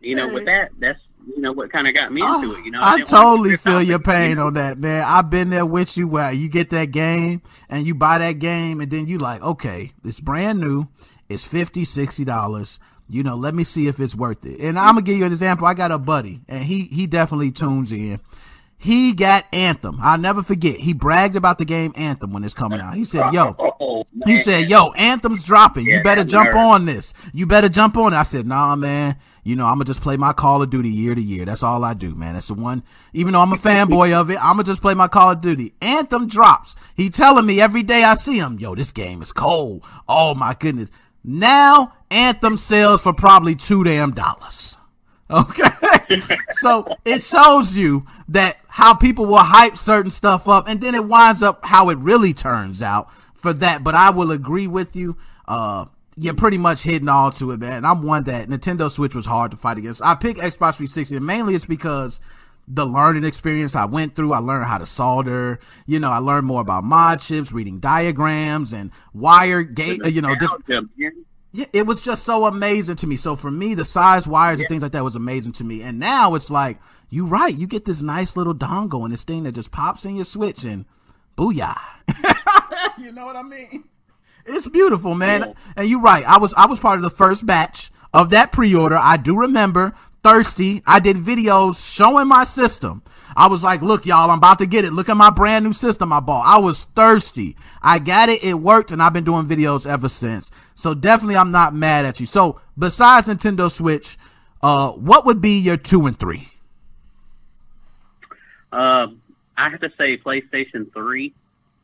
you 0.00 0.14
know, 0.14 0.32
with 0.32 0.44
that, 0.44 0.70
that's 0.78 1.00
you 1.26 1.40
know 1.40 1.52
what 1.52 1.70
kind 1.70 1.86
of 1.86 1.94
got 1.94 2.12
me 2.12 2.20
ah, 2.22 2.36
into 2.40 2.56
it. 2.56 2.64
You 2.64 2.70
know, 2.70 2.78
I, 2.80 2.94
I 2.94 3.00
totally 3.00 3.56
feel 3.56 3.82
your 3.82 3.98
pain 3.98 4.38
on 4.38 4.54
that, 4.54 4.78
man. 4.78 5.04
I've 5.06 5.30
been 5.30 5.50
there 5.50 5.66
with 5.66 5.96
you 5.96 6.08
where 6.08 6.32
you 6.32 6.48
get 6.48 6.70
that 6.70 6.90
game 6.90 7.42
and 7.68 7.86
you 7.86 7.94
buy 7.94 8.18
that 8.18 8.38
game 8.38 8.80
and 8.80 8.90
then 8.90 9.06
you 9.06 9.18
like, 9.18 9.42
okay, 9.42 9.92
it's 10.04 10.20
brand 10.20 10.60
new, 10.60 10.88
it's 11.28 11.44
50 11.44 11.84
60 11.84 12.24
dollars. 12.24 12.78
You 13.08 13.22
know, 13.22 13.36
let 13.36 13.54
me 13.54 13.64
see 13.64 13.86
if 13.86 14.00
it's 14.00 14.14
worth 14.14 14.46
it. 14.46 14.60
And 14.60 14.78
I'm 14.78 14.94
gonna 14.94 15.02
give 15.02 15.18
you 15.18 15.24
an 15.24 15.32
example. 15.32 15.66
I 15.66 15.74
got 15.74 15.92
a 15.92 15.98
buddy, 15.98 16.40
and 16.48 16.64
he 16.64 16.84
he 16.84 17.06
definitely 17.06 17.52
tunes 17.52 17.92
in. 17.92 18.20
He 18.84 19.14
got 19.14 19.46
Anthem. 19.52 19.98
I'll 20.02 20.18
never 20.18 20.42
forget. 20.42 20.78
He 20.78 20.92
bragged 20.92 21.36
about 21.36 21.58
the 21.58 21.64
game 21.64 21.92
Anthem 21.96 22.32
when 22.32 22.44
it's 22.44 22.54
coming 22.54 22.80
out. 22.80 22.94
He 22.94 23.04
said, 23.04 23.32
"Yo," 23.32 23.56
oh, 23.80 24.06
he 24.26 24.40
said, 24.40 24.68
"Yo, 24.68 24.92
Anthem's 24.92 25.44
dropping. 25.44 25.86
Yeah, 25.86 25.96
you 25.96 26.02
better 26.02 26.24
jump 26.24 26.54
on 26.54 26.84
this. 26.84 27.14
You 27.32 27.46
better 27.46 27.68
jump 27.68 27.96
on." 27.96 28.12
It. 28.12 28.16
I 28.16 28.24
said, 28.24 28.46
"Nah, 28.46 28.76
man. 28.76 29.16
You 29.44 29.56
know, 29.56 29.66
I'm 29.66 29.74
gonna 29.74 29.84
just 29.84 30.00
play 30.00 30.16
my 30.16 30.32
Call 30.32 30.62
of 30.62 30.70
Duty 30.70 30.88
year 30.88 31.14
to 31.14 31.20
year. 31.20 31.44
That's 31.44 31.62
all 31.62 31.84
I 31.84 31.92
do, 31.92 32.14
man. 32.14 32.32
That's 32.32 32.48
the 32.48 32.54
one. 32.54 32.82
Even 33.12 33.34
though 33.34 33.40
I'm 33.40 33.52
a 33.52 33.56
fanboy 33.56 34.14
of 34.14 34.30
it, 34.30 34.38
I'm 34.38 34.54
gonna 34.54 34.64
just 34.64 34.80
play 34.80 34.94
my 34.94 35.06
Call 35.06 35.32
of 35.32 35.42
Duty. 35.42 35.74
Anthem 35.82 36.26
drops. 36.26 36.74
He 36.96 37.10
telling 37.10 37.44
me 37.44 37.60
every 37.60 37.82
day 37.82 38.04
I 38.04 38.14
see 38.14 38.38
him, 38.38 38.58
yo, 38.58 38.74
this 38.74 38.90
game 38.90 39.20
is 39.20 39.32
cold. 39.32 39.84
Oh 40.08 40.34
my 40.34 40.56
goodness. 40.58 40.90
Now 41.22 41.92
Anthem 42.10 42.56
sells 42.56 43.02
for 43.02 43.12
probably 43.12 43.54
two 43.54 43.84
damn 43.84 44.12
dollars. 44.12 44.78
Okay. 45.30 45.64
so 46.50 46.86
it 47.06 47.22
shows 47.22 47.74
you 47.74 48.04
that 48.28 48.60
how 48.68 48.94
people 48.94 49.24
will 49.24 49.38
hype 49.38 49.78
certain 49.78 50.10
stuff 50.10 50.46
up 50.46 50.68
and 50.68 50.82
then 50.82 50.94
it 50.94 51.06
winds 51.06 51.42
up 51.42 51.64
how 51.64 51.88
it 51.88 51.96
really 51.96 52.34
turns 52.34 52.82
out 52.82 53.08
for 53.32 53.54
that. 53.54 53.82
But 53.82 53.94
I 53.94 54.10
will 54.10 54.30
agree 54.30 54.66
with 54.66 54.94
you. 54.94 55.16
Uh, 55.48 55.86
you're 56.16 56.34
pretty 56.34 56.58
much 56.58 56.82
hitting 56.82 57.08
all 57.08 57.30
to 57.32 57.50
it, 57.52 57.60
man. 57.60 57.84
I'm 57.84 58.02
one 58.02 58.24
that 58.24 58.48
Nintendo 58.48 58.90
Switch 58.90 59.14
was 59.14 59.26
hard 59.26 59.50
to 59.50 59.56
fight 59.56 59.78
against. 59.78 60.02
I 60.02 60.14
picked 60.14 60.40
Xbox 60.40 60.76
360 60.76 61.16
and 61.16 61.26
mainly 61.26 61.54
it's 61.54 61.66
because 61.66 62.20
the 62.66 62.86
learning 62.86 63.24
experience 63.24 63.76
I 63.76 63.84
went 63.84 64.14
through. 64.14 64.32
I 64.32 64.38
learned 64.38 64.66
how 64.66 64.78
to 64.78 64.86
solder. 64.86 65.60
You 65.86 65.98
know, 65.98 66.10
I 66.10 66.18
learned 66.18 66.46
more 66.46 66.60
about 66.60 66.84
mod 66.84 67.20
chips, 67.20 67.52
reading 67.52 67.78
diagrams 67.78 68.72
and 68.72 68.90
wire 69.12 69.62
gate. 69.62 70.00
You 70.06 70.22
know, 70.22 70.34
different 70.34 70.88
yeah, 71.54 71.66
it 71.72 71.86
was 71.86 72.02
just 72.02 72.24
so 72.24 72.46
amazing 72.46 72.96
to 72.96 73.06
me. 73.06 73.16
So 73.16 73.36
for 73.36 73.48
me, 73.48 73.74
the 73.74 73.84
size 73.84 74.26
wires 74.26 74.58
yeah. 74.58 74.64
and 74.64 74.68
things 74.68 74.82
like 74.82 74.90
that 74.90 75.04
was 75.04 75.14
amazing 75.14 75.52
to 75.52 75.64
me. 75.64 75.82
And 75.82 76.00
now 76.00 76.34
it's 76.34 76.50
like, 76.50 76.80
you 77.10 77.26
right, 77.26 77.56
you 77.56 77.68
get 77.68 77.84
this 77.84 78.02
nice 78.02 78.36
little 78.36 78.56
dongle 78.56 79.04
and 79.04 79.12
this 79.12 79.22
thing 79.22 79.44
that 79.44 79.52
just 79.52 79.70
pops 79.70 80.04
in 80.04 80.16
your 80.16 80.24
switch 80.24 80.64
and 80.64 80.84
booyah. 81.38 81.78
you 82.98 83.12
know 83.12 83.24
what 83.24 83.36
I 83.36 83.42
mean? 83.42 83.84
It's 84.46 84.68
beautiful, 84.68 85.14
man. 85.14 85.40
Yeah. 85.40 85.52
And 85.76 85.88
you're 85.88 86.00
right. 86.00 86.24
I 86.24 86.38
was 86.38 86.54
I 86.54 86.66
was 86.66 86.78
part 86.78 86.98
of 86.98 87.02
the 87.02 87.10
first 87.10 87.46
batch 87.46 87.90
of 88.12 88.30
that 88.30 88.52
pre-order. 88.52 88.96
I 88.96 89.16
do 89.16 89.36
remember 89.36 89.94
thirsty. 90.22 90.82
I 90.86 91.00
did 91.00 91.16
videos 91.16 91.94
showing 91.94 92.28
my 92.28 92.44
system. 92.44 93.02
I 93.36 93.48
was 93.48 93.64
like, 93.64 93.82
look, 93.82 94.06
y'all, 94.06 94.30
I'm 94.30 94.38
about 94.38 94.58
to 94.60 94.66
get 94.66 94.84
it. 94.84 94.92
Look 94.92 95.08
at 95.08 95.16
my 95.16 95.30
brand 95.30 95.64
new 95.64 95.72
system 95.72 96.12
I 96.12 96.20
bought. 96.20 96.46
I 96.46 96.58
was 96.58 96.84
thirsty. 96.84 97.56
I 97.82 97.98
got 97.98 98.28
it. 98.28 98.42
It 98.44 98.54
worked. 98.54 98.90
And 98.90 99.02
I've 99.02 99.12
been 99.12 99.24
doing 99.24 99.46
videos 99.46 99.86
ever 99.86 100.08
since. 100.08 100.50
So 100.74 100.94
definitely 100.94 101.36
I'm 101.36 101.50
not 101.50 101.74
mad 101.74 102.04
at 102.04 102.20
you. 102.20 102.26
So 102.26 102.60
besides 102.78 103.26
Nintendo 103.26 103.70
Switch, 103.70 104.16
uh, 104.62 104.92
what 104.92 105.26
would 105.26 105.40
be 105.42 105.58
your 105.58 105.76
two 105.76 106.06
and 106.06 106.18
three? 106.18 106.48
Uh, 108.72 109.08
I 109.56 109.70
have 109.70 109.80
to 109.80 109.90
say 109.96 110.16
PlayStation 110.16 110.92
3 110.92 111.34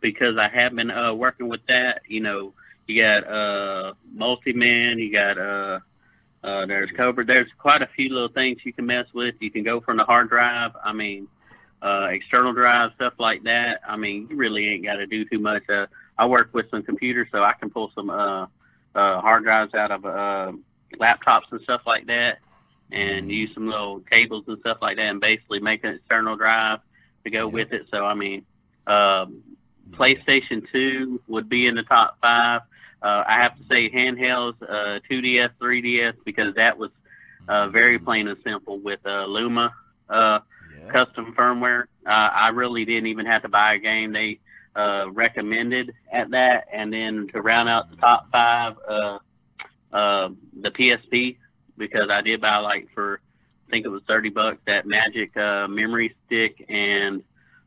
because 0.00 0.36
I 0.38 0.48
have 0.48 0.74
been 0.74 0.90
uh, 0.90 1.14
working 1.14 1.48
with 1.48 1.60
that. 1.68 2.02
You 2.08 2.20
know, 2.20 2.52
you 2.86 3.02
got 3.02 3.26
uh, 3.26 3.92
multiMAN, 4.16 4.98
you 4.98 5.12
got 5.12 5.38
uh, 5.38 5.80
uh, 6.42 6.66
there's 6.66 6.90
Cobra. 6.96 7.24
There's 7.24 7.50
quite 7.58 7.82
a 7.82 7.88
few 7.94 8.08
little 8.08 8.28
things 8.28 8.58
you 8.64 8.72
can 8.72 8.86
mess 8.86 9.06
with. 9.12 9.34
You 9.40 9.50
can 9.50 9.62
go 9.62 9.80
from 9.80 9.98
the 9.98 10.04
hard 10.04 10.28
drive. 10.30 10.72
I 10.82 10.92
mean, 10.92 11.28
uh, 11.82 12.08
external 12.10 12.52
drive 12.52 12.92
stuff 12.94 13.14
like 13.18 13.42
that. 13.44 13.80
I 13.86 13.96
mean, 13.96 14.28
you 14.30 14.36
really 14.36 14.68
ain't 14.68 14.84
got 14.84 14.96
to 14.96 15.06
do 15.06 15.24
too 15.24 15.38
much. 15.38 15.62
Uh, 15.68 15.86
I 16.18 16.26
work 16.26 16.50
with 16.52 16.70
some 16.70 16.82
computers, 16.82 17.28
so 17.30 17.42
I 17.42 17.52
can 17.58 17.70
pull 17.70 17.90
some 17.94 18.10
uh, 18.10 18.44
uh, 18.94 19.20
hard 19.20 19.44
drives 19.44 19.74
out 19.74 19.90
of 19.90 20.04
uh, 20.04 20.52
laptops 20.98 21.50
and 21.50 21.60
stuff 21.62 21.82
like 21.86 22.06
that, 22.06 22.38
and 22.90 23.22
mm-hmm. 23.22 23.30
use 23.30 23.50
some 23.54 23.66
little 23.66 24.00
cables 24.00 24.44
and 24.46 24.58
stuff 24.60 24.78
like 24.80 24.96
that, 24.96 25.06
and 25.06 25.20
basically 25.20 25.60
make 25.60 25.84
an 25.84 25.94
external 25.94 26.36
drive 26.36 26.80
to 27.24 27.30
go 27.30 27.48
with 27.48 27.72
it. 27.72 27.86
So 27.90 28.04
I 28.04 28.14
mean, 28.14 28.44
um, 28.86 29.42
PlayStation 29.90 30.66
Two 30.72 31.20
would 31.28 31.48
be 31.48 31.66
in 31.66 31.74
the 31.74 31.82
top 31.82 32.18
five. 32.20 32.62
Uh, 33.02 33.24
I 33.26 33.42
have 33.42 33.56
to 33.56 33.64
say 33.64 33.90
handhelds, 33.90 34.60
uh, 34.62 35.00
2DS, 35.10 35.50
3DS, 35.58 36.14
because 36.24 36.54
that 36.56 36.76
was 36.76 36.90
uh, 37.48 37.68
very 37.68 37.96
mm-hmm. 37.96 38.04
plain 38.04 38.28
and 38.28 38.38
simple 38.44 38.78
with 38.78 39.00
uh, 39.06 39.24
Luma 39.24 39.72
uh, 40.10 40.40
yeah. 40.78 40.88
custom 40.88 41.34
firmware. 41.34 41.84
Uh, 42.06 42.10
I 42.10 42.48
really 42.48 42.84
didn't 42.84 43.06
even 43.06 43.26
have 43.26 43.42
to 43.42 43.48
buy 43.48 43.74
a 43.74 43.78
game. 43.78 44.12
They 44.12 44.40
uh, 44.76 45.10
recommended 45.10 45.92
at 46.12 46.30
that, 46.30 46.66
and 46.72 46.92
then 46.92 47.28
to 47.32 47.40
round 47.40 47.68
out 47.68 47.90
the 47.90 47.96
top 47.96 48.30
five, 48.30 48.76
uh, 48.88 49.18
uh, 49.92 50.28
the 50.60 50.70
PSP 50.70 51.36
because 51.76 52.10
I 52.10 52.20
did 52.20 52.40
buy 52.40 52.58
like 52.58 52.88
for 52.94 53.20
I 53.66 53.70
think 53.70 53.86
it 53.86 53.88
was 53.88 54.02
thirty 54.06 54.28
bucks 54.28 54.58
that 54.66 54.86
Magic 54.86 55.36
uh, 55.36 55.66
memory 55.68 56.14
stick 56.26 56.64
and 56.68 57.22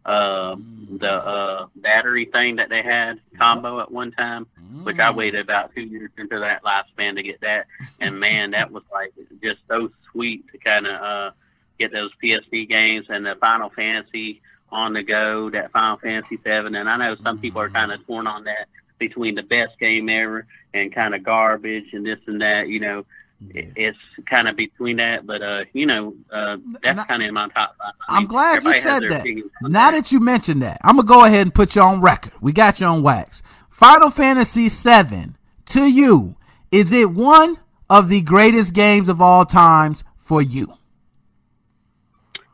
uh, 0.06 0.56
mm. 0.56 1.00
the 1.00 1.12
uh, 1.12 1.68
battery 1.76 2.26
thing 2.26 2.58
that 2.58 2.70
they 2.70 2.82
had 2.82 3.20
combo 3.38 3.80
at 3.80 3.92
one 3.92 4.12
time, 4.12 4.48
mm. 4.62 4.84
which 4.84 5.00
I 5.00 5.12
mm. 5.12 5.16
waited 5.16 5.42
about 5.42 5.74
two 5.74 5.82
years 5.82 6.12
into 6.18 6.40
that 6.40 6.64
lifespan 6.64 7.16
to 7.16 7.24
get 7.24 7.42
that, 7.42 7.68
and 8.00 8.20
man, 8.20 8.52
that 8.52 8.72
was 8.72 8.84
like 8.92 9.14
just 9.42 9.60
so 9.68 9.92
sweet 10.12 10.46
to 10.52 10.58
kind 10.58 10.88
of 10.88 11.02
uh, 11.02 11.32
get 11.80 11.92
those 11.92 12.12
PSP 12.24 12.68
games 12.68 13.06
and 13.10 13.26
the 13.26 13.36
Final 13.40 13.70
Fantasy 13.70 14.42
on 14.72 14.94
the 14.94 15.04
go, 15.04 15.50
that 15.52 15.72
Final 15.72 15.98
Fantasy 15.98 16.38
Seven, 16.44 16.76
and 16.76 16.90
I 16.90 16.98
know 16.98 17.16
some 17.22 17.40
people 17.40 17.62
are 17.62 17.70
kind 17.70 17.92
of 17.92 18.02
mm. 18.02 18.08
torn 18.08 18.28
on 18.28 18.44
that 18.46 18.68
between 19.00 19.36
the 19.36 19.44
best 19.44 19.78
game 19.80 20.10
ever 20.10 20.46
and 20.74 20.94
kind 20.94 21.14
of 21.14 21.24
garbage 21.24 21.94
and 21.94 22.06
this 22.06 22.20
and 22.28 22.42
that, 22.42 22.68
you 22.68 22.80
know. 22.80 23.06
It- 23.50 23.74
it's 23.76 23.98
kind 24.30 24.48
of 24.48 24.56
between 24.56 24.98
that. 24.98 25.26
But 25.26 25.42
uh, 25.42 25.64
you 25.74 25.86
know, 25.86 26.14
uh, 26.32 26.58
that's 26.82 27.06
kind 27.08 27.22
of 27.24 27.28
in 27.28 27.34
my 27.34 27.48
top 27.50 27.76
five. 27.78 27.94
I 28.08 28.16
I'm 28.18 28.24
mean, 28.24 28.28
glad 28.28 28.64
you 28.64 28.74
said 28.74 29.04
that. 29.10 29.26
Now 29.62 29.92
that. 29.92 30.12
you 30.12 30.20
mentioned 30.20 30.62
that, 30.62 30.80
I'm 30.84 30.96
gonna 30.98 31.08
go 31.08 31.26
ahead 31.26 31.42
and 31.42 31.54
put 31.54 31.76
you 31.76 31.82
on 31.82 32.02
record. 32.02 32.34
We 32.42 32.52
got 32.54 32.80
you 32.80 32.88
on 32.88 33.04
wax. 33.04 33.42
Final 33.70 34.10
Fantasy 34.10 34.70
VII 34.70 35.34
to 35.66 35.86
you 35.90 36.36
is 36.72 36.92
it 36.92 37.12
one 37.12 37.58
of 37.90 38.10
the 38.10 38.22
greatest 38.22 38.74
games 38.74 39.10
of 39.10 39.22
all 39.22 39.46
times 39.46 40.04
for 40.18 40.42
you? 40.42 40.68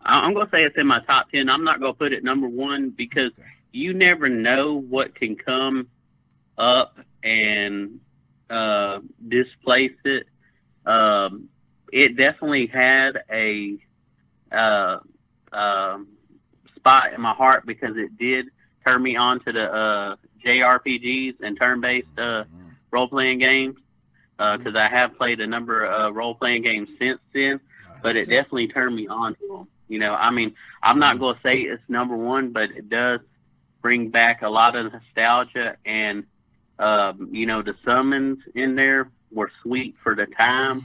I'm 0.04 0.34
gonna 0.34 0.50
say 0.52 0.64
it's 0.64 0.78
in 0.78 0.88
my 0.88 1.02
top 1.06 1.30
ten. 1.32 1.50
I'm 1.50 1.64
not 1.64 1.80
gonna 1.80 1.94
put 1.94 2.14
it 2.14 2.24
number 2.24 2.48
one 2.48 2.90
because 2.90 3.32
you 3.72 3.94
never 3.94 4.28
know 4.28 4.82
what 4.82 5.14
can 5.16 5.36
come 5.36 5.88
up 6.58 6.98
and 7.24 8.00
uh, 8.50 9.00
displace 9.28 9.94
it. 10.06 10.26
Um, 10.86 11.50
it 11.92 12.18
definitely 12.18 12.68
had 12.68 13.20
a 13.32 13.78
uh, 14.52 15.00
um 15.52 16.08
spot 16.76 17.14
in 17.14 17.22
my 17.22 17.34
heart 17.34 17.66
because 17.66 17.96
it 17.98 18.18
did 18.18 18.48
turn 18.84 19.04
me 19.04 19.16
on 19.16 19.40
to 19.42 19.52
the 19.52 19.64
uh, 19.64 20.16
JRPGs 20.46 21.36
and 21.42 21.58
turn-based 21.58 22.18
uh, 22.18 22.46
role-playing 22.92 23.40
games. 23.40 23.76
Because 24.38 24.74
I 24.76 24.88
have 24.88 25.18
played 25.18 25.42
a 25.42 25.48
number 25.48 25.84
of 25.84 26.12
uh, 26.12 26.14
role-playing 26.14 26.64
games 26.64 26.88
since 26.98 27.20
then, 27.34 27.60
but 28.02 28.16
it 28.16 28.30
definitely 28.30 28.70
turned 28.70 28.96
me 28.96 29.06
on 29.06 29.36
to 29.36 29.48
them. 29.50 29.68
You 29.90 30.00
know, 30.00 30.14
I 30.14 30.32
mean, 30.32 30.56
I'm 30.82 30.98
not 30.98 31.20
going 31.20 31.36
to 31.36 31.42
say 31.42 31.58
it's 31.58 31.84
number 31.90 32.16
one, 32.16 32.54
but 32.54 32.72
it 32.72 32.90
does 32.90 33.20
bring 33.82 34.10
back 34.12 34.42
a 34.42 34.48
lot 34.48 34.78
of 34.78 34.94
nostalgia, 34.94 35.76
and 35.86 36.24
um, 36.78 37.30
you 37.34 37.46
know, 37.48 37.62
the 37.62 37.76
summons 37.84 38.40
in 38.56 38.76
there 38.76 39.10
were 39.32 39.52
sweet 39.64 39.96
for 40.04 40.16
the 40.16 40.26
time. 40.26 40.84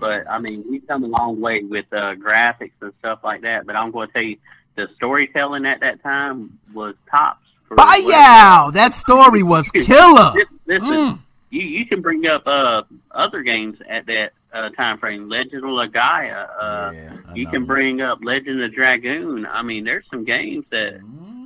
But 0.00 0.28
I 0.30 0.38
mean, 0.38 0.64
we've 0.70 0.86
come 0.86 1.02
a 1.04 1.08
long 1.08 1.40
way 1.40 1.62
with 1.64 1.86
uh, 1.92 2.14
graphics 2.14 2.72
and 2.80 2.92
stuff 3.00 3.20
like 3.24 3.42
that. 3.42 3.66
But 3.66 3.74
I'm 3.76 3.90
going 3.90 4.06
to 4.08 4.12
tell 4.12 4.22
you, 4.22 4.36
the 4.76 4.86
storytelling 4.96 5.66
at 5.66 5.80
that 5.80 6.02
time 6.02 6.58
was 6.72 6.94
tops. 7.10 7.44
What- 7.68 7.78
Bayow! 7.80 8.72
That 8.72 8.92
story 8.92 9.42
was 9.42 9.70
killer. 9.72 10.32
Listen, 10.34 10.58
listen, 10.66 10.88
Mm. 10.88 11.18
you 11.50 11.62
you 11.62 11.86
can 11.86 12.00
bring 12.00 12.26
up 12.26 12.46
uh 12.46 12.82
other 13.10 13.42
games 13.42 13.76
at 13.88 14.06
that 14.06 14.30
uh, 14.52 14.68
time 14.70 14.98
frame. 14.98 15.28
Legend 15.28 15.64
of 15.64 15.70
Legaia. 15.70 16.48
Uh, 16.60 16.92
Yeah, 16.94 17.16
you 17.34 17.46
can 17.48 17.66
bring 17.66 18.00
up 18.00 18.18
Legend 18.22 18.62
of 18.62 18.72
Dragoon. 18.72 19.44
I 19.46 19.62
mean, 19.62 19.84
there's 19.84 20.04
some 20.10 20.24
games 20.24 20.64
that 20.70 21.00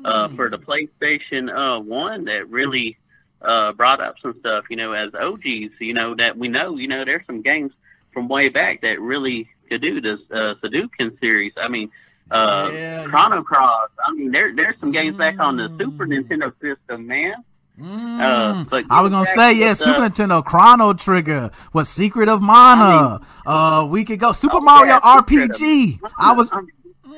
uh, 0.05 0.29
for 0.37 0.49
the 0.51 0.59
PlayStation 0.59 1.49
uh, 1.51 1.81
One 1.81 2.25
that 2.27 2.49
really 2.51 2.97
uh, 3.45 3.73
brought 3.73 4.01
up 4.01 4.17
some 4.23 4.35
stuff. 4.41 4.65
You 4.71 4.77
know, 4.77 4.93
as 4.93 5.15
OGs, 5.15 5.73
you 5.81 5.95
know 5.95 6.15
that 6.17 6.37
we 6.39 6.49
know. 6.49 6.77
You 6.77 6.89
know, 6.89 7.05
there's 7.05 7.25
some 7.27 7.43
games 7.43 7.73
from 8.13 8.29
way 8.29 8.49
back 8.49 8.81
that 8.83 9.01
really 9.01 9.49
could 9.69 9.81
do 9.81 10.01
this 10.01 10.21
uh, 10.31 10.55
Suikoden 10.63 11.19
series. 11.21 11.53
I 11.57 11.69
mean, 11.69 11.91
uh, 12.31 12.71
Yeah. 12.73 13.05
Chrono 13.07 13.43
Cross. 13.43 13.91
I 14.07 14.13
mean, 14.13 14.31
there 14.33 14.55
there's 14.55 14.77
some 14.81 14.93
games 14.93 15.17
back 15.17 15.39
on 15.39 15.57
the 15.57 15.69
Super 15.79 16.07
Mm. 16.07 16.25
Nintendo 16.29 16.53
system, 16.61 17.07
man. 17.07 17.35
Mm. 17.81 18.21
Uh, 18.21 18.65
but 18.69 18.85
I 18.91 19.01
was 19.01 19.11
gonna 19.11 19.25
say, 19.27 19.55
yeah, 19.55 19.73
Super 19.73 20.01
Nintendo 20.03 20.45
Chrono 20.45 20.93
Trigger, 20.93 21.51
what 21.73 21.87
Secret 21.87 22.29
of 22.29 22.43
Mana. 22.43 23.21
uh, 23.47 23.87
we 23.89 24.05
could 24.05 24.19
go 24.21 24.33
Super 24.33 24.59
Oh, 24.59 24.61
Mario 24.61 24.93
yeah, 25.03 25.17
Secret 25.27 25.51
of 25.51 25.57
RPG. 25.57 26.01
I 26.19 26.33
was, 26.35 26.51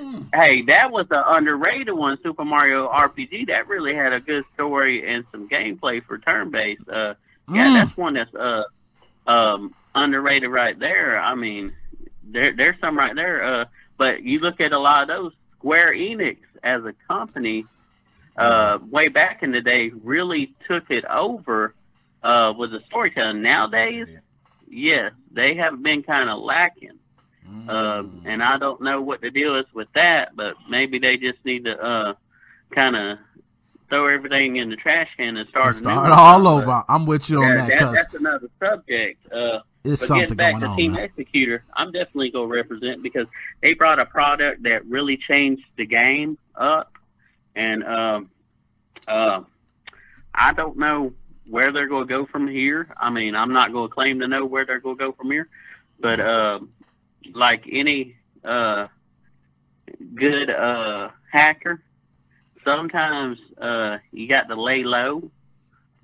Um, 0.01 0.29
Hey, 0.35 0.63
that 0.63 0.91
was 0.91 1.07
the 1.09 1.23
underrated 1.33 1.95
one, 1.95 2.19
Super 2.23 2.45
Mario 2.45 2.89
RPG. 2.89 3.47
That 3.49 3.69
really 3.69 3.95
had 3.95 4.13
a 4.13 4.21
good 4.21 4.45
story 4.55 5.09
and 5.13 5.25
some 5.31 5.49
gameplay 5.49 6.05
for 6.05 6.19
turn 6.19 6.51
based. 6.51 6.89
Uh, 6.89 7.15
yeah, 7.53 7.69
Mm. 7.69 7.75
that's 7.75 7.97
one 7.97 8.15
that's 8.15 8.35
uh 8.35 8.65
um 9.27 9.75
underrated 9.95 10.51
right 10.51 10.79
there. 10.79 11.19
I 11.19 11.35
mean, 11.35 11.73
there 12.23 12.55
there's 12.57 12.81
some 12.81 12.97
right 12.99 13.15
there. 13.15 13.45
Uh, 13.63 13.65
but 13.97 14.23
you 14.23 14.41
look 14.41 14.61
at 14.61 14.73
a 14.73 14.79
lot 14.79 15.03
of 15.03 15.09
those 15.09 15.33
Square 15.59 15.95
Enix 15.95 16.39
as 16.63 16.85
a 16.85 16.95
company, 17.09 17.65
uh, 18.37 18.79
way 18.91 19.09
back 19.09 19.43
in 19.43 19.53
the 19.53 19.61
day, 19.61 19.91
really 20.03 20.55
took 20.69 20.91
it 20.91 21.05
over 21.05 21.75
uh 22.23 22.53
with 22.57 22.73
the 22.73 22.81
storytelling. 22.87 23.43
Nowadays, 23.43 24.09
yes, 24.69 25.13
they 25.31 25.55
have 25.57 25.83
been 25.83 26.03
kind 26.03 26.29
of 26.29 26.41
lacking. 26.41 26.99
Mm. 27.49 27.69
Um, 27.69 28.23
and 28.25 28.43
I 28.43 28.59
don't 28.59 28.81
know 28.81 29.03
what 29.03 29.21
the 29.21 29.31
deal 29.31 29.57
is 29.59 29.67
with 29.75 29.89
that, 29.95 30.35
but 30.35 30.55
maybe 30.69 30.99
they 30.99 31.17
just 31.17 31.45
need 31.45 31.65
to 31.65 31.73
uh, 31.73 32.15
kind 32.75 32.97
of 32.97 33.19
throw 33.89 34.07
everything 34.07 34.57
in 34.57 34.71
the 34.71 34.77
trash 34.77 35.09
can 35.17 35.37
and 35.37 35.49
start, 35.49 35.67
And 35.67 35.77
start 35.77 36.11
all 36.11 36.49
over. 36.49 36.83
I'm 36.89 37.07
with 37.07 37.29
you 37.29 37.43
on 37.43 37.51
yeah, 37.51 37.67
that 37.67 37.79
that- 37.79 37.93
that's 37.93 38.15
another 38.15 38.49
subject. 38.59 39.31
Uh, 39.33 39.61
it's 39.85 40.01
but 40.01 40.09
something 40.09 40.23
getting 40.23 40.37
back 40.37 40.53
going 40.53 40.63
to 40.63 40.69
on. 40.69 40.77
Team 40.79 40.93
man. 40.93 41.11
Xecuter, 41.19 41.61
I'm 41.75 41.93
definitely 41.93 42.31
going 42.31 42.49
to 42.49 42.55
represent 42.55 43.03
because 43.03 43.27
they 43.61 43.75
brought 43.75 43.99
a 43.99 44.07
product 44.07 44.63
that 44.63 44.87
really 44.87 45.19
changed 45.19 45.65
the 45.77 45.85
game 45.85 46.39
up, 46.55 46.93
and 47.55 47.85
um, 47.85 48.31
uh, 49.07 49.43
I 50.35 50.55
don't 50.55 50.79
know 50.79 51.13
where 51.51 51.71
they're 51.71 51.87
going 51.89 52.09
to 52.09 52.09
go 52.09 52.25
from 52.25 52.49
here. 52.49 52.89
I 52.97 53.11
mean, 53.11 53.35
I'm 53.35 53.53
not 53.53 53.73
going 53.73 53.91
to 53.91 53.95
claim 53.95 54.21
to 54.21 54.27
know 54.27 54.47
where 54.47 54.65
they're 54.65 54.81
going 54.81 54.97
to 54.97 55.05
go 55.05 55.13
from 55.13 55.31
here, 55.31 55.49
but 56.01 56.19
um, 56.19 56.71
like 57.33 57.65
any 57.71 58.17
uh, 58.45 58.87
good 60.15 60.51
uh, 60.51 61.09
hacker, 61.31 61.83
sometimes 62.65 63.39
uh, 63.61 63.99
you 64.13 64.29
got 64.29 64.49
to 64.49 64.61
lay 64.61 64.83
low. 64.85 65.31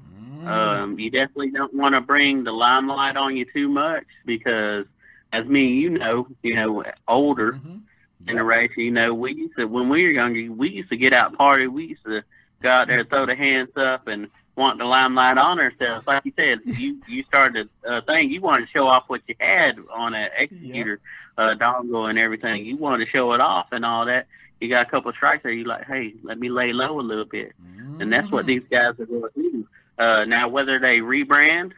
Mm. 0.02 0.46
Um, 0.46 0.98
you 0.98 1.10
definitely 1.10 1.50
don't 1.50 1.74
want 1.74 1.94
to 1.94 2.00
bring 2.00 2.44
the 2.44 2.52
limelight 2.52 3.16
on 3.16 3.36
you 3.36 3.44
too 3.52 3.68
much 3.68 4.04
because, 4.24 4.86
as 5.32 5.46
me, 5.46 5.68
you 5.68 5.90
know, 5.90 6.26
you 6.42 6.54
know, 6.56 6.84
older 7.06 7.52
Mhm. 7.52 7.82
generation, 8.26 8.82
you 8.82 8.90
know, 8.90 9.14
we 9.14 9.34
used 9.34 9.56
to 9.56 9.66
when 9.66 9.88
we 9.88 10.02
were 10.02 10.10
younger, 10.10 10.52
we 10.52 10.70
used 10.70 10.90
to 10.90 10.96
get 10.96 11.12
out 11.12 11.36
party. 11.36 11.66
We 11.66 11.84
used 11.86 12.04
to 12.04 12.22
go 12.62 12.70
out 12.70 12.88
there, 12.88 13.04
throw 13.04 13.26
the 13.26 13.34
hands 13.34 13.70
up, 13.76 14.06
and 14.06 14.28
want 14.60 14.78
the 14.78 14.84
limelight 14.84 15.38
on 15.38 15.58
ourselves. 15.58 16.06
Like 16.06 16.24
you 16.24 16.32
said, 16.36 16.58
you 16.78 17.00
you 17.08 17.22
started 17.24 17.68
a 17.84 18.02
thing. 18.02 18.30
You 18.30 18.40
wanted 18.40 18.66
to 18.66 18.72
show 18.72 18.86
off 18.86 19.04
what 19.08 19.22
you 19.26 19.34
had 19.40 19.72
on 19.92 20.14
an 20.14 20.28
Xecuter 20.40 20.98
uh, 21.38 21.54
dongle 21.56 22.08
and 22.08 22.18
everything. 22.18 22.64
You 22.64 22.76
wanted 22.76 23.04
to 23.06 23.10
show 23.10 23.32
it 23.32 23.40
off 23.40 23.68
and 23.72 23.84
all 23.84 24.06
that. 24.06 24.26
You 24.60 24.68
got 24.68 24.86
a 24.86 24.90
couple 24.90 25.10
strikes 25.12 25.42
there. 25.42 25.52
You 25.52 25.64
like, 25.64 25.86
hey, 25.86 26.14
let 26.22 26.38
me 26.38 26.48
lay 26.50 26.72
low 26.72 27.00
a 27.00 27.02
little 27.10 27.24
bit 27.24 27.52
and 28.00 28.12
that's 28.12 28.30
what 28.30 28.46
these 28.46 28.62
guys 28.70 28.98
are 29.00 29.06
going 29.06 29.22
to 29.34 29.42
do. 29.50 29.66
Uh, 29.98 30.24
now, 30.24 30.48
whether 30.48 30.78
they 30.78 30.98
rebrand, 30.98 31.72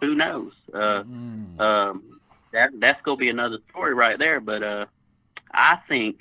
who 0.00 0.14
knows? 0.14 0.52
Uh, 0.72 1.02
Mm. 1.04 1.60
um, 1.60 2.20
that 2.52 2.70
that's 2.80 3.00
going 3.02 3.16
to 3.18 3.20
be 3.20 3.28
another 3.28 3.58
story 3.70 3.92
right 3.94 4.18
there. 4.18 4.40
But 4.40 4.62
uh, 4.62 4.86
I 5.52 5.76
think, 5.88 6.20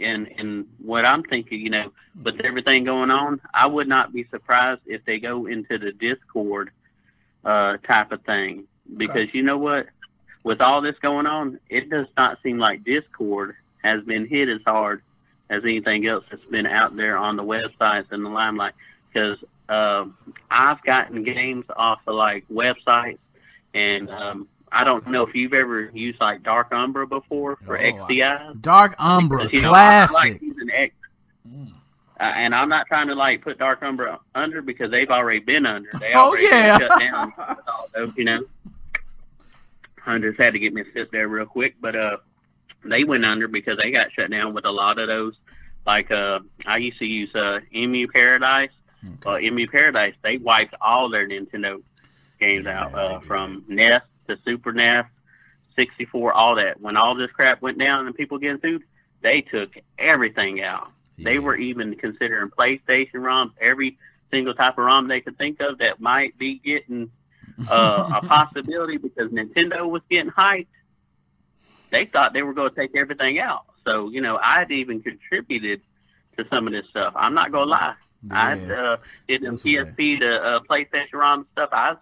in 0.00 0.26
and 0.38 0.66
what 0.78 1.04
I'm 1.04 1.22
thinking, 1.22 1.60
you 1.60 1.70
know, 1.70 1.92
with 2.22 2.40
everything 2.40 2.84
going 2.84 3.10
on, 3.10 3.40
I 3.54 3.66
would 3.66 3.88
not 3.88 4.12
be 4.12 4.24
surprised 4.30 4.80
if 4.86 5.04
they 5.04 5.18
go 5.18 5.46
into 5.46 5.78
the 5.78 5.92
Discord 5.92 6.70
uh, 7.44 7.76
type 7.78 8.12
of 8.12 8.22
thing. 8.22 8.64
Because 8.96 9.32
you 9.32 9.42
know 9.42 9.58
what, 9.58 9.86
with 10.42 10.60
all 10.60 10.80
this 10.80 10.96
going 11.00 11.26
on, 11.26 11.60
it 11.68 11.90
does 11.90 12.06
not 12.16 12.38
seem 12.42 12.58
like 12.58 12.84
Discord 12.84 13.56
has 13.82 14.02
been 14.04 14.26
hit 14.26 14.48
as 14.48 14.60
hard 14.66 15.02
as 15.48 15.62
anything 15.64 16.06
else 16.06 16.24
that's 16.30 16.44
been 16.44 16.66
out 16.66 16.96
there 16.96 17.16
on 17.16 17.36
the 17.36 17.44
websites 17.44 18.10
and 18.10 18.24
the 18.24 18.30
limelight. 18.30 18.74
Because 19.12 19.38
um, 19.68 20.16
I've 20.50 20.82
gotten 20.82 21.22
games 21.22 21.66
off 21.76 22.00
of 22.06 22.14
like 22.14 22.44
websites, 22.48 23.18
and 23.74 24.10
um, 24.10 24.48
I 24.72 24.84
don't 24.84 25.06
know 25.08 25.26
if 25.26 25.34
you've 25.34 25.52
ever 25.54 25.90
used 25.92 26.20
like 26.20 26.42
Dark 26.42 26.72
Umbra 26.72 27.06
before 27.06 27.56
for 27.64 27.76
Oh, 27.76 27.82
XDI. 27.82 28.60
Dark 28.60 28.94
Umbra, 28.98 29.38
Because, 29.44 29.52
you 29.52 29.62
know, 29.62 29.72
I- 29.72 30.02
I 30.02 30.06
classic. 30.06 30.14
like 30.16 30.42
using 30.42 30.70
X, 30.70 30.94
Mm. 31.48 31.72
uh, 31.72 32.22
and 32.22 32.54
I'm 32.54 32.68
not 32.68 32.86
trying 32.86 33.08
to 33.08 33.14
like 33.14 33.42
put 33.42 33.58
Dark 33.58 33.82
Umbra 33.82 34.20
under 34.34 34.62
because 34.62 34.90
they've 34.90 35.10
already 35.10 35.40
been 35.40 35.66
under. 35.66 35.90
They 35.98 36.12
Oh, 36.14 36.34
yeah. 36.36 36.78
shut 36.78 36.98
down. 37.00 37.32
those, 37.94 38.12
you 38.16 38.24
know. 38.24 38.42
I 40.06 40.18
just 40.18 40.38
had 40.40 40.52
to 40.54 40.58
get 40.58 40.72
me 40.72 40.82
a 40.82 40.84
sit 40.92 41.10
there 41.12 41.28
real 41.28 41.46
quick, 41.46 41.74
but 41.80 41.94
uh, 41.94 42.16
they 42.84 43.04
went 43.04 43.24
under 43.24 43.48
because 43.48 43.76
they 43.76 43.90
got 43.90 44.12
shut 44.12 44.30
down 44.30 44.54
with 44.54 44.64
a 44.64 44.70
lot 44.70 44.98
of 44.98 45.08
those. 45.08 45.34
Like 45.86 46.10
uh, 46.10 46.40
I 46.66 46.76
used 46.78 46.98
to 46.98 47.06
use 47.06 47.34
uh, 47.34 47.60
Emu 47.74 48.06
Paradise. 48.08 48.70
Uh, 49.24 49.38
Emu 49.38 49.66
Paradise, 49.66 50.14
they 50.22 50.36
wiped 50.36 50.74
all 50.80 51.08
their 51.08 51.26
Nintendo 51.26 51.82
games 52.38 52.66
Yeah, 52.66 52.82
out 52.84 52.94
uh, 52.94 53.20
from 53.20 53.64
NES 53.68 54.02
to 54.30 54.42
Super 54.44 54.72
NES, 54.72 55.04
64, 55.76 56.32
all 56.32 56.56
that. 56.56 56.80
When 56.80 56.96
all 56.96 57.14
this 57.14 57.30
crap 57.30 57.62
went 57.62 57.78
down 57.78 58.06
and 58.06 58.14
people 58.14 58.38
getting 58.38 58.60
sued, 58.60 58.82
they 59.22 59.42
took 59.42 59.70
everything 59.98 60.62
out. 60.62 60.88
They 61.18 61.38
were 61.38 61.56
even 61.56 61.96
considering 61.96 62.50
PlayStation 62.50 63.16
ROMs, 63.16 63.52
every 63.60 63.98
single 64.30 64.54
type 64.54 64.78
of 64.78 64.84
ROM 64.84 65.08
they 65.08 65.20
could 65.20 65.36
think 65.36 65.60
of 65.60 65.78
that 65.78 66.00
might 66.00 66.38
be 66.38 66.58
getting 66.58 67.10
uh, 67.70 68.20
a 68.22 68.26
possibility 68.26 68.96
because 68.96 69.30
Nintendo 69.30 69.88
was 69.88 70.02
getting 70.10 70.30
hyped. 70.30 70.66
They 71.90 72.06
thought 72.06 72.32
they 72.32 72.42
were 72.42 72.54
going 72.54 72.70
to 72.70 72.76
take 72.76 72.96
everything 72.96 73.38
out. 73.38 73.64
So, 73.84 74.08
you 74.10 74.20
know, 74.20 74.36
I'd 74.36 74.70
even 74.70 75.02
contributed 75.02 75.82
to 76.38 76.44
some 76.48 76.66
of 76.66 76.72
this 76.72 76.86
stuff. 76.88 77.12
I'm 77.16 77.34
not 77.34 77.52
going 77.52 77.66
to 77.66 77.70
lie. 77.70 77.94
I 78.30 78.52
uh, 78.52 78.96
did 79.28 79.42
them 79.42 79.58
PSP 79.58 80.20
to 80.20 80.36
uh, 80.36 80.60
PlayStation 80.68 81.14
ROM 81.14 81.46
stuff. 81.52 81.70
I 81.72 81.94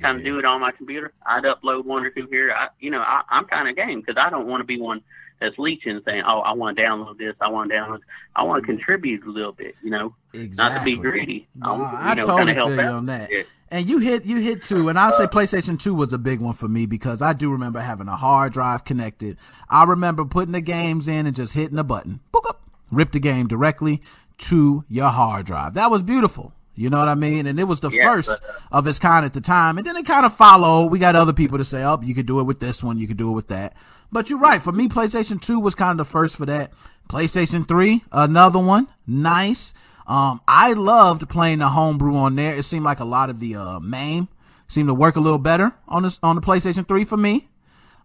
kind 0.00 0.18
of 0.18 0.24
Yeah. 0.24 0.32
do 0.32 0.38
it 0.38 0.44
on 0.44 0.60
my 0.60 0.72
computer. 0.72 1.12
I'd 1.24 1.44
upload 1.44 1.84
one 1.84 2.04
or 2.04 2.10
two 2.10 2.26
here. 2.30 2.52
I, 2.52 2.68
you 2.80 2.90
know, 2.90 3.00
I, 3.00 3.22
I'm 3.30 3.44
kind 3.46 3.68
of 3.68 3.76
game 3.76 4.00
because 4.00 4.16
I 4.18 4.30
don't 4.30 4.46
want 4.46 4.60
to 4.60 4.64
be 4.64 4.80
one 4.80 5.02
that's 5.40 5.58
leeching, 5.58 6.00
saying, 6.04 6.22
"Oh, 6.26 6.40
I 6.40 6.52
want 6.52 6.76
to 6.76 6.82
download 6.82 7.18
this. 7.18 7.34
I 7.40 7.48
want 7.50 7.70
to 7.70 7.76
download." 7.76 8.00
I 8.34 8.42
want 8.42 8.62
to 8.62 8.66
mm-hmm. 8.66 8.78
contribute 8.78 9.24
a 9.24 9.30
little 9.30 9.52
bit. 9.52 9.74
You 9.82 9.90
know, 9.90 10.14
Exactly. 10.32 10.56
not 10.56 10.78
to 10.78 10.84
be 10.84 10.96
greedy. 10.96 11.48
No, 11.54 11.82
I 11.82 12.10
you 12.10 12.16
know, 12.16 12.22
totally 12.22 12.54
feel 12.54 12.74
you 12.74 12.80
on 12.80 13.06
that. 13.06 13.30
Yeah. 13.30 13.42
And 13.70 13.88
you 13.88 13.98
hit 13.98 14.24
you 14.24 14.38
hit 14.40 14.62
two, 14.62 14.88
and 14.88 14.98
I'll 14.98 15.12
say 15.12 15.26
PlayStation 15.26 15.78
Two 15.78 15.94
was 15.94 16.12
a 16.12 16.18
big 16.18 16.40
one 16.40 16.54
for 16.54 16.68
me 16.68 16.86
because 16.86 17.20
I 17.20 17.32
do 17.32 17.50
remember 17.50 17.80
having 17.80 18.08
a 18.08 18.16
hard 18.16 18.52
drive 18.52 18.84
connected. 18.84 19.36
I 19.68 19.84
remember 19.84 20.24
putting 20.24 20.52
the 20.52 20.60
games 20.60 21.08
in 21.08 21.26
and 21.26 21.34
just 21.34 21.54
hitting 21.54 21.78
a 21.78 21.84
button, 21.84 22.20
boop 22.32 22.48
up, 22.48 22.62
rip 22.90 23.12
the 23.12 23.20
game 23.20 23.48
directly 23.48 24.02
to 24.38 24.84
your 24.88 25.10
hard 25.10 25.46
drive. 25.46 25.74
That 25.74 25.90
was 25.90 26.02
beautiful. 26.02 26.52
You 26.76 26.90
know 26.90 26.98
what 26.98 27.08
I 27.08 27.14
mean? 27.14 27.46
And 27.46 27.58
it 27.58 27.64
was 27.64 27.80
the 27.80 27.90
Yeah, 27.90 28.04
first 28.04 28.28
but, 28.28 28.42
uh, 28.44 28.78
of 28.78 28.86
its 28.86 28.98
kind 28.98 29.24
at 29.24 29.32
the 29.32 29.40
time. 29.40 29.78
And 29.78 29.86
then 29.86 29.96
it 29.96 30.04
kind 30.06 30.26
of 30.26 30.34
followed. 30.34 30.86
We 30.92 30.98
got 30.98 31.16
other 31.16 31.32
people 31.32 31.58
to 31.58 31.64
say, 31.64 31.82
oh, 31.82 32.00
you 32.02 32.14
could 32.14 32.26
do 32.26 32.38
it 32.38 32.44
with 32.44 32.60
this 32.60 32.84
one, 32.84 32.98
you 32.98 33.08
could 33.08 33.16
do 33.16 33.30
it 33.30 33.34
with 33.34 33.48
that. 33.48 33.74
But 34.12 34.30
you're 34.30 34.38
right. 34.38 34.62
For 34.62 34.72
me, 34.72 34.88
PlayStation 34.88 35.40
2 35.40 35.58
was 35.58 35.74
kind 35.74 35.98
of 35.98 36.06
the 36.06 36.10
first 36.10 36.36
for 36.36 36.46
that. 36.46 36.72
PlayStation 37.08 37.66
3, 37.66 38.04
another 38.12 38.58
one. 38.58 38.88
Nice. 39.06 39.74
Um, 40.06 40.40
I 40.46 40.72
loved 40.74 41.28
playing 41.28 41.58
the 41.58 41.70
homebrew 41.70 42.14
on 42.16 42.36
there. 42.36 42.54
It 42.54 42.64
seemed 42.64 42.84
like 42.84 43.00
a 43.00 43.04
lot 43.04 43.30
of 43.30 43.40
the 43.40 43.56
uh 43.56 43.80
MAME 43.80 44.28
seemed 44.68 44.88
to 44.88 44.94
work 44.94 45.16
a 45.16 45.20
little 45.20 45.38
better 45.38 45.72
on 45.88 46.02
this 46.04 46.18
on 46.22 46.36
the 46.36 46.42
PlayStation 46.42 46.86
3 46.86 47.04
for 47.04 47.16
me. 47.16 47.48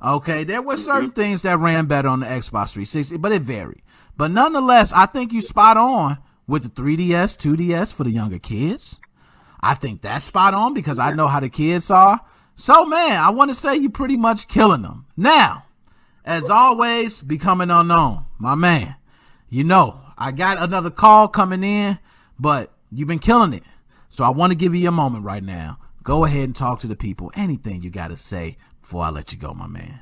Okay, 0.03 0.43
there 0.43 0.63
were 0.63 0.77
certain 0.77 1.11
things 1.11 1.43
that 1.43 1.59
ran 1.59 1.85
better 1.85 2.07
on 2.07 2.21
the 2.21 2.25
Xbox 2.25 2.71
360, 2.73 3.17
but 3.17 3.31
it 3.31 3.43
varied. 3.43 3.83
But 4.17 4.31
nonetheless, 4.31 4.91
I 4.93 5.05
think 5.05 5.31
you 5.31 5.41
spot 5.41 5.77
on 5.77 6.17
with 6.51 6.63
the 6.63 6.81
3DS, 6.81 7.37
2DS 7.37 7.93
for 7.93 8.03
the 8.03 8.11
younger 8.11 8.37
kids. 8.37 8.99
I 9.63 9.73
think 9.73 10.01
that's 10.01 10.25
spot 10.25 10.53
on 10.53 10.73
because 10.73 10.99
I 10.99 11.13
know 11.13 11.29
how 11.29 11.39
the 11.39 11.47
kids 11.47 11.89
are. 11.89 12.19
So 12.55 12.85
man, 12.85 13.15
I 13.15 13.29
want 13.29 13.51
to 13.51 13.55
say 13.55 13.77
you 13.77 13.89
pretty 13.89 14.17
much 14.17 14.49
killing 14.49 14.81
them. 14.81 15.05
Now, 15.15 15.63
as 16.25 16.49
always, 16.49 17.21
becoming 17.21 17.71
unknown, 17.71 18.25
my 18.37 18.55
man. 18.55 18.97
You 19.47 19.63
know, 19.63 20.01
I 20.17 20.33
got 20.33 20.61
another 20.61 20.89
call 20.89 21.29
coming 21.29 21.63
in, 21.63 21.99
but 22.37 22.73
you've 22.91 23.07
been 23.07 23.19
killing 23.19 23.53
it. 23.53 23.63
So 24.09 24.25
I 24.25 24.29
want 24.29 24.51
to 24.51 24.55
give 24.55 24.75
you 24.75 24.89
a 24.89 24.91
moment 24.91 25.23
right 25.23 25.43
now. 25.43 25.79
Go 26.03 26.25
ahead 26.25 26.43
and 26.43 26.55
talk 26.55 26.81
to 26.81 26.87
the 26.87 26.97
people. 26.97 27.31
Anything 27.33 27.81
you 27.81 27.89
got 27.89 28.09
to 28.09 28.17
say 28.17 28.57
before 28.81 29.03
I 29.03 29.09
let 29.09 29.31
you 29.31 29.39
go, 29.39 29.53
my 29.53 29.67
man. 29.67 30.01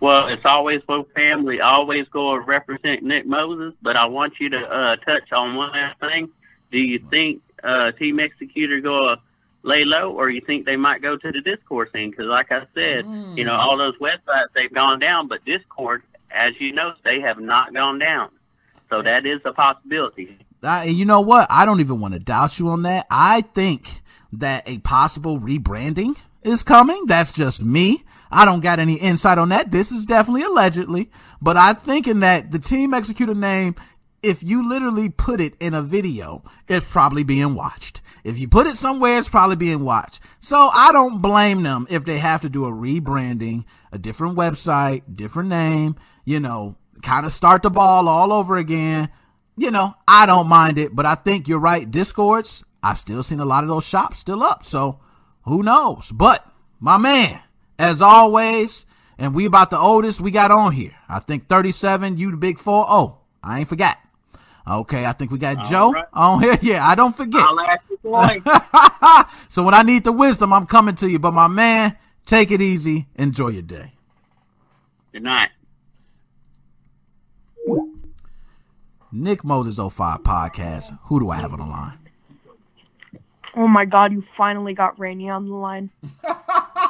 Well, 0.00 0.28
it's 0.28 0.44
always 0.44 0.80
for 0.86 1.04
family. 1.14 1.60
Always 1.60 2.08
go 2.08 2.34
and 2.34 2.46
represent 2.46 3.02
Nick 3.02 3.26
Moses. 3.26 3.74
But 3.82 3.96
I 3.96 4.06
want 4.06 4.34
you 4.40 4.48
to 4.48 4.58
uh, 4.58 4.96
touch 4.96 5.30
on 5.32 5.54
one 5.54 5.70
last 5.72 6.00
thing. 6.00 6.30
Do 6.72 6.78
you 6.78 6.98
think 7.10 7.42
uh, 7.62 7.92
Team 7.92 8.18
Xecuter 8.18 8.82
go 8.82 9.14
to 9.14 9.20
lay 9.62 9.84
low, 9.84 10.12
or 10.12 10.30
you 10.30 10.40
think 10.40 10.64
they 10.64 10.76
might 10.76 11.02
go 11.02 11.16
to 11.16 11.32
the 11.32 11.40
Discord 11.42 11.90
scene? 11.92 12.10
Because, 12.10 12.26
like 12.26 12.50
I 12.50 12.60
said, 12.74 13.04
you 13.36 13.44
know, 13.44 13.54
all 13.54 13.76
those 13.76 13.96
websites 13.98 14.46
they've 14.54 14.72
gone 14.72 15.00
down, 15.00 15.28
but 15.28 15.44
Discord, 15.44 16.02
as 16.30 16.54
you 16.58 16.72
know, 16.72 16.94
they 17.04 17.20
have 17.20 17.38
not 17.38 17.74
gone 17.74 17.98
down. 17.98 18.30
So 18.88 19.02
that 19.02 19.26
is 19.26 19.40
a 19.44 19.52
possibility. 19.52 20.38
You 20.86 21.04
know 21.04 21.20
what? 21.20 21.46
I 21.50 21.64
don't 21.64 21.80
even 21.80 22.00
want 22.00 22.14
to 22.14 22.20
doubt 22.20 22.58
you 22.58 22.68
on 22.68 22.82
that. 22.82 23.06
I 23.10 23.42
think 23.42 24.02
that 24.32 24.68
a 24.68 24.78
possible 24.78 25.38
rebranding 25.40 26.16
is 26.42 26.62
coming. 26.62 27.06
That's 27.06 27.32
just 27.32 27.62
me. 27.62 28.04
I 28.30 28.44
don't 28.44 28.60
got 28.60 28.78
any 28.78 28.94
insight 28.94 29.38
on 29.38 29.48
that. 29.48 29.70
This 29.70 29.90
is 29.90 30.06
definitely 30.06 30.42
allegedly, 30.42 31.10
but 31.40 31.56
I'm 31.56 31.76
thinking 31.76 32.20
that 32.20 32.52
the 32.52 32.58
team 32.58 32.92
Xecuter 32.92 33.36
name, 33.36 33.74
if 34.22 34.42
you 34.42 34.68
literally 34.68 35.08
put 35.08 35.40
it 35.40 35.54
in 35.60 35.74
a 35.74 35.82
video, 35.82 36.44
it's 36.68 36.86
probably 36.88 37.24
being 37.24 37.54
watched. 37.54 38.00
If 38.22 38.38
you 38.38 38.48
put 38.48 38.66
it 38.66 38.76
somewhere, 38.76 39.18
it's 39.18 39.28
probably 39.28 39.56
being 39.56 39.84
watched. 39.84 40.20
So 40.38 40.56
I 40.56 40.90
don't 40.92 41.22
blame 41.22 41.62
them 41.62 41.86
if 41.90 42.04
they 42.04 42.18
have 42.18 42.42
to 42.42 42.48
do 42.48 42.66
a 42.66 42.72
rebranding, 42.72 43.64
a 43.90 43.98
different 43.98 44.36
website, 44.36 45.02
different 45.14 45.48
name, 45.48 45.96
you 46.24 46.38
know, 46.38 46.76
kind 47.02 47.24
of 47.24 47.32
start 47.32 47.62
the 47.62 47.70
ball 47.70 48.08
all 48.08 48.32
over 48.32 48.56
again 48.56 49.08
you 49.60 49.70
know, 49.70 49.94
I 50.08 50.24
don't 50.24 50.48
mind 50.48 50.78
it, 50.78 50.96
but 50.96 51.04
I 51.04 51.14
think 51.14 51.46
you're 51.46 51.58
right. 51.58 51.88
Discords, 51.88 52.64
I've 52.82 52.98
still 52.98 53.22
seen 53.22 53.40
a 53.40 53.44
lot 53.44 53.62
of 53.62 53.68
those 53.68 53.84
shops 53.84 54.18
still 54.18 54.42
up. 54.42 54.64
So 54.64 55.00
who 55.42 55.62
knows? 55.62 56.10
But 56.12 56.50
my 56.78 56.96
man, 56.96 57.40
as 57.80 58.02
always, 58.02 58.84
and 59.18 59.34
we 59.34 59.46
about 59.46 59.70
the 59.70 59.78
oldest 59.78 60.20
we 60.20 60.30
got 60.30 60.50
on 60.50 60.72
here. 60.72 60.94
I 61.08 61.18
think 61.18 61.48
37, 61.48 62.18
you 62.18 62.30
the 62.30 62.36
big 62.36 62.58
four. 62.58 62.84
Oh, 62.86 63.20
I 63.42 63.60
ain't 63.60 63.68
forgot. 63.68 63.98
Okay, 64.68 65.06
I 65.06 65.12
think 65.12 65.30
we 65.30 65.38
got 65.38 65.64
Joe 65.64 65.90
right. 65.90 66.04
on 66.12 66.42
here. 66.42 66.58
Yeah, 66.62 66.86
I 66.86 66.94
don't 66.94 67.16
forget. 67.16 67.42
I'll 67.42 67.58
ask 67.60 67.82
you 67.88 67.98
so 69.48 69.62
when 69.62 69.74
I 69.74 69.82
need 69.82 70.04
the 70.04 70.12
wisdom, 70.12 70.52
I'm 70.52 70.66
coming 70.66 70.94
to 70.96 71.10
you. 71.10 71.18
But 71.18 71.32
my 71.32 71.48
man, 71.48 71.96
take 72.26 72.50
it 72.50 72.60
easy. 72.60 73.08
Enjoy 73.16 73.48
your 73.48 73.62
day. 73.62 73.94
Good 75.12 75.22
night. 75.22 75.48
Nick 79.10 79.42
Moses 79.42 79.76
05 79.76 80.22
podcast. 80.22 80.98
Who 81.04 81.18
do 81.18 81.30
I 81.30 81.36
have 81.36 81.52
on 81.52 81.58
the 81.58 81.66
line? 81.66 81.98
Oh 83.56 83.66
my 83.66 83.86
god, 83.86 84.12
you 84.12 84.22
finally 84.36 84.74
got 84.74 85.00
Rainy 85.00 85.28
on 85.30 85.48
the 85.48 85.54
line. 85.54 85.90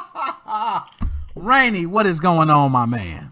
Rainy, 1.35 1.85
what 1.85 2.05
is 2.05 2.19
going 2.19 2.49
on, 2.49 2.71
my 2.71 2.85
man? 2.85 3.31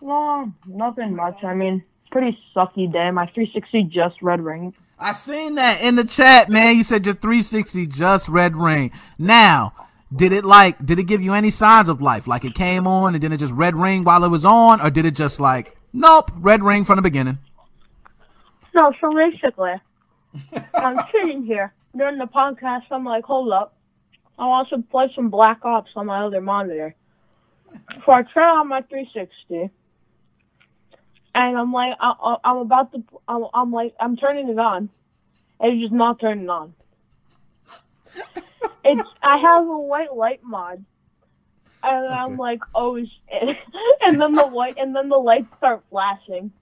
Well, 0.00 0.52
nothing 0.66 1.14
much. 1.14 1.42
I 1.44 1.54
mean, 1.54 1.82
pretty 2.10 2.38
sucky 2.54 2.90
day. 2.90 3.10
My 3.10 3.26
360 3.26 3.84
just 3.84 4.22
red 4.22 4.40
ring. 4.40 4.74
I 4.98 5.12
seen 5.12 5.54
that 5.56 5.80
in 5.80 5.96
the 5.96 6.04
chat, 6.04 6.48
man. 6.48 6.76
You 6.76 6.84
said 6.84 7.04
your 7.04 7.14
360 7.14 7.86
just 7.86 8.28
red 8.28 8.56
ring. 8.56 8.90
Now, 9.18 9.74
did 10.14 10.32
it 10.32 10.44
like 10.44 10.84
did 10.84 10.98
it 10.98 11.04
give 11.04 11.22
you 11.22 11.34
any 11.34 11.50
signs 11.50 11.88
of 11.88 12.00
life? 12.00 12.26
Like 12.26 12.44
it 12.44 12.54
came 12.54 12.86
on 12.86 13.14
and 13.14 13.22
then 13.22 13.32
it 13.32 13.36
just 13.36 13.52
red 13.52 13.76
ring 13.76 14.04
while 14.04 14.24
it 14.24 14.28
was 14.28 14.44
on, 14.44 14.80
or 14.80 14.90
did 14.90 15.04
it 15.04 15.14
just 15.14 15.38
like 15.38 15.76
nope, 15.92 16.30
red 16.34 16.62
ring 16.62 16.84
from 16.84 16.96
the 16.96 17.02
beginning? 17.02 17.38
No, 18.74 18.92
so 19.00 19.12
basically, 19.12 19.74
I'm 20.74 20.96
sitting 21.12 21.44
here 21.44 21.72
during 21.96 22.18
the 22.18 22.26
podcast. 22.26 22.84
I'm 22.90 23.04
like, 23.04 23.24
hold 23.24 23.52
up. 23.52 23.74
I 24.38 24.46
want 24.46 24.68
to 24.70 24.78
play 24.78 25.10
some 25.14 25.30
Black 25.30 25.64
Ops 25.64 25.90
on 25.96 26.06
my 26.06 26.24
other 26.24 26.40
monitor. 26.40 26.94
So 28.06 28.12
I 28.12 28.22
turn 28.22 28.44
on 28.44 28.68
my 28.68 28.82
360, 28.82 29.70
and 31.34 31.58
I'm 31.58 31.72
like, 31.72 31.94
I, 32.00 32.36
I'm 32.44 32.58
about 32.58 32.92
to, 32.92 33.02
I'm, 33.26 33.44
I'm 33.52 33.72
like, 33.72 33.94
I'm 34.00 34.16
turning 34.16 34.48
it 34.48 34.58
on, 34.58 34.88
and 35.60 35.72
it's 35.72 35.82
just 35.82 35.92
not 35.92 36.20
turning 36.20 36.48
on. 36.48 36.74
It's, 38.84 39.06
I 39.22 39.38
have 39.38 39.66
a 39.66 39.78
white 39.78 40.14
light 40.14 40.40
mod, 40.42 40.82
and 41.82 42.06
I'm 42.06 42.38
like, 42.38 42.60
oh 42.74 42.96
shit, 42.96 43.08
and 44.00 44.20
then 44.20 44.34
the 44.34 44.46
white, 44.46 44.76
and 44.78 44.94
then 44.94 45.08
the 45.08 45.16
lights 45.16 45.48
start 45.58 45.82
flashing. 45.90 46.52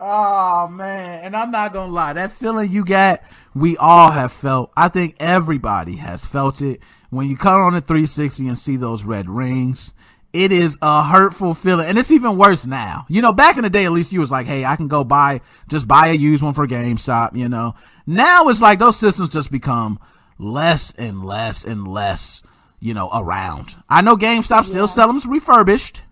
Oh 0.00 0.66
man, 0.66 1.22
and 1.24 1.36
I'm 1.36 1.52
not 1.52 1.72
gonna 1.72 1.92
lie, 1.92 2.14
that 2.14 2.32
feeling 2.32 2.72
you 2.72 2.84
got, 2.84 3.22
we 3.54 3.76
all 3.76 4.10
have 4.10 4.32
felt. 4.32 4.72
I 4.76 4.88
think 4.88 5.14
everybody 5.20 5.96
has 5.96 6.26
felt 6.26 6.60
it 6.60 6.80
when 7.10 7.28
you 7.28 7.36
cut 7.36 7.60
on 7.60 7.74
the 7.74 7.80
360 7.80 8.48
and 8.48 8.58
see 8.58 8.76
those 8.76 9.04
red 9.04 9.30
rings. 9.30 9.94
It 10.32 10.50
is 10.50 10.76
a 10.82 11.04
hurtful 11.04 11.54
feeling, 11.54 11.86
and 11.86 11.96
it's 11.96 12.10
even 12.10 12.36
worse 12.36 12.66
now. 12.66 13.06
You 13.08 13.22
know, 13.22 13.32
back 13.32 13.56
in 13.56 13.62
the 13.62 13.70
day, 13.70 13.84
at 13.84 13.92
least 13.92 14.12
you 14.12 14.18
was 14.18 14.32
like, 14.32 14.48
"Hey, 14.48 14.64
I 14.64 14.74
can 14.74 14.88
go 14.88 15.04
buy, 15.04 15.40
just 15.68 15.86
buy 15.86 16.08
a 16.08 16.14
used 16.14 16.42
one 16.42 16.54
for 16.54 16.66
GameStop." 16.66 17.36
You 17.36 17.48
know, 17.48 17.76
now 18.04 18.48
it's 18.48 18.60
like 18.60 18.80
those 18.80 18.96
systems 18.96 19.28
just 19.28 19.52
become 19.52 20.00
less 20.36 20.92
and 20.94 21.24
less 21.24 21.64
and 21.64 21.86
less, 21.86 22.42
you 22.80 22.94
know, 22.94 23.10
around. 23.14 23.76
I 23.88 24.00
know 24.00 24.16
GameStop 24.16 24.64
still 24.64 24.88
sell 24.88 25.06
them 25.06 25.20
refurbished. 25.30 26.02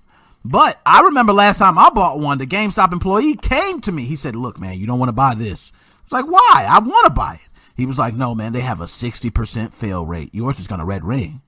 But 0.44 0.81
I 0.85 1.02
remember 1.02 1.32
last 1.32 1.59
time 1.59 1.78
I 1.78 1.90
bought 1.90 2.19
one, 2.19 2.39
the 2.39 2.47
GameStop 2.47 2.93
employee 2.93 3.36
came 3.36 3.81
to 3.82 3.93
me. 3.93 4.05
He 4.05 4.16
said, 4.16 4.35
Look, 4.35 4.59
man, 4.59 4.78
you 4.78 4.86
don't 4.86 4.98
want 4.98 5.09
to 5.09 5.14
buy 5.14 5.35
this. 5.35 5.73
I 5.74 6.02
was 6.05 6.12
like, 6.12 6.27
Why? 6.27 6.66
I 6.69 6.78
want 6.81 7.06
to 7.06 7.12
buy 7.12 7.35
it. 7.35 7.60
He 7.77 7.86
was 7.86 7.98
like, 7.98 8.14
No, 8.14 8.35
man, 8.35 8.52
they 8.52 8.60
have 8.60 8.81
a 8.81 8.85
60% 8.85 9.73
fail 9.73 10.05
rate. 10.05 10.35
Yours 10.35 10.59
is 10.59 10.66
going 10.66 10.81
to 10.81 10.85
red 10.85 11.05
ring. 11.05 11.43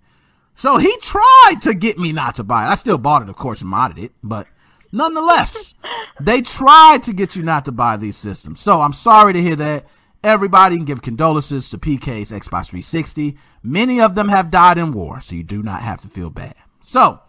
So 0.56 0.76
he 0.76 0.96
tried 0.98 1.56
to 1.62 1.74
get 1.74 1.98
me 1.98 2.12
not 2.12 2.36
to 2.36 2.44
buy 2.44 2.66
it. 2.66 2.70
I 2.70 2.74
still 2.76 2.98
bought 2.98 3.22
it, 3.22 3.28
of 3.28 3.36
course, 3.36 3.60
and 3.60 3.72
modded 3.72 3.98
it. 3.98 4.12
But 4.22 4.46
nonetheless, 4.92 5.74
they 6.20 6.42
tried 6.42 7.02
to 7.04 7.12
get 7.12 7.34
you 7.34 7.42
not 7.42 7.64
to 7.64 7.72
buy 7.72 7.96
these 7.96 8.16
systems. 8.16 8.60
So 8.60 8.80
I'm 8.80 8.92
sorry 8.92 9.32
to 9.32 9.42
hear 9.42 9.56
that. 9.56 9.86
Everybody 10.22 10.76
can 10.76 10.86
give 10.86 11.02
condolences 11.02 11.68
to 11.68 11.76
PK's 11.76 12.32
Xbox 12.32 12.70
360. 12.70 13.36
Many 13.62 14.00
of 14.00 14.14
them 14.14 14.30
have 14.30 14.50
died 14.50 14.78
in 14.78 14.92
war, 14.92 15.20
so 15.20 15.34
you 15.34 15.42
do 15.42 15.62
not 15.62 15.82
have 15.82 16.00
to 16.00 16.08
feel 16.08 16.30
bad. 16.30 16.54
So, 16.80 17.20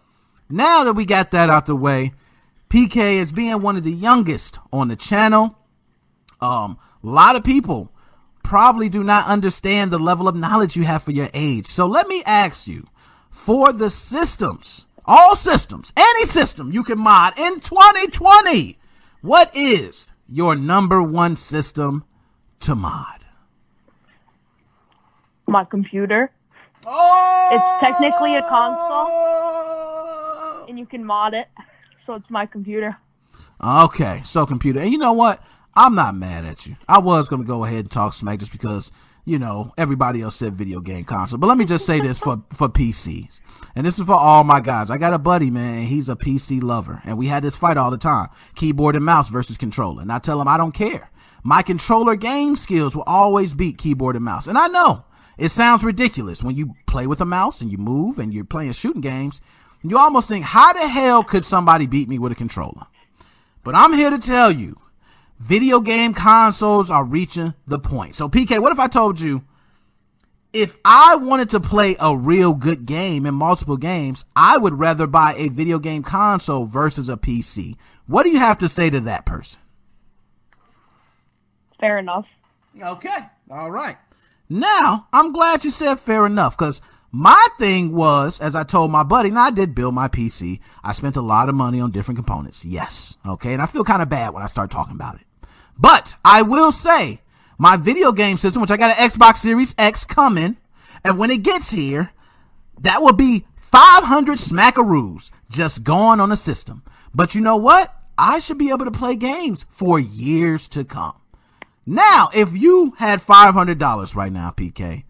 now 0.48 0.84
that 0.84 0.92
we 0.94 1.04
got 1.04 1.30
that 1.32 1.50
out 1.50 1.66
the 1.66 1.76
way, 1.76 2.12
PK 2.68 3.14
is 3.16 3.32
being 3.32 3.60
one 3.62 3.76
of 3.76 3.84
the 3.84 3.92
youngest 3.92 4.58
on 4.72 4.88
the 4.88 4.96
channel. 4.96 5.58
Um, 6.40 6.78
a 7.02 7.06
lot 7.06 7.36
of 7.36 7.44
people 7.44 7.92
probably 8.42 8.88
do 8.88 9.02
not 9.02 9.26
understand 9.26 9.90
the 9.90 9.98
level 9.98 10.28
of 10.28 10.36
knowledge 10.36 10.76
you 10.76 10.84
have 10.84 11.02
for 11.02 11.12
your 11.12 11.28
age. 11.34 11.66
So 11.66 11.86
let 11.86 12.06
me 12.08 12.22
ask 12.26 12.66
you, 12.68 12.86
for 13.30 13.72
the 13.72 13.90
systems, 13.90 14.86
all 15.04 15.36
systems, 15.36 15.92
any 15.96 16.24
system 16.24 16.72
you 16.72 16.82
can 16.84 16.98
mod 16.98 17.38
in 17.38 17.60
2020, 17.60 18.78
what 19.22 19.54
is 19.54 20.12
your 20.28 20.56
number 20.56 21.02
one 21.02 21.36
system 21.36 22.04
to 22.60 22.74
mod? 22.74 23.12
my 25.48 25.64
computer, 25.64 26.30
Oh, 26.84 27.48
It's 27.52 27.80
technically 27.80 28.36
a 28.36 28.42
console. 28.42 29.75
And 30.68 30.78
you 30.78 30.86
can 30.86 31.04
mod 31.04 31.34
it. 31.34 31.48
So 32.06 32.14
it's 32.14 32.30
my 32.30 32.46
computer. 32.46 32.96
Okay, 33.62 34.22
so 34.24 34.46
computer, 34.46 34.80
and 34.80 34.90
you 34.90 34.98
know 34.98 35.12
what? 35.12 35.42
I'm 35.74 35.94
not 35.94 36.14
mad 36.14 36.44
at 36.44 36.66
you. 36.66 36.76
I 36.88 36.98
was 36.98 37.28
gonna 37.28 37.44
go 37.44 37.64
ahead 37.64 37.80
and 37.80 37.90
talk 37.90 38.14
smack 38.14 38.38
just 38.38 38.52
because 38.52 38.92
you 39.24 39.38
know 39.38 39.72
everybody 39.76 40.22
else 40.22 40.36
said 40.36 40.54
video 40.54 40.80
game 40.80 41.04
console, 41.04 41.38
but 41.38 41.48
let 41.48 41.58
me 41.58 41.64
just 41.64 41.84
say 41.84 42.00
this 42.00 42.18
for 42.18 42.42
for 42.52 42.68
PCs, 42.68 43.40
and 43.74 43.86
this 43.86 43.98
is 43.98 44.06
for 44.06 44.14
all 44.14 44.44
my 44.44 44.60
guys. 44.60 44.90
I 44.90 44.98
got 44.98 45.14
a 45.14 45.18
buddy, 45.18 45.50
man. 45.50 45.86
He's 45.86 46.08
a 46.08 46.16
PC 46.16 46.62
lover, 46.62 47.02
and 47.04 47.18
we 47.18 47.26
had 47.26 47.42
this 47.42 47.56
fight 47.56 47.76
all 47.76 47.90
the 47.90 47.98
time: 47.98 48.28
keyboard 48.54 48.96
and 48.96 49.04
mouse 49.04 49.28
versus 49.28 49.56
controller. 49.56 50.02
And 50.02 50.12
I 50.12 50.18
tell 50.18 50.40
him 50.40 50.48
I 50.48 50.56
don't 50.56 50.72
care. 50.72 51.10
My 51.42 51.62
controller 51.62 52.16
game 52.16 52.56
skills 52.56 52.96
will 52.96 53.04
always 53.06 53.54
beat 53.54 53.78
keyboard 53.78 54.16
and 54.16 54.24
mouse, 54.24 54.46
and 54.46 54.56
I 54.56 54.68
know 54.68 55.04
it 55.38 55.50
sounds 55.50 55.84
ridiculous 55.84 56.42
when 56.42 56.56
you 56.56 56.74
play 56.86 57.06
with 57.06 57.20
a 57.20 57.26
mouse 57.26 57.60
and 57.60 57.70
you 57.70 57.76
move 57.76 58.18
and 58.18 58.32
you're 58.32 58.44
playing 58.44 58.72
shooting 58.72 59.02
games. 59.02 59.40
You 59.90 59.98
almost 59.98 60.28
think, 60.28 60.44
how 60.44 60.72
the 60.72 60.88
hell 60.88 61.22
could 61.22 61.44
somebody 61.44 61.86
beat 61.86 62.08
me 62.08 62.18
with 62.18 62.32
a 62.32 62.36
controller? 62.36 62.86
But 63.62 63.74
I'm 63.74 63.92
here 63.92 64.10
to 64.10 64.18
tell 64.18 64.50
you, 64.50 64.80
video 65.38 65.80
game 65.80 66.14
consoles 66.14 66.90
are 66.90 67.04
reaching 67.04 67.54
the 67.66 67.78
point. 67.78 68.14
So, 68.14 68.28
PK, 68.28 68.60
what 68.60 68.72
if 68.72 68.78
I 68.78 68.86
told 68.86 69.20
you 69.20 69.44
if 70.52 70.78
I 70.84 71.16
wanted 71.16 71.50
to 71.50 71.60
play 71.60 71.96
a 72.00 72.16
real 72.16 72.54
good 72.54 72.86
game 72.86 73.26
in 73.26 73.34
multiple 73.34 73.76
games, 73.76 74.24
I 74.34 74.56
would 74.56 74.78
rather 74.78 75.06
buy 75.06 75.34
a 75.36 75.48
video 75.48 75.78
game 75.78 76.02
console 76.02 76.64
versus 76.64 77.08
a 77.08 77.16
PC? 77.16 77.76
What 78.06 78.22
do 78.22 78.30
you 78.30 78.38
have 78.38 78.58
to 78.58 78.68
say 78.68 78.88
to 78.88 79.00
that 79.00 79.26
person? 79.26 79.60
Fair 81.78 81.98
enough. 81.98 82.26
Okay. 82.80 83.18
All 83.50 83.70
right. 83.70 83.96
Now, 84.48 85.08
I'm 85.12 85.32
glad 85.32 85.64
you 85.64 85.70
said 85.70 85.96
fair 85.96 86.24
enough 86.24 86.56
because 86.56 86.80
my 87.16 87.46
thing 87.58 87.94
was, 87.94 88.40
as 88.40 88.54
I 88.54 88.62
told 88.62 88.90
my 88.90 89.02
buddy, 89.02 89.30
now 89.30 89.44
I 89.44 89.50
did 89.50 89.74
build 89.74 89.94
my 89.94 90.06
PC. 90.06 90.60
I 90.84 90.92
spent 90.92 91.16
a 91.16 91.22
lot 91.22 91.48
of 91.48 91.54
money 91.54 91.80
on 91.80 91.90
different 91.90 92.18
components. 92.18 92.62
Yes. 92.62 93.16
Okay. 93.24 93.54
And 93.54 93.62
I 93.62 93.66
feel 93.66 93.84
kind 93.84 94.02
of 94.02 94.10
bad 94.10 94.34
when 94.34 94.42
I 94.42 94.48
start 94.48 94.70
talking 94.70 94.94
about 94.94 95.14
it. 95.14 95.26
But 95.78 96.14
I 96.22 96.42
will 96.42 96.70
say 96.72 97.22
my 97.56 97.78
video 97.78 98.12
game 98.12 98.36
system, 98.36 98.60
which 98.60 98.70
I 98.70 98.76
got 98.76 98.98
an 98.98 99.08
Xbox 99.08 99.36
Series 99.36 99.74
X 99.78 100.04
coming, 100.04 100.58
and 101.02 101.16
when 101.16 101.30
it 101.30 101.42
gets 101.42 101.70
here, 101.70 102.10
that 102.78 103.00
will 103.00 103.14
be 103.14 103.46
500 103.56 104.36
smackaroos 104.36 105.30
just 105.48 105.84
going 105.84 106.20
on 106.20 106.28
the 106.28 106.36
system. 106.36 106.82
But 107.14 107.34
you 107.34 107.40
know 107.40 107.56
what? 107.56 107.94
I 108.18 108.40
should 108.40 108.58
be 108.58 108.68
able 108.68 108.84
to 108.84 108.90
play 108.90 109.16
games 109.16 109.64
for 109.70 109.98
years 109.98 110.68
to 110.68 110.84
come. 110.84 111.14
Now, 111.86 112.28
if 112.34 112.54
you 112.54 112.92
had 112.98 113.22
$500 113.22 114.14
right 114.14 114.32
now, 114.32 114.50
PK, 114.50 115.04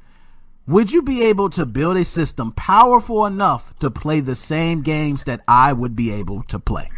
would 0.66 0.90
you 0.90 1.00
be 1.02 1.22
able 1.22 1.48
to 1.50 1.64
build 1.64 1.96
a 1.96 2.04
system 2.04 2.50
powerful 2.52 3.24
enough 3.24 3.78
to 3.78 3.90
play 3.90 4.18
the 4.20 4.34
same 4.34 4.82
games 4.82 5.24
that 5.24 5.42
I 5.46 5.72
would 5.72 5.94
be 5.94 6.10
able 6.10 6.42
to 6.44 6.58
play? 6.58 6.90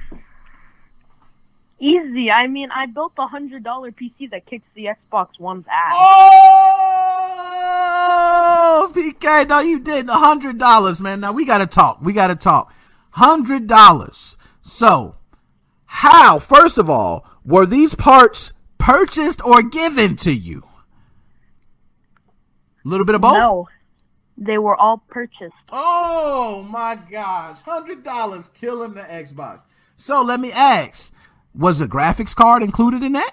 Easy. 1.80 2.30
I 2.30 2.46
mean, 2.48 2.70
I 2.70 2.86
built 2.86 3.12
a 3.18 3.26
hundred 3.28 3.62
dollar 3.62 3.92
PC 3.92 4.30
that 4.30 4.46
kicks 4.46 4.64
the 4.74 4.86
Xbox 4.86 5.28
One's 5.38 5.66
ass. 5.68 5.92
Oh, 8.80 8.90
PK, 8.94 9.46
no, 9.48 9.60
you 9.60 9.78
didn't. 9.78 10.08
A 10.10 10.14
hundred 10.14 10.58
dollars, 10.58 11.00
man. 11.00 11.20
Now 11.20 11.32
we 11.32 11.44
gotta 11.44 11.66
talk. 11.66 12.00
We 12.02 12.12
gotta 12.12 12.34
talk. 12.34 12.74
Hundred 13.10 13.68
dollars. 13.68 14.36
So, 14.60 15.14
how? 15.86 16.40
First 16.40 16.78
of 16.78 16.90
all, 16.90 17.24
were 17.44 17.66
these 17.66 17.94
parts 17.94 18.52
purchased 18.78 19.44
or 19.44 19.62
given 19.62 20.16
to 20.16 20.32
you? 20.34 20.67
A 22.88 22.90
little 22.90 23.04
bit 23.04 23.16
of 23.16 23.20
both. 23.20 23.34
No, 23.34 23.68
they 24.38 24.56
were 24.56 24.74
all 24.74 25.02
purchased. 25.08 25.52
Oh 25.70 26.66
my 26.70 26.98
gosh, 27.10 27.60
hundred 27.60 28.02
dollars 28.02 28.50
killing 28.54 28.94
the 28.94 29.02
Xbox. 29.02 29.60
So 29.94 30.22
let 30.22 30.40
me 30.40 30.50
ask: 30.50 31.12
Was 31.54 31.82
a 31.82 31.86
graphics 31.86 32.34
card 32.34 32.62
included 32.62 33.02
in 33.02 33.12
that? 33.12 33.32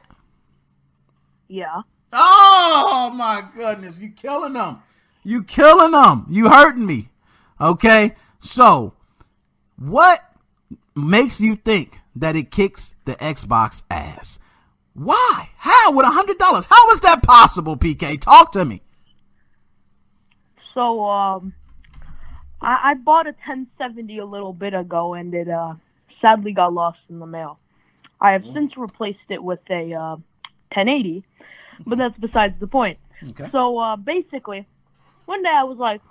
Yeah. 1.48 1.84
Oh 2.12 3.14
my 3.16 3.48
goodness, 3.56 4.02
you 4.02 4.10
killing 4.10 4.52
them. 4.52 4.80
You 5.24 5.42
killing 5.42 5.94
them. 5.94 6.26
You 6.30 6.50
hurting 6.50 6.86
me. 6.86 7.08
Okay? 7.62 8.18
So, 8.42 8.94
what 9.78 10.20
makes 10.98 11.40
you 11.40 11.56
think 11.56 12.00
that 12.14 12.36
it 12.36 12.52
kicks 12.52 12.94
the 13.06 13.16
Xbox 13.16 13.84
ass? 13.90 14.38
Why? 14.94 15.52
How? 15.56 15.94
With 15.94 16.06
a 16.06 16.10
hundred 16.10 16.40
dollars? 16.40 16.66
How 16.66 16.92
is 16.92 17.00
that 17.00 17.24
possible, 17.24 17.78
PK? 17.78 18.20
Talk 18.20 18.52
to 18.52 18.66
me. 18.66 18.82
So, 20.76 21.06
um, 21.06 21.54
I, 22.62 22.92
I 22.92 22.94
bought 22.96 23.26
a 23.26 23.32
1070 23.32 24.20
a 24.20 24.26
little 24.26 24.54
bit 24.54 24.76
ago, 24.76 25.16
and 25.16 25.34
it 25.34 25.50
uh, 25.50 25.74
sadly 26.22 26.52
got 26.52 26.74
lost 26.74 27.00
in 27.10 27.18
the 27.20 27.26
mail. 27.26 27.60
I 28.22 28.34
have 28.34 28.44
since 28.54 28.78
replaced 28.78 29.30
it 29.30 29.42
with 29.42 29.60
a 29.70 29.94
uh, 29.94 30.16
1080, 30.76 31.24
but 31.88 31.98
that's 31.98 32.18
besides 32.20 32.56
the 32.60 32.68
point. 32.68 33.00
Okay. 33.30 33.50
So, 33.52 33.80
uh, 33.80 33.96
basically, 33.96 34.68
one 35.26 35.42
day 35.42 35.50
I 35.50 35.64
was 35.64 35.78
like, 35.78 36.02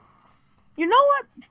you 0.77 0.87
know 0.87 0.97
what? 0.97 1.47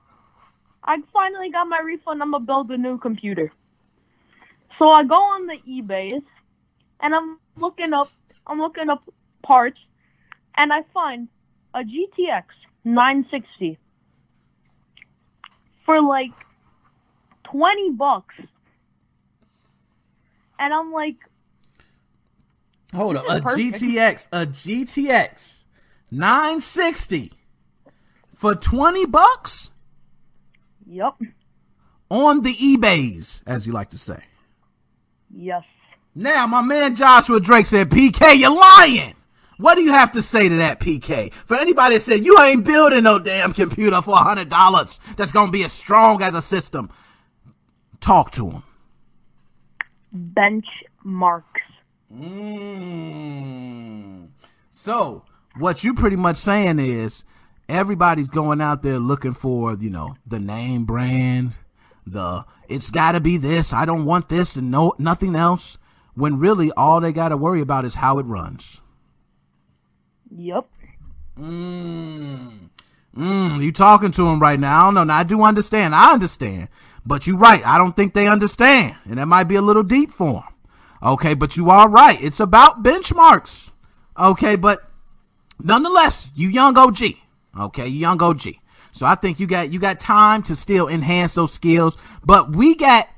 I 0.82 0.96
finally 1.12 1.50
got 1.50 1.68
my 1.68 1.80
refund. 1.80 2.20
I'm 2.20 2.32
gonna 2.32 2.44
build 2.44 2.70
a 2.70 2.76
new 2.76 2.98
computer. 2.98 3.52
So 4.78 4.90
I 4.90 5.04
go 5.04 5.14
on 5.14 5.46
the 5.46 5.58
eBay's, 5.68 6.22
and 7.00 7.14
I'm 7.14 7.38
looking 7.56 7.92
up. 7.92 8.10
I'm 8.46 8.58
looking 8.58 8.90
up 8.90 9.02
parts, 9.42 9.78
and 10.56 10.72
I 10.72 10.82
find 10.92 11.28
a 11.72 11.80
GTX 11.80 12.44
960 12.84 13.78
for 15.84 16.00
like 16.02 16.32
20 17.44 17.90
bucks. 17.92 18.34
And 20.58 20.72
I'm 20.72 20.92
like, 20.92 21.16
Hold 22.94 23.16
up. 23.16 23.24
A 23.28 23.40
Perfect. 23.40 23.74
GTX, 23.82 24.28
a 24.30 24.46
GTX 24.46 25.64
960 26.10 27.32
for 28.34 28.54
20 28.54 29.06
bucks 29.06 29.70
yep, 30.86 31.14
on 32.08 32.42
the 32.42 32.54
eBays, 32.54 33.42
as 33.48 33.66
you 33.66 33.72
like 33.72 33.90
to 33.90 33.98
say. 33.98 34.22
yes. 35.34 35.64
Now, 36.14 36.46
my 36.46 36.62
man 36.62 36.94
Joshua 36.94 37.40
Drake 37.40 37.66
said, 37.66 37.90
PK, 37.90 38.38
you're 38.38 38.54
lying. 38.54 39.16
What 39.56 39.76
do 39.76 39.82
you 39.82 39.92
have 39.92 40.12
to 40.12 40.22
say 40.22 40.48
to 40.48 40.56
that, 40.56 40.80
PK? 40.80 41.32
For 41.32 41.56
anybody 41.56 41.96
that 41.96 42.02
said, 42.02 42.24
you 42.24 42.38
ain't 42.40 42.64
building 42.64 43.04
no 43.04 43.18
damn 43.18 43.52
computer 43.52 44.02
for 44.02 44.16
$100 44.16 45.16
that's 45.16 45.32
going 45.32 45.46
to 45.48 45.52
be 45.52 45.64
as 45.64 45.72
strong 45.72 46.22
as 46.22 46.34
a 46.34 46.42
system, 46.42 46.90
talk 48.00 48.30
to 48.32 48.50
him. 48.50 48.62
Benchmarks. 50.14 51.42
Mm. 52.12 53.44
So, 54.70 55.24
what 55.56 55.82
you 55.84 55.94
pretty 55.94 56.16
much 56.16 56.36
saying 56.36 56.78
is 56.78 57.24
everybody's 57.68 58.30
going 58.30 58.60
out 58.60 58.82
there 58.82 58.98
looking 58.98 59.32
for, 59.32 59.74
you 59.74 59.90
know, 59.90 60.16
the 60.26 60.38
name 60.38 60.84
brand, 60.84 61.52
the 62.06 62.44
it's 62.68 62.90
got 62.90 63.12
to 63.12 63.20
be 63.20 63.36
this, 63.36 63.72
I 63.72 63.84
don't 63.84 64.04
want 64.04 64.28
this 64.28 64.56
and 64.56 64.70
no 64.70 64.94
nothing 64.98 65.34
else, 65.34 65.78
when 66.14 66.38
really 66.38 66.70
all 66.72 67.00
they 67.00 67.12
got 67.12 67.30
to 67.30 67.36
worry 67.36 67.60
about 67.60 67.84
is 67.84 67.96
how 67.96 68.18
it 68.18 68.26
runs. 68.26 68.80
Yep. 70.36 70.66
Mm. 71.38 72.70
Mm, 73.16 73.62
you 73.62 73.72
talking 73.72 74.10
to 74.10 74.26
him 74.26 74.40
right 74.40 74.58
now. 74.58 74.90
Don't 74.90 75.06
know. 75.06 75.14
I 75.14 75.22
do 75.22 75.42
understand. 75.42 75.94
I 75.94 76.12
understand. 76.12 76.68
But 77.06 77.26
you're 77.26 77.36
right. 77.36 77.64
I 77.64 77.78
don't 77.78 77.94
think 77.94 78.14
they 78.14 78.26
understand. 78.26 78.96
And 79.04 79.18
that 79.18 79.26
might 79.26 79.44
be 79.44 79.54
a 79.54 79.62
little 79.62 79.82
deep 79.82 80.10
for 80.10 80.32
them. 80.32 80.42
Okay, 81.02 81.34
but 81.34 81.56
you 81.56 81.70
are 81.70 81.88
right. 81.88 82.20
It's 82.22 82.40
about 82.40 82.82
benchmarks. 82.82 83.72
Okay, 84.18 84.56
but 84.56 84.80
nonetheless, 85.62 86.30
you 86.34 86.48
young 86.48 86.76
OG. 86.76 87.02
Okay, 87.60 87.86
you 87.86 88.00
young 88.00 88.20
OG. 88.20 88.54
So 88.90 89.06
I 89.06 89.14
think 89.14 89.38
you 89.38 89.46
got 89.46 89.72
you 89.72 89.78
got 89.78 90.00
time 90.00 90.42
to 90.44 90.56
still 90.56 90.88
enhance 90.88 91.34
those 91.34 91.52
skills. 91.52 91.98
But 92.24 92.56
we 92.56 92.74
got 92.74 93.08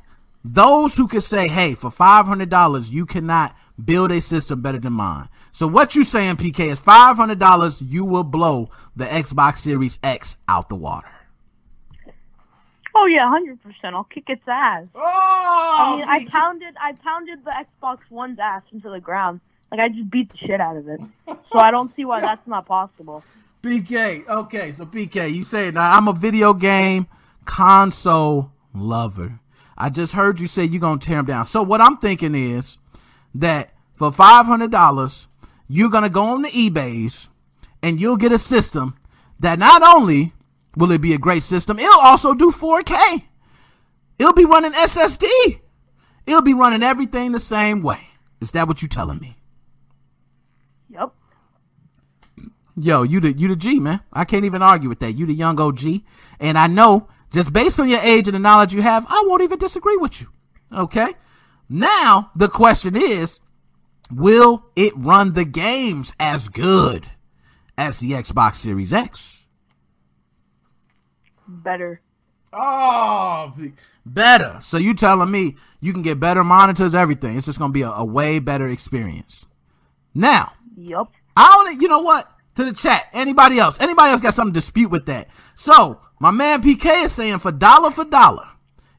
those 0.44 0.97
who 0.97 1.06
could 1.06 1.22
say, 1.22 1.48
hey, 1.48 1.74
for 1.74 1.90
five 1.90 2.26
hundred 2.26 2.51
dollars, 2.51 2.90
you 2.90 3.06
cannot 3.06 3.55
build 3.82 4.10
a 4.10 4.20
system 4.20 4.62
better 4.62 4.78
than 4.78 4.92
mine. 4.92 5.28
So 5.52 5.66
what 5.66 5.94
you 5.94 6.04
saying, 6.04 6.36
PK, 6.36 6.72
is 6.72 6.78
five 6.78 7.16
hundred 7.16 7.38
dollars, 7.38 7.82
you 7.82 8.04
will 8.04 8.24
blow 8.24 8.70
the 8.94 9.04
Xbox 9.04 9.56
Series 9.56 9.98
X 10.02 10.36
out 10.48 10.68
the 10.68 10.76
water. 10.76 11.08
Oh 12.94 13.06
yeah, 13.06 13.28
hundred 13.28 13.62
percent. 13.62 13.94
I'll 13.94 14.04
kick 14.04 14.24
its 14.28 14.42
ass. 14.46 14.84
Oh, 14.94 15.76
I 15.78 15.96
mean, 15.96 16.04
I 16.08 16.30
pounded, 16.30 16.74
I 16.80 16.92
pounded 16.92 17.44
the 17.44 17.50
Xbox 17.50 17.98
One's 18.08 18.38
ass 18.38 18.62
into 18.72 18.88
the 18.88 19.00
ground. 19.00 19.40
Like 19.70 19.80
I 19.80 19.88
just 19.88 20.10
beat 20.10 20.30
the 20.30 20.38
shit 20.38 20.60
out 20.60 20.76
of 20.76 20.88
it. 20.88 21.00
So 21.52 21.60
I 21.60 21.70
don't 21.70 21.94
see 21.94 22.04
why 22.04 22.20
that's 22.20 22.46
not 22.46 22.66
possible. 22.66 23.22
BK. 23.62 24.26
Okay, 24.28 24.72
so 24.72 24.84
BK, 24.84 25.32
you 25.32 25.44
say 25.44 25.70
now 25.70 25.96
I'm 25.96 26.08
a 26.08 26.12
video 26.12 26.52
game 26.52 27.06
console 27.44 28.52
lover. 28.74 29.38
I 29.78 29.90
just 29.90 30.12
heard 30.12 30.40
you 30.40 30.46
say 30.46 30.64
you're 30.64 30.80
gonna 30.80 31.00
tear 31.00 31.18
them 31.18 31.26
down. 31.26 31.44
So 31.46 31.62
what 31.62 31.80
I'm 31.80 31.98
thinking 31.98 32.34
is 32.34 32.78
that 33.40 33.72
for 33.94 34.12
five 34.12 34.46
hundred 34.46 34.70
dollars, 34.70 35.28
you're 35.68 35.90
gonna 35.90 36.10
go 36.10 36.24
on 36.24 36.42
the 36.42 36.48
eBay's 36.48 37.28
and 37.82 38.00
you'll 38.00 38.16
get 38.16 38.32
a 38.32 38.38
system 38.38 38.96
that 39.40 39.58
not 39.58 39.82
only 39.82 40.32
will 40.76 40.92
it 40.92 41.00
be 41.00 41.14
a 41.14 41.18
great 41.18 41.42
system, 41.42 41.78
it'll 41.78 42.00
also 42.00 42.34
do 42.34 42.50
4K. 42.50 43.22
It'll 44.18 44.32
be 44.32 44.44
running 44.44 44.72
SSD. 44.72 45.60
It'll 46.26 46.42
be 46.42 46.54
running 46.54 46.82
everything 46.82 47.32
the 47.32 47.38
same 47.38 47.82
way. 47.82 48.08
Is 48.40 48.52
that 48.52 48.66
what 48.66 48.82
you're 48.82 48.88
telling 48.88 49.18
me? 49.18 49.36
Yep. 50.90 51.12
Yo, 52.78 53.02
you 53.02 53.20
the 53.20 53.32
you 53.32 53.48
the 53.48 53.56
G 53.56 53.78
man. 53.78 54.00
I 54.12 54.24
can't 54.24 54.44
even 54.44 54.60
argue 54.60 54.88
with 54.88 55.00
that. 55.00 55.12
You 55.12 55.24
the 55.24 55.32
young 55.32 55.58
OG, 55.58 56.02
and 56.40 56.58
I 56.58 56.66
know 56.66 57.08
just 57.32 57.52
based 57.52 57.80
on 57.80 57.88
your 57.88 58.00
age 58.00 58.28
and 58.28 58.34
the 58.34 58.38
knowledge 58.38 58.74
you 58.74 58.82
have, 58.82 59.06
I 59.08 59.24
won't 59.26 59.42
even 59.42 59.58
disagree 59.58 59.96
with 59.96 60.20
you. 60.20 60.28
Okay. 60.72 61.14
Now 61.68 62.30
the 62.36 62.48
question 62.48 62.97
is, 62.97 63.40
will 64.10 64.66
it 64.76 64.93
run 64.97 65.32
the 65.32 65.44
games 65.44 66.14
as 66.20 66.48
good 66.48 67.06
as 67.76 68.01
the 68.01 68.12
Xbox 68.12 68.55
Series 68.55 68.93
X? 68.93 69.47
Better. 71.48 72.01
Oh, 72.52 73.55
better. 74.05 74.59
So 74.62 74.78
you 74.78 74.94
telling 74.94 75.30
me 75.30 75.56
you 75.80 75.93
can 75.93 76.02
get 76.02 76.18
better 76.18 76.43
monitors, 76.43 76.94
everything? 76.94 77.36
It's 77.36 77.47
just 77.47 77.59
gonna 77.59 77.72
be 77.72 77.82
a, 77.82 77.90
a 77.90 78.05
way 78.05 78.38
better 78.38 78.68
experience. 78.68 79.47
Now, 80.14 80.52
Yep. 80.76 81.09
I 81.36 81.64
don't. 81.64 81.80
You 81.80 81.88
know 81.88 82.01
what? 82.01 82.30
To 82.56 82.64
the 82.64 82.72
chat. 82.72 83.06
Anybody 83.12 83.59
else? 83.59 83.80
Anybody 83.80 84.10
else 84.12 84.20
got 84.20 84.34
something 84.34 84.55
to 84.55 84.60
dispute 84.60 84.90
with 84.90 85.06
that? 85.06 85.28
So 85.55 86.01
my 86.18 86.30
man 86.30 86.62
PK 86.62 87.05
is 87.05 87.12
saying 87.12 87.38
for 87.38 87.52
dollar 87.52 87.90
for 87.90 88.05
dollar, 88.05 88.48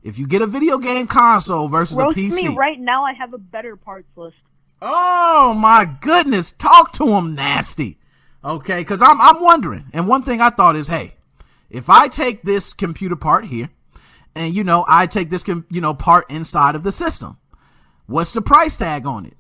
if 0.08 0.18
you 0.18 0.26
get 0.26 0.42
a 0.42 0.48
video 0.48 0.78
game 0.78 1.06
console 1.06 1.68
versus 1.68 1.98
Roast 1.98 2.18
a 2.18 2.20
PC. 2.20 2.34
me 2.34 2.56
right 2.56 2.80
now. 2.80 3.04
I 3.04 3.14
have 3.14 3.34
a 3.34 3.38
better 3.38 3.76
parts 3.76 4.08
list. 4.16 4.38
Oh 4.82 5.54
my 5.58 5.86
goodness! 6.02 6.52
Talk 6.58 6.94
to 6.94 7.10
him 7.10 7.36
nasty. 7.36 7.98
Okay, 8.44 8.80
because 8.80 9.02
I'm 9.02 9.20
I'm 9.20 9.42
wondering, 9.42 9.86
and 9.94 10.08
one 10.08 10.24
thing 10.24 10.40
I 10.40 10.50
thought 10.50 10.76
is, 10.76 10.88
hey, 10.88 11.16
if 11.70 11.90
I 11.90 12.08
take 12.08 12.44
this 12.44 12.74
computer 12.74 13.16
part 13.16 13.46
here, 13.46 13.70
and 14.34 14.56
you 14.56 14.64
know 14.64 14.86
I 14.88 15.08
take 15.08 15.30
this 15.30 15.44
com- 15.44 15.66
you 15.70 15.82
know 15.82 15.94
part 15.94 16.30
inside 16.30 16.76
of 16.76 16.84
the 16.84 16.92
system, 16.92 17.38
what's 18.06 18.34
the 18.34 18.42
price 18.42 18.78
tag 18.78 19.06
on 19.06 19.26
it? 19.26 19.36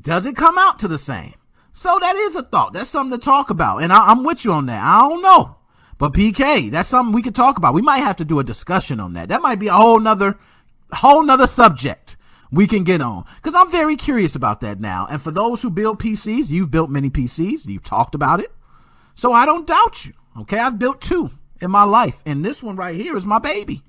Does 0.00 0.26
it 0.26 0.34
come 0.34 0.58
out 0.58 0.78
to 0.80 0.88
the 0.88 0.98
same? 0.98 1.34
So 1.72 1.98
that 2.00 2.16
is 2.16 2.34
a 2.34 2.42
thought. 2.42 2.72
That's 2.72 2.90
something 2.90 3.16
to 3.18 3.24
talk 3.24 3.50
about, 3.50 3.82
and 3.82 3.92
I, 3.92 4.08
I'm 4.08 4.24
with 4.24 4.44
you 4.44 4.52
on 4.52 4.66
that. 4.66 4.82
I 4.82 5.08
don't 5.08 5.22
know, 5.22 5.56
but 6.00 6.12
PK, 6.14 6.70
that's 6.70 6.88
something 6.88 7.12
we 7.14 7.22
could 7.22 7.34
talk 7.34 7.58
about. 7.58 7.74
We 7.74 7.82
might 7.82 7.98
have 7.98 8.16
to 8.16 8.24
do 8.24 8.40
a 8.40 8.44
discussion 8.44 8.98
on 8.98 9.12
that. 9.12 9.28
That 9.28 9.42
might 9.42 9.60
be 9.60 9.68
a 9.68 9.74
whole 9.74 10.00
nother, 10.00 10.36
whole 10.92 11.22
nother 11.22 11.46
subject 11.46 12.16
we 12.50 12.66
can 12.66 12.82
get 12.82 13.00
on 13.00 13.24
because 13.36 13.54
I'm 13.54 13.70
very 13.70 13.94
curious 13.94 14.34
about 14.34 14.60
that 14.62 14.80
now. 14.80 15.06
And 15.08 15.22
for 15.22 15.30
those 15.30 15.62
who 15.62 15.70
build 15.70 16.00
PCs, 16.00 16.50
you've 16.50 16.70
built 16.70 16.90
many 16.90 17.10
PCs. 17.10 17.66
You've 17.66 17.84
talked 17.84 18.14
about 18.16 18.40
it, 18.40 18.50
so 19.14 19.32
I 19.32 19.46
don't 19.46 19.66
doubt 19.66 20.04
you. 20.06 20.14
Okay, 20.40 20.58
I've 20.58 20.78
built 20.78 21.00
two 21.00 21.30
in 21.60 21.70
my 21.70 21.84
life, 21.84 22.22
and 22.26 22.44
this 22.44 22.62
one 22.62 22.74
right 22.76 22.96
here 22.96 23.16
is 23.16 23.26
my 23.26 23.38
baby. 23.38 23.82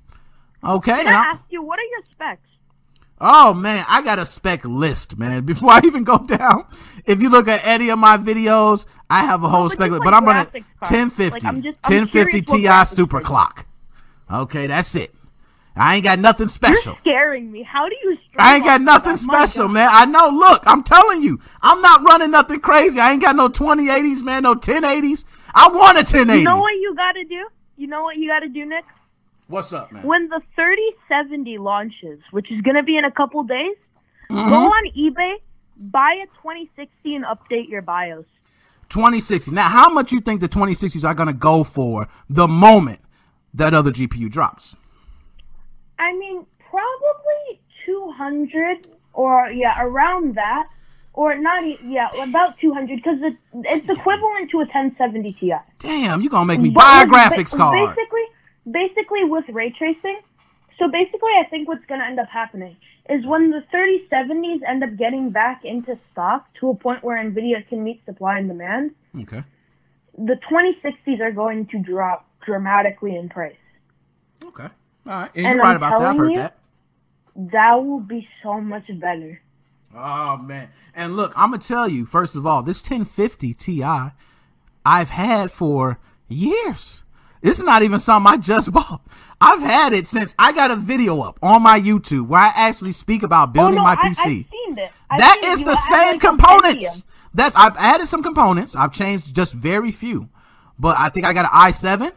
Okay, 0.62 1.02
Can 1.02 1.12
I 1.12 1.16
I- 1.16 1.24
ask 1.32 1.42
you 1.50 1.62
what 1.62 1.78
are 1.80 1.90
your 1.90 2.02
specs? 2.12 2.48
Oh 3.24 3.54
man, 3.54 3.86
I 3.88 4.02
got 4.02 4.18
a 4.18 4.26
spec 4.26 4.64
list, 4.64 5.16
man. 5.16 5.44
Before 5.46 5.70
I 5.70 5.80
even 5.84 6.02
go 6.02 6.18
down, 6.18 6.66
if 7.06 7.22
you 7.22 7.30
look 7.30 7.46
at 7.46 7.64
any 7.64 7.88
of 7.90 7.98
my 7.98 8.18
videos, 8.18 8.84
I 9.08 9.24
have 9.24 9.44
a 9.44 9.48
whole 9.48 9.68
spec 9.68 9.92
list. 9.92 10.02
But 10.02 10.12
I'm 10.12 10.24
running 10.24 10.46
graphics 10.46 10.64
1050, 10.80 11.30
Like, 11.30 11.44
I'm 11.44 11.62
just- 11.62 11.78
I'm 11.84 11.92
1050 11.92 12.42
Ti 12.42 12.84
super 12.84 13.20
clock. 13.20 13.66
Okay, 14.30 14.66
that's 14.66 14.94
it. 14.96 15.14
I 15.76 15.94
ain't 15.96 16.04
got 16.04 16.18
nothing 16.18 16.48
special. 16.48 16.92
You're 16.92 17.00
scaring 17.14 17.50
me. 17.50 17.62
How 17.62 17.88
do 17.88 17.94
you? 18.02 18.18
I 18.36 18.56
ain't 18.56 18.64
got 18.64 18.80
nothing 18.82 19.12
off 19.12 19.20
of 19.20 19.20
that? 19.22 19.26
My 19.32 19.44
special, 19.46 19.66
God. 19.68 19.72
man. 19.72 19.88
I 19.90 20.04
know. 20.04 20.28
Look, 20.28 20.62
I'm 20.66 20.82
telling 20.82 21.22
you, 21.22 21.38
I'm 21.62 21.80
not 21.80 22.02
running 22.02 22.30
nothing 22.30 22.60
crazy. 22.60 22.98
I 23.00 23.12
ain't 23.12 23.22
got 23.22 23.36
no 23.36 23.48
2080s, 23.48 24.22
man. 24.22 24.42
No 24.42 24.54
1080s. 24.54 25.24
I 25.54 25.68
want 25.68 25.96
a 25.96 26.00
1080. 26.00 26.40
You 26.40 26.44
know 26.44 26.60
what 26.60 26.72
you 26.72 26.94
gotta 26.94 27.24
do? 27.24 27.46
You 27.76 27.86
know 27.86 28.02
what 28.02 28.16
you 28.16 28.28
gotta 28.28 28.48
do, 28.48 28.66
Nick? 28.66 28.84
What's 29.52 29.72
up, 29.74 29.92
man? 29.92 30.02
When 30.02 30.28
the 30.30 30.40
3070 30.54 31.58
launches, 31.58 32.20
which 32.30 32.50
is 32.50 32.62
gonna 32.62 32.82
be 32.82 32.96
in 32.96 33.04
a 33.04 33.10
couple 33.10 33.42
days, 33.42 33.76
Mm-hmm. 34.30 34.48
go 34.48 34.60
on 34.64 34.84
eBay, 34.96 35.34
buy 35.90 36.12
a 36.22 36.26
2060 36.40 37.14
and 37.16 37.24
update 37.26 37.68
your 37.68 37.82
BIOS. 37.82 38.24
2060. 38.88 39.50
Now, 39.50 39.68
how 39.68 39.90
much 39.92 40.10
you 40.10 40.22
think 40.22 40.40
the 40.40 40.48
2060s 40.48 41.04
are 41.06 41.12
gonna 41.12 41.34
go 41.34 41.64
for 41.64 42.08
the 42.30 42.48
moment 42.48 43.00
that 43.52 43.74
other 43.74 43.90
GPU 43.90 44.30
drops? 44.30 44.74
I 45.98 46.16
mean, 46.16 46.46
probably 46.70 47.60
200 47.84 48.86
or 49.12 49.50
yeah, 49.50 49.74
around 49.84 50.36
that, 50.36 50.66
or 51.12 51.36
not. 51.36 51.62
Yeah, 51.84 52.08
about 52.22 52.58
200 52.58 52.96
because 52.96 53.18
it, 53.20 53.36
it's 53.52 53.86
equivalent 53.98 54.50
to 54.52 54.58
a 54.60 54.64
1070 54.64 55.32
Ti. 55.34 55.52
Damn, 55.78 56.22
you're 56.22 56.30
gonna 56.30 56.46
make 56.46 56.60
me 56.60 56.70
But 56.70 56.80
buy 56.80 57.02
a 57.02 57.06
graphics 57.06 57.50
ba- 57.50 57.58
card. 57.58 57.94
Basically, 57.94 58.22
basically 58.70 59.24
with 59.24 59.44
ray 59.48 59.70
tracing. 59.76 60.20
So 60.78 60.88
basically, 60.90 61.30
I 61.38 61.44
think 61.48 61.68
what's 61.68 61.84
going 61.86 62.00
to 62.00 62.06
end 62.06 62.18
up 62.18 62.28
happening 62.28 62.76
is 63.08 63.24
when 63.26 63.50
the 63.50 63.62
3070s 63.74 64.60
end 64.66 64.82
up 64.82 64.96
getting 64.96 65.30
back 65.30 65.64
into 65.64 65.98
stock 66.12 66.46
to 66.60 66.70
a 66.70 66.74
point 66.74 67.04
where 67.04 67.22
Nvidia 67.22 67.66
can 67.68 67.84
meet 67.84 68.00
supply 68.06 68.38
and 68.38 68.48
demand, 68.48 68.92
Okay. 69.20 69.42
the 70.16 70.38
2060s 70.50 71.20
are 71.20 71.32
going 71.32 71.66
to 71.66 71.78
drop 71.78 72.26
dramatically 72.44 73.16
in 73.16 73.28
price. 73.28 73.54
Okay. 74.44 74.64
All 74.64 74.68
right. 75.06 75.30
And, 75.34 75.46
And 75.46 75.54
you're 75.54 75.62
right 75.62 75.70
I'm 75.70 75.76
about 75.76 75.98
that. 75.98 76.08
I've 76.10 76.16
heard 76.16 76.30
you- 76.32 76.38
that. 76.38 76.58
That 77.34 77.74
will 77.84 78.00
be 78.00 78.28
so 78.42 78.60
much 78.60 78.84
better. 79.00 79.40
Oh 79.94 80.36
man. 80.36 80.68
And 80.94 81.16
look, 81.16 81.32
I'm 81.36 81.50
gonna 81.50 81.62
tell 81.62 81.88
you, 81.88 82.04
first 82.06 82.36
of 82.36 82.46
all, 82.46 82.62
this 82.62 82.80
1050 82.82 83.54
Ti 83.54 83.82
I've 84.84 85.10
had 85.10 85.50
for 85.50 85.98
years. 86.28 87.01
This 87.42 87.58
is 87.58 87.64
not 87.64 87.82
even 87.82 87.98
something 88.00 88.32
I 88.32 88.36
just 88.36 88.72
bought. 88.72 89.02
I've 89.40 89.60
had 89.60 89.92
it 89.92 90.06
since 90.08 90.34
I 90.38 90.52
got 90.52 90.70
a 90.70 90.76
video 90.76 91.20
up 91.20 91.38
on 91.42 91.62
my 91.62 91.78
YouTube 91.78 92.28
where 92.28 92.40
I 92.40 92.52
actually 92.54 92.92
speak 92.92 93.22
about 93.22 93.50
oh, 93.50 93.52
building 93.52 93.78
oh, 93.78 93.82
no, 93.82 93.84
my 93.84 93.96
I, 94.00 94.08
PC. 94.08 94.18
I've 94.18 94.50
seen 94.50 94.78
it. 94.78 94.90
I've 95.10 95.18
That 95.18 95.40
is 95.44 95.60
You 95.60 95.66
the 95.66 95.76
have, 95.76 96.10
same 96.10 96.20
components. 96.20 97.02
That's 97.34 97.56
I've 97.56 97.76
added 97.76 98.06
some 98.06 98.22
components. 98.22 98.76
I've 98.76 98.92
changed 98.92 99.34
just 99.34 99.54
very 99.54 99.90
few, 99.90 100.28
but 100.78 100.96
I 100.96 101.08
think 101.08 101.26
I 101.26 101.32
got 101.32 101.46
an 101.46 101.50
i7. 101.50 102.12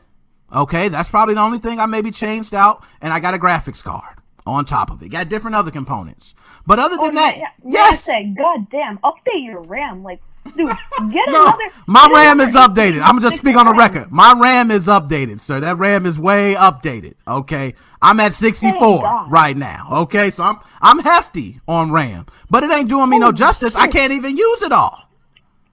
Okay, 0.54 0.90
that's 0.90 1.10
probably 1.10 1.34
the 1.34 1.42
only 1.42 1.58
thing 1.60 1.80
I 1.80 1.86
maybe 1.88 2.12
changed 2.12 2.54
out, 2.54 2.84
and 3.02 3.12
I 3.12 3.20
got 3.20 3.34
a 3.34 3.40
graphics 3.40 3.84
card 3.84 4.20
on 4.46 4.64
top 4.64 4.92
of 4.92 5.02
it. 5.02 5.10
Got 5.10 5.28
different 5.28 5.56
other 5.56 5.72
components, 5.72 6.36
but 6.68 6.78
other 6.78 6.98
Oh, 7.00 7.06
than 7.08 7.16
that, 7.16 7.38
yeah, 7.38 7.44
yeah, 7.64 7.72
yes, 7.72 8.08
I 8.08 8.14
say, 8.14 8.34
God 8.38 8.70
damn, 8.70 9.00
update 9.00 9.44
your 9.44 9.62
RAM. 9.62 10.04
Like, 10.04 10.22
dude, 10.46 10.68
get 11.12 11.30
no, 11.30 11.44
another. 11.44 11.58
my 11.88 12.08
get 12.08 12.14
RAM 12.14 12.40
another 12.40 12.50
is 12.50 12.56
updated. 12.56 13.02
I'm 13.02 13.20
gonna 13.20 13.22
just 13.22 13.36
86 13.36 13.40
speak 13.40 13.56
on 13.58 13.66
the 13.66 13.74
record. 13.74 14.12
My 14.12 14.34
RAM 14.34 14.72
is 14.72 14.88
updated, 14.88 15.40
sir. 15.40 15.60
That 15.60 15.78
RAM 15.78 16.06
is 16.06 16.20
way 16.20 16.56
updated. 16.56 17.16
Okay, 17.28 17.74
I'm 18.02 18.20
at 18.20 18.34
64 18.34 19.28
right 19.28 19.58
now. 19.58 19.88
Okay, 19.92 20.32
so 20.32 20.44
I'm 20.44 20.60
I'm 20.82 21.00
hefty 21.00 21.60
on 21.68 21.92
RAM, 21.92 22.26
but 22.50 22.64
it 22.64 22.72
ain't 22.72 22.90
doing 22.90 23.10
me 23.10 23.20
no 23.20 23.32
justice. 23.32 23.76
I 23.76 23.88
can't 23.88 24.14
even 24.14 24.38
use 24.38 24.62
it 24.62 24.72
all. 24.72 25.10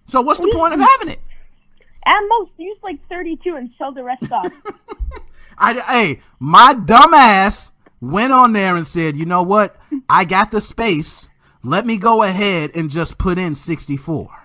So 0.06 0.20
what's 0.20 0.40
the 0.40 0.50
point 0.52 0.74
of 0.74 0.80
having 0.80 1.08
it? 1.08 1.20
At 2.04 2.20
most, 2.28 2.50
use 2.58 2.76
like 2.82 2.98
32 3.08 3.54
and 3.54 3.70
sell 3.78 3.92
the 3.92 4.02
rest 4.02 4.30
off. 4.32 4.52
I, 5.58 5.74
hey, 5.80 6.20
my 6.40 6.74
dumbass 6.74 7.70
went 8.00 8.32
on 8.32 8.52
there 8.52 8.76
and 8.76 8.86
said, 8.86 9.16
you 9.16 9.24
know 9.24 9.42
what? 9.42 9.76
I 10.08 10.24
got 10.24 10.50
the 10.50 10.60
space. 10.60 11.28
Let 11.62 11.86
me 11.86 11.96
go 11.96 12.24
ahead 12.24 12.72
and 12.74 12.90
just 12.90 13.18
put 13.18 13.38
in 13.38 13.54
64. 13.54 14.41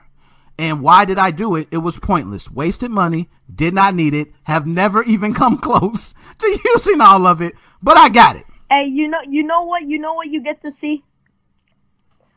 And 0.59 0.81
why 0.81 1.05
did 1.05 1.19
I 1.19 1.29
do 1.31 1.55
it? 1.55 1.67
It 1.71 1.77
was 1.79 1.99
pointless. 1.99 2.49
Wasted 2.49 2.89
money. 2.91 3.29
Did 3.53 3.73
not 3.75 3.93
need 3.93 4.13
it. 4.15 4.31
Have 4.43 4.65
never 4.65 5.03
even 5.03 5.33
come 5.41 5.57
close 5.59 6.13
to 6.39 6.59
using 6.73 6.99
all 7.01 7.27
of 7.27 7.41
it. 7.41 7.53
But 7.81 7.97
I 7.97 8.09
got 8.09 8.35
it. 8.37 8.45
hey, 8.71 8.87
you 8.91 9.07
know, 9.07 9.19
you 9.29 9.43
know 9.43 9.63
what? 9.65 9.83
You 9.83 9.99
know 9.99 10.13
what 10.15 10.27
you 10.27 10.41
get 10.41 10.61
to 10.63 10.71
see 10.81 11.03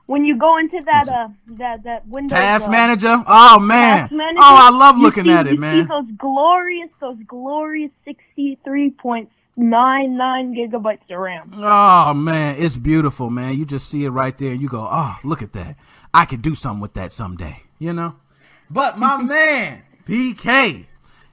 when 0.06 0.24
you 0.24 0.36
go 0.36 0.58
into 0.58 0.82
that 0.84 1.08
uh 1.08 1.28
that 1.58 1.82
that 1.84 2.06
Windows 2.08 2.36
Task 2.36 2.66
uh, 2.68 2.70
manager. 2.70 3.22
Oh 3.26 3.58
man. 3.60 3.98
Task 4.00 4.12
Manager, 4.12 4.38
Oh, 4.42 4.68
I 4.68 4.70
love 4.76 4.96
looking 4.98 5.24
see- 5.24 5.32
at 5.32 5.46
it, 5.46 5.58
man. 5.58 5.86
Those 5.88 6.10
glorious, 6.18 6.90
those 7.00 7.16
glorious 7.26 7.90
63.99 8.06 9.28
gigabytes 9.58 11.10
of 11.10 11.18
RAM. 11.18 11.52
Oh 11.54 12.12
man, 12.14 12.56
it's 12.58 12.76
beautiful, 12.76 13.30
man. 13.30 13.56
You 13.56 13.64
just 13.64 13.88
see 13.88 14.04
it 14.04 14.10
right 14.10 14.36
there. 14.36 14.52
And 14.52 14.60
you 14.60 14.68
go, 14.68 14.86
oh, 14.90 15.16
look 15.24 15.42
at 15.42 15.52
that. 15.54 15.76
I 16.12 16.24
could 16.24 16.42
do 16.42 16.54
something 16.54 16.80
with 16.80 16.94
that 16.94 17.12
someday, 17.12 17.62
you 17.80 17.92
know. 17.92 18.14
But 18.70 18.96
my 18.98 19.16
man, 19.22 19.82
PK, 20.04 20.86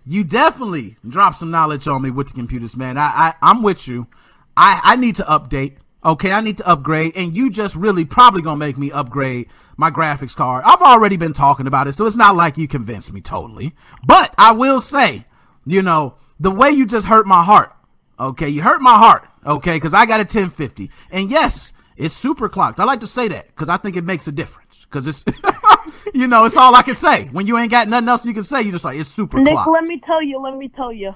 you 0.03 0.23
definitely 0.23 0.97
dropped 1.07 1.37
some 1.37 1.51
knowledge 1.51 1.87
on 1.87 2.01
me 2.01 2.09
with 2.09 2.29
the 2.29 2.33
computers, 2.33 2.75
man. 2.75 2.97
I, 2.97 3.05
I 3.05 3.33
I'm 3.43 3.61
with 3.61 3.87
you. 3.87 4.07
I 4.55 4.81
I 4.83 4.95
need 4.95 5.17
to 5.17 5.23
update. 5.23 5.77
Okay, 6.03 6.31
I 6.31 6.41
need 6.41 6.57
to 6.59 6.67
upgrade, 6.67 7.13
and 7.15 7.35
you 7.35 7.51
just 7.51 7.75
really 7.75 8.05
probably 8.05 8.41
gonna 8.41 8.57
make 8.57 8.77
me 8.77 8.91
upgrade 8.91 9.49
my 9.75 9.91
graphics 9.91 10.35
card. 10.35 10.63
I've 10.65 10.81
already 10.81 11.17
been 11.17 11.33
talking 11.33 11.67
about 11.67 11.87
it, 11.87 11.93
so 11.93 12.05
it's 12.05 12.15
not 12.15 12.35
like 12.35 12.57
you 12.57 12.67
convinced 12.67 13.11
me 13.11 13.19
totally. 13.19 13.73
But 14.05 14.33
I 14.37 14.53
will 14.53 14.79
say, 14.79 15.25
you 15.65 15.81
know, 15.81 16.15
the 16.39 16.51
way 16.51 16.69
you 16.69 16.85
just 16.85 17.07
hurt 17.07 17.27
my 17.27 17.43
heart. 17.43 17.73
Okay, 18.19 18.47
you 18.47 18.61
hurt 18.61 18.81
my 18.81 18.95
heart. 18.95 19.27
Okay, 19.45 19.75
because 19.75 19.93
I 19.93 20.05
got 20.05 20.19
a 20.19 20.23
1050, 20.23 20.89
and 21.11 21.29
yes, 21.29 21.73
it's 21.97 22.15
super 22.15 22.47
clocked. 22.47 22.79
I 22.79 22.83
like 22.83 22.99
to 23.01 23.07
say 23.07 23.27
that 23.29 23.47
because 23.47 23.69
I 23.69 23.77
think 23.77 23.95
it 23.95 24.03
makes 24.03 24.27
a 24.27 24.31
difference. 24.31 24.85
Because 24.85 25.07
it's 25.07 25.23
you 26.13 26.27
know, 26.27 26.45
it's 26.45 26.57
all 26.57 26.75
I 26.75 26.81
can 26.81 26.95
say. 26.95 27.25
When 27.27 27.47
you 27.47 27.57
ain't 27.57 27.71
got 27.71 27.87
nothing 27.87 28.09
else 28.09 28.25
you 28.25 28.33
can 28.33 28.43
say, 28.43 28.61
you 28.61 28.71
just 28.71 28.83
like 28.83 28.99
it's 28.99 29.09
super 29.09 29.39
Nick, 29.39 29.53
let 29.67 29.83
me 29.83 29.99
tell 30.05 30.21
you, 30.21 30.39
let 30.39 30.55
me 30.57 30.67
tell 30.69 30.91
you. 30.93 31.15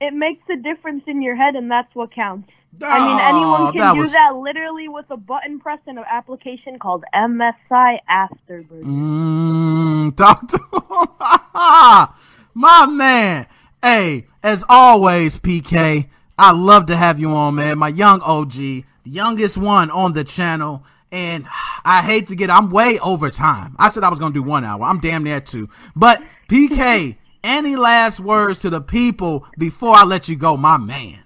It 0.00 0.12
makes 0.14 0.42
a 0.50 0.56
difference 0.56 1.04
in 1.06 1.22
your 1.22 1.36
head, 1.36 1.54
and 1.54 1.70
that's 1.70 1.94
what 1.94 2.12
counts. 2.12 2.48
I 2.82 2.98
mean, 2.98 3.18
Oh, 3.20 3.28
anyone 3.28 3.72
can 3.72 3.80
that 3.80 3.92
do 3.94 4.00
was- 4.00 4.12
that 4.12 4.34
literally 4.34 4.88
with 4.88 5.04
a 5.10 5.16
button 5.16 5.60
press 5.60 5.78
in 5.86 5.98
an 5.98 6.04
application 6.10 6.78
called 6.78 7.04
MSI 7.14 7.98
Afterburner. 8.10 8.82
Mm, 8.82 10.16
talk 10.16 10.48
to. 10.48 10.58
My 12.54 12.86
man. 12.86 13.46
Hey, 13.82 14.26
as 14.42 14.64
always, 14.68 15.38
PK, 15.38 16.08
I 16.38 16.50
love 16.52 16.86
to 16.86 16.96
have 16.96 17.18
you 17.20 17.30
on, 17.30 17.54
man. 17.56 17.78
My 17.78 17.88
young 17.88 18.20
OG, 18.22 18.84
youngest 19.04 19.56
one 19.58 19.90
on 19.90 20.12
the 20.12 20.24
channel. 20.24 20.84
And 21.12 21.46
I 21.84 22.02
hate 22.02 22.28
to 22.28 22.34
get, 22.34 22.48
I'm 22.48 22.70
way 22.70 22.98
over 22.98 23.28
time. 23.28 23.76
I 23.78 23.90
said 23.90 24.02
I 24.02 24.08
was 24.08 24.18
going 24.18 24.32
to 24.32 24.38
do 24.38 24.42
one 24.42 24.64
hour. 24.64 24.82
I'm 24.82 24.98
damn 24.98 25.22
near 25.22 25.40
two. 25.42 25.68
But 25.94 26.22
PK, 26.48 27.16
any 27.44 27.76
last 27.76 28.18
words 28.18 28.60
to 28.60 28.70
the 28.70 28.80
people 28.80 29.46
before 29.58 29.94
I 29.94 30.04
let 30.04 30.28
you 30.28 30.36
go, 30.36 30.56
my 30.56 30.78
man? 30.78 31.22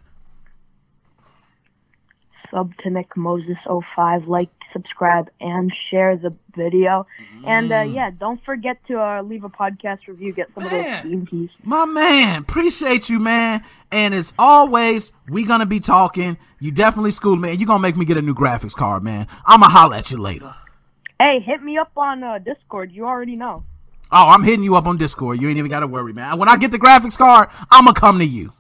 Sub 2.51 2.73
to 2.79 2.91
Nick 2.91 3.17
Moses 3.17 3.57
05, 3.95 4.27
like, 4.27 4.51
subscribe, 4.77 5.31
and 5.41 5.73
share 5.91 6.17
the 6.17 6.35
video. 6.55 7.07
And 7.47 7.73
uh, 7.73 7.81
yeah, 7.81 8.11
don't 8.11 8.43
forget 8.45 8.77
to 8.89 9.01
uh, 9.01 9.23
leave 9.23 9.45
a 9.45 9.49
podcast 9.49 10.07
review. 10.07 10.33
Get 10.33 10.49
some 10.55 10.65
of 10.65 10.71
those 10.71 10.85
Man. 10.85 11.27
Keys. 11.27 11.51
My 11.63 11.85
man, 11.87 12.41
appreciate 12.41 13.09
you, 13.09 13.19
man. 13.19 13.65
And 13.91 14.13
as 14.15 14.35
always, 14.39 15.13
we 15.29 15.45
gonna 15.45 15.67
be 15.67 15.81
talking. 15.81 16.37
You 16.61 16.71
definitely 16.71 17.13
schooled 17.13 17.41
me, 17.41 17.51
and 17.51 17.61
you 17.61 17.67
gonna 17.67 17.83
make 17.83 17.97
me 17.97 18.05
get 18.05 18.17
a 18.17 18.23
new 18.23 18.35
graphics 18.35 18.75
card, 18.75 19.03
man. 19.03 19.27
I'ma 19.47 19.69
holla 19.69 19.99
at 19.99 20.11
you 20.11 20.19
later. 20.19 20.55
Hey, 21.21 21.41
hit 21.41 21.63
me 21.63 21.79
up 21.79 21.93
on 21.97 22.23
uh, 22.23 22.39
Discord. 22.39 22.93
You 22.93 23.07
already 23.07 23.37
know. 23.37 23.65
Oh, 24.13 24.29
I'm 24.29 24.43
hitting 24.43 24.63
you 24.63 24.77
up 24.77 24.87
on 24.87 24.99
Discord. 24.99 25.41
You 25.41 25.49
ain't 25.49 25.59
even 25.59 25.71
gotta 25.71 25.87
worry, 25.87 26.13
man. 26.13 26.39
When 26.39 26.49
I 26.49 26.57
get 26.57 26.71
the 26.71 26.79
graphics 26.79 27.17
card, 27.17 27.49
I'ma 27.71 27.93
come 27.93 28.19
to 28.19 28.25
you. 28.25 28.53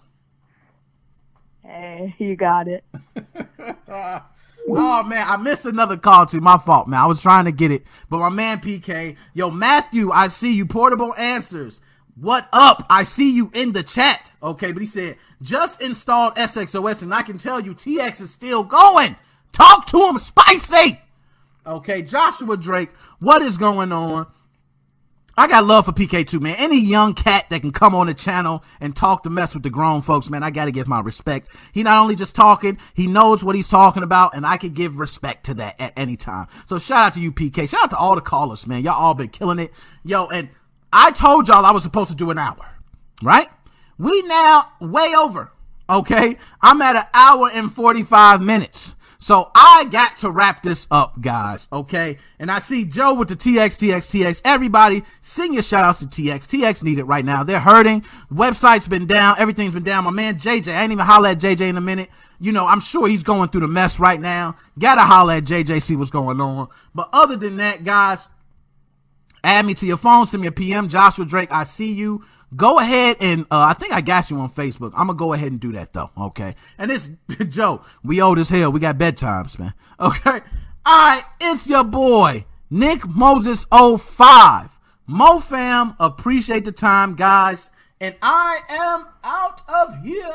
Hey, 1.63 2.15
you 2.19 2.37
got 2.37 2.69
it. 2.69 2.85
Oh 4.79 5.03
man, 5.05 5.27
I 5.29 5.37
missed 5.37 5.65
another 5.65 5.97
call 5.97 6.27
too. 6.27 6.41
My 6.41 6.59
fault, 6.59 6.89
man. 6.89 7.01
I 7.01 7.07
was 7.07 7.23
trying 7.23 7.45
to 7.45 7.53
get 7.53 7.71
it, 7.71 7.85
but 8.11 8.19
my 8.19 8.31
man 8.31 8.61
PK, 8.61 9.17
yo 9.33 9.51
Matthew, 9.51 10.11
I 10.11 10.29
see 10.29 10.53
you. 10.53 10.67
Portable 10.67 11.15
answers. 11.15 11.81
What 12.17 12.49
up? 12.53 12.85
I 12.91 13.05
see 13.05 13.31
you 13.33 13.51
in 13.55 13.73
the 13.73 13.83
chat. 13.83 14.33
Okay, 14.43 14.73
but 14.73 14.83
he 14.83 14.87
said 14.87 15.19
just 15.41 15.81
installed 15.83 16.35
SXOS, 16.35 17.03
and 17.03 17.15
I 17.15 17.23
can 17.23 17.39
tell 17.39 17.61
you 17.61 17.75
TX 17.75 18.23
is 18.23 18.33
still 18.33 18.65
going. 18.65 19.17
Talk 19.53 19.87
to 19.87 20.09
him, 20.09 20.19
spicy. 20.19 21.01
Okay, 21.67 22.03
Joshua 22.03 22.57
Drake, 22.57 22.91
what 23.19 23.43
is 23.43 23.57
going 23.57 23.93
on? 23.93 24.27
I 25.39 25.49
got 25.49 25.67
love 25.67 25.85
for 25.85 25.93
PK 25.93 26.27
too, 26.27 26.41
man. 26.41 26.57
Any 26.59 26.81
young 26.81 27.13
cat 27.13 27.51
that 27.51 27.61
can 27.61 27.71
come 27.71 27.95
on 27.95 28.07
the 28.07 28.15
channel 28.15 28.65
and 28.81 28.97
talk 28.97 29.23
to 29.25 29.31
mess 29.31 29.53
with 29.53 29.65
the 29.65 29.71
grown 29.71 30.01
folks, 30.01 30.31
man, 30.31 30.43
I 30.43 30.51
gotta 30.51 30.71
give 30.71 30.89
my 30.89 31.01
respect. 31.01 31.49
He 31.73 31.83
not 31.83 31.99
only 31.99 32.17
just 32.17 32.35
talking, 32.35 32.79
he 32.95 33.07
knows 33.07 33.45
what 33.45 33.55
he's 33.55 33.69
talking 33.69 34.03
about, 34.03 34.35
and 34.35 34.47
I 34.47 34.57
can 34.57 34.73
give 34.73 34.99
respect 34.99 35.45
to 35.47 35.55
that 35.55 35.79
at 35.79 35.93
any 35.95 36.17
time. 36.17 36.47
So 36.67 36.79
shout 36.79 37.09
out 37.09 37.13
to 37.15 37.21
you, 37.21 37.33
PK. 37.33 37.69
Shout 37.69 37.85
out 37.85 37.91
to 37.91 37.99
all 37.99 38.15
the 38.15 38.23
callers, 38.23 38.67
man. 38.67 38.83
Y'all 38.83 38.95
all 38.95 39.13
been 39.13 39.29
killing 39.29 39.59
it. 39.59 39.73
Yo, 40.05 40.27
and 40.27 40.49
I 40.91 41.11
told 41.11 41.49
y'all 41.49 41.67
I 41.67 41.71
was 41.73 41.83
supposed 41.83 42.11
to 42.11 42.17
do 42.17 42.31
an 42.31 42.39
hour, 42.39 42.75
right? 43.23 43.49
We 43.99 44.23
now 44.23 44.73
way 44.81 45.13
over. 45.15 45.53
Okay, 45.89 46.39
I'm 46.63 46.81
at 46.81 46.97
an 46.97 47.05
hour 47.13 47.51
and 47.53 47.71
45 47.71 48.41
minutes. 48.41 48.95
So 49.27 49.51
I 49.57 49.89
got 49.90 50.19
to 50.19 50.31
wrap 50.31 50.62
this 50.62 50.86
up, 50.89 51.20
guys. 51.20 51.66
Okay. 51.73 52.19
And 52.39 52.48
I 52.48 52.61
see 52.61 52.85
Joe 52.85 53.12
with 53.12 53.27
the 53.27 53.35
TX, 53.35 53.77
TX, 53.77 54.24
TX. 54.24 54.40
Everybody, 54.44 55.03
sing 55.20 55.53
your 55.53 55.65
shout 55.65 55.85
outs 55.85 55.98
to 55.98 56.07
TX. 56.07 56.47
TX 56.47 56.85
need 56.85 57.01
it 57.01 57.07
right 57.07 57.24
now. 57.24 57.43
They're 57.43 57.59
hurting. 57.59 58.03
Website's 58.32 58.86
been 58.86 59.09
down. 59.09 59.35
Everything's 59.40 59.73
been 59.73 59.82
down. 59.82 60.05
My 60.05 60.12
man 60.12 60.39
JJ, 60.39 60.73
I 60.73 60.81
ain't 60.81 60.93
even 60.93 61.05
holler 61.05 61.31
at 61.31 61.40
JJ 61.40 61.62
in 61.62 61.77
a 61.77 61.81
minute. 61.81 62.09
You 62.39 62.53
know, 62.53 62.69
I'm 62.69 62.78
sure 62.78 63.09
he's 63.09 63.24
going 63.24 63.48
through 63.48 63.62
the 63.62 63.66
mess 63.66 63.98
right 63.98 64.20
now. 64.20 64.55
Gotta 64.78 65.01
holler 65.01 65.35
at 65.35 65.44
JJ, 65.44 65.82
see 65.82 65.97
what's 65.97 66.12
going 66.12 66.40
on. 66.40 66.69
But 66.94 67.09
other 67.12 67.35
than 67.35 67.57
that, 67.57 67.82
guys, 67.82 68.28
Add 69.47 69.64
me 69.64 69.74
to 69.74 69.86
your 69.86 69.97
phone. 69.97 70.27
Send 70.27 70.40
me 70.40 70.48
a 70.48 70.52
PM. 70.52 70.89
Joshua 70.89 71.24
Drake, 71.24 71.52
I 71.52 71.62
see 71.62 71.93
you. 71.93 72.24
Go 72.56 72.81
ahead 72.81 73.16
and 73.20 73.43
uh, 73.43 73.60
I 73.60 73.74
think 73.74 73.93
I 73.93 74.01
got 74.01 74.28
you 74.28 74.40
on 74.40 74.51
Facebook. 74.51 74.90
I'm 74.97 75.06
gonna 75.06 75.14
go 75.14 75.32
ahead 75.35 75.52
and 75.52 75.60
do 75.60 75.70
that 75.73 75.93
though. 75.93 76.10
Okay. 76.18 76.56
And 76.78 76.90
it's 76.90 77.10
Joe. 77.48 77.82
We 78.02 78.20
old 78.20 78.39
as 78.40 78.51
hell. 78.51 78.73
We 78.73 78.81
got 78.81 78.98
bedtimes, 78.98 79.59
man. 79.59 79.73
Okay. 80.01 80.40
All 80.85 80.98
right. 80.98 81.23
It's 81.40 81.68
your 81.68 81.85
boy 81.85 82.44
Nick 82.70 83.06
Moses 83.06 83.66
05. 83.70 84.78
MoFam. 85.09 85.94
Appreciate 86.01 86.64
the 86.64 86.73
time, 86.73 87.14
guys. 87.14 87.70
And 88.01 88.16
I 88.20 88.60
am 88.68 89.06
out 89.23 89.62
of 89.68 90.02
here. 90.05 90.32